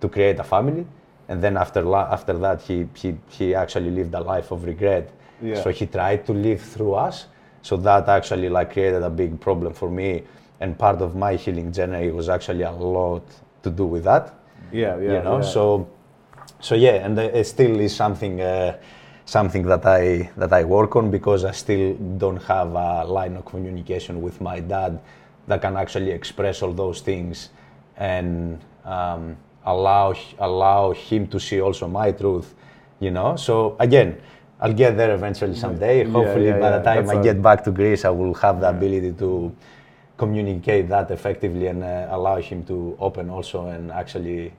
to 0.00 0.08
create 0.08 0.38
a 0.40 0.44
family, 0.44 0.84
and 1.28 1.40
then 1.42 1.56
after 1.56 1.82
la- 1.82 2.08
after 2.12 2.32
that 2.38 2.60
he, 2.62 2.86
he 2.94 3.16
he 3.28 3.54
actually 3.54 3.90
lived 3.90 4.14
a 4.14 4.20
life 4.20 4.50
of 4.50 4.64
regret. 4.64 5.10
Yeah. 5.42 5.62
So 5.62 5.70
he 5.70 5.86
tried 5.86 6.26
to 6.26 6.32
live 6.32 6.60
through 6.60 6.94
us. 6.94 7.26
So 7.62 7.76
that 7.76 8.08
actually 8.08 8.48
like 8.48 8.72
created 8.72 9.02
a 9.02 9.10
big 9.10 9.38
problem 9.40 9.72
for 9.72 9.88
me, 9.90 10.22
and 10.60 10.76
part 10.76 11.00
of 11.00 11.14
my 11.14 11.36
healing 11.36 11.72
journey 11.72 12.10
was 12.10 12.28
actually 12.28 12.62
a 12.64 12.72
lot 12.72 13.22
to 13.62 13.70
do 13.70 13.84
with 13.86 14.04
that 14.04 14.34
Yeah, 14.72 14.96
yeah. 14.98 15.12
you 15.14 15.22
know 15.22 15.36
yeah. 15.38 15.52
so 15.54 15.86
so 16.60 16.74
yeah 16.74 17.04
and 17.04 17.18
it 17.18 17.46
still 17.46 17.78
is 17.80 17.94
something 17.94 18.40
uh, 18.40 18.76
something 19.24 19.62
that 19.62 19.84
i 19.86 20.30
that 20.36 20.52
i 20.52 20.64
work 20.64 20.96
on 20.96 21.10
because 21.10 21.44
i 21.44 21.52
still 21.52 21.94
don't 22.16 22.42
have 22.42 22.72
a 22.74 23.04
line 23.04 23.36
of 23.36 23.44
communication 23.44 24.22
with 24.22 24.40
my 24.40 24.60
dad 24.60 24.98
that 25.46 25.60
can 25.62 25.76
actually 25.76 26.10
express 26.10 26.62
all 26.62 26.72
those 26.72 27.00
things 27.00 27.50
and 27.96 28.60
um, 28.84 29.36
allow 29.64 30.14
allow 30.38 30.92
him 30.92 31.26
to 31.26 31.38
see 31.38 31.60
also 31.60 31.86
my 31.86 32.10
truth 32.12 32.54
you 33.00 33.10
know 33.10 33.36
so 33.36 33.76
again 33.78 34.18
I'll 34.60 34.72
get 34.72 34.96
there 34.96 35.14
eventually 35.14 35.54
someday. 35.54 35.98
Yeah, 36.04 36.10
Hopefully, 36.10 36.46
yeah, 36.46 36.58
by 36.58 36.70
yeah. 36.70 36.78
the 36.78 36.84
time 36.84 37.06
That's 37.06 37.18
I 37.18 37.22
get 37.22 37.40
back 37.40 37.62
to 37.64 37.70
Greece, 37.70 38.04
I 38.04 38.10
will 38.10 38.34
have 38.34 38.60
the 38.60 38.68
ability 38.68 39.12
to 39.12 39.54
communicate 40.16 40.88
that 40.88 41.10
effectively 41.12 41.68
and 41.68 41.84
uh, 41.84 42.08
allow 42.10 42.40
him 42.40 42.64
to 42.64 42.96
open 42.98 43.30
also 43.30 43.68
and 43.68 43.92
actually 43.92 44.52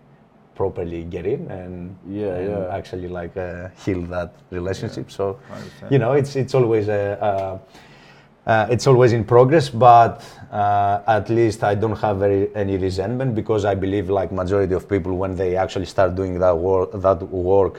properly 0.59 1.01
get 1.15 1.25
in 1.25 1.41
and, 1.59 1.73
Yeah, 2.21 2.35
and 2.39 2.49
yeah. 2.49 2.77
actually 2.77 3.09
like 3.19 3.35
uh, 3.37 3.69
heal 3.83 4.01
that 4.15 4.31
relationship. 4.59 5.07
So, 5.17 5.25
you 5.93 5.99
know, 6.03 6.11
it's 6.19 6.35
it's 6.41 6.53
always 6.59 6.85
a. 6.89 7.03
Uh, 7.29 7.57
uh, 8.51 8.73
it's 8.73 8.87
always 8.91 9.11
in 9.17 9.23
progress, 9.35 9.69
but 9.69 10.15
uh, 10.51 11.17
at 11.17 11.29
least 11.29 11.59
I 11.71 11.75
don't 11.81 11.99
have 12.05 12.17
very, 12.25 12.43
any 12.55 12.77
resentment 12.87 13.35
because 13.35 13.63
I 13.73 13.75
believe, 13.75 14.09
like 14.19 14.29
majority 14.43 14.73
of 14.79 14.83
people, 14.93 15.13
when 15.23 15.35
they 15.41 15.51
actually 15.63 15.85
start 15.85 16.15
doing 16.15 16.39
that 16.39 16.57
work, 16.57 16.89
that 17.07 17.19
work 17.51 17.75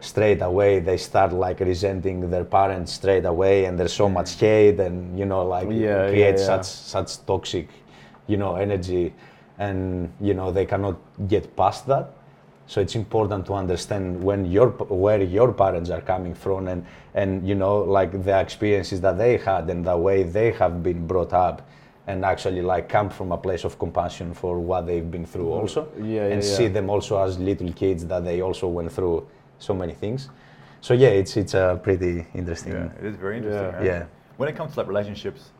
straight 0.00 0.42
away, 0.42 0.80
they 0.80 0.96
start 0.96 1.32
like 1.46 1.60
resenting 1.72 2.28
their 2.34 2.44
parents 2.58 2.90
straight 3.00 3.26
away, 3.34 3.56
and 3.66 3.78
there's 3.78 3.96
so 4.04 4.08
much 4.08 4.30
hate, 4.40 4.78
and 4.86 4.96
you 5.20 5.26
know, 5.30 5.42
like 5.56 5.68
Yeah, 5.70 6.10
yeah, 6.10 6.30
yeah. 6.30 6.46
such 6.50 6.66
such 6.94 7.10
toxic, 7.30 7.68
you 8.26 8.36
know, 8.42 8.52
energy, 8.66 9.04
and 9.60 10.10
you 10.20 10.34
know 10.34 10.50
they 10.50 10.66
cannot 10.66 10.96
get 11.28 11.54
past 11.54 11.86
that. 11.86 12.10
So 12.66 12.80
it's 12.80 12.94
important 12.94 13.46
to 13.46 13.54
understand 13.54 14.22
when 14.22 14.44
your 14.50 14.68
where 15.04 15.22
your 15.22 15.52
parents 15.52 15.90
are 15.90 16.00
coming 16.00 16.34
from 16.34 16.68
and 16.68 16.84
and 17.14 17.46
you 17.46 17.54
know 17.54 17.78
like 17.78 18.10
the 18.24 18.40
experiences 18.40 19.00
that 19.02 19.18
they 19.18 19.36
had 19.36 19.68
and 19.70 19.84
the 19.84 19.96
way 19.96 20.22
they 20.22 20.52
have 20.52 20.82
been 20.82 21.06
brought 21.06 21.32
up 21.32 21.68
and 22.06 22.24
actually 22.24 22.62
like 22.62 22.88
come 22.88 23.10
from 23.10 23.32
a 23.32 23.36
place 23.36 23.64
of 23.64 23.78
compassion 23.78 24.32
for 24.34 24.58
what 24.58 24.86
they've 24.86 25.10
been 25.10 25.26
through 25.26 25.50
also 25.52 25.82
Mm-hmm. 25.82 26.04
Yeah, 26.06 26.26
yeah, 26.28 26.32
and 26.34 26.42
yeah. 26.42 26.56
see 26.56 26.68
them 26.68 26.88
also 26.90 27.22
as 27.22 27.38
little 27.38 27.72
kids 27.72 28.06
that 28.06 28.24
they 28.24 28.40
also 28.40 28.66
went 28.68 28.90
through 28.92 29.26
so 29.58 29.74
many 29.74 29.92
things. 29.94 30.30
So 30.80 30.94
yeah, 30.94 31.08
it's 31.20 31.36
it's 31.36 31.54
a 31.54 31.78
pretty 31.82 32.24
interesting. 32.34 32.72
Yeah, 32.72 32.98
it 33.00 33.04
is 33.04 33.16
very 33.16 33.36
interesting. 33.38 33.70
Yeah. 33.72 33.76
right? 33.76 33.84
Yeah. 33.84 34.04
When 34.38 34.48
it 34.48 34.56
comes 34.56 34.72
to 34.74 34.80
like 34.80 34.88
relationships 34.88 35.50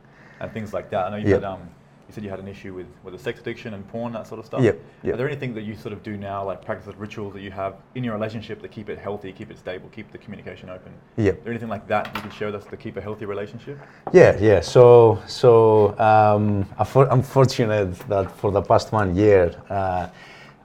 and 0.41 0.51
things 0.53 0.73
like 0.73 0.89
that, 0.91 1.07
I 1.07 1.11
know 1.11 1.17
you 1.17 1.29
Yep. 1.35 1.43
had 1.43 1.45
um, 1.53 1.69
you 2.11 2.15
said 2.15 2.25
you 2.25 2.31
had 2.31 2.41
an 2.41 2.49
issue 2.49 2.75
with 2.75 2.89
with 3.05 3.15
the 3.15 3.19
sex 3.21 3.39
addiction 3.39 3.73
and 3.73 3.87
porn, 3.89 4.13
that 4.13 4.27
sort 4.27 4.41
of 4.41 4.47
stuff. 4.47 4.63
Yep, 4.63 4.81
yep. 5.05 5.15
Are 5.15 5.17
there 5.17 5.29
anything 5.29 5.55
that 5.55 5.63
you 5.63 5.77
sort 5.77 5.93
of 5.93 6.03
do 6.03 6.17
now, 6.17 6.45
like 6.45 6.65
practices, 6.65 6.97
rituals 6.97 7.33
that 7.35 7.43
you 7.43 7.53
have 7.53 7.77
in 7.95 8.03
your 8.03 8.15
relationship 8.15 8.61
that 8.63 8.73
keep 8.73 8.89
it 8.89 8.99
healthy, 8.99 9.33
keep 9.33 9.51
it 9.51 9.59
stable, 9.59 9.89
keep 9.91 10.11
the 10.11 10.19
communication 10.19 10.69
open? 10.71 10.93
Yep. 11.17 11.39
Is 11.39 11.45
there 11.45 11.53
anything 11.53 11.69
like 11.69 11.87
that 11.87 12.13
you 12.15 12.21
can 12.21 12.31
share 12.33 12.49
with 12.49 12.57
us 12.57 12.67
to 12.71 12.77
keep 12.77 12.97
a 12.97 13.01
healthy 13.01 13.27
relationship? 13.27 13.79
Yeah, 14.13 14.37
yeah. 14.41 14.61
So, 14.61 15.23
so 15.29 15.97
um, 16.01 16.67
I'm 16.79 17.23
fortunate 17.23 17.97
that 18.09 18.37
for 18.39 18.51
the 18.51 18.63
past 18.63 18.91
one 18.91 19.15
year, 19.15 19.55
uh, 19.69 20.09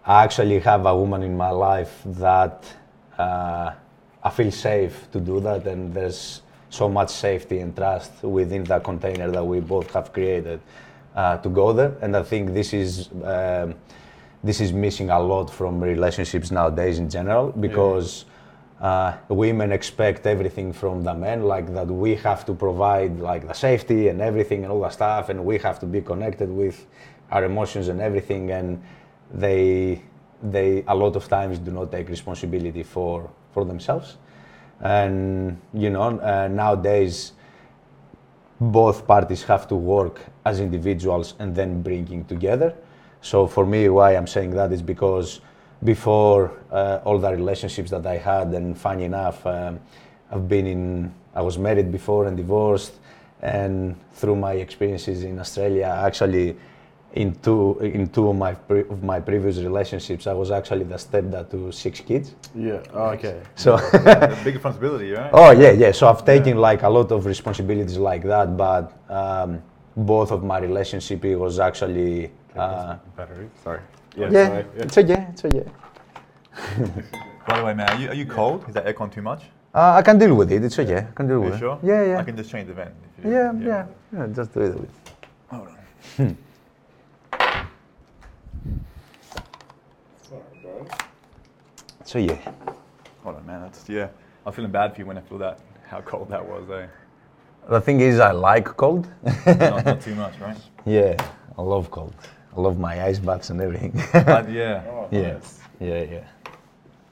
I 0.04 0.24
actually 0.24 0.60
have 0.60 0.88
a 0.88 0.98
woman 0.98 1.22
in 1.22 1.38
my 1.38 1.52
life 1.52 2.02
that 2.06 2.64
uh, 3.20 3.72
I 4.24 4.30
feel 4.32 4.52
safe 4.52 5.12
to 5.12 5.20
do 5.20 5.40
that, 5.42 5.68
and 5.68 5.94
there's 5.94 6.42
so 6.70 6.90
much 6.90 7.10
safety 7.10 7.60
and 7.60 7.76
trust 7.76 8.24
within 8.24 8.64
the 8.64 8.80
container 8.80 9.30
that 9.30 9.46
we 9.46 9.60
both 9.60 9.94
have 9.94 10.12
created 10.12 10.60
uh, 11.16 11.38
to 11.38 11.50
go 11.50 11.74
there. 11.74 11.98
And 12.02 12.16
I 12.16 12.24
think 12.24 12.54
this 12.54 12.74
is. 12.74 13.10
Um, 13.24 13.76
this 14.46 14.62
is 14.62 14.72
missing 14.72 15.10
a 15.10 15.20
lot 15.20 15.50
from 15.50 15.82
relationships 15.82 16.52
nowadays 16.52 17.00
in 17.00 17.10
general 17.10 17.52
because 17.52 18.26
uh, 18.80 19.18
women 19.30 19.72
expect 19.72 20.28
everything 20.28 20.72
from 20.72 21.04
the 21.04 21.14
men, 21.14 21.44
like 21.44 21.74
that 21.74 21.88
we 21.88 22.16
have 22.16 22.46
to 22.46 22.54
provide 22.54 23.20
like 23.20 23.48
the 23.48 23.54
safety 23.54 24.10
and 24.10 24.22
everything 24.22 24.64
and 24.64 24.72
all 24.72 24.82
that 24.82 24.94
stuff, 24.94 25.30
and 25.30 25.44
we 25.44 25.58
have 25.58 25.80
to 25.80 25.86
be 25.86 26.02
connected 26.02 26.50
with 26.50 26.86
our 27.32 27.44
emotions 27.46 27.88
and 27.88 28.00
everything, 28.00 28.52
and 28.52 28.84
they 29.34 30.02
they 30.44 30.84
a 30.88 30.96
lot 30.96 31.16
of 31.16 31.28
times 31.28 31.58
do 31.58 31.72
not 31.72 31.92
take 31.92 32.08
responsibility 32.10 32.84
for 32.84 33.30
for 33.52 33.66
themselves, 33.66 34.18
and 34.82 35.60
you 35.74 35.90
know 35.90 36.20
uh, 36.20 36.48
nowadays 36.50 37.32
both 38.60 39.06
parties 39.06 39.44
have 39.44 39.68
to 39.68 39.76
work 39.76 40.22
as 40.46 40.60
individuals 40.60 41.34
and 41.40 41.56
then 41.56 41.82
bringing 41.82 42.24
together. 42.26 42.74
So 43.22 43.48
for 43.48 43.66
me, 43.66 43.90
why 43.90 44.16
I'm 44.16 44.28
saying 44.28 44.52
that 44.52 44.72
is 44.72 44.82
because 44.82 45.42
before 45.84 46.52
uh, 46.72 47.00
all 47.04 47.18
the 47.20 47.32
relationships 47.32 47.92
that 47.92 48.06
I 48.06 48.18
had, 48.18 48.48
and 48.54 48.78
funny 48.78 49.04
enough, 49.04 49.46
um, 49.46 49.80
I've 50.32 50.48
been 50.48 50.68
in, 50.68 51.14
I 51.34 51.42
was 51.42 51.58
married 51.58 51.92
before 51.92 52.28
and 52.28 52.38
divorced, 52.38 52.94
and 53.42 53.96
through 54.14 54.38
my 54.38 54.54
experiences 54.54 55.24
in 55.24 55.40
Australia, 55.40 55.86
actually, 56.04 56.56
in 57.16 57.34
two 57.42 57.80
in 57.82 58.08
two 58.10 58.30
of 58.30 58.36
my 58.36 58.54
pre- 58.54 58.88
of 58.90 59.02
my 59.04 59.20
previous 59.20 59.58
relationships, 59.60 60.28
I 60.28 60.34
was 60.34 60.52
actually 60.52 60.84
the 60.84 60.96
stepdad 60.96 61.50
to 61.52 61.72
six 61.72 62.02
kids. 62.02 62.36
Yeah. 62.54 62.84
Oh, 62.94 63.16
okay. 63.16 63.42
So. 63.56 63.78
That's 63.78 64.44
big 64.48 64.56
responsibility, 64.56 65.12
right? 65.12 65.30
Oh 65.34 65.52
yeah, 65.52 65.72
yeah. 65.72 65.92
So 65.92 66.08
I've 66.08 66.26
taken 66.26 66.58
like 66.58 66.84
a 66.84 66.90
lot 66.90 67.12
of 67.12 67.26
responsibilities 67.26 67.98
like 67.98 68.24
that, 68.24 68.58
but 68.58 68.92
um, 69.10 69.62
both 69.96 70.32
of 70.32 70.44
my 70.44 70.60
relationship 70.60 71.24
it 71.24 71.38
was 71.38 71.60
actually 71.60 72.32
uh, 72.56 72.98
Battery. 73.16 73.50
Sorry. 73.64 73.80
Yeah. 74.18 74.30
yeah, 74.32 74.48
sorry. 74.48 74.66
yeah. 74.76 74.84
it's 74.84 74.98
yeah, 74.98 75.30
it's 75.32 75.44
yeah. 75.56 75.70
By 77.48 77.60
the 77.60 77.66
way, 77.66 77.74
man, 77.74 77.90
are 77.90 78.00
you, 78.02 78.10
are 78.10 78.14
you 78.16 78.26
cold? 78.26 78.68
Is 78.68 78.74
that 78.74 78.86
aircon 78.86 79.12
too 79.14 79.22
much? 79.22 79.44
Uh, 79.74 79.94
I 80.00 80.02
can 80.02 80.18
deal 80.18 80.34
with 80.36 80.52
it. 80.52 80.64
It's 80.64 80.80
a 80.80 80.84
yeah, 80.84 81.08
I 81.10 81.14
can 81.14 81.28
deal 81.28 81.38
Are 81.38 81.40
with 81.42 81.50
you 81.50 81.56
it. 81.56 81.60
sure? 81.60 81.80
Yeah, 81.84 82.06
yeah, 82.06 82.20
I 82.20 82.24
can 82.24 82.36
just 82.36 82.50
change 82.50 82.68
the 82.68 82.74
vent. 82.74 82.94
if 83.20 83.26
you- 83.26 83.32
yeah, 83.32 83.52
yeah, 83.54 83.86
yeah. 84.14 84.28
Just 84.34 84.54
do 84.54 84.62
it 84.62 84.80
with. 84.80 84.90
Hold 85.50 85.68
on. 86.20 86.38
So 92.06 92.20
yeah. 92.20 92.38
Hold 93.24 93.36
on, 93.36 93.46
man. 93.46 93.62
That's 93.62 93.90
yeah. 93.90 94.08
I'm 94.46 94.54
feeling 94.54 94.72
bad 94.72 94.94
for 94.94 95.02
you 95.02 95.08
when 95.08 95.18
I 95.18 95.22
feel 95.22 95.40
that 95.40 95.60
how 95.88 96.02
cold 96.02 96.30
that 96.30 96.48
was. 96.48 96.70
Eh? 96.70 96.88
The 97.68 97.82
thing 97.82 98.00
is, 98.00 98.20
I 98.20 98.32
like 98.32 98.66
cold. 98.66 99.10
not, 99.46 99.86
not 99.86 100.02
too 100.02 100.14
much, 100.14 100.40
right? 100.40 100.58
yeah, 100.86 101.16
I 101.58 101.62
love 101.62 101.90
cold. 101.90 102.14
I 102.56 102.62
love 102.62 102.80
my 102.80 103.04
ice 103.04 103.18
baths 103.18 103.50
and 103.50 103.60
everything. 103.60 103.92
But 104.14 104.52
yeah, 104.52 105.08
yeah, 105.12 105.40
yeah, 105.80 106.04
yeah. 106.04 106.24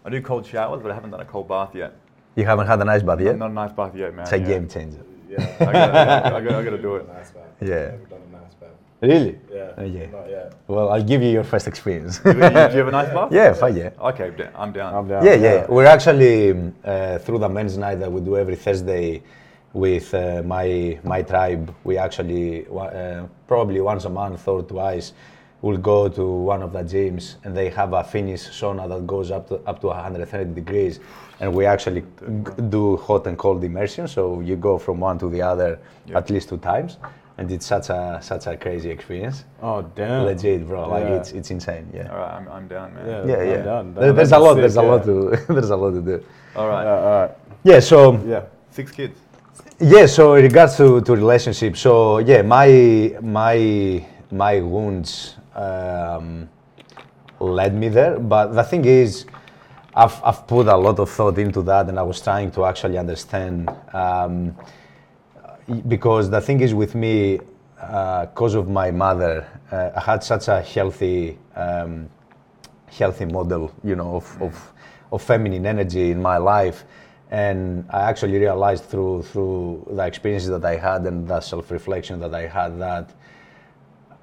I 0.06 0.10
do 0.10 0.22
cold 0.22 0.46
showers, 0.46 0.82
but 0.82 0.92
I 0.92 0.94
haven't 0.94 1.10
done 1.10 1.22
a 1.22 1.26
cold 1.26 1.48
bath 1.48 1.74
yet. 1.74 1.96
You 2.36 2.46
haven't 2.46 2.68
had 2.68 2.80
an 2.82 2.90
ice 2.90 3.02
bath 3.02 3.20
yet? 3.20 3.38
Not 3.38 3.50
a 3.50 3.54
nice 3.54 3.72
bath 3.72 3.96
yet, 3.96 4.14
man. 4.14 4.24
It's 4.24 4.34
a 4.34 4.40
yeah. 4.40 4.48
game 4.48 4.68
changer. 4.68 5.04
Yeah. 5.28 5.56
I 5.60 5.66
gotta, 5.66 5.78
yeah, 5.78 6.36
I 6.36 6.42
gotta, 6.42 6.58
I 6.58 6.64
gotta 6.64 6.78
do 6.78 6.96
it. 6.98 7.08
Nice 7.08 7.32
bath. 7.32 7.44
Yeah. 7.62 7.68
Never 7.68 8.06
done 8.06 8.22
a 8.30 8.32
nice 8.32 8.54
bath. 8.54 8.70
Really? 9.04 9.38
Yeah. 9.52 9.74
Oh, 9.78 9.84
yeah. 9.84 10.06
Not 10.12 10.30
yet. 10.30 10.54
Well, 10.68 10.90
I'll 10.90 11.04
give 11.04 11.22
you 11.22 11.30
your 11.30 11.44
first 11.44 11.68
experience. 11.68 12.20
Do 12.20 12.30
you, 12.32 12.36
you 12.38 12.42
have 12.42 12.88
a 12.88 12.92
nice 12.92 13.10
bath? 13.18 13.32
yeah, 13.34 13.52
fine, 13.54 13.76
yeah. 13.76 13.90
Okay, 14.00 14.32
d- 14.38 14.44
I'm 14.56 14.72
down. 14.72 14.96
I'm 14.96 15.08
down. 15.08 15.26
Yeah, 15.26 15.36
yeah. 15.36 15.66
We're 15.70 15.86
actually 15.98 16.72
uh, 16.86 17.20
through 17.20 17.40
the 17.40 17.50
men's 17.50 17.78
night 17.78 17.96
that 18.00 18.10
we 18.12 18.22
do 18.22 18.38
every 18.38 18.56
Thursday 18.56 19.22
with 19.74 20.14
uh, 20.14 20.42
my 20.46 20.98
my 21.04 21.22
tribe. 21.22 21.76
We 21.84 21.98
actually 21.98 22.66
uh, 22.68 23.24
probably 23.48 23.82
once 23.82 24.06
a 24.06 24.10
month 24.10 24.48
or 24.48 24.64
twice 24.64 25.12
we'll 25.64 25.78
go 25.78 26.10
to 26.10 26.26
one 26.26 26.62
of 26.62 26.74
the 26.74 26.84
gyms 26.84 27.36
and 27.46 27.56
they 27.56 27.70
have 27.70 27.94
a 27.94 28.04
Finnish 28.04 28.42
sauna 28.50 28.86
that 28.90 29.08
goes 29.08 29.32
up 29.32 29.48
to 29.48 29.56
up 29.66 29.80
to 29.80 29.88
130 29.88 30.54
degrees, 30.54 31.00
and 31.42 31.54
we 31.54 31.66
actually 31.66 32.02
g- 32.02 32.08
do 32.70 32.98
hot 32.98 33.26
and 33.28 33.38
cold 33.38 33.64
immersion. 33.64 34.08
So 34.08 34.42
you 34.42 34.56
go 34.58 34.78
from 34.78 35.00
one 35.00 35.18
to 35.20 35.30
the 35.30 35.42
other 35.42 35.80
Yeah. 36.06 36.18
at 36.20 36.30
least 36.30 36.50
two 36.50 36.58
times, 36.58 36.98
and 37.38 37.52
it's 37.52 37.66
such 37.66 37.90
a 37.90 38.20
such 38.22 38.46
a 38.48 38.56
crazy 38.58 38.90
experience. 38.90 39.44
Oh 39.62 39.82
damn. 39.96 40.26
Legit, 40.26 40.68
bro. 40.68 40.88
Like 40.90 41.04
Yeah. 41.04 41.16
it's 41.16 41.32
it's 41.32 41.52
insane. 41.52 41.90
Yeah. 41.94 42.10
All 42.12 42.18
right, 42.18 42.34
I'm, 42.34 42.48
I'm 42.50 42.68
down, 42.68 42.94
man. 42.94 43.06
Yeah. 43.08 43.26
Yeah, 43.26 43.38
I'm 43.42 43.48
yeah. 43.50 43.62
down. 43.64 43.94
There- 43.96 44.14
there's 44.14 44.32
a 44.32 44.38
lot. 44.40 44.54
sick, 44.54 44.62
There's 44.62 44.76
a 44.78 44.82
lot 44.82 45.04
to. 45.06 45.30
there's 45.54 45.70
a 45.72 45.76
lot 45.78 45.92
to 45.92 46.02
do. 46.02 46.24
All 46.56 46.68
right. 46.68 46.84
Yeah, 46.84 47.00
all 47.00 47.22
right. 47.22 47.32
Yeah. 47.64 47.80
So 47.80 48.14
Yeah. 48.26 48.44
Six 48.70 48.92
kids. 48.92 49.20
yeah. 49.80 50.06
So 50.06 50.36
in 50.36 50.44
regards 50.44 50.78
to, 50.78 51.02
to 51.02 51.12
relationships, 51.16 51.80
so 51.82 52.20
yeah, 52.20 52.42
my 52.44 53.16
my 53.22 54.06
my 54.32 54.62
wounds 54.62 55.36
um, 55.56 56.50
led 57.40 57.74
me 57.76 57.90
there. 57.90 58.20
But 58.20 58.54
the 58.54 58.64
thing 58.64 58.86
is, 58.86 59.26
I've 59.96 60.20
I've 60.24 60.46
put 60.48 60.68
a 60.68 60.76
lot 60.78 61.00
of 61.00 61.10
thought 61.10 61.38
into 61.38 61.62
that, 61.64 61.90
and 61.90 61.98
I 62.00 62.04
was 62.04 62.22
trying 62.22 62.52
to 62.52 62.66
actually 62.66 62.98
understand. 62.98 63.70
Um, 63.94 64.56
because 65.88 66.30
the 66.30 66.42
thing 66.42 66.62
is 66.62 66.74
with 66.74 66.96
me, 66.96 67.40
because 67.76 68.56
of 68.56 68.70
my 68.70 68.92
mother, 68.92 69.48
uh, 69.72 69.92
I 69.96 70.00
had 70.00 70.24
such 70.24 70.48
a 70.48 70.62
healthy, 70.62 71.38
um, 71.56 72.10
healthy 72.88 73.26
model, 73.26 73.74
you 73.84 73.96
know, 73.96 74.16
of, 74.16 74.42
of, 74.42 74.74
of 75.12 75.22
feminine 75.22 75.66
energy 75.66 76.12
in 76.12 76.22
my 76.22 76.38
life, 76.38 76.86
and 77.32 77.86
I 77.90 78.02
actually 78.02 78.38
realized 78.38 78.86
through 78.86 79.24
through 79.24 79.88
the 79.92 80.06
experiences 80.06 80.50
that 80.50 80.64
I 80.64 80.76
had 80.76 81.06
and 81.06 81.28
the 81.28 81.42
self-reflection 81.42 82.20
that 82.20 82.34
I 82.36 82.46
had 82.48 82.80
that 82.80 83.10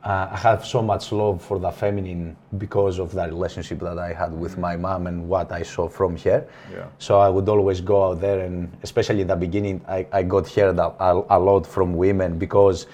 uh, 0.02 0.28
I 0.32 0.36
have 0.36 0.64
so 0.64 0.80
much 0.80 1.12
love 1.12 1.42
for 1.42 1.58
the 1.58 1.70
feminine 1.70 2.36
because 2.56 2.98
of 2.98 3.12
the 3.12 3.26
relationship 3.26 3.80
that 3.80 3.98
I 3.98 4.14
had 4.14 4.32
with 4.32 4.56
my 4.56 4.76
mom 4.76 5.06
and 5.06 5.28
what 5.28 5.52
I 5.52 5.62
saw 5.62 5.88
from 5.88 6.16
her. 6.18 6.46
Yeah. 6.72 6.86
So 6.98 7.20
I 7.20 7.28
would 7.28 7.48
always 7.48 7.82
go 7.82 8.08
out 8.08 8.20
there, 8.20 8.40
and 8.40 8.72
especially 8.82 9.20
in 9.20 9.26
the 9.26 9.36
beginning, 9.36 9.82
I, 9.86 10.06
I 10.10 10.22
got 10.22 10.48
heard 10.48 10.78
a, 10.78 10.86
a, 11.02 11.24
a 11.30 11.38
lot 11.38 11.66
from 11.66 11.94
women 11.94 12.38
because 12.38 12.86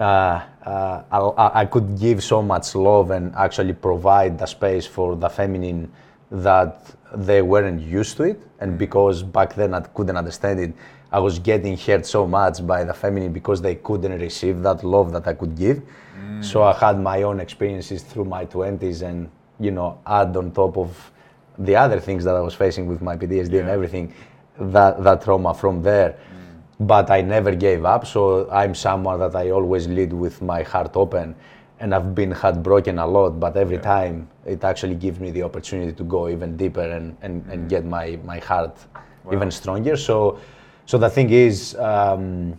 uh, 0.00 0.42
uh, 0.64 1.02
I, 1.12 1.60
I 1.60 1.64
could 1.66 2.00
give 2.00 2.22
so 2.24 2.42
much 2.42 2.74
love 2.74 3.12
and 3.12 3.32
actually 3.36 3.74
provide 3.74 4.36
the 4.38 4.46
space 4.46 4.86
for 4.86 5.14
the 5.14 5.28
feminine 5.28 5.92
that 6.32 6.96
they 7.14 7.42
weren't 7.42 7.80
used 7.80 8.16
to 8.16 8.24
it. 8.24 8.42
And 8.58 8.76
because 8.76 9.22
back 9.22 9.54
then 9.54 9.72
I 9.72 9.82
couldn't 9.82 10.16
understand 10.16 10.58
it, 10.58 10.74
I 11.14 11.20
was 11.20 11.38
getting 11.38 11.76
hurt 11.78 12.04
so 12.04 12.26
much 12.26 12.66
by 12.66 12.82
the 12.82 12.92
feminine 12.92 13.32
because 13.32 13.62
they 13.62 13.76
couldn't 13.76 14.18
receive 14.18 14.64
that 14.64 14.82
love 14.82 15.12
that 15.12 15.28
I 15.28 15.34
could 15.34 15.56
give. 15.56 15.80
Mm. 15.80 16.44
So 16.44 16.64
I 16.64 16.72
had 16.72 16.98
my 16.98 17.22
own 17.22 17.38
experiences 17.38 18.02
through 18.02 18.24
my 18.24 18.44
20s 18.46 19.02
and, 19.02 19.30
you 19.60 19.70
know, 19.70 20.00
add 20.04 20.36
on 20.36 20.50
top 20.50 20.76
of 20.76 21.12
the 21.56 21.76
other 21.76 22.00
things 22.00 22.24
that 22.24 22.34
I 22.34 22.40
was 22.40 22.52
facing 22.52 22.88
with 22.88 23.00
my 23.00 23.16
PTSD 23.16 23.60
and 23.60 23.68
everything, 23.68 24.12
that, 24.58 25.04
that 25.04 25.22
trauma 25.22 25.54
from 25.54 25.82
there. 25.82 26.10
Mm. 26.10 26.88
But 26.88 27.10
I 27.12 27.20
never 27.20 27.54
gave 27.54 27.84
up. 27.84 28.08
So 28.08 28.50
I'm 28.50 28.74
someone 28.74 29.20
that 29.20 29.36
I 29.36 29.50
always 29.50 29.86
lead 29.86 30.12
with 30.12 30.42
my 30.42 30.64
heart 30.64 30.96
open. 30.96 31.36
And 31.78 31.94
I've 31.94 32.12
been 32.12 32.32
heartbroken 32.32 32.98
a 32.98 33.06
lot, 33.06 33.38
but 33.38 33.56
every 33.56 33.78
time 33.78 34.28
it 34.44 34.64
actually 34.64 34.96
gives 34.96 35.20
me 35.20 35.30
the 35.30 35.44
opportunity 35.44 35.92
to 35.92 36.02
go 36.02 36.28
even 36.28 36.56
deeper 36.56 36.88
and, 36.98 37.16
and, 37.22 37.46
and 37.52 37.66
mm. 37.66 37.68
get 37.68 37.84
my, 37.84 38.18
my 38.24 38.38
heart 38.38 38.76
even 39.32 39.52
stronger. 39.52 39.96
So, 39.96 40.40
so 40.86 40.98
the 40.98 41.10
thing 41.10 41.30
is, 41.30 41.74
um, 41.76 42.58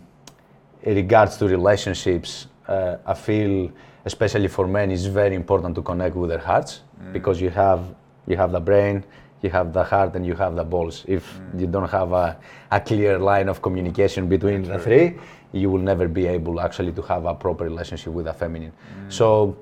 in 0.82 0.94
regards 0.94 1.36
to 1.38 1.46
relationships, 1.46 2.46
uh, 2.68 2.96
I 3.06 3.14
feel, 3.14 3.70
especially 4.04 4.48
for 4.48 4.66
men, 4.66 4.90
it's 4.90 5.04
very 5.04 5.34
important 5.34 5.74
to 5.76 5.82
connect 5.82 6.16
with 6.16 6.30
their 6.30 6.38
hearts 6.38 6.82
because 7.12 7.40
you 7.40 7.50
have 7.50 7.94
you 8.26 8.36
have 8.36 8.50
the 8.50 8.60
brain, 8.60 9.04
you 9.42 9.50
have 9.50 9.72
the 9.72 9.84
heart, 9.84 10.16
and 10.16 10.26
you 10.26 10.34
have 10.34 10.56
the 10.56 10.64
balls. 10.64 11.04
If 11.06 11.40
you 11.56 11.66
don't 11.68 11.88
have 11.90 12.12
a, 12.12 12.36
a 12.70 12.80
clear 12.80 13.18
line 13.18 13.48
of 13.48 13.62
communication 13.62 14.28
between 14.28 14.62
the 14.62 14.78
three, 14.78 15.14
you 15.52 15.70
will 15.70 15.80
never 15.80 16.08
be 16.08 16.26
able 16.26 16.60
actually 16.60 16.92
to 16.92 17.02
have 17.02 17.24
a 17.24 17.34
proper 17.34 17.64
relationship 17.64 18.12
with 18.12 18.26
a 18.26 18.32
feminine. 18.34 18.72
So 19.08 19.56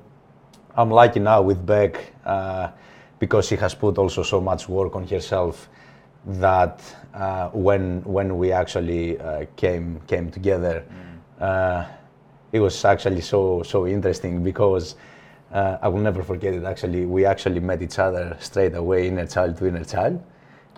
I'm 0.76 0.90
lucky 0.90 1.20
now 1.20 1.42
with 1.42 1.64
Beck 1.64 2.12
uh, 2.24 2.70
because 3.18 3.46
she 3.46 3.56
has 3.56 3.74
put 3.74 3.98
also 3.98 4.22
so 4.22 4.40
much 4.40 4.68
work 4.68 4.96
on 4.96 5.06
herself 5.06 5.68
that 6.26 6.80
uh, 7.14 7.50
when 7.50 8.02
when 8.04 8.38
we 8.38 8.52
actually 8.52 9.18
uh, 9.20 9.46
came 9.56 10.00
came 10.06 10.30
together, 10.30 10.84
uh, 11.40 11.84
it 12.52 12.60
was 12.60 12.84
actually 12.84 13.20
so 13.20 13.62
so 13.62 13.86
interesting 13.86 14.42
because 14.42 14.96
uh, 15.52 15.78
I 15.82 15.88
will 15.88 16.00
never 16.00 16.22
forget 16.22 16.54
it. 16.54 16.64
Actually, 16.64 17.06
we 17.06 17.24
actually 17.24 17.60
met 17.60 17.82
each 17.82 17.98
other 17.98 18.36
straight 18.40 18.74
away, 18.74 19.08
inner 19.08 19.26
child 19.26 19.56
to 19.58 19.66
inner 19.66 19.84
child. 19.84 20.22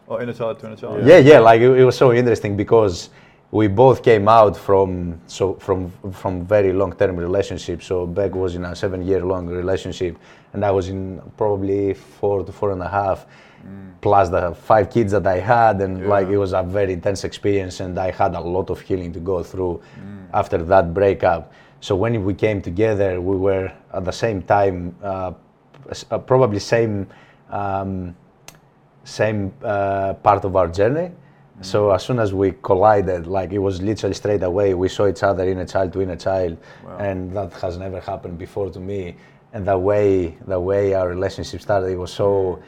Oh, 0.08 0.20
inner 0.20 0.32
child 0.32 0.58
to 0.60 0.66
inner 0.66 0.76
child. 0.76 1.06
Yeah, 1.06 1.18
yeah, 1.18 1.38
like 1.38 1.60
it, 1.60 1.70
it 1.70 1.84
was 1.84 1.96
so 1.96 2.12
interesting 2.12 2.56
because 2.56 3.10
we 3.50 3.68
both 3.68 4.02
came 4.02 4.28
out 4.28 4.56
from 4.56 5.20
so 5.26 5.54
from 5.54 5.92
from 6.12 6.44
very 6.44 6.72
long-term 6.72 7.16
relationship. 7.16 7.82
So 7.82 8.06
Beck 8.06 8.34
was 8.34 8.54
in 8.54 8.64
a 8.64 8.74
seven-year-long 8.74 9.46
relationship, 9.46 10.18
and 10.52 10.64
I 10.64 10.70
was 10.70 10.88
in 10.88 11.20
probably 11.36 11.94
four 11.94 12.44
to 12.44 12.52
four 12.52 12.72
and 12.72 12.82
a 12.82 12.88
half, 12.88 13.26
plus 14.00 14.28
the 14.28 14.54
five 14.54 14.90
kids 14.90 15.12
that 15.12 15.26
I 15.26 15.38
had, 15.38 15.80
and 15.80 16.08
like 16.08 16.28
it 16.28 16.38
was 16.38 16.52
a 16.52 16.62
very 16.62 16.92
intense 16.92 17.24
experience, 17.24 17.80
and 17.80 17.98
I 17.98 18.10
had 18.10 18.34
a 18.34 18.40
lot 18.40 18.70
of 18.70 18.80
healing 18.80 19.12
to 19.12 19.20
go 19.20 19.42
through 19.42 19.80
after 20.34 20.58
that 20.58 20.92
breakup. 20.92 21.52
So 21.80 21.94
when 21.94 22.24
we 22.24 22.34
came 22.34 22.60
together, 22.60 23.20
we 23.20 23.36
were 23.36 23.72
at 23.92 24.04
the 24.04 24.12
same 24.12 24.42
time, 24.42 24.96
uh, 25.02 25.32
uh, 26.10 26.18
probably 26.18 26.58
same. 26.58 27.06
Um, 27.50 28.16
same 29.04 29.52
uh, 29.62 30.14
part 30.14 30.44
of 30.44 30.56
our 30.56 30.66
journey. 30.66 31.12
So 31.62 31.90
as 31.90 32.04
soon 32.04 32.18
as 32.18 32.34
we 32.34 32.52
collided, 32.62 33.26
like 33.26 33.50
it 33.52 33.58
was 33.58 33.80
literally 33.80 34.14
straight 34.14 34.42
away, 34.42 34.74
we 34.74 34.88
saw 34.88 35.08
each 35.08 35.22
other 35.22 35.44
in 35.44 35.58
a 35.58 35.66
child 35.66 35.92
to 35.94 36.02
inner 36.02 36.16
child, 36.16 36.58
and 36.98 37.32
that 37.32 37.52
has 37.54 37.78
never 37.78 38.00
happened 38.00 38.38
before 38.38 38.70
to 38.70 38.80
me. 38.80 39.16
And 39.52 39.66
the 39.66 39.78
way 39.78 40.36
the 40.46 40.60
way 40.60 40.92
our 40.94 41.08
relationship 41.08 41.62
started, 41.62 41.90
it 41.90 41.96
was 41.96 42.12
so 42.12 42.60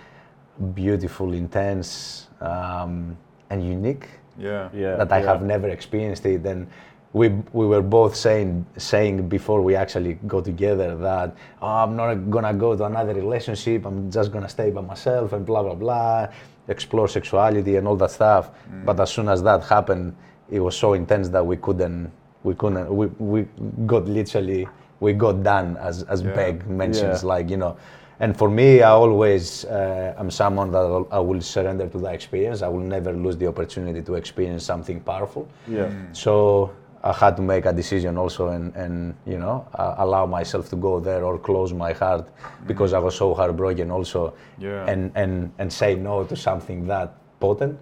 beautiful, 0.74 1.34
intense, 1.34 2.28
um, 2.40 3.16
and 3.50 3.62
unique 3.66 4.08
Yeah. 4.38 4.68
Yeah. 4.72 4.96
that 4.96 5.12
I 5.12 5.20
yeah. 5.20 5.26
have 5.26 5.42
never 5.42 5.68
experienced 5.68 6.24
it. 6.26 6.46
And 6.46 6.68
we 7.12 7.28
we 7.52 7.66
were 7.66 7.82
both 7.82 8.14
saying 8.16 8.64
saying 8.76 9.28
before 9.28 9.60
we 9.62 9.74
actually 9.74 10.14
go 10.26 10.40
together 10.40 10.96
that 10.96 11.36
oh, 11.60 11.66
I'm 11.66 11.96
not 11.96 12.14
gonna 12.30 12.54
go 12.54 12.76
to 12.76 12.84
another 12.84 13.14
relationship. 13.14 13.84
I'm 13.86 14.10
just 14.10 14.32
gonna 14.32 14.48
stay 14.48 14.70
by 14.70 14.80
myself 14.82 15.32
and 15.32 15.44
blah 15.44 15.62
blah 15.62 15.74
blah, 15.74 16.28
explore 16.68 17.08
sexuality 17.08 17.76
and 17.76 17.88
all 17.88 17.96
that 17.96 18.10
stuff. 18.10 18.50
But 18.84 19.00
as 19.00 19.10
soon 19.10 19.28
as 19.28 19.42
that 19.42 19.64
happened, 19.64 20.14
it 20.50 20.60
was 20.60 20.76
so 20.76 20.94
intense 20.94 21.28
that 21.30 21.44
we 21.44 21.56
couldn't 21.56 22.10
we 22.44 22.54
couldn't 22.54 22.94
we, 22.94 23.06
we 23.18 23.46
got 23.86 24.06
literally 24.06 24.68
we 25.00 25.12
got 25.12 25.42
done 25.42 25.76
as 25.78 26.02
as 26.04 26.22
Yeah. 26.22 26.34
Beck 26.34 26.66
mentions 26.66 27.22
Yeah. 27.22 27.28
like 27.34 27.50
you 27.50 27.56
know. 27.56 27.76
And 28.20 28.36
for 28.36 28.50
me, 28.50 28.82
I 28.82 28.90
always 28.90 29.64
uh, 29.66 30.14
am 30.18 30.28
someone 30.30 30.72
that 30.72 31.06
I 31.12 31.20
will 31.20 31.40
surrender 31.40 31.86
to 31.86 31.98
the 31.98 32.10
experience. 32.12 32.62
I 32.62 32.68
will 32.68 32.80
never 32.96 33.12
lose 33.12 33.36
the 33.36 33.46
opportunity 33.46 34.02
to 34.02 34.14
experience 34.16 34.64
something 34.64 34.98
powerful. 35.00 35.46
Yeah. 35.68 35.88
So 36.12 36.72
I 37.02 37.12
had 37.12 37.36
to 37.36 37.42
make 37.42 37.64
a 37.64 37.72
decision 37.72 38.18
also, 38.18 38.48
and, 38.48 38.74
and 38.74 39.14
you 39.24 39.38
know, 39.38 39.66
uh, 39.74 39.94
allow 39.98 40.26
myself 40.26 40.68
to 40.70 40.76
go 40.76 40.98
there 40.98 41.24
or 41.24 41.38
close 41.38 41.72
my 41.72 41.92
heart 41.92 42.28
because 42.66 42.92
I 42.92 42.98
was 42.98 43.14
so 43.14 43.34
heartbroken 43.34 43.90
also, 43.90 44.34
Yeah. 44.58 44.84
and 44.86 45.12
and 45.14 45.52
and 45.58 45.72
say 45.72 45.94
no 45.94 46.24
to 46.24 46.34
something 46.36 46.86
that 46.88 47.14
potent. 47.38 47.78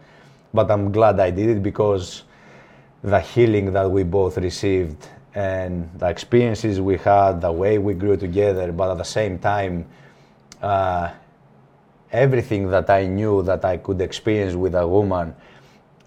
But 0.52 0.70
I'm 0.70 0.92
glad 0.92 1.18
I 1.18 1.30
did 1.30 1.48
it 1.48 1.62
because 1.62 2.24
the 3.02 3.20
healing 3.20 3.72
that 3.72 3.90
we 3.90 4.02
both 4.02 4.36
received 4.38 5.08
and 5.34 5.88
the 5.98 6.08
experiences 6.08 6.80
we 6.80 6.96
had, 6.96 7.40
the 7.40 7.52
way 7.52 7.78
we 7.78 7.94
grew 7.94 8.16
together, 8.16 8.72
but 8.72 8.90
at 8.90 8.98
the 8.98 9.04
same 9.04 9.38
time, 9.38 9.86
uh, 10.62 11.10
everything 12.12 12.68
that 12.70 12.88
I 12.88 13.06
knew 13.06 13.42
that 13.42 13.64
I 13.64 13.76
could 13.76 14.00
experience 14.00 14.54
with 14.54 14.74
a 14.74 14.86
woman 14.86 15.34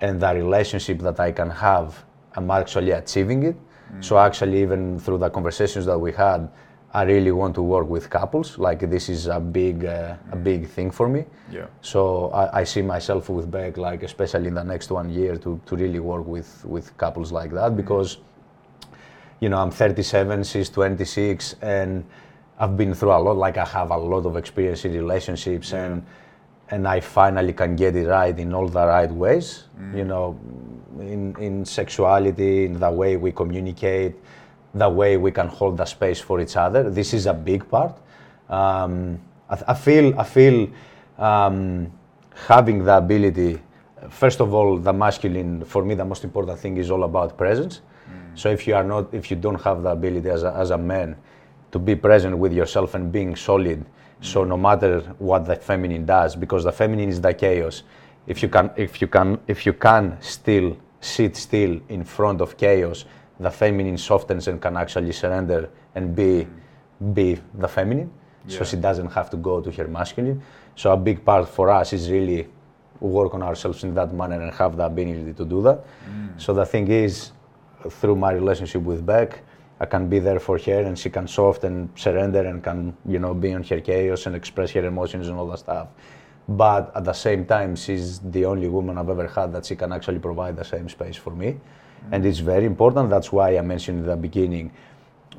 and 0.01 0.19
the 0.19 0.33
relationship 0.33 0.99
that 0.99 1.19
I 1.19 1.31
can 1.31 1.49
have, 1.49 2.03
I'm 2.39 2.51
actually 2.51 2.91
achieving 2.91 3.43
it. 3.43 3.57
Mm. 3.57 4.03
So 4.03 4.17
actually, 4.17 4.61
even 4.61 4.99
through 4.99 5.19
the 5.25 5.29
conversations 5.29 5.85
that 5.85 5.99
we 5.99 6.11
had, 6.13 6.49
I 6.93 7.03
really 7.03 7.31
want 7.31 7.53
to 7.55 7.61
work 7.61 7.87
with 7.87 8.09
couples. 8.09 8.57
Like 8.57 8.79
this 8.89 9.09
is 9.09 9.27
a 9.27 9.39
big, 9.39 9.85
uh, 9.85 10.15
a 10.31 10.37
mm. 10.37 10.43
big 10.43 10.67
thing 10.67 10.89
for 10.89 11.07
me. 11.07 11.25
Yeah. 11.51 11.67
So 11.81 12.29
I, 12.41 12.61
I 12.61 12.63
see 12.63 12.81
myself 12.81 13.29
with 13.29 13.51
Beck, 13.51 13.77
like 13.77 14.03
especially 14.03 14.47
in 14.47 14.55
the 14.55 14.63
next 14.63 14.89
one 14.89 15.09
year, 15.09 15.35
to, 15.37 15.59
to 15.65 15.75
really 15.75 15.99
work 15.99 16.25
with 16.25 16.49
with 16.65 16.85
couples 16.97 17.31
like 17.31 17.51
that 17.51 17.71
mm. 17.71 17.77
because, 17.81 18.17
you 19.41 19.49
know, 19.49 19.59
I'm 19.63 19.71
37, 19.71 20.43
she's 20.43 20.69
26, 20.69 21.55
and 21.61 22.05
I've 22.57 22.75
been 22.75 22.93
through 22.93 23.11
a 23.11 23.21
lot. 23.27 23.37
Like 23.37 23.57
I 23.57 23.65
have 23.65 23.91
a 23.91 23.97
lot 23.97 24.25
of 24.25 24.37
experience 24.37 24.85
in 24.85 24.93
relationships, 24.93 25.73
and 25.73 26.05
and 26.71 26.87
I 26.87 26.99
finally 27.01 27.53
can 27.53 27.75
get 27.75 27.95
it 27.95 28.07
right 28.07 28.37
in 28.37 28.53
all 28.53 28.67
the 28.67 28.85
right 28.85 29.11
ways. 29.11 29.65
You 29.97 30.05
know, 30.05 30.39
in 30.99 31.35
in 31.39 31.65
sexuality, 31.65 32.65
in 32.65 32.79
the 32.79 32.91
way 32.91 33.17
we 33.17 33.31
communicate, 33.31 34.15
the 34.73 34.89
way 34.89 35.17
we 35.17 35.31
can 35.31 35.47
hold 35.47 35.77
the 35.77 35.85
space 35.85 36.19
for 36.19 36.39
each 36.39 36.55
other. 36.55 36.89
This 36.89 37.13
is 37.13 37.25
a 37.25 37.33
big 37.33 37.69
part. 37.69 37.95
Um, 38.49 39.19
I, 39.49 39.57
I 39.67 39.73
feel 39.73 40.19
I 40.19 40.23
feel 40.23 40.69
um, 41.17 41.91
having 42.47 42.83
the 42.83 42.97
ability. 42.97 43.59
First 44.09 44.39
of 44.39 44.53
all, 44.53 44.77
the 44.77 44.93
masculine 44.93 45.65
for 45.65 45.83
me, 45.83 45.93
the 45.95 46.05
most 46.05 46.23
important 46.23 46.57
thing 46.59 46.77
is 46.77 46.89
all 46.89 47.03
about 47.03 47.37
presence. 47.37 47.81
So 48.35 48.49
if 48.49 48.65
you 48.67 48.75
are 48.75 48.83
not, 48.83 49.13
if 49.13 49.29
you 49.29 49.35
don't 49.37 49.61
have 49.61 49.83
the 49.83 49.89
ability 49.89 50.29
as 50.29 50.43
a, 50.43 50.53
as 50.53 50.69
a 50.71 50.77
man 50.77 51.17
to 51.71 51.79
be 51.79 51.95
present 51.95 52.37
with 52.37 52.53
yourself 52.53 52.95
and 52.95 53.11
being 53.11 53.35
solid, 53.35 53.85
so 54.21 54.45
no 54.45 54.55
matter 54.55 55.01
what 55.19 55.45
the 55.45 55.55
feminine 55.57 56.05
does, 56.05 56.35
because 56.35 56.63
the 56.63 56.71
feminine 56.71 57.09
is 57.09 57.19
the 57.19 57.33
chaos. 57.33 57.83
If 58.29 58.41
you 58.41 58.47
can, 58.47 58.71
if 58.77 59.01
you 59.01 59.07
can, 59.07 59.39
if 59.47 59.65
you 59.65 59.73
can 59.73 60.17
still 60.21 60.77
sit 61.01 61.35
still 61.35 61.81
in 61.89 62.03
front 62.05 62.41
of 62.41 62.55
chaos, 62.57 63.05
the 63.39 63.49
feminine 63.49 63.97
softens 63.97 64.47
and 64.47 64.61
can 64.61 64.77
actually 64.77 65.11
surrender 65.11 65.69
and 65.95 66.15
be, 66.15 66.47
be 67.13 67.39
the 67.55 67.67
feminine. 67.67 68.11
So 68.47 68.63
she 68.63 68.77
doesn't 68.77 69.11
have 69.11 69.29
to 69.31 69.37
go 69.37 69.61
to 69.61 69.71
her 69.71 69.87
masculine. 69.87 70.41
So 70.75 70.91
a 70.91 70.97
big 70.97 71.23
part 71.23 71.47
for 71.47 71.69
us 71.69 71.93
is 71.93 72.09
really 72.09 72.47
work 72.99 73.33
on 73.33 73.43
ourselves 73.43 73.83
in 73.83 73.93
that 73.95 74.13
manner 74.13 74.41
and 74.41 74.51
have 74.53 74.75
the 74.75 74.85
ability 74.85 75.33
to 75.33 75.45
do 75.45 75.61
that. 75.63 75.85
Mm. 76.09 76.41
So 76.41 76.53
the 76.53 76.65
thing 76.65 76.87
is, 76.87 77.31
through 77.89 78.15
my 78.15 78.31
relationship 78.31 78.81
with 78.81 79.05
Beck, 79.05 79.43
I 79.79 79.85
can 79.85 80.09
be 80.09 80.19
there 80.19 80.39
for 80.39 80.57
her 80.57 80.81
and 80.81 80.97
she 80.97 81.09
can 81.09 81.27
soft 81.27 81.63
and 81.63 81.89
surrender 81.95 82.41
and 82.41 82.63
can, 82.63 82.97
you 83.07 83.19
know, 83.19 83.33
be 83.33 83.53
on 83.53 83.63
her 83.63 83.79
chaos 83.81 84.25
and 84.25 84.35
express 84.35 84.71
her 84.71 84.85
emotions 84.85 85.27
and 85.27 85.37
all 85.37 85.47
that 85.47 85.59
stuff. 85.59 85.87
But 86.49 86.91
at 86.95 87.05
the 87.05 87.13
same 87.13 87.45
time, 87.45 87.75
she's 87.75 88.19
the 88.19 88.45
only 88.45 88.67
woman 88.67 88.97
I've 88.97 89.09
ever 89.09 89.27
had 89.27 89.53
that 89.53 89.65
she 89.65 89.75
can 89.75 89.93
actually 89.93 90.19
provide 90.19 90.55
the 90.55 90.65
same 90.65 90.89
space 90.89 91.15
for 91.15 91.29
me. 91.29 91.51
Mm. 91.51 91.59
And 92.13 92.25
it's 92.25 92.39
very 92.39 92.65
important. 92.65 93.11
That's 93.11 93.31
why 93.31 93.55
I 93.57 93.61
mentioned 93.61 93.99
in 93.99 94.05
the 94.07 94.15
beginning, 94.15 94.71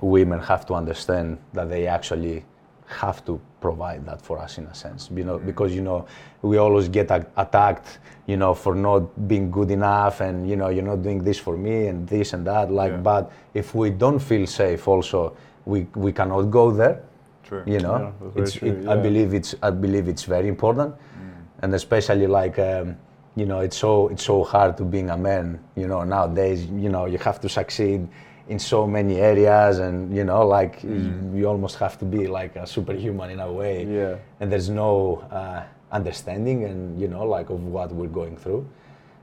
women 0.01 0.39
have 0.39 0.65
to 0.67 0.75
understand 0.75 1.39
that 1.53 1.69
they 1.69 1.89
actually 1.89 2.45
have 2.87 3.25
to 3.25 3.41
provide 3.61 4.05
that 4.07 4.21
for 4.23 4.39
us 4.39 4.59
in 4.59 4.65
a 4.67 4.75
sense 4.75 5.11
you 5.15 5.23
know 5.23 5.39
mm. 5.39 5.47
because 5.47 5.73
you 5.75 5.81
know 5.81 6.05
we 6.43 6.57
always 6.57 6.89
get 6.89 7.09
attacked 7.37 7.99
you 8.27 8.37
know 8.37 8.53
for 8.53 8.75
not 8.75 9.29
being 9.29 9.51
good 9.51 9.71
enough 9.71 10.21
and 10.21 10.49
you 10.49 10.57
know 10.57 10.71
you're 10.71 10.85
not 10.85 11.03
doing 11.03 11.23
this 11.23 11.39
for 11.39 11.57
me 11.57 11.87
and 11.87 12.09
this 12.09 12.33
and 12.33 12.45
that 12.47 12.71
like 12.73 12.91
Yeah. 12.91 12.97
but 13.13 13.33
if 13.55 13.75
we 13.75 13.91
don't 13.91 14.19
feel 14.19 14.47
safe 14.47 14.89
also 14.89 15.37
we 15.67 15.87
we 15.95 16.13
cannot 16.13 16.43
go 16.51 16.73
there 16.73 17.03
True. 17.51 17.65
you 17.67 17.81
know? 17.81 18.15
Yeah, 18.23 18.43
it's, 18.43 18.57
it, 18.63 18.87
i 18.87 18.95
believe 18.95 19.35
it's 19.35 19.57
i 19.61 19.71
believe 19.71 20.07
it's 20.07 20.23
very 20.23 20.49
important. 20.49 20.95
And 21.63 21.75
especially 21.75 22.27
like 22.27 22.59
um, 22.59 22.97
you 23.37 23.45
know 23.45 23.61
it's 23.61 23.77
so 23.77 24.09
it's 24.09 24.25
so 24.25 24.45
hard 24.45 24.77
to 24.79 24.85
being 24.85 25.11
a 25.11 25.17
man 25.17 25.59
you 25.77 25.89
know 25.91 26.05
nowadays. 26.05 26.65
You 26.85 26.89
know 26.95 27.05
you 27.07 27.19
have 27.19 27.39
to 27.41 27.49
succeed 27.49 28.09
in 28.49 28.59
so 28.59 28.87
many 28.87 29.17
areas 29.17 29.79
and 29.79 30.17
you 30.17 30.25
know 30.25 30.47
like 30.47 30.83
you, 30.83 31.13
you 31.35 31.45
almost 31.47 31.77
have 31.85 31.99
to 31.99 32.05
be 32.05 32.27
like 32.27 32.57
a 32.57 32.67
superhuman 32.67 33.31
in 33.31 33.41
a 33.41 33.53
way. 33.53 33.85
Yeah. 33.85 34.17
and 34.41 34.51
there's 34.51 34.71
no 34.71 34.93
uh, 35.31 35.63
understanding 35.93 36.65
and 36.65 37.01
you 37.03 37.09
know 37.09 37.25
like 37.37 37.51
of 37.51 37.61
what 37.77 37.93
we're 37.93 38.15
going 38.21 38.37
through. 38.37 38.63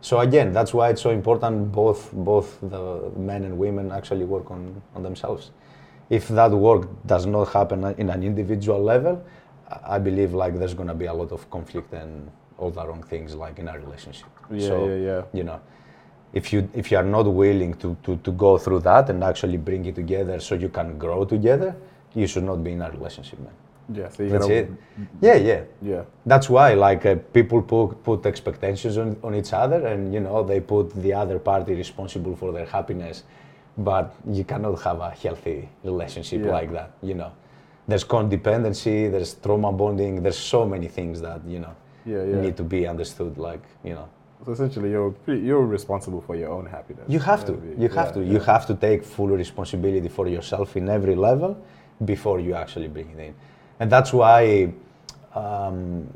So 0.01 0.19
again 0.19 0.53
that's 0.53 0.73
why 0.73 0.89
it's 0.91 1.01
so 1.01 1.11
important 1.21 1.71
both 1.71 2.11
both 2.13 2.59
the 2.61 3.09
men 3.30 3.45
and 3.47 3.57
women 3.57 3.91
actually 3.91 4.25
work 4.25 4.51
on 4.51 4.61
on 4.95 5.01
themselves 5.01 5.51
if 6.09 6.27
that 6.29 6.51
work 6.51 6.87
does 7.05 7.25
not 7.25 7.45
happen 7.49 7.83
in 7.97 8.09
an 8.09 8.23
individual 8.23 8.81
level 8.81 9.21
i 9.85 9.99
believe 9.99 10.33
like 10.33 10.57
there's 10.57 10.73
going 10.73 10.87
to 10.87 10.93
be 10.93 11.05
a 11.05 11.13
lot 11.13 11.31
of 11.31 11.49
conflict 11.49 11.93
and 11.93 12.29
all 12.57 12.71
the 12.71 12.85
wrong 12.87 13.03
things 13.03 13.35
like 13.35 13.59
in 13.59 13.67
a 13.67 13.77
relationship 13.79 14.27
Yeah, 14.49 14.67
so 14.67 14.87
yeah, 14.87 14.95
yeah. 14.95 15.21
you 15.33 15.43
know 15.43 15.59
if 16.33 16.51
you 16.53 16.69
if 16.73 16.91
you 16.91 16.97
are 16.97 17.03
not 17.17 17.25
willing 17.25 17.73
to, 17.75 17.95
to 18.03 18.17
to 18.17 18.31
go 18.31 18.57
through 18.57 18.79
that 18.81 19.09
and 19.09 19.23
actually 19.23 19.57
bring 19.57 19.85
it 19.85 19.95
together 19.95 20.39
so 20.39 20.55
you 20.55 20.69
can 20.69 20.97
grow 20.97 21.25
together 21.25 21.75
you 22.15 22.27
should 22.27 22.43
not 22.43 22.63
be 22.63 22.71
in 22.71 22.81
a 22.81 22.89
relationship 22.97 23.39
man 23.39 23.55
Yeah. 23.99 24.09
So 24.15 24.27
that's 24.27 24.47
it 24.59 24.67
yeah 25.27 25.37
yeah 25.49 25.61
Yeah. 25.81 26.03
that's 26.31 26.47
why 26.49 26.73
like 26.87 27.05
uh, 27.05 27.15
people 27.37 27.61
put, 27.61 28.03
put 28.03 28.25
expectations 28.25 28.97
on, 28.97 29.15
on 29.23 29.33
each 29.35 29.53
other 29.53 29.79
and 29.91 30.13
you 30.13 30.19
know 30.25 30.43
they 30.43 30.59
put 30.59 30.85
the 31.05 31.13
other 31.21 31.39
party 31.39 31.73
responsible 31.83 32.35
for 32.35 32.51
their 32.51 32.65
happiness 32.77 33.23
but 33.78 34.13
you 34.30 34.43
cannot 34.43 34.82
have 34.82 34.99
a 34.99 35.09
healthy 35.11 35.69
relationship 35.84 36.41
Yeah. 36.43 36.51
like 36.51 36.71
that 36.71 36.91
you 37.01 37.13
know 37.13 37.32
there's 37.88 38.03
codependency 38.03 39.09
there's 39.11 39.36
trauma 39.36 39.71
bonding 39.71 40.21
there's 40.23 40.38
so 40.55 40.65
many 40.65 40.88
things 40.88 41.21
that 41.21 41.41
you 41.45 41.59
know 41.59 41.75
Yeah, 42.05 42.23
yeah. 42.23 42.41
need 42.41 42.55
to 42.57 42.63
be 42.63 42.88
understood 42.88 43.38
like 43.38 43.63
you 43.84 43.93
know 43.93 44.07
So 44.45 44.51
essentially, 44.53 44.89
you're 44.91 45.11
pretty, 45.25 45.41
you're 45.47 45.65
responsible 45.78 46.21
for 46.28 46.36
your 46.41 46.51
own 46.57 46.65
happiness. 46.78 47.05
you 47.15 47.19
have 47.32 47.43
to 47.49 47.53
be- 47.53 47.75
you 47.84 47.89
have 47.99 48.11
to 48.15 48.21
you 48.34 48.39
have 48.51 48.63
to 48.71 48.73
take 48.88 48.99
full 49.15 49.32
responsibility 49.43 50.09
for 50.17 50.25
yourself 50.36 50.75
in 50.80 50.86
every 50.97 51.15
level 51.15 51.51
before 52.13 52.38
you 52.45 52.53
actually 52.63 52.88
bring 52.95 53.09
it 53.15 53.19
in 53.28 53.34
and 53.80 53.88
that's 53.91 54.11
why 54.13 54.71
um, 55.36 56.07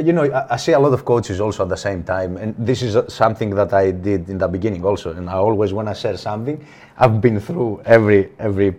you 0.00 0.12
know 0.12 0.24
I, 0.24 0.54
I 0.54 0.56
see 0.56 0.72
a 0.72 0.78
lot 0.78 0.92
of 0.92 1.04
coaches 1.04 1.40
also 1.40 1.62
at 1.62 1.68
the 1.68 1.76
same 1.76 2.02
time 2.02 2.36
and 2.36 2.54
this 2.58 2.82
is 2.82 2.96
uh, 2.96 3.08
something 3.08 3.50
that 3.50 3.72
i 3.72 3.90
did 3.92 4.28
in 4.28 4.38
the 4.38 4.48
beginning 4.48 4.84
also 4.84 5.12
and 5.12 5.30
i 5.30 5.34
always 5.34 5.72
when 5.72 5.86
i 5.88 5.92
share 5.92 6.16
something 6.16 6.64
i've 6.98 7.20
been 7.20 7.38
through 7.40 7.80
every 7.84 8.30
every 8.38 8.74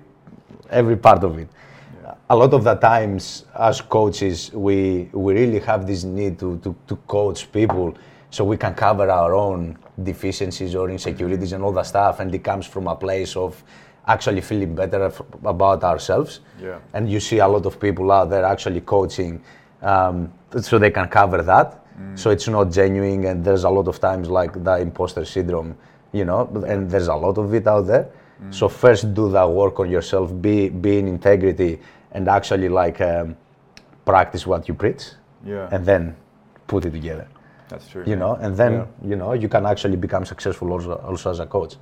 every 0.69 0.97
part 0.97 1.23
of 1.23 1.37
it 1.39 1.47
a 2.29 2.35
lot 2.35 2.53
of 2.53 2.63
the 2.63 2.75
times 2.75 3.45
as 3.57 3.81
coaches 3.81 4.51
we 4.53 5.09
we 5.13 5.33
really 5.33 5.59
have 5.59 5.87
this 5.87 6.03
need 6.03 6.37
to, 6.37 6.57
to, 6.59 6.75
to 6.87 6.95
coach 7.07 7.51
people 7.51 7.95
so 8.29 8.43
we 8.43 8.57
can 8.57 8.73
cover 8.75 9.09
our 9.09 9.33
own 9.33 9.77
deficiencies 10.03 10.75
or 10.75 10.89
insecurities 10.89 11.53
and 11.53 11.63
all 11.63 11.71
that 11.71 11.85
stuff 11.87 12.19
and 12.19 12.33
it 12.35 12.43
comes 12.43 12.65
from 12.67 12.87
a 12.87 12.95
place 12.95 13.35
of 13.35 13.63
actually 14.07 14.41
feeling 14.41 14.75
better 14.75 15.03
af- 15.05 15.21
about 15.45 15.83
ourselves 15.83 16.41
Yeah. 16.61 16.79
and 16.93 17.09
you 17.09 17.19
see 17.19 17.39
a 17.39 17.47
lot 17.47 17.65
of 17.65 17.79
people 17.79 18.11
out 18.11 18.29
there 18.29 18.43
actually 18.43 18.81
coaching 18.81 19.41
um, 19.81 20.31
so 20.61 20.79
they 20.79 20.91
can 20.91 21.07
cover 21.07 21.41
that 21.43 21.75
so 22.15 22.29
it's 22.29 22.47
not 22.47 22.71
genuine 22.71 23.25
and 23.25 23.43
there's 23.43 23.65
a 23.65 23.69
lot 23.69 23.87
of 23.87 23.99
times 23.99 24.29
like 24.29 24.63
the 24.63 24.75
imposter 24.79 25.25
syndrome 25.25 25.75
you 26.13 26.23
know 26.23 26.47
and 26.65 26.89
there's 26.89 27.07
a 27.09 27.15
lot 27.15 27.37
of 27.37 27.53
it 27.53 27.67
out 27.67 27.85
there 27.87 28.07
so 28.51 28.69
first 28.69 29.13
do 29.13 29.29
the 29.29 29.45
work 29.47 29.79
on 29.81 29.89
yourself 29.89 30.31
be 30.41 30.69
be 30.69 30.97
in 30.97 31.07
integrity 31.07 31.77
and 32.13 32.27
actually 32.29 32.69
like 32.69 33.01
um, 33.01 33.35
practice 34.05 34.47
what 34.47 34.67
you 34.67 34.73
preach 34.73 35.03
Yeah. 35.45 35.67
and 35.71 35.85
then 35.85 36.15
put 36.67 36.85
it 36.85 36.91
together 36.91 37.27
That's 37.67 37.87
true. 37.89 38.03
you 38.07 38.15
know 38.15 38.35
and 38.35 38.55
then 38.55 38.73
Yeah. 38.73 39.09
you 39.09 39.15
know 39.17 39.33
you 39.33 39.49
can 39.49 39.65
actually 39.65 39.97
become 39.97 40.25
successful 40.25 40.71
also, 40.71 40.93
also 41.09 41.31
as 41.31 41.39
a 41.39 41.45
coach 41.45 41.75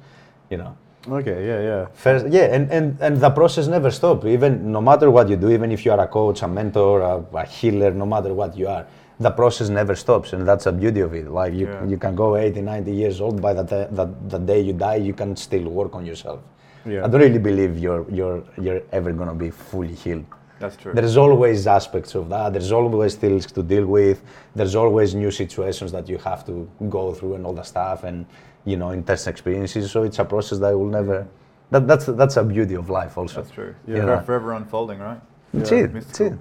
you 0.49 0.57
know 0.57 0.76
Okay. 1.09 1.47
Yeah. 1.47 1.61
Yeah. 1.61 1.85
First, 1.93 2.27
yeah, 2.27 2.53
and, 2.55 2.71
and, 2.71 2.97
and 3.01 3.17
the 3.21 3.29
process 3.29 3.67
never 3.67 3.91
stops. 3.91 4.25
Even 4.25 4.71
no 4.71 4.81
matter 4.81 5.09
what 5.09 5.29
you 5.29 5.38
do, 5.38 5.49
even 5.49 5.71
if 5.71 5.85
you 5.85 5.91
are 5.91 5.99
a 5.99 6.07
coach, 6.07 6.41
a 6.41 6.47
mentor, 6.47 7.01
a, 7.01 7.23
a 7.35 7.45
healer, 7.45 7.91
no 7.91 8.05
matter 8.05 8.34
what 8.34 8.57
you 8.57 8.67
are, 8.67 8.85
the 9.19 9.31
process 9.31 9.69
never 9.69 9.95
stops, 9.95 10.34
and 10.34 10.47
that's 10.47 10.65
the 10.65 10.71
beauty 10.71 10.99
of 10.99 11.13
it. 11.13 11.29
Like 11.31 11.53
you, 11.53 11.67
Yeah. 11.67 11.85
you 11.85 11.97
can 11.97 12.13
go 12.15 12.35
80, 12.35 12.61
90 12.61 12.91
years 12.91 13.19
old, 13.21 13.41
by 13.41 13.53
the, 13.53 13.63
t- 13.63 13.95
the 13.95 14.05
the 14.27 14.38
day 14.38 14.59
you 14.61 14.73
die, 14.73 14.97
you 14.97 15.13
can 15.13 15.35
still 15.35 15.63
work 15.69 15.95
on 15.95 16.05
yourself. 16.05 16.39
Yeah. 16.85 17.03
I 17.03 17.07
don't 17.07 17.21
really 17.21 17.39
believe 17.39 17.79
you're 17.79 18.05
you're 18.11 18.43
you're 18.61 18.81
ever 18.91 19.11
gonna 19.13 19.34
be 19.34 19.49
fully 19.49 19.95
healed. 19.95 20.25
That's 20.59 20.75
true. 20.75 20.93
There's 20.93 21.17
always 21.17 21.67
aspects 21.67 22.15
of 22.15 22.29
that. 22.29 22.53
There's 22.53 22.71
always 22.71 23.15
things 23.15 23.45
to 23.53 23.61
deal 23.63 23.85
with. 23.88 24.21
There's 24.55 24.75
always 24.75 25.13
new 25.15 25.31
situations 25.31 25.91
that 25.91 26.07
you 26.09 26.17
have 26.19 26.45
to 26.45 26.67
go 26.89 27.13
through 27.13 27.35
and 27.35 27.45
all 27.45 27.53
that 27.53 27.65
stuff, 27.67 28.03
and 28.03 28.25
you 28.68 28.76
know, 28.77 28.89
intense 28.91 29.27
experiences. 29.27 29.89
So 29.91 30.03
it's 30.03 30.19
a 30.19 30.26
process 30.26 30.60
that 30.60 30.68
I 30.73 30.76
will 30.76 30.91
never. 30.99 31.26
That, 31.72 31.88
that's 31.88 32.06
that's 32.22 32.38
a 32.38 32.44
beauty 32.44 32.76
of 32.76 32.89
life, 32.89 33.18
also. 33.18 33.41
That's 33.41 33.53
true. 33.53 33.73
You 33.88 33.95
Yeah. 33.98 34.19
Forever 34.22 34.53
unfolding, 34.53 34.99
right? 34.99 35.22
That's 35.53 35.72
Yeah. 35.72 35.84
it. 35.85 35.94
That's 35.94 36.19
it. 36.19 36.34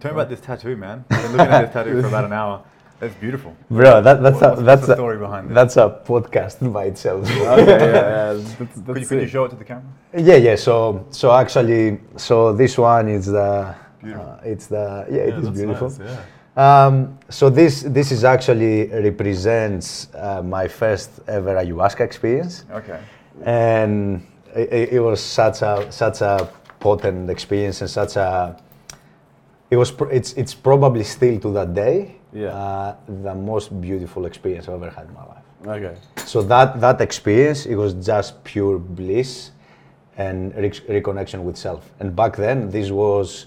Tell 0.00 0.10
me 0.12 0.16
about 0.18 0.28
this 0.30 0.40
tattoo, 0.40 0.76
man. 0.76 1.04
I've 1.10 1.22
been 1.22 1.32
looking 1.36 1.52
at 1.52 1.62
this 1.66 1.72
tattoo 1.74 2.00
for 2.02 2.08
about 2.08 2.24
an 2.24 2.32
hour. 2.32 2.62
It's 3.02 3.14
beautiful. 3.14 3.52
Bro, 3.70 4.02
that, 4.02 4.22
that's 4.22 4.40
What- 4.40 4.44
a 4.44 4.48
what's- 4.50 4.62
that's 4.68 4.80
what's 4.80 4.86
the 4.88 4.92
a, 4.92 4.96
story 4.96 5.18
behind 5.18 5.50
it? 5.50 5.54
That's 5.54 5.76
a 5.78 5.86
podcast 6.10 6.56
by 6.72 6.84
itself. 6.92 7.24
Okay. 7.24 7.40
Yeah. 7.44 7.54
yeah. 7.56 8.32
That's, 8.34 8.54
Could 8.86 9.00
you, 9.02 9.06
could 9.10 9.20
you 9.22 9.28
show 9.36 9.44
it 9.46 9.50
to 9.50 9.56
the 9.56 9.64
camera? 9.64 9.84
yeah, 10.30 10.36
yeah. 10.36 10.56
So 10.56 11.06
so 11.10 11.26
actually, 11.42 12.00
so 12.16 12.52
this 12.52 12.76
one 12.78 13.08
is 13.08 13.26
the. 13.26 13.74
Beautiful. 14.02 14.26
Uh, 14.30 14.52
it's 14.52 14.66
the 14.74 14.84
yeah, 15.14 15.28
it 15.30 15.34
is 15.42 15.48
beautiful. 15.50 15.88
nice, 15.90 15.98
yeah. 15.98 16.20
Um, 16.56 17.18
so 17.28 17.48
this 17.48 17.82
this 17.82 18.10
is 18.10 18.24
actually 18.24 18.88
represents 18.88 20.08
uh, 20.14 20.42
my 20.42 20.66
first 20.68 21.10
ever 21.28 21.54
ayahuasca 21.54 22.00
experience, 22.00 22.64
Okay. 22.72 22.98
and 23.44 24.26
it, 24.54 24.94
it 24.94 25.00
was 25.00 25.20
such 25.22 25.62
a 25.62 25.86
such 25.90 26.20
a 26.22 26.48
potent 26.80 27.30
experience 27.30 27.80
and 27.82 27.90
such 27.90 28.16
a 28.16 28.56
it 29.70 29.76
was 29.76 29.92
pr- 29.92 30.10
it's 30.10 30.32
it's 30.32 30.54
probably 30.54 31.04
still 31.04 31.38
to 31.38 31.52
that 31.52 31.72
day 31.74 32.16
Yeah. 32.32 32.48
uh, 32.54 32.96
the 33.22 33.34
most 33.34 33.70
beautiful 33.80 34.26
experience 34.26 34.66
I've 34.68 34.82
ever 34.82 34.90
had 34.90 35.06
in 35.06 35.14
my 35.14 35.24
life. 35.26 35.44
Okay. 35.66 35.94
So 36.26 36.42
that 36.42 36.80
that 36.80 37.00
experience, 37.00 37.66
it 37.66 37.76
was 37.76 37.94
just 37.94 38.42
pure 38.44 38.78
bliss 38.78 39.52
and 40.16 40.54
re- 40.56 40.70
reconnection 41.00 41.42
with 41.44 41.56
self. 41.56 41.92
And 42.00 42.14
back 42.16 42.36
then, 42.36 42.70
this 42.70 42.90
was 42.90 43.46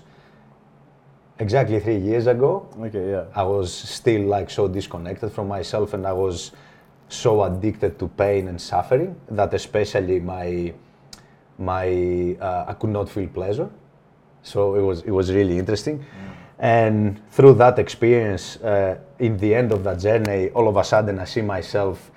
exactly 1.43 1.79
three 1.79 1.97
years 2.09 2.25
ago. 2.35 2.51
Okay. 2.87 3.05
Yeah. 3.11 3.25
I 3.35 3.43
was 3.43 3.67
still 3.97 4.23
like 4.35 4.49
so 4.49 4.67
disconnected 4.67 5.29
from 5.35 5.47
myself, 5.57 5.93
and 5.95 6.03
I 6.07 6.13
was 6.25 6.51
so 7.09 7.43
addicted 7.43 7.99
to 7.99 8.07
pain 8.07 8.47
and 8.47 8.59
suffering 8.59 9.15
that 9.39 9.53
especially 9.53 10.19
my 10.19 10.73
my 11.71 11.87
uh, 12.47 12.71
I 12.71 12.73
could 12.79 12.89
not 12.89 13.07
feel 13.09 13.27
pleasure. 13.39 13.69
So 14.41 14.75
it 14.79 14.81
was 14.89 14.97
it 15.09 15.11
was 15.19 15.27
really 15.31 15.57
interesting. 15.63 15.97
And 16.59 17.19
through 17.35 17.55
that 17.63 17.77
experience, 17.85 18.45
uh, 18.57 18.97
in 19.19 19.37
the 19.37 19.53
end 19.59 19.71
of 19.71 19.83
that 19.83 19.99
journey, 19.99 20.49
all 20.55 20.67
of 20.67 20.75
a 20.77 20.83
sudden 20.83 21.19
I 21.19 21.25
see 21.25 21.41
myself 21.41 22.11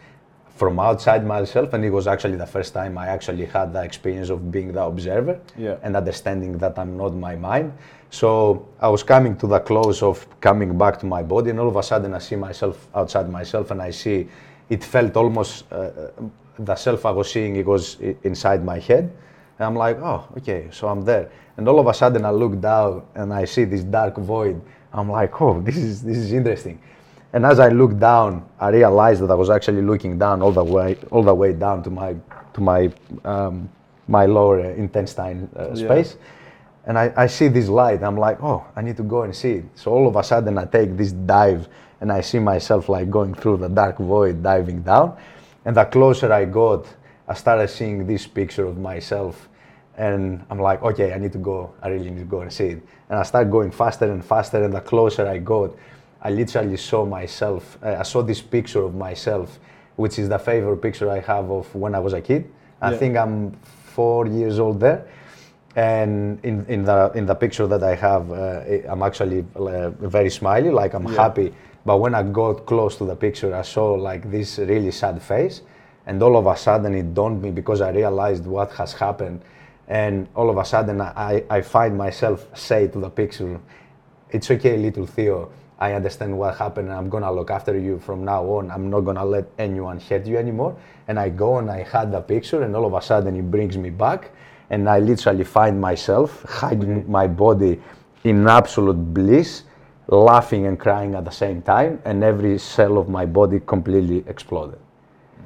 from 0.57 0.79
outside 0.79 1.23
myself, 1.27 1.73
and 1.75 1.85
it 1.85 1.91
was 1.91 2.07
actually 2.07 2.37
the 2.37 2.47
first 2.57 2.73
time 2.73 2.97
I 2.97 3.09
actually 3.09 3.47
had 3.47 3.73
the 3.73 3.83
experience 3.83 4.31
of 4.31 4.51
being 4.51 4.73
the 4.73 4.83
observer 4.83 5.37
Yeah. 5.57 5.77
and 5.83 5.97
understanding 5.97 6.59
that 6.59 6.79
I'm 6.79 6.97
not 6.97 7.13
my 7.15 7.37
mind. 7.37 7.73
So 8.11 8.69
I 8.81 8.89
was 8.89 9.03
coming 9.03 9.37
to 9.39 9.47
the 9.47 9.61
close 9.61 10.03
of 10.03 10.27
coming 10.41 10.77
back 10.79 10.99
to 11.01 11.07
my 11.07 11.23
body, 11.23 11.51
and 11.51 11.61
all 11.61 11.69
of 11.69 11.77
a 11.77 11.83
sudden 11.83 12.15
I 12.15 12.19
see 12.19 12.37
myself 12.37 12.89
outside 12.95 13.29
myself, 13.31 13.71
and 13.71 13.83
I 13.83 13.91
see 13.91 14.29
it 14.69 14.85
felt 14.85 15.17
almost 15.17 15.65
uh, 15.73 15.75
uh, 15.75 16.11
the 16.59 16.75
self 16.75 17.05
I 17.05 17.11
was 17.11 17.31
seeing. 17.31 17.57
It 17.57 17.67
was 17.67 17.99
inside 18.23 18.65
my 18.65 18.79
head, 18.79 19.13
and 19.59 19.67
I'm 19.67 19.75
like, 19.75 19.99
oh, 19.99 20.27
okay, 20.39 20.69
so 20.71 20.89
I'm 20.89 21.03
there. 21.03 21.31
And 21.57 21.69
all 21.69 21.79
of 21.81 21.87
a 21.87 21.95
sudden 21.95 22.25
I 22.25 22.31
look 22.31 22.61
down 22.61 23.05
and 23.15 23.33
I 23.33 23.45
see 23.45 23.65
this 23.65 23.83
dark 23.83 24.17
void. 24.19 24.61
I'm 24.93 25.11
like, 25.11 25.41
oh, 25.41 25.61
this 25.61 25.77
is 25.77 26.03
this 26.03 26.17
is 26.17 26.33
interesting. 26.33 26.81
And 27.33 27.45
as 27.45 27.59
I 27.59 27.69
look 27.69 27.99
down, 27.99 28.49
I 28.61 28.69
realized 28.69 29.21
that 29.23 29.31
I 29.31 29.35
was 29.35 29.51
actually 29.51 29.83
looking 29.83 30.19
down 30.19 30.43
all 30.43 30.53
the 30.53 30.65
way, 30.65 30.97
all 31.11 31.23
the 31.23 31.35
way 31.35 31.53
down 31.53 31.83
to 31.83 31.91
my 31.91 32.15
to 32.55 32.61
my 32.61 32.91
um, 33.25 33.69
my 34.09 34.27
lower 34.27 34.61
intestine 34.61 35.49
uh, 35.57 35.75
Yeah. 35.75 36.15
And 36.87 36.97
I, 36.99 37.13
I 37.17 37.27
see 37.27 37.49
this 37.49 37.69
light. 37.69 38.03
I'm 38.03 38.17
like, 38.17 38.43
oh, 38.43 38.65
I 38.77 38.83
need 38.83 38.97
to 38.97 39.03
go 39.03 39.23
and 39.23 39.35
see 39.35 39.53
it. 39.53 39.65
So 39.75 39.93
all 39.93 40.07
of 40.07 40.17
a 40.17 40.23
sudden, 40.23 40.57
I 40.57 40.67
take 40.67 40.97
this 40.97 41.13
dive, 41.13 41.69
and 42.01 42.13
I 42.13 42.21
see 42.21 42.39
myself 42.39 42.89
like 42.89 43.11
going 43.11 43.35
through 43.35 43.57
the 43.59 43.69
dark 43.69 43.99
void, 43.99 44.43
diving 44.43 44.83
down. 44.83 45.17
And 45.65 45.77
the 45.77 45.85
closer 45.85 46.33
I 46.33 46.45
got, 46.45 46.87
I 47.27 47.35
started 47.35 47.69
seeing 47.69 48.07
this 48.07 48.27
picture 48.27 48.67
of 48.67 48.79
myself, 48.79 49.49
and 49.97 50.45
I'm 50.49 50.61
like, 50.61 50.83
okay, 50.83 51.13
I 51.13 51.19
need 51.19 51.33
to 51.33 51.39
go. 51.39 51.73
I 51.83 51.89
really 51.89 52.11
need 52.11 52.21
to 52.21 52.25
go 52.27 52.43
and 52.43 52.53
see 52.53 52.67
it. 52.67 52.83
And 53.09 53.19
I 53.19 53.23
start 53.25 53.51
going 53.51 53.73
faster 53.73 54.11
and 54.13 54.25
faster, 54.25 54.63
and 54.63 54.73
the 54.73 54.81
closer 54.81 55.27
I 55.27 55.39
got, 55.39 55.75
I 56.23 56.31
literally 56.31 56.77
saw 56.77 57.05
myself. 57.05 57.79
Uh, 57.83 57.97
I 57.99 58.03
saw 58.05 58.23
this 58.23 58.41
picture 58.41 58.83
of 58.83 58.95
myself, 58.95 59.59
which 59.97 60.19
is 60.21 60.29
the 60.29 60.39
favorite 60.39 60.77
picture 60.79 61.11
I 61.11 61.21
have 61.21 61.51
of 61.51 61.75
when 61.75 61.95
I 61.95 61.99
was 61.99 62.13
a 62.13 62.21
kid. 62.21 62.49
I 62.81 62.93
Yeah. 62.93 62.99
think 62.99 63.17
I'm 63.17 63.53
four 63.97 64.27
years 64.27 64.61
old 64.61 64.79
there, 64.79 65.07
and 65.77 66.41
in, 66.43 66.65
in 66.69 66.85
the 66.85 67.13
in 67.15 67.27
the 67.27 67.35
picture 67.35 67.67
that 67.67 67.83
I 67.83 67.95
have, 67.95 68.33
uh, 68.33 68.63
I'm 68.91 69.03
actually 69.03 69.45
uh, 69.55 69.91
very 69.91 70.31
smiley, 70.31 70.71
like 70.71 70.95
I'm 70.95 71.07
Yeah. 71.07 71.23
happy. 71.23 71.53
But 71.85 71.99
when 71.99 72.15
I 72.15 72.23
got 72.25 72.67
close 72.67 72.97
to 72.97 73.05
the 73.05 73.15
picture, 73.15 73.55
I 73.55 73.63
saw 73.63 73.93
like 73.93 74.29
this 74.31 74.59
really 74.59 74.91
sad 74.91 75.23
face, 75.23 75.63
and 76.07 76.21
all 76.23 76.37
of 76.37 76.47
a 76.47 76.57
sudden 76.57 76.95
it 76.95 77.13
dawned 77.15 77.43
me 77.43 77.51
because 77.51 77.81
I 77.83 77.91
realized 77.91 78.47
what 78.47 78.73
has 78.73 78.95
happened, 78.95 79.43
and 79.87 80.27
all 80.35 80.49
of 80.51 80.57
a 80.57 80.65
sudden 80.65 81.01
I, 81.01 81.45
I 81.51 81.61
find 81.61 81.97
myself 81.97 82.47
say 82.55 82.89
to 82.89 82.99
the 82.99 83.11
picture, 83.11 83.61
"It's 84.31 84.51
okay, 84.51 84.79
little 84.79 85.07
Theo. 85.07 85.51
I 85.79 85.93
understand 85.93 86.37
what 86.39 86.57
happened, 86.57 86.89
and 86.89 86.97
I'm 86.97 87.11
gonna 87.11 87.31
look 87.31 87.51
after 87.51 87.79
you 87.79 87.99
from 87.99 88.25
now 88.25 88.43
on. 88.45 88.71
I'm 88.71 88.89
not 88.89 89.01
gonna 89.01 89.27
let 89.27 89.45
anyone 89.59 90.01
hurt 90.01 90.27
you 90.27 90.39
anymore." 90.39 90.75
And 91.07 91.21
I 91.21 91.29
go 91.29 91.59
and 91.59 91.71
I 91.71 91.83
had 91.83 92.11
the 92.13 92.23
picture, 92.23 92.63
and 92.63 92.75
all 92.75 92.87
of 92.87 92.95
a 92.95 93.03
sudden 93.03 93.37
it 93.37 93.51
brings 93.51 93.77
me 93.77 93.91
back, 93.91 94.31
and 94.71 94.89
I 94.89 94.99
literally 94.99 95.45
find 95.45 95.81
myself 95.81 96.43
hiding 96.49 97.11
my 97.11 97.27
body 97.27 97.81
in 98.25 98.47
absolute 98.49 99.15
bliss, 99.15 99.63
laughing 100.09 100.67
and 100.67 100.79
crying 100.79 101.15
at 101.15 101.25
the 101.25 101.31
same 101.31 101.63
time, 101.63 102.01
and 102.05 102.25
every 102.25 102.59
cell 102.59 102.99
of 102.99 103.09
my 103.09 103.27
body 103.27 103.61
completely 103.67 104.25
exploded. 104.27 104.79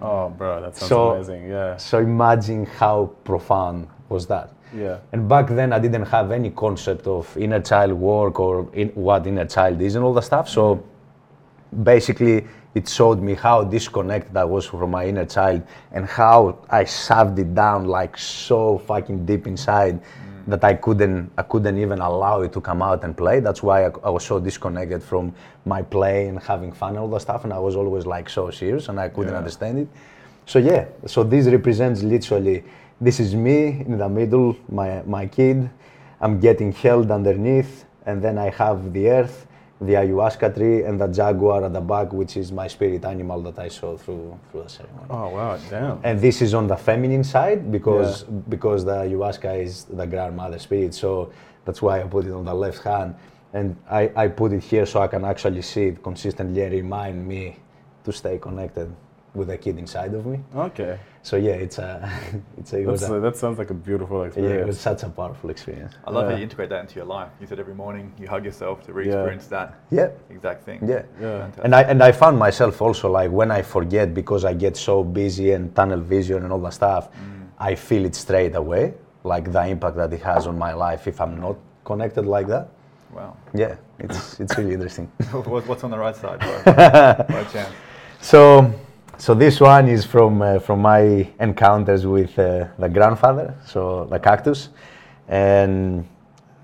Oh, 0.03 0.31
bro, 0.31 0.61
that 0.63 0.77
sounds 0.77 0.89
So- 0.89 1.11
amazing. 1.11 1.49
Yeah. 1.49 1.77
So 1.77 1.99
imagine 1.99 2.65
how 2.65 3.11
profound 3.25 3.89
was 4.09 4.27
that. 4.27 4.51
Yeah. 4.75 4.99
And 5.13 5.29
back 5.29 5.49
then, 5.49 5.73
I 5.73 5.79
didn't 5.79 6.07
have 6.07 6.31
any 6.31 6.51
concept 6.51 7.07
of 7.07 7.37
inner 7.37 7.61
child 7.61 7.93
work 7.93 8.39
or 8.41 8.69
in, 8.73 8.89
what 8.91 9.27
inner 9.27 9.45
child 9.45 9.81
is 9.83 9.97
and 9.97 10.05
all 10.05 10.15
that 10.15 10.23
stuff. 10.23 10.49
So 10.49 10.83
basically, 11.83 12.47
it 12.75 12.89
showed 12.89 13.21
me 13.21 13.35
how 13.35 13.65
disconnected 13.65 14.37
I 14.37 14.45
was 14.45 14.67
from 14.67 14.91
my 14.93 15.07
inner 15.07 15.25
child 15.27 15.63
and 15.93 16.07
how 16.07 16.59
I 16.71 16.85
shoved 16.85 17.39
it 17.39 17.55
down 17.55 17.87
like 17.87 18.17
so 18.17 18.79
fucking 18.79 19.27
deep 19.27 19.47
inside 19.47 20.01
that 20.47 20.65
I 20.65 20.75
couldn't, 20.75 21.31
I 21.37 21.43
couldn't 21.43 21.79
even 21.79 21.99
allow 22.01 22.43
it 22.43 22.53
to 22.53 22.61
come 22.61 22.83
out 22.83 23.05
and 23.05 23.17
play. 23.17 23.41
That's 23.41 23.63
why 23.63 23.87
I, 23.87 23.91
I 24.05 24.11
was 24.11 24.25
so 24.25 24.41
disconnected 24.41 25.03
from 25.03 25.35
my 25.65 25.83
play 25.83 26.29
and 26.29 26.39
having 26.41 26.73
fun 26.73 26.91
and 26.91 26.99
all 26.99 27.09
that 27.09 27.21
stuff. 27.23 27.45
And 27.45 27.53
I 27.53 27.59
was 27.59 27.77
always 27.77 28.07
like 28.07 28.29
so 28.31 28.51
serious 28.51 28.89
and 28.89 28.99
I 28.99 29.09
couldn't 29.09 29.33
Yeah. 29.33 29.39
understand 29.39 29.79
it. 29.81 29.89
So 30.47 30.59
yeah, 30.59 30.87
so 31.07 31.23
this 31.25 31.47
represents 31.47 32.03
literally 32.03 32.65
this 33.01 33.21
is 33.21 33.35
me 33.35 33.81
in 33.87 33.99
the 33.99 34.09
middle, 34.09 34.57
my 34.69 35.03
my 35.07 35.27
kid. 35.27 35.71
I'm 36.21 36.39
getting 36.39 36.73
held 36.73 37.11
underneath, 37.11 37.85
and 38.05 38.21
then 38.21 38.37
I 38.37 38.51
have 38.51 38.93
the 38.93 39.09
earth, 39.09 39.47
the 39.81 39.95
ayahuasca 39.95 40.55
tree, 40.55 40.83
and 40.83 41.01
the 41.01 41.09
jaguar 41.09 41.65
at 41.65 41.73
the 41.73 41.81
back, 41.81 42.13
which 42.13 42.37
is 42.37 42.53
my 42.53 42.69
spirit 42.69 43.05
animal 43.05 43.41
that 43.43 43.59
I 43.59 43.69
saw 43.69 43.97
through 43.97 44.39
through 44.51 44.65
the 44.65 44.69
ceremony. 44.69 45.07
Oh 45.09 45.29
wow, 45.29 45.59
damn. 45.71 46.01
And 46.03 46.21
this 46.21 46.43
is 46.43 46.53
on 46.55 46.67
the 46.67 46.77
feminine 46.77 47.25
side 47.25 47.73
because 47.73 48.25
because 48.25 48.85
the 48.85 48.93
ayahuasca 48.93 49.63
is 49.63 49.85
the 49.85 50.07
grandmother 50.07 50.59
spirit. 50.59 50.95
So 50.95 51.33
that's 51.65 51.81
why 51.81 52.01
I 52.01 52.05
put 52.05 52.27
it 52.27 52.33
on 52.33 52.45
the 52.45 52.55
left 52.55 52.83
hand, 52.85 53.15
and 53.53 53.77
I, 53.91 54.11
I 54.15 54.29
put 54.29 54.53
it 54.53 54.63
here 54.63 54.87
so 54.87 55.01
I 55.01 55.09
can 55.09 55.25
actually 55.25 55.63
see 55.63 55.87
it 55.87 56.03
consistently 56.03 56.63
and 56.63 56.73
remind 56.73 57.27
me 57.27 57.57
to 58.05 58.13
stay 58.13 58.39
connected 58.39 58.93
with 59.35 59.49
the 59.49 59.57
kid 59.59 59.79
inside 59.79 60.15
of 60.15 60.27
me. 60.27 60.41
Okay. 60.55 60.99
So 61.23 61.37
yeah, 61.37 61.53
it's 61.53 61.79
a 61.79 62.11
it's 62.59 62.73
a, 62.73 62.79
it 62.79 62.87
was 62.87 63.01
That's, 63.01 63.13
a 63.13 63.21
that 63.21 63.37
sounds 63.37 63.59
like 63.59 63.71
a 63.71 63.75
beautiful 63.75 64.23
experience. 64.25 64.55
yeah, 64.55 64.61
it 64.61 64.67
was 64.67 64.81
such 64.81 65.03
a 65.03 65.09
powerful 65.09 65.51
experience. 65.51 65.95
I 66.07 66.11
love 66.11 66.31
how 66.31 66.37
you 66.37 66.43
integrate 66.43 66.71
that 66.71 66.81
into 66.81 66.97
your 66.97 67.05
life. 67.05 67.31
You 67.41 67.47
said 67.47 67.61
every 67.61 67.75
morning 67.75 68.13
you 68.19 68.27
hug 68.27 68.45
yourself 68.45 68.83
to 68.87 68.93
re-experience 68.93 69.47
that 69.49 69.75
Yeah. 69.91 70.09
exact 70.31 70.65
thing. 70.65 70.81
Yeah. 70.83 71.03
Yeah. 71.21 71.39
Fantastic. 71.39 71.65
And 71.65 71.75
I 71.75 71.83
and 71.83 72.03
I 72.03 72.13
found 72.13 72.39
myself 72.39 72.81
also 72.83 73.11
like 73.11 73.31
when 73.31 73.51
I 73.51 73.63
forget 73.63 74.15
because 74.15 74.45
I 74.45 74.55
get 74.55 74.77
so 74.77 75.05
busy 75.05 75.53
and 75.53 75.75
tunnel 75.77 76.01
vision 76.01 76.43
and 76.45 76.53
all 76.53 76.61
that 76.61 76.75
stuff, 76.75 77.13
mm. 77.13 77.47
I 77.59 77.75
feel 77.75 78.05
it 78.07 78.15
straight 78.15 78.55
away, 78.55 78.95
like 79.23 79.53
the 79.53 79.67
impact 79.67 79.97
that 79.97 80.13
it 80.13 80.23
has 80.23 80.47
on 80.47 80.59
my 80.59 80.73
life 80.73 81.07
if 81.07 81.21
I'm 81.21 81.41
not 81.41 81.57
connected 81.85 82.25
like 82.27 82.47
that. 82.49 82.69
Wow. 83.13 83.37
Yeah, 83.53 83.77
it's 83.99 84.41
it's 84.41 84.57
really 84.57 84.73
interesting. 84.73 85.07
What's 85.67 85.85
on 85.85 85.91
the 85.91 85.99
right 85.99 86.17
side, 86.17 86.39
bro? 86.41 86.63
By 86.65 87.45
chance. 87.53 87.75
So 88.21 88.73
so 89.21 89.35
this 89.35 89.61
one 89.61 89.87
is 89.87 90.07
from 90.07 90.41
uh, 90.41 90.59
from 90.59 90.81
my 90.81 91.29
encounters 91.39 92.07
with 92.07 92.39
uh, 92.39 92.69
the 92.79 92.89
grandfather, 92.89 93.55
so 93.67 94.07
the 94.07 94.19
cactus, 94.19 94.71
and 95.29 96.09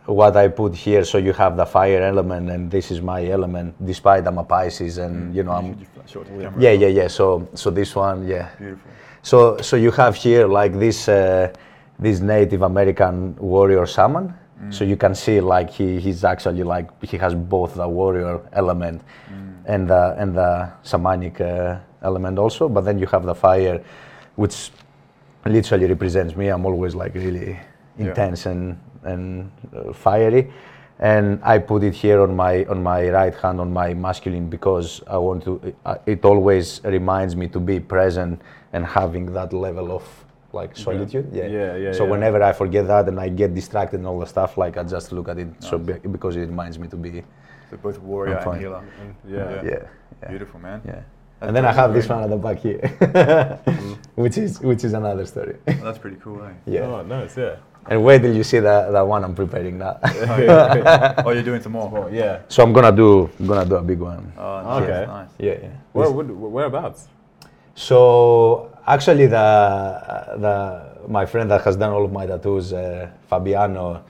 what 0.07 0.37
I 0.37 0.49
put 0.49 0.74
here. 0.74 1.05
So 1.05 1.19
you 1.19 1.35
have 1.35 1.59
the 1.59 1.66
fire 1.66 2.03
element, 2.03 2.49
and 2.49 2.70
this 2.70 2.91
is 2.91 3.03
my 3.03 3.27
element. 3.27 3.74
Despite 3.85 4.27
I'm 4.27 4.39
a 4.39 4.45
Pisces, 4.45 4.97
and 4.97 5.35
you 5.35 5.43
know 5.43 5.53
I'm 5.53 5.87
short 6.07 6.28
to 6.28 6.33
the 6.33 6.45
camera. 6.45 6.62
Yeah, 6.62 6.73
yeah, 6.73 6.89
yeah. 6.89 7.09
So, 7.09 7.47
so 7.53 7.70
this 7.70 7.95
one, 7.95 8.27
yeah. 8.27 8.49
Beautiful. 8.57 8.91
So, 9.23 9.59
so 9.59 9.77
you 9.77 9.91
have 9.91 10.15
here 10.15 10.47
like 10.47 10.78
this, 10.78 11.09
uh, 11.09 11.53
this 11.99 12.20
Native 12.20 12.62
American 12.62 13.37
warrior 13.37 13.85
shaman. 13.87 14.33
So 14.70 14.85
you 14.85 14.97
can 14.97 15.15
see 15.15 15.41
like 15.41 15.69
he, 15.69 16.01
he's 16.01 16.24
actually 16.24 16.62
like 16.62 16.89
he 17.05 17.19
has 17.19 17.35
both 17.35 17.74
the 17.74 17.87
warrior 17.87 18.41
element 18.55 19.03
and 19.66 19.91
the 19.91 20.15
and 20.16 20.35
the 20.35 20.73
shamanic 20.83 21.41
uh, 21.41 21.78
element 22.02 22.39
also. 22.39 22.68
But 22.68 22.82
then 22.82 22.98
you 22.98 23.06
have 23.06 23.24
the 23.24 23.35
fire, 23.35 23.82
which 24.36 24.70
literally 25.44 25.86
represents 25.86 26.36
me. 26.36 26.48
I'm 26.48 26.66
always 26.66 26.94
like 26.94 27.14
really 27.14 27.59
Yeah. 27.98 28.09
intense 28.09 28.47
and 28.47 28.77
and 29.05 29.51
uh, 29.74 29.93
fiery, 29.93 30.51
and 30.98 31.39
I 31.44 31.59
put 31.59 31.82
it 31.85 31.94
here 31.94 32.20
on 32.20 32.35
my 32.36 32.64
on 32.64 32.82
my 32.82 33.09
right 33.10 33.35
hand 33.35 33.60
on 33.60 33.73
my 33.73 33.94
masculine 33.94 34.48
because 34.51 35.02
I 35.06 35.16
want 35.18 35.44
to. 35.44 35.52
Uh, 35.85 35.97
it 36.06 36.24
always 36.24 36.81
reminds 36.85 37.36
me 37.36 37.47
to 37.48 37.60
be 37.60 37.81
present 37.81 38.40
and 38.73 38.85
having 38.85 39.32
that 39.32 39.52
level 39.52 39.93
of 39.93 40.02
like 40.52 40.77
solitude. 40.77 41.28
Yeah. 41.32 41.47
Yeah, 41.47 41.77
yeah, 41.77 41.93
So 41.93 42.05
yeah. 42.05 42.10
whenever 42.10 42.43
I 42.43 42.52
forget 42.52 42.86
that 42.89 43.09
and 43.09 43.20
I 43.20 43.28
get 43.28 43.55
distracted 43.55 43.98
and 44.01 44.06
all 44.06 44.18
the 44.18 44.27
stuff, 44.27 44.56
like 44.59 44.77
I 44.77 44.82
just 44.82 45.12
look 45.12 45.28
at 45.28 45.39
it. 45.39 45.48
So 45.60 45.78
be, 45.78 45.93
because 46.10 46.36
it 46.36 46.47
reminds 46.48 46.78
me 46.78 46.89
to 46.89 46.97
be 46.97 47.23
So 47.70 47.77
both 47.77 47.98
warrior 48.01 48.39
and 48.39 48.60
healer. 48.60 48.82
Yeah. 49.28 49.36
Yeah. 49.36 49.62
Yeah. 49.64 49.82
yeah. 50.23 50.28
Beautiful, 50.28 50.60
man. 50.60 50.81
yeah. 50.85 51.02
That's 51.39 51.49
And 51.49 51.57
then 51.57 51.65
I 51.67 51.73
very- 51.73 51.83
have 51.83 51.93
this 51.95 52.09
one 52.09 52.23
at 52.25 52.31
the 52.31 52.37
back 52.37 52.59
here, 52.59 52.79
Mm. 52.81 53.99
which 54.15 54.39
is 54.39 54.61
which 54.61 54.85
is 54.85 54.93
another 54.95 55.27
story. 55.27 55.57
Oh, 55.69 55.73
that's 55.85 55.99
pretty 55.99 56.17
cool, 56.23 56.43
eh? 56.43 56.53
yeah. 56.67 56.81
Oh, 56.81 57.03
nice. 57.03 57.37
Yeah. 57.37 57.57
And 57.89 58.03
wait 58.03 58.21
till 58.23 58.35
you 58.35 58.43
see 58.43 58.59
that 58.59 58.91
that 58.91 59.07
one 59.07 59.23
I'm 59.23 59.35
preparing 59.35 59.79
now. 59.79 59.99
Oh, 60.05 60.39
yeah. 60.39 61.23
oh, 61.27 61.31
you're 61.31 61.43
doing 61.43 61.61
some 61.63 61.73
more. 61.73 61.89
Well, 61.89 62.09
yeah. 62.13 62.41
so 62.49 62.63
I'm 62.63 62.73
gonna 62.73 62.91
do 62.91 63.31
I'm 63.39 63.47
gonna 63.47 63.65
do 63.69 63.77
a 63.77 63.83
big 63.83 64.01
one. 64.01 64.33
Oh, 64.39 64.63
nice, 64.63 64.83
Okay. 64.83 65.07
nice. 65.07 65.29
Yeah, 65.39 65.53
yeah. 65.63 65.69
Where, 65.93 66.11
where, 66.11 66.25
whereabouts? 66.27 67.09
So 67.75 68.71
actually, 68.87 69.27
the 69.27 69.47
the 70.41 70.55
my 71.09 71.27
friend 71.27 71.51
that 71.51 71.61
has 71.63 71.77
done 71.77 71.93
all 71.93 72.05
of 72.05 72.13
my 72.13 72.27
tattoos, 72.27 72.73
uh, 72.73 73.11
Fabiano, 73.29 74.03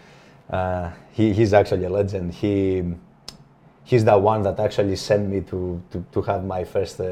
uh, 0.48 0.90
he, 1.12 1.32
he's 1.32 1.52
actually 1.52 1.84
a 1.84 1.90
legend. 1.90 2.32
He 2.32 2.84
he's 3.90 4.04
the 4.04 4.18
one 4.18 4.42
that 4.42 4.58
actually 4.66 4.96
sent 4.96 5.24
me 5.32 5.40
to 5.50 5.58
to, 5.92 6.04
to 6.14 6.20
have 6.30 6.44
my 6.44 6.62
first 6.64 7.00
uh, 7.00 7.06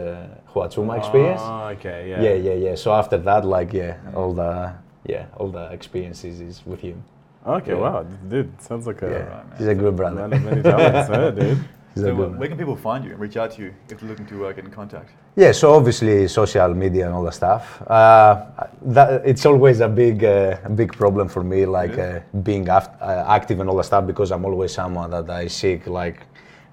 Huachuma 0.52 0.98
experience. 0.98 1.40
Oh, 1.44 1.68
okay. 1.74 1.98
Yeah. 2.10 2.22
yeah, 2.26 2.34
yeah, 2.48 2.54
yeah. 2.66 2.74
So 2.74 2.92
after 2.92 3.18
that, 3.28 3.42
like, 3.56 3.72
yeah, 3.72 3.96
all 4.18 4.32
the 4.34 4.72
yeah, 5.12 5.24
all 5.38 5.48
the 5.58 5.66
experiences 5.78 6.40
is 6.40 6.56
with 6.66 6.80
him. 6.80 6.98
Okay. 7.46 7.72
Yeah. 7.72 7.84
Wow, 7.84 8.06
dude, 8.30 8.50
sounds 8.60 8.86
like 8.86 9.02
a 9.02 9.06
Yeah, 9.06 9.16
right, 9.34 9.48
man. 9.48 9.58
he's 9.58 9.66
a 9.68 9.74
good 9.74 9.94
man 9.98 10.14
brother. 10.14 10.36
of 10.36 10.44
many 10.50 10.62
talents, 10.62 11.08
huh, 11.08 11.30
dude. 11.40 11.58
He's 11.94 12.02
So, 12.02 12.08
a 12.08 12.12
uh, 12.12 12.16
good 12.16 12.30
man. 12.30 12.38
where 12.40 12.48
can 12.48 12.58
people 12.58 12.76
find 12.88 13.04
you 13.04 13.10
and 13.14 13.20
reach 13.20 13.36
out 13.42 13.50
to 13.54 13.58
you 13.62 13.70
if 13.90 14.00
they're 14.00 14.08
looking 14.12 14.26
to 14.32 14.36
uh, 14.46 14.52
get 14.56 14.64
in 14.64 14.70
contact? 14.80 15.10
Yeah, 15.36 15.52
so 15.52 15.74
obviously 15.78 16.26
social 16.28 16.72
media 16.84 17.04
and 17.06 17.14
all 17.16 17.24
the 17.30 17.36
stuff. 17.42 17.64
Uh, 17.82 18.46
that, 18.96 19.08
it's 19.30 19.44
always 19.46 19.80
a 19.80 19.88
big, 19.88 20.16
uh, 20.24 20.56
big 20.74 20.90
problem 21.02 21.28
for 21.28 21.42
me, 21.44 21.66
like 21.66 21.98
uh, 21.98 22.20
being 22.42 22.66
aft- 22.68 22.96
uh, 23.02 23.24
active 23.38 23.60
and 23.60 23.68
all 23.70 23.76
the 23.76 23.84
stuff, 23.92 24.06
because 24.06 24.28
I'm 24.34 24.44
always 24.50 24.72
someone 24.72 25.10
that 25.10 25.28
I 25.28 25.46
seek 25.48 25.86
like 25.86 26.18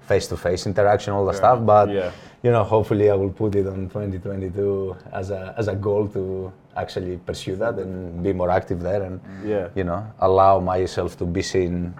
face-to-face 0.06 0.66
interaction, 0.66 1.12
all 1.12 1.24
the 1.24 1.32
Fair 1.32 1.38
stuff. 1.42 1.58
But 1.66 1.88
Yeah. 1.90 2.10
you 2.42 2.50
know, 2.50 2.64
hopefully, 2.64 3.10
I 3.10 3.14
will 3.14 3.30
put 3.42 3.54
it 3.54 3.66
on 3.66 3.88
2022 3.88 4.96
as 5.12 5.30
a 5.30 5.54
as 5.56 5.68
a 5.68 5.74
goal 5.74 6.08
to 6.08 6.52
actually 6.76 7.16
pursue 7.28 7.56
that 7.56 7.74
and 7.78 8.22
be 8.22 8.32
more 8.32 8.50
active 8.50 8.80
there, 8.82 9.02
and 9.02 9.20
Yeah. 9.44 9.68
you 9.74 9.84
know, 9.84 10.00
allow 10.20 10.60
myself 10.60 11.16
to 11.18 11.24
be 11.24 11.42
seen 11.42 11.94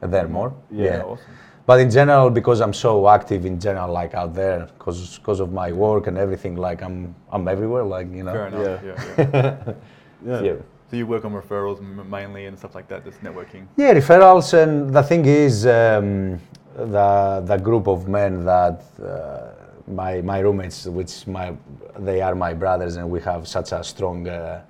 there 0.00 0.28
more. 0.28 0.52
Yeah. 0.70 1.02
awesome. 1.02 1.26
But 1.64 1.78
in 1.80 1.90
general, 1.90 2.28
because 2.30 2.60
I'm 2.60 2.72
so 2.72 3.08
active 3.08 3.46
in 3.46 3.56
general, 3.60 3.92
like 3.92 4.14
out 4.14 4.34
there, 4.34 4.66
because 4.78 5.18
because 5.18 5.40
of 5.40 5.52
my 5.52 5.70
work 5.72 6.06
and 6.08 6.16
everything, 6.18 6.56
like 6.56 6.82
I'm 6.82 7.14
I'm 7.34 7.46
everywhere, 7.48 7.84
like 7.84 8.08
you 8.18 8.24
know. 8.24 8.32
Fair 8.32 8.46
enough. 8.48 8.62
Yeah. 8.64 8.94
Yeah. 9.18 9.26
yeah, 9.32 9.74
Yeah. 10.30 10.40
Yeah. 10.42 10.52
So 10.90 10.96
you 10.96 11.06
work 11.06 11.24
on 11.24 11.32
referrals 11.32 11.78
mainly 12.16 12.46
and 12.46 12.58
stuff 12.58 12.74
like 12.74 12.86
that, 12.88 13.04
just 13.04 13.22
networking. 13.22 13.62
Yeah, 13.76 13.94
referrals, 13.94 14.52
and 14.62 14.92
the 14.92 15.02
thing 15.02 15.24
is, 15.24 15.64
um, 15.66 16.38
the 16.76 17.42
the 17.44 17.56
group 17.56 17.86
of 17.86 18.08
men 18.08 18.44
that 18.44 18.82
uh, 19.02 19.50
my 19.86 20.20
my 20.22 20.38
roommates, 20.40 20.86
which 20.86 21.26
my 21.26 21.54
they 21.98 22.20
are 22.20 22.34
my 22.34 22.54
brothers, 22.54 22.96
and 22.96 23.08
we 23.10 23.20
have 23.20 23.46
such 23.46 23.72
a 23.72 23.82
strong, 23.84 24.28
uh, 24.28 24.62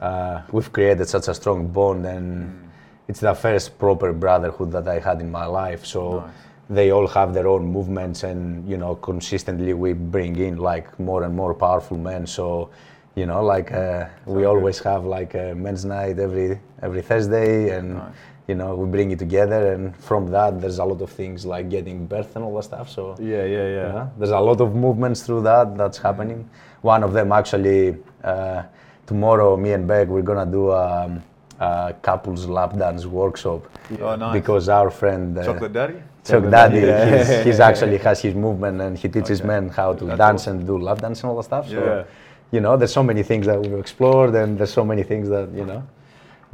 uh, 0.00 0.42
we've 0.52 0.72
created 0.72 1.08
such 1.08 1.28
a 1.28 1.34
strong 1.34 1.68
bond, 1.68 2.06
and 2.06 2.70
it's 3.08 3.20
the 3.20 3.34
first 3.34 3.78
proper 3.78 4.12
brotherhood 4.12 4.72
that 4.72 4.88
I 4.88 4.98
had 4.98 5.20
in 5.20 5.30
my 5.30 5.46
life. 5.46 5.84
So. 5.86 6.20
Nice. 6.20 6.30
They 6.70 6.92
all 6.92 7.06
have 7.08 7.34
their 7.34 7.46
own 7.46 7.66
movements, 7.66 8.22
and 8.22 8.66
you 8.66 8.78
know, 8.78 8.94
consistently 8.94 9.74
we 9.74 9.92
bring 9.92 10.36
in 10.36 10.56
like 10.56 10.98
more 10.98 11.24
and 11.24 11.36
more 11.36 11.52
powerful 11.52 11.98
men. 11.98 12.26
So, 12.26 12.70
you 13.14 13.26
know, 13.26 13.44
like 13.44 13.70
uh, 13.70 14.06
we 14.24 14.46
always 14.46 14.78
have 14.78 15.04
like 15.04 15.34
a 15.34 15.54
men's 15.54 15.84
night 15.84 16.18
every 16.18 16.58
every 16.80 17.02
Thursday, 17.02 17.76
and 17.76 17.96
Nice. 17.96 18.14
You 18.46 18.54
know 18.54 18.74
we 18.74 18.86
bring 18.86 19.10
it 19.10 19.18
together 19.18 19.72
and 19.72 19.96
from 19.96 20.30
that 20.30 20.60
there's 20.60 20.78
a 20.78 20.84
lot 20.84 21.00
of 21.00 21.10
things 21.10 21.46
like 21.46 21.70
getting 21.70 22.06
birth 22.06 22.36
and 22.36 22.44
all 22.44 22.54
that 22.56 22.64
stuff 22.64 22.90
so 22.90 23.16
Yeah. 23.18 23.44
Yeah. 23.44 23.46
Yeah. 23.46 23.86
you 23.86 23.92
know, 23.94 24.10
there's 24.18 24.30
a 24.30 24.38
lot 24.40 24.60
of 24.60 24.74
movements 24.74 25.22
through 25.24 25.42
that 25.42 25.76
that's 25.78 25.98
happening 25.98 26.48
one 26.82 27.02
of 27.02 27.12
them 27.14 27.32
actually 27.32 27.96
uh, 28.22 28.62
tomorrow 29.06 29.56
me 29.56 29.72
and 29.72 29.86
Beck 29.88 30.08
we're 30.08 30.22
gonna 30.30 30.44
do 30.50 30.70
a, 30.70 31.20
a 31.60 31.94
couples 32.02 32.46
lap 32.46 32.76
dance 32.76 33.06
workshop 33.06 33.62
Oh, 34.00 34.16
nice. 34.16 34.32
because 34.34 34.68
our 34.68 34.90
friend 34.90 35.38
uh, 35.38 35.44
Chocolate 35.44 35.72
Daddy? 35.72 35.94
Chuck 36.26 36.50
Daddy, 36.50 36.80
Yeah. 36.80 37.18
he's, 37.18 37.44
he's 37.44 37.60
actually 37.60 37.98
has 37.98 38.20
his 38.22 38.34
movement 38.34 38.80
and 38.80 38.96
he 38.96 39.08
teaches 39.08 39.40
Okay. 39.40 39.48
men 39.48 39.68
how 39.68 39.92
to 39.92 40.04
That's 40.06 40.18
dance 40.18 40.42
awesome. 40.42 40.58
and 40.58 40.66
do 40.66 40.78
lap 40.78 40.98
dance 41.00 41.20
and 41.22 41.28
all 41.30 41.36
that 41.36 41.44
stuff. 41.44 41.68
So, 41.68 41.74
Yeah. 41.84 42.04
you 42.50 42.60
know, 42.62 42.78
there's 42.78 42.94
so 42.94 43.02
many 43.02 43.22
things 43.22 43.44
that 43.46 43.60
we've 43.60 43.78
explored 43.78 44.34
and 44.34 44.56
there's 44.58 44.72
so 44.72 44.84
many 44.86 45.02
things 45.02 45.28
that, 45.28 45.50
you 45.52 45.66
know, 45.66 45.82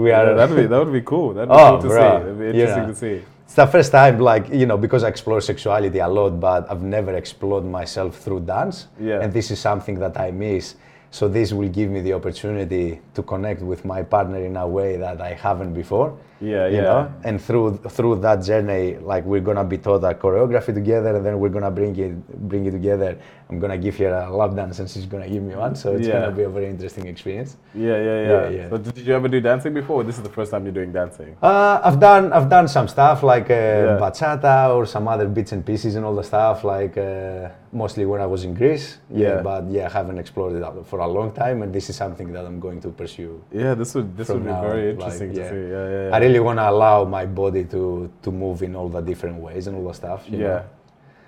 we 0.01 0.10
Yeah, 0.10 0.20
are. 0.22 0.35
that'd 0.35 0.56
be 0.56 0.66
that 0.66 0.78
would 0.85 0.93
be 1.01 1.02
cool. 1.12 1.28
That'd 1.35 1.48
be 1.51 1.55
Oh, 1.60 1.70
cool 1.70 1.82
to 1.82 1.89
bro, 1.89 2.01
see. 2.01 2.22
It'd 2.27 2.39
be 2.39 2.47
interesting 2.51 2.82
know. 2.82 2.89
to 2.89 2.94
see. 3.05 3.22
It's 3.44 3.55
the 3.56 3.66
first 3.66 3.90
time, 3.90 4.20
like, 4.20 4.44
you 4.60 4.66
know, 4.70 4.78
because 4.86 5.02
I 5.02 5.09
explore 5.09 5.40
sexuality 5.40 5.98
a 5.98 6.06
lot, 6.09 6.39
but 6.39 6.70
I've 6.70 6.82
never 6.97 7.12
explored 7.16 7.64
myself 7.64 8.12
through 8.24 8.40
dance. 8.40 8.86
Yeah. 9.01 9.20
And 9.22 9.32
this 9.32 9.51
is 9.51 9.59
something 9.59 9.97
that 9.98 10.14
I 10.27 10.31
miss. 10.31 10.77
So 11.10 11.27
this 11.28 11.52
will 11.52 11.68
give 11.68 11.90
me 11.90 12.01
the 12.01 12.12
opportunity 12.12 13.01
to 13.16 13.22
connect 13.24 13.60
with 13.62 13.85
my 13.85 14.05
partner 14.05 14.39
in 14.51 14.56
a 14.56 14.66
way 14.68 14.97
that 14.98 15.20
I 15.20 15.32
haven't 15.35 15.74
before. 15.74 16.16
Yeah, 16.41 16.67
you 16.69 16.77
yeah. 16.77 16.83
know 16.83 17.12
and 17.25 17.41
through 17.41 17.77
through 17.97 18.17
that 18.21 18.43
journey 18.43 18.97
like 18.97 19.25
we're 19.27 19.41
gonna 19.49 19.65
be 19.65 19.77
taught 19.77 20.03
a 20.05 20.15
choreography 20.15 20.73
together 20.73 21.17
and 21.17 21.25
then 21.27 21.39
we're 21.39 21.51
gonna 21.51 21.71
bring 21.71 21.95
it 21.99 22.49
bring 22.49 22.65
it 22.65 22.71
together 22.71 23.19
i'm 23.51 23.59
gonna 23.59 23.77
give 23.77 23.97
her 23.99 24.09
a 24.09 24.35
lap 24.35 24.55
dance 24.55 24.79
and 24.79 24.89
she's 24.89 25.05
gonna 25.05 25.29
give 25.29 25.43
me 25.43 25.55
one 25.55 25.75
so 25.75 25.93
it's 25.97 26.07
Yeah. 26.09 26.21
gonna 26.21 26.33
be 26.33 26.45
a 26.45 26.49
very 26.49 26.69
interesting 26.75 27.07
experience 27.09 27.57
Yeah, 27.75 27.99
yeah, 28.09 28.21
yeah. 28.23 28.49
Yeah, 28.49 28.69
yeah. 28.73 28.93
Did 28.97 29.07
you 29.07 29.15
ever 29.15 29.29
do 29.29 29.41
dancing 29.41 29.75
before? 29.75 30.03
This 30.09 30.17
is 30.17 30.25
the 30.29 30.35
first 30.39 30.51
time 30.53 30.62
you're 30.65 30.79
doing 30.81 30.93
dancing. 30.93 31.31
uh, 31.43 31.79
I've 31.89 32.01
done 32.09 32.25
I've 32.37 32.49
done 32.57 32.67
some 32.77 32.89
stuff 32.97 33.19
like 33.33 33.49
uh, 33.51 34.01
bachata 34.03 34.57
or 34.77 34.83
some 34.95 35.05
other 35.15 35.29
bits 35.37 35.53
and 35.55 35.62
pieces 35.71 35.93
and 35.97 36.03
all 36.07 36.17
the 36.23 36.29
stuff 36.33 36.65
like 36.65 36.95
uh, 36.97 37.49
mostly 37.73 38.05
when 38.11 38.21
I 38.21 38.27
was 38.35 38.41
in 38.45 38.53
Greece. 38.61 38.87
Yeah, 39.23 39.43
but 39.51 39.62
yeah, 39.71 39.87
I 39.87 39.93
haven't 39.99 40.19
explored 40.25 40.53
it 40.57 40.65
for 40.91 40.99
a 41.01 41.07
long 41.07 41.31
time, 41.43 41.62
and 41.62 41.71
this 41.73 41.87
is 41.91 41.97
something 41.97 42.29
that 42.35 42.45
I'm 42.49 42.59
going 42.67 42.81
to 42.87 42.89
pursue. 43.01 43.33
Yeah, 43.62 43.75
this 43.81 43.95
would 43.95 44.09
this 44.19 44.29
would 44.29 44.45
be 44.45 44.51
now, 44.51 44.62
very 44.71 44.87
like, 44.87 44.95
interesting 44.95 45.31
yeah. 45.35 45.43
to 45.43 45.49
see. 45.51 45.62
Yeah, 45.75 45.89
yeah. 45.95 46.09
yeah. 46.09 46.17
Really 46.31 46.44
want 46.48 46.59
to 46.59 46.69
allow 46.70 47.05
my 47.05 47.24
body 47.27 47.65
to 47.74 48.11
to 48.24 48.31
move 48.31 48.62
in 48.62 48.73
all 48.77 48.89
the 48.89 49.02
different 49.11 49.36
ways 49.47 49.66
and 49.66 49.77
all 49.77 49.86
the 49.89 49.94
stuff. 50.02 50.20
you 50.28 50.39
yeah. 50.39 50.47
know. 50.47 50.65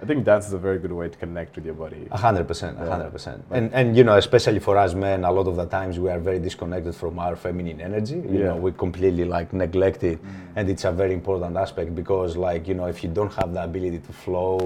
I 0.02 0.04
think 0.04 0.24
dance 0.24 0.48
is 0.48 0.52
a 0.52 0.58
very 0.58 0.78
good 0.84 0.90
way 0.90 1.08
to 1.08 1.16
connect 1.16 1.54
with 1.54 1.64
your 1.64 1.74
body. 1.74 2.08
Hundred 2.10 2.48
percent, 2.48 2.76
hundred 2.76 3.12
percent. 3.12 3.44
And 3.52 3.72
and 3.72 3.96
you 3.96 4.02
know, 4.02 4.16
especially 4.16 4.58
for 4.58 4.76
us 4.76 4.94
men, 4.94 5.24
a 5.24 5.30
lot 5.30 5.46
of 5.46 5.54
the 5.54 5.66
times 5.66 6.00
we 6.04 6.10
are 6.10 6.18
very 6.18 6.40
disconnected 6.40 6.94
from 7.02 7.20
our 7.20 7.36
feminine 7.36 7.80
energy. 7.80 8.16
You 8.16 8.38
Yeah. 8.38 8.44
know, 8.48 8.56
we 8.56 8.72
completely 8.72 9.24
like 9.36 9.48
neglect 9.52 10.02
it, 10.02 10.18
mm. 10.20 10.56
and 10.56 10.64
it's 10.72 10.84
a 10.84 10.92
very 11.02 11.14
important 11.20 11.56
aspect 11.56 11.94
because 11.94 12.36
like 12.48 12.62
you 12.66 12.74
know, 12.74 12.86
if 12.94 12.98
you 13.04 13.10
don't 13.18 13.32
have 13.40 13.50
the 13.56 13.62
ability 13.62 14.00
to 14.08 14.12
flow 14.24 14.58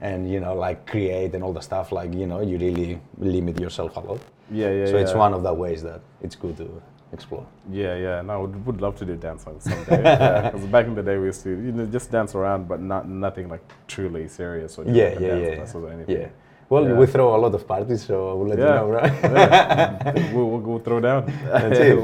and 0.00 0.28
you 0.34 0.40
know 0.40 0.54
like 0.66 0.78
create 0.92 1.30
and 1.36 1.44
all 1.44 1.54
the 1.60 1.66
stuff, 1.70 1.92
like 1.92 2.10
you 2.12 2.26
know, 2.26 2.40
you 2.50 2.58
really 2.66 3.00
limit 3.18 3.60
yourself 3.60 3.96
a 3.96 4.00
lot. 4.00 4.20
Yeah, 4.50 4.70
yeah. 4.78 4.86
so 4.86 4.96
it's 4.96 5.14
one 5.14 5.32
of 5.38 5.42
the 5.48 5.54
ways 5.54 5.80
that 5.88 6.00
it's 6.24 6.34
good 6.34 6.56
to 6.56 6.66
explore. 7.12 7.46
Yeah, 7.70 7.96
yeah. 7.96 8.22
No, 8.22 8.40
would 8.42 8.66
would 8.66 8.80
love 8.80 8.96
to 8.96 9.04
do 9.04 9.16
dance 9.16 9.46
on 9.46 9.60
someday. 9.60 10.02
yeah, 10.04 10.50
because 10.50 10.66
back 10.66 10.86
in 10.86 10.94
the 10.94 11.02
day 11.02 11.18
we 11.18 11.26
used 11.26 11.42
to 11.42 11.50
you 11.50 11.72
know 11.72 11.86
just 11.86 12.10
dance 12.10 12.34
around, 12.34 12.68
but 12.68 12.80
not 12.80 13.08
nothing 13.08 13.48
like 13.48 13.62
truly 13.88 14.28
serious 14.28 14.78
or 14.78 14.84
Yeah, 14.84 15.18
yeah, 15.18 15.54
dance 15.56 15.72
yeah, 15.74 15.80
or 15.80 15.90
anything. 15.90 16.16
Yeah. 16.20 16.28
Well, 16.70 16.84
Yeah. 16.86 16.94
we 17.00 17.06
throw 17.06 17.34
a 17.34 17.40
lot 17.44 17.52
of 17.54 17.66
parties, 17.66 18.02
so 18.06 18.36
we'll 18.36 18.46
let 18.48 18.58
Yeah. 18.58 18.66
you 18.66 18.74
know, 18.80 18.88
right? 18.90 19.12
yeah. 19.24 20.32
we'll, 20.32 20.48
we'll 20.50 20.60
go 20.60 20.78
throw 20.78 21.00
down. 21.00 21.26
That's 21.46 21.78
it. 21.86 21.98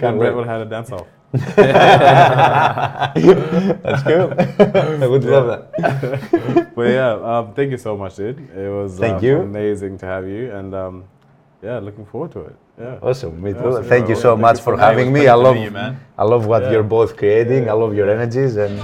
Can't 0.00 0.18
Brett 0.18 0.18
wait. 0.18 0.34
would 0.34 0.46
have 0.48 0.58
had 0.58 0.66
a 0.66 0.70
dance 0.70 0.90
off. 0.90 1.06
That's 3.82 4.02
cool. 4.02 4.32
I 5.02 5.06
would 5.06 5.24
love 5.24 5.46
that. 5.46 6.72
But 6.74 6.88
yeah, 6.88 7.12
um, 7.12 7.54
thank 7.54 7.70
you 7.70 7.78
so 7.78 7.96
much, 7.96 8.16
dude. 8.16 8.38
It 8.56 8.68
was 8.68 8.98
Thank 8.98 9.18
um, 9.18 9.24
you. 9.24 9.40
amazing 9.40 9.98
to 9.98 10.06
have 10.06 10.26
you, 10.26 10.50
and 10.52 10.74
um, 10.74 11.04
yeah, 11.62 11.78
looking 11.78 12.04
forward 12.06 12.32
to 12.32 12.40
it. 12.40 12.56
Yeah. 12.78 12.98
Awesome, 13.02 13.40
me 13.40 13.52
too. 13.52 13.82
Thank 13.84 14.08
you 14.08 14.16
so 14.16 14.36
much 14.36 14.60
for 14.60 14.76
having 14.76 15.12
me. 15.12 15.28
I 15.28 15.34
love, 15.34 15.56
you, 15.56 15.70
man. 15.70 16.00
I 16.16 16.24
love 16.24 16.46
what 16.46 16.62
Yeah. 16.62 16.72
you're 16.72 16.82
both 16.98 17.16
creating. 17.16 17.68
I 17.68 17.72
love 17.72 17.94
your 17.94 18.08
energies, 18.10 18.56
and 18.56 18.80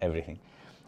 everything. 0.00 0.38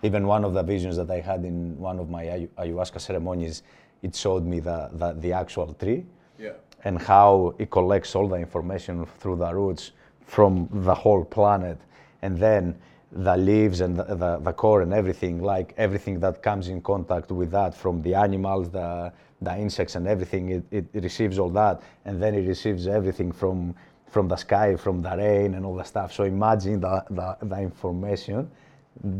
Even 0.03 0.27
one 0.27 0.45
of 0.45 0.55
the 0.55 0.63
visions 0.63 0.97
that 0.97 1.11
I 1.11 1.21
had 1.21 1.45
in 1.45 1.79
one 1.79 1.99
of 1.99 2.09
my 2.11 2.25
ayahuasca 2.59 3.01
ceremonies, 3.01 3.63
it 4.03 4.17
showed 4.17 4.45
me 4.45 4.61
the, 4.61 4.91
the, 4.95 5.13
the 5.13 5.33
actual 5.33 5.75
tree 5.75 6.05
Yeah. 6.39 6.53
and 6.85 7.01
how 7.01 7.55
it 7.59 7.71
collects 7.71 8.15
all 8.17 8.27
the 8.29 8.37
information 8.37 9.07
through 9.21 9.37
the 9.37 9.55
roots 9.55 9.93
from 10.27 10.69
the 10.73 10.95
whole 10.95 11.25
planet 11.25 11.79
and 12.23 12.39
then 12.39 12.77
the 13.15 13.37
leaves 13.37 13.81
and 13.83 13.97
the, 13.99 14.05
the, 14.05 14.39
the 14.39 14.53
core 14.53 14.81
and 14.83 14.95
everything 14.95 15.43
like 15.43 15.75
everything 15.77 16.19
that 16.19 16.43
comes 16.43 16.69
in 16.69 16.81
contact 16.81 17.31
with 17.31 17.51
that 17.51 17.75
from 17.75 18.01
the 18.03 18.15
animals 18.15 18.71
the, 18.71 19.13
the 19.43 19.55
insects 19.57 19.97
and 19.97 20.09
everything 20.09 20.49
it, 20.49 20.65
it, 20.71 20.87
it 20.95 21.03
receives 21.05 21.39
all 21.39 21.51
that 21.51 21.83
and 22.07 22.23
then 22.23 22.35
it 22.35 22.47
receives 22.49 22.87
everything 22.87 23.31
from 23.31 23.75
from 24.09 24.29
the 24.29 24.37
sky 24.37 24.75
from 24.77 25.03
the 25.03 25.15
rain 25.17 25.55
and 25.55 25.67
all 25.67 25.75
the 25.77 25.85
stuff 25.85 26.11
so 26.13 26.25
imagine 26.25 26.81
the, 26.81 27.05
the, 27.11 27.37
the 27.43 27.59
information 27.61 28.51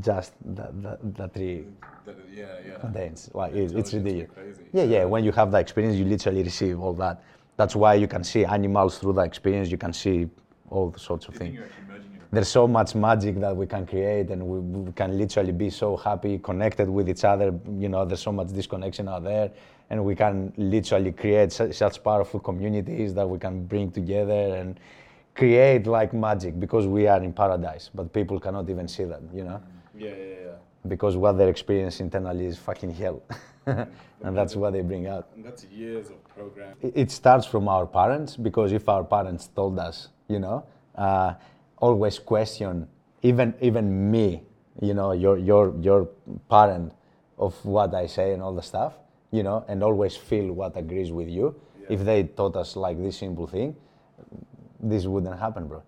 just 0.01 0.33
the, 0.55 0.69
the, 0.81 0.99
the 1.17 1.29
tree 1.29 1.65
Yeah, 2.35 2.47
yeah. 2.67 2.79
contains. 2.79 3.31
Like 3.35 3.55
it, 3.55 3.73
it's 3.75 3.93
ridiculous. 3.95 4.31
crazy. 4.35 4.63
Yeah, 4.73 4.83
yeah. 4.85 5.05
When 5.05 5.25
you 5.25 5.33
have 5.33 5.51
the 5.51 5.59
experience, 5.59 5.97
you 5.97 6.05
literally 6.05 6.43
receive 6.43 6.79
all 6.79 6.93
that. 6.95 7.23
That's 7.57 7.75
why 7.75 7.95
you 7.95 8.07
can 8.07 8.23
see 8.23 8.45
animals 8.45 8.99
through 8.99 9.15
the 9.15 9.23
experience. 9.23 9.71
You 9.71 9.79
can 9.79 9.93
see 9.95 10.29
all 10.69 10.93
sorts 10.99 11.27
of 11.29 11.39
Do 11.39 11.45
you 11.47 11.53
think 11.53 11.61
things. 11.63 11.73
You're 12.33 12.43
actually 12.43 12.69
merging 12.69 12.85
your 12.85 12.93
there's 12.93 12.93
so 12.93 12.93
much 12.93 12.95
magic 12.95 13.41
that 13.41 13.57
we 13.57 13.67
can 13.67 13.87
create, 13.87 14.31
and 14.31 14.43
we, 14.47 14.59
we 14.61 14.93
can 14.93 15.19
literally 15.19 15.53
be 15.53 15.71
so 15.71 15.97
happy, 15.97 16.39
connected 16.39 16.89
with 16.89 17.09
each 17.09 17.25
other. 17.25 17.55
You 17.79 17.89
know, 17.89 18.05
there's 18.05 18.23
so 18.23 18.33
much 18.33 18.49
disconnection 18.49 19.09
out 19.09 19.25
there, 19.25 19.51
and 19.91 20.05
we 20.05 20.15
can 20.15 20.53
literally 20.57 21.13
create 21.13 21.53
such, 21.53 21.75
such 21.75 22.03
powerful 22.03 22.41
communities 22.41 23.15
that 23.15 23.29
we 23.29 23.39
can 23.39 23.65
bring 23.67 23.91
together 23.91 24.57
and 24.57 24.81
create 25.35 25.87
like 25.87 26.13
magic 26.13 26.59
because 26.59 26.87
we 26.87 27.07
are 27.07 27.23
in 27.23 27.33
paradise, 27.33 27.91
but 27.95 28.13
people 28.13 28.41
cannot 28.41 28.69
even 28.71 28.89
see 28.89 29.05
that. 29.05 29.21
You 29.35 29.45
know 29.45 29.63
Yeah, 29.97 30.11
yeah, 30.11 30.17
yeah. 30.17 30.51
because 30.89 31.17
what 31.17 31.33
they 31.39 31.49
experience 31.49 32.01
internally 32.01 32.47
is 32.47 32.59
fucking 32.59 32.95
hell. 32.95 33.23
and 33.67 34.37
that's 34.37 34.57
what 34.57 34.73
they 34.73 34.83
bring 34.83 35.07
out. 35.07 35.29
And 35.37 35.45
that's 35.45 35.65
years 35.65 36.11
of 36.11 36.23
program. 36.25 36.77
It 36.83 36.93
it 36.97 37.11
starts 37.11 37.47
from 37.47 37.69
our 37.69 37.87
parents 37.87 38.37
because 38.37 38.73
if 38.75 38.89
our 38.89 39.05
parents 39.05 39.49
told 39.55 39.79
us, 39.79 40.11
you 40.29 40.39
know, 40.39 40.65
uh, 40.97 41.35
always 41.83 42.19
question, 42.19 42.89
even 43.23 43.53
even 43.61 44.11
me, 44.11 44.43
you 44.81 44.95
know, 44.95 45.13
your 45.13 45.37
your 45.37 45.75
your 45.81 46.09
parent 46.49 46.93
of 47.39 47.53
what 47.65 47.93
I 47.95 48.07
say 48.07 48.33
and 48.33 48.43
all 48.43 48.55
the 48.55 48.63
stuff, 48.63 48.95
you 49.31 49.43
know, 49.43 49.65
and 49.69 49.83
always 49.83 50.17
feel 50.17 50.53
what 50.53 50.77
agrees 50.77 51.11
with 51.13 51.29
you. 51.29 51.55
If 51.91 52.05
they 52.05 52.23
taught 52.23 52.57
us 52.57 52.77
like 52.77 53.03
this 53.03 53.19
simple 53.19 53.47
thing, 53.49 53.75
this 54.81 55.05
wouldn't 55.05 55.39
happen, 55.39 55.67
bro. 55.67 55.83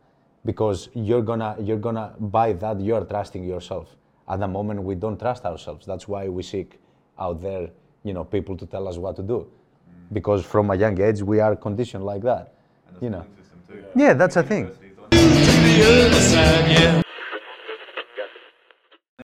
Because 0.45 0.89
you're 0.95 1.23
gonna 1.23 1.57
you're 1.61 1.79
gonna 1.79 2.13
by 2.19 2.53
that 2.55 2.81
you're 2.81 3.05
trusting 3.05 3.45
yourself. 3.45 3.97
At 4.29 4.41
the 4.41 4.49
moment 4.49 4.83
we 4.83 4.97
don't 4.97 5.19
trust 5.19 5.45
ourselves. 5.45 5.87
That's 5.87 6.09
why 6.09 6.29
we 6.29 6.43
seek 6.43 6.81
out 7.19 7.41
there, 7.41 7.71
you 8.03 8.13
know, 8.13 8.25
people 8.25 8.57
to 8.57 8.67
tell 8.67 8.89
us 8.89 8.97
what 8.97 9.15
to 9.17 9.23
do. 9.23 9.47
Because 10.13 10.45
from 10.45 10.71
a 10.71 10.77
young 10.77 11.01
age 11.01 11.23
we 11.23 11.39
are 11.41 11.55
conditioned 11.55 12.05
like 12.05 12.23
that. 12.23 12.55
You 13.01 13.11
know. 13.11 13.25
Yeah, 13.95 14.15
that's 14.15 14.37
a 14.37 14.43
thing. 14.43 14.71
The 15.31 16.07
other 16.07 16.21
side, 16.21 16.71
yeah. 16.71 17.04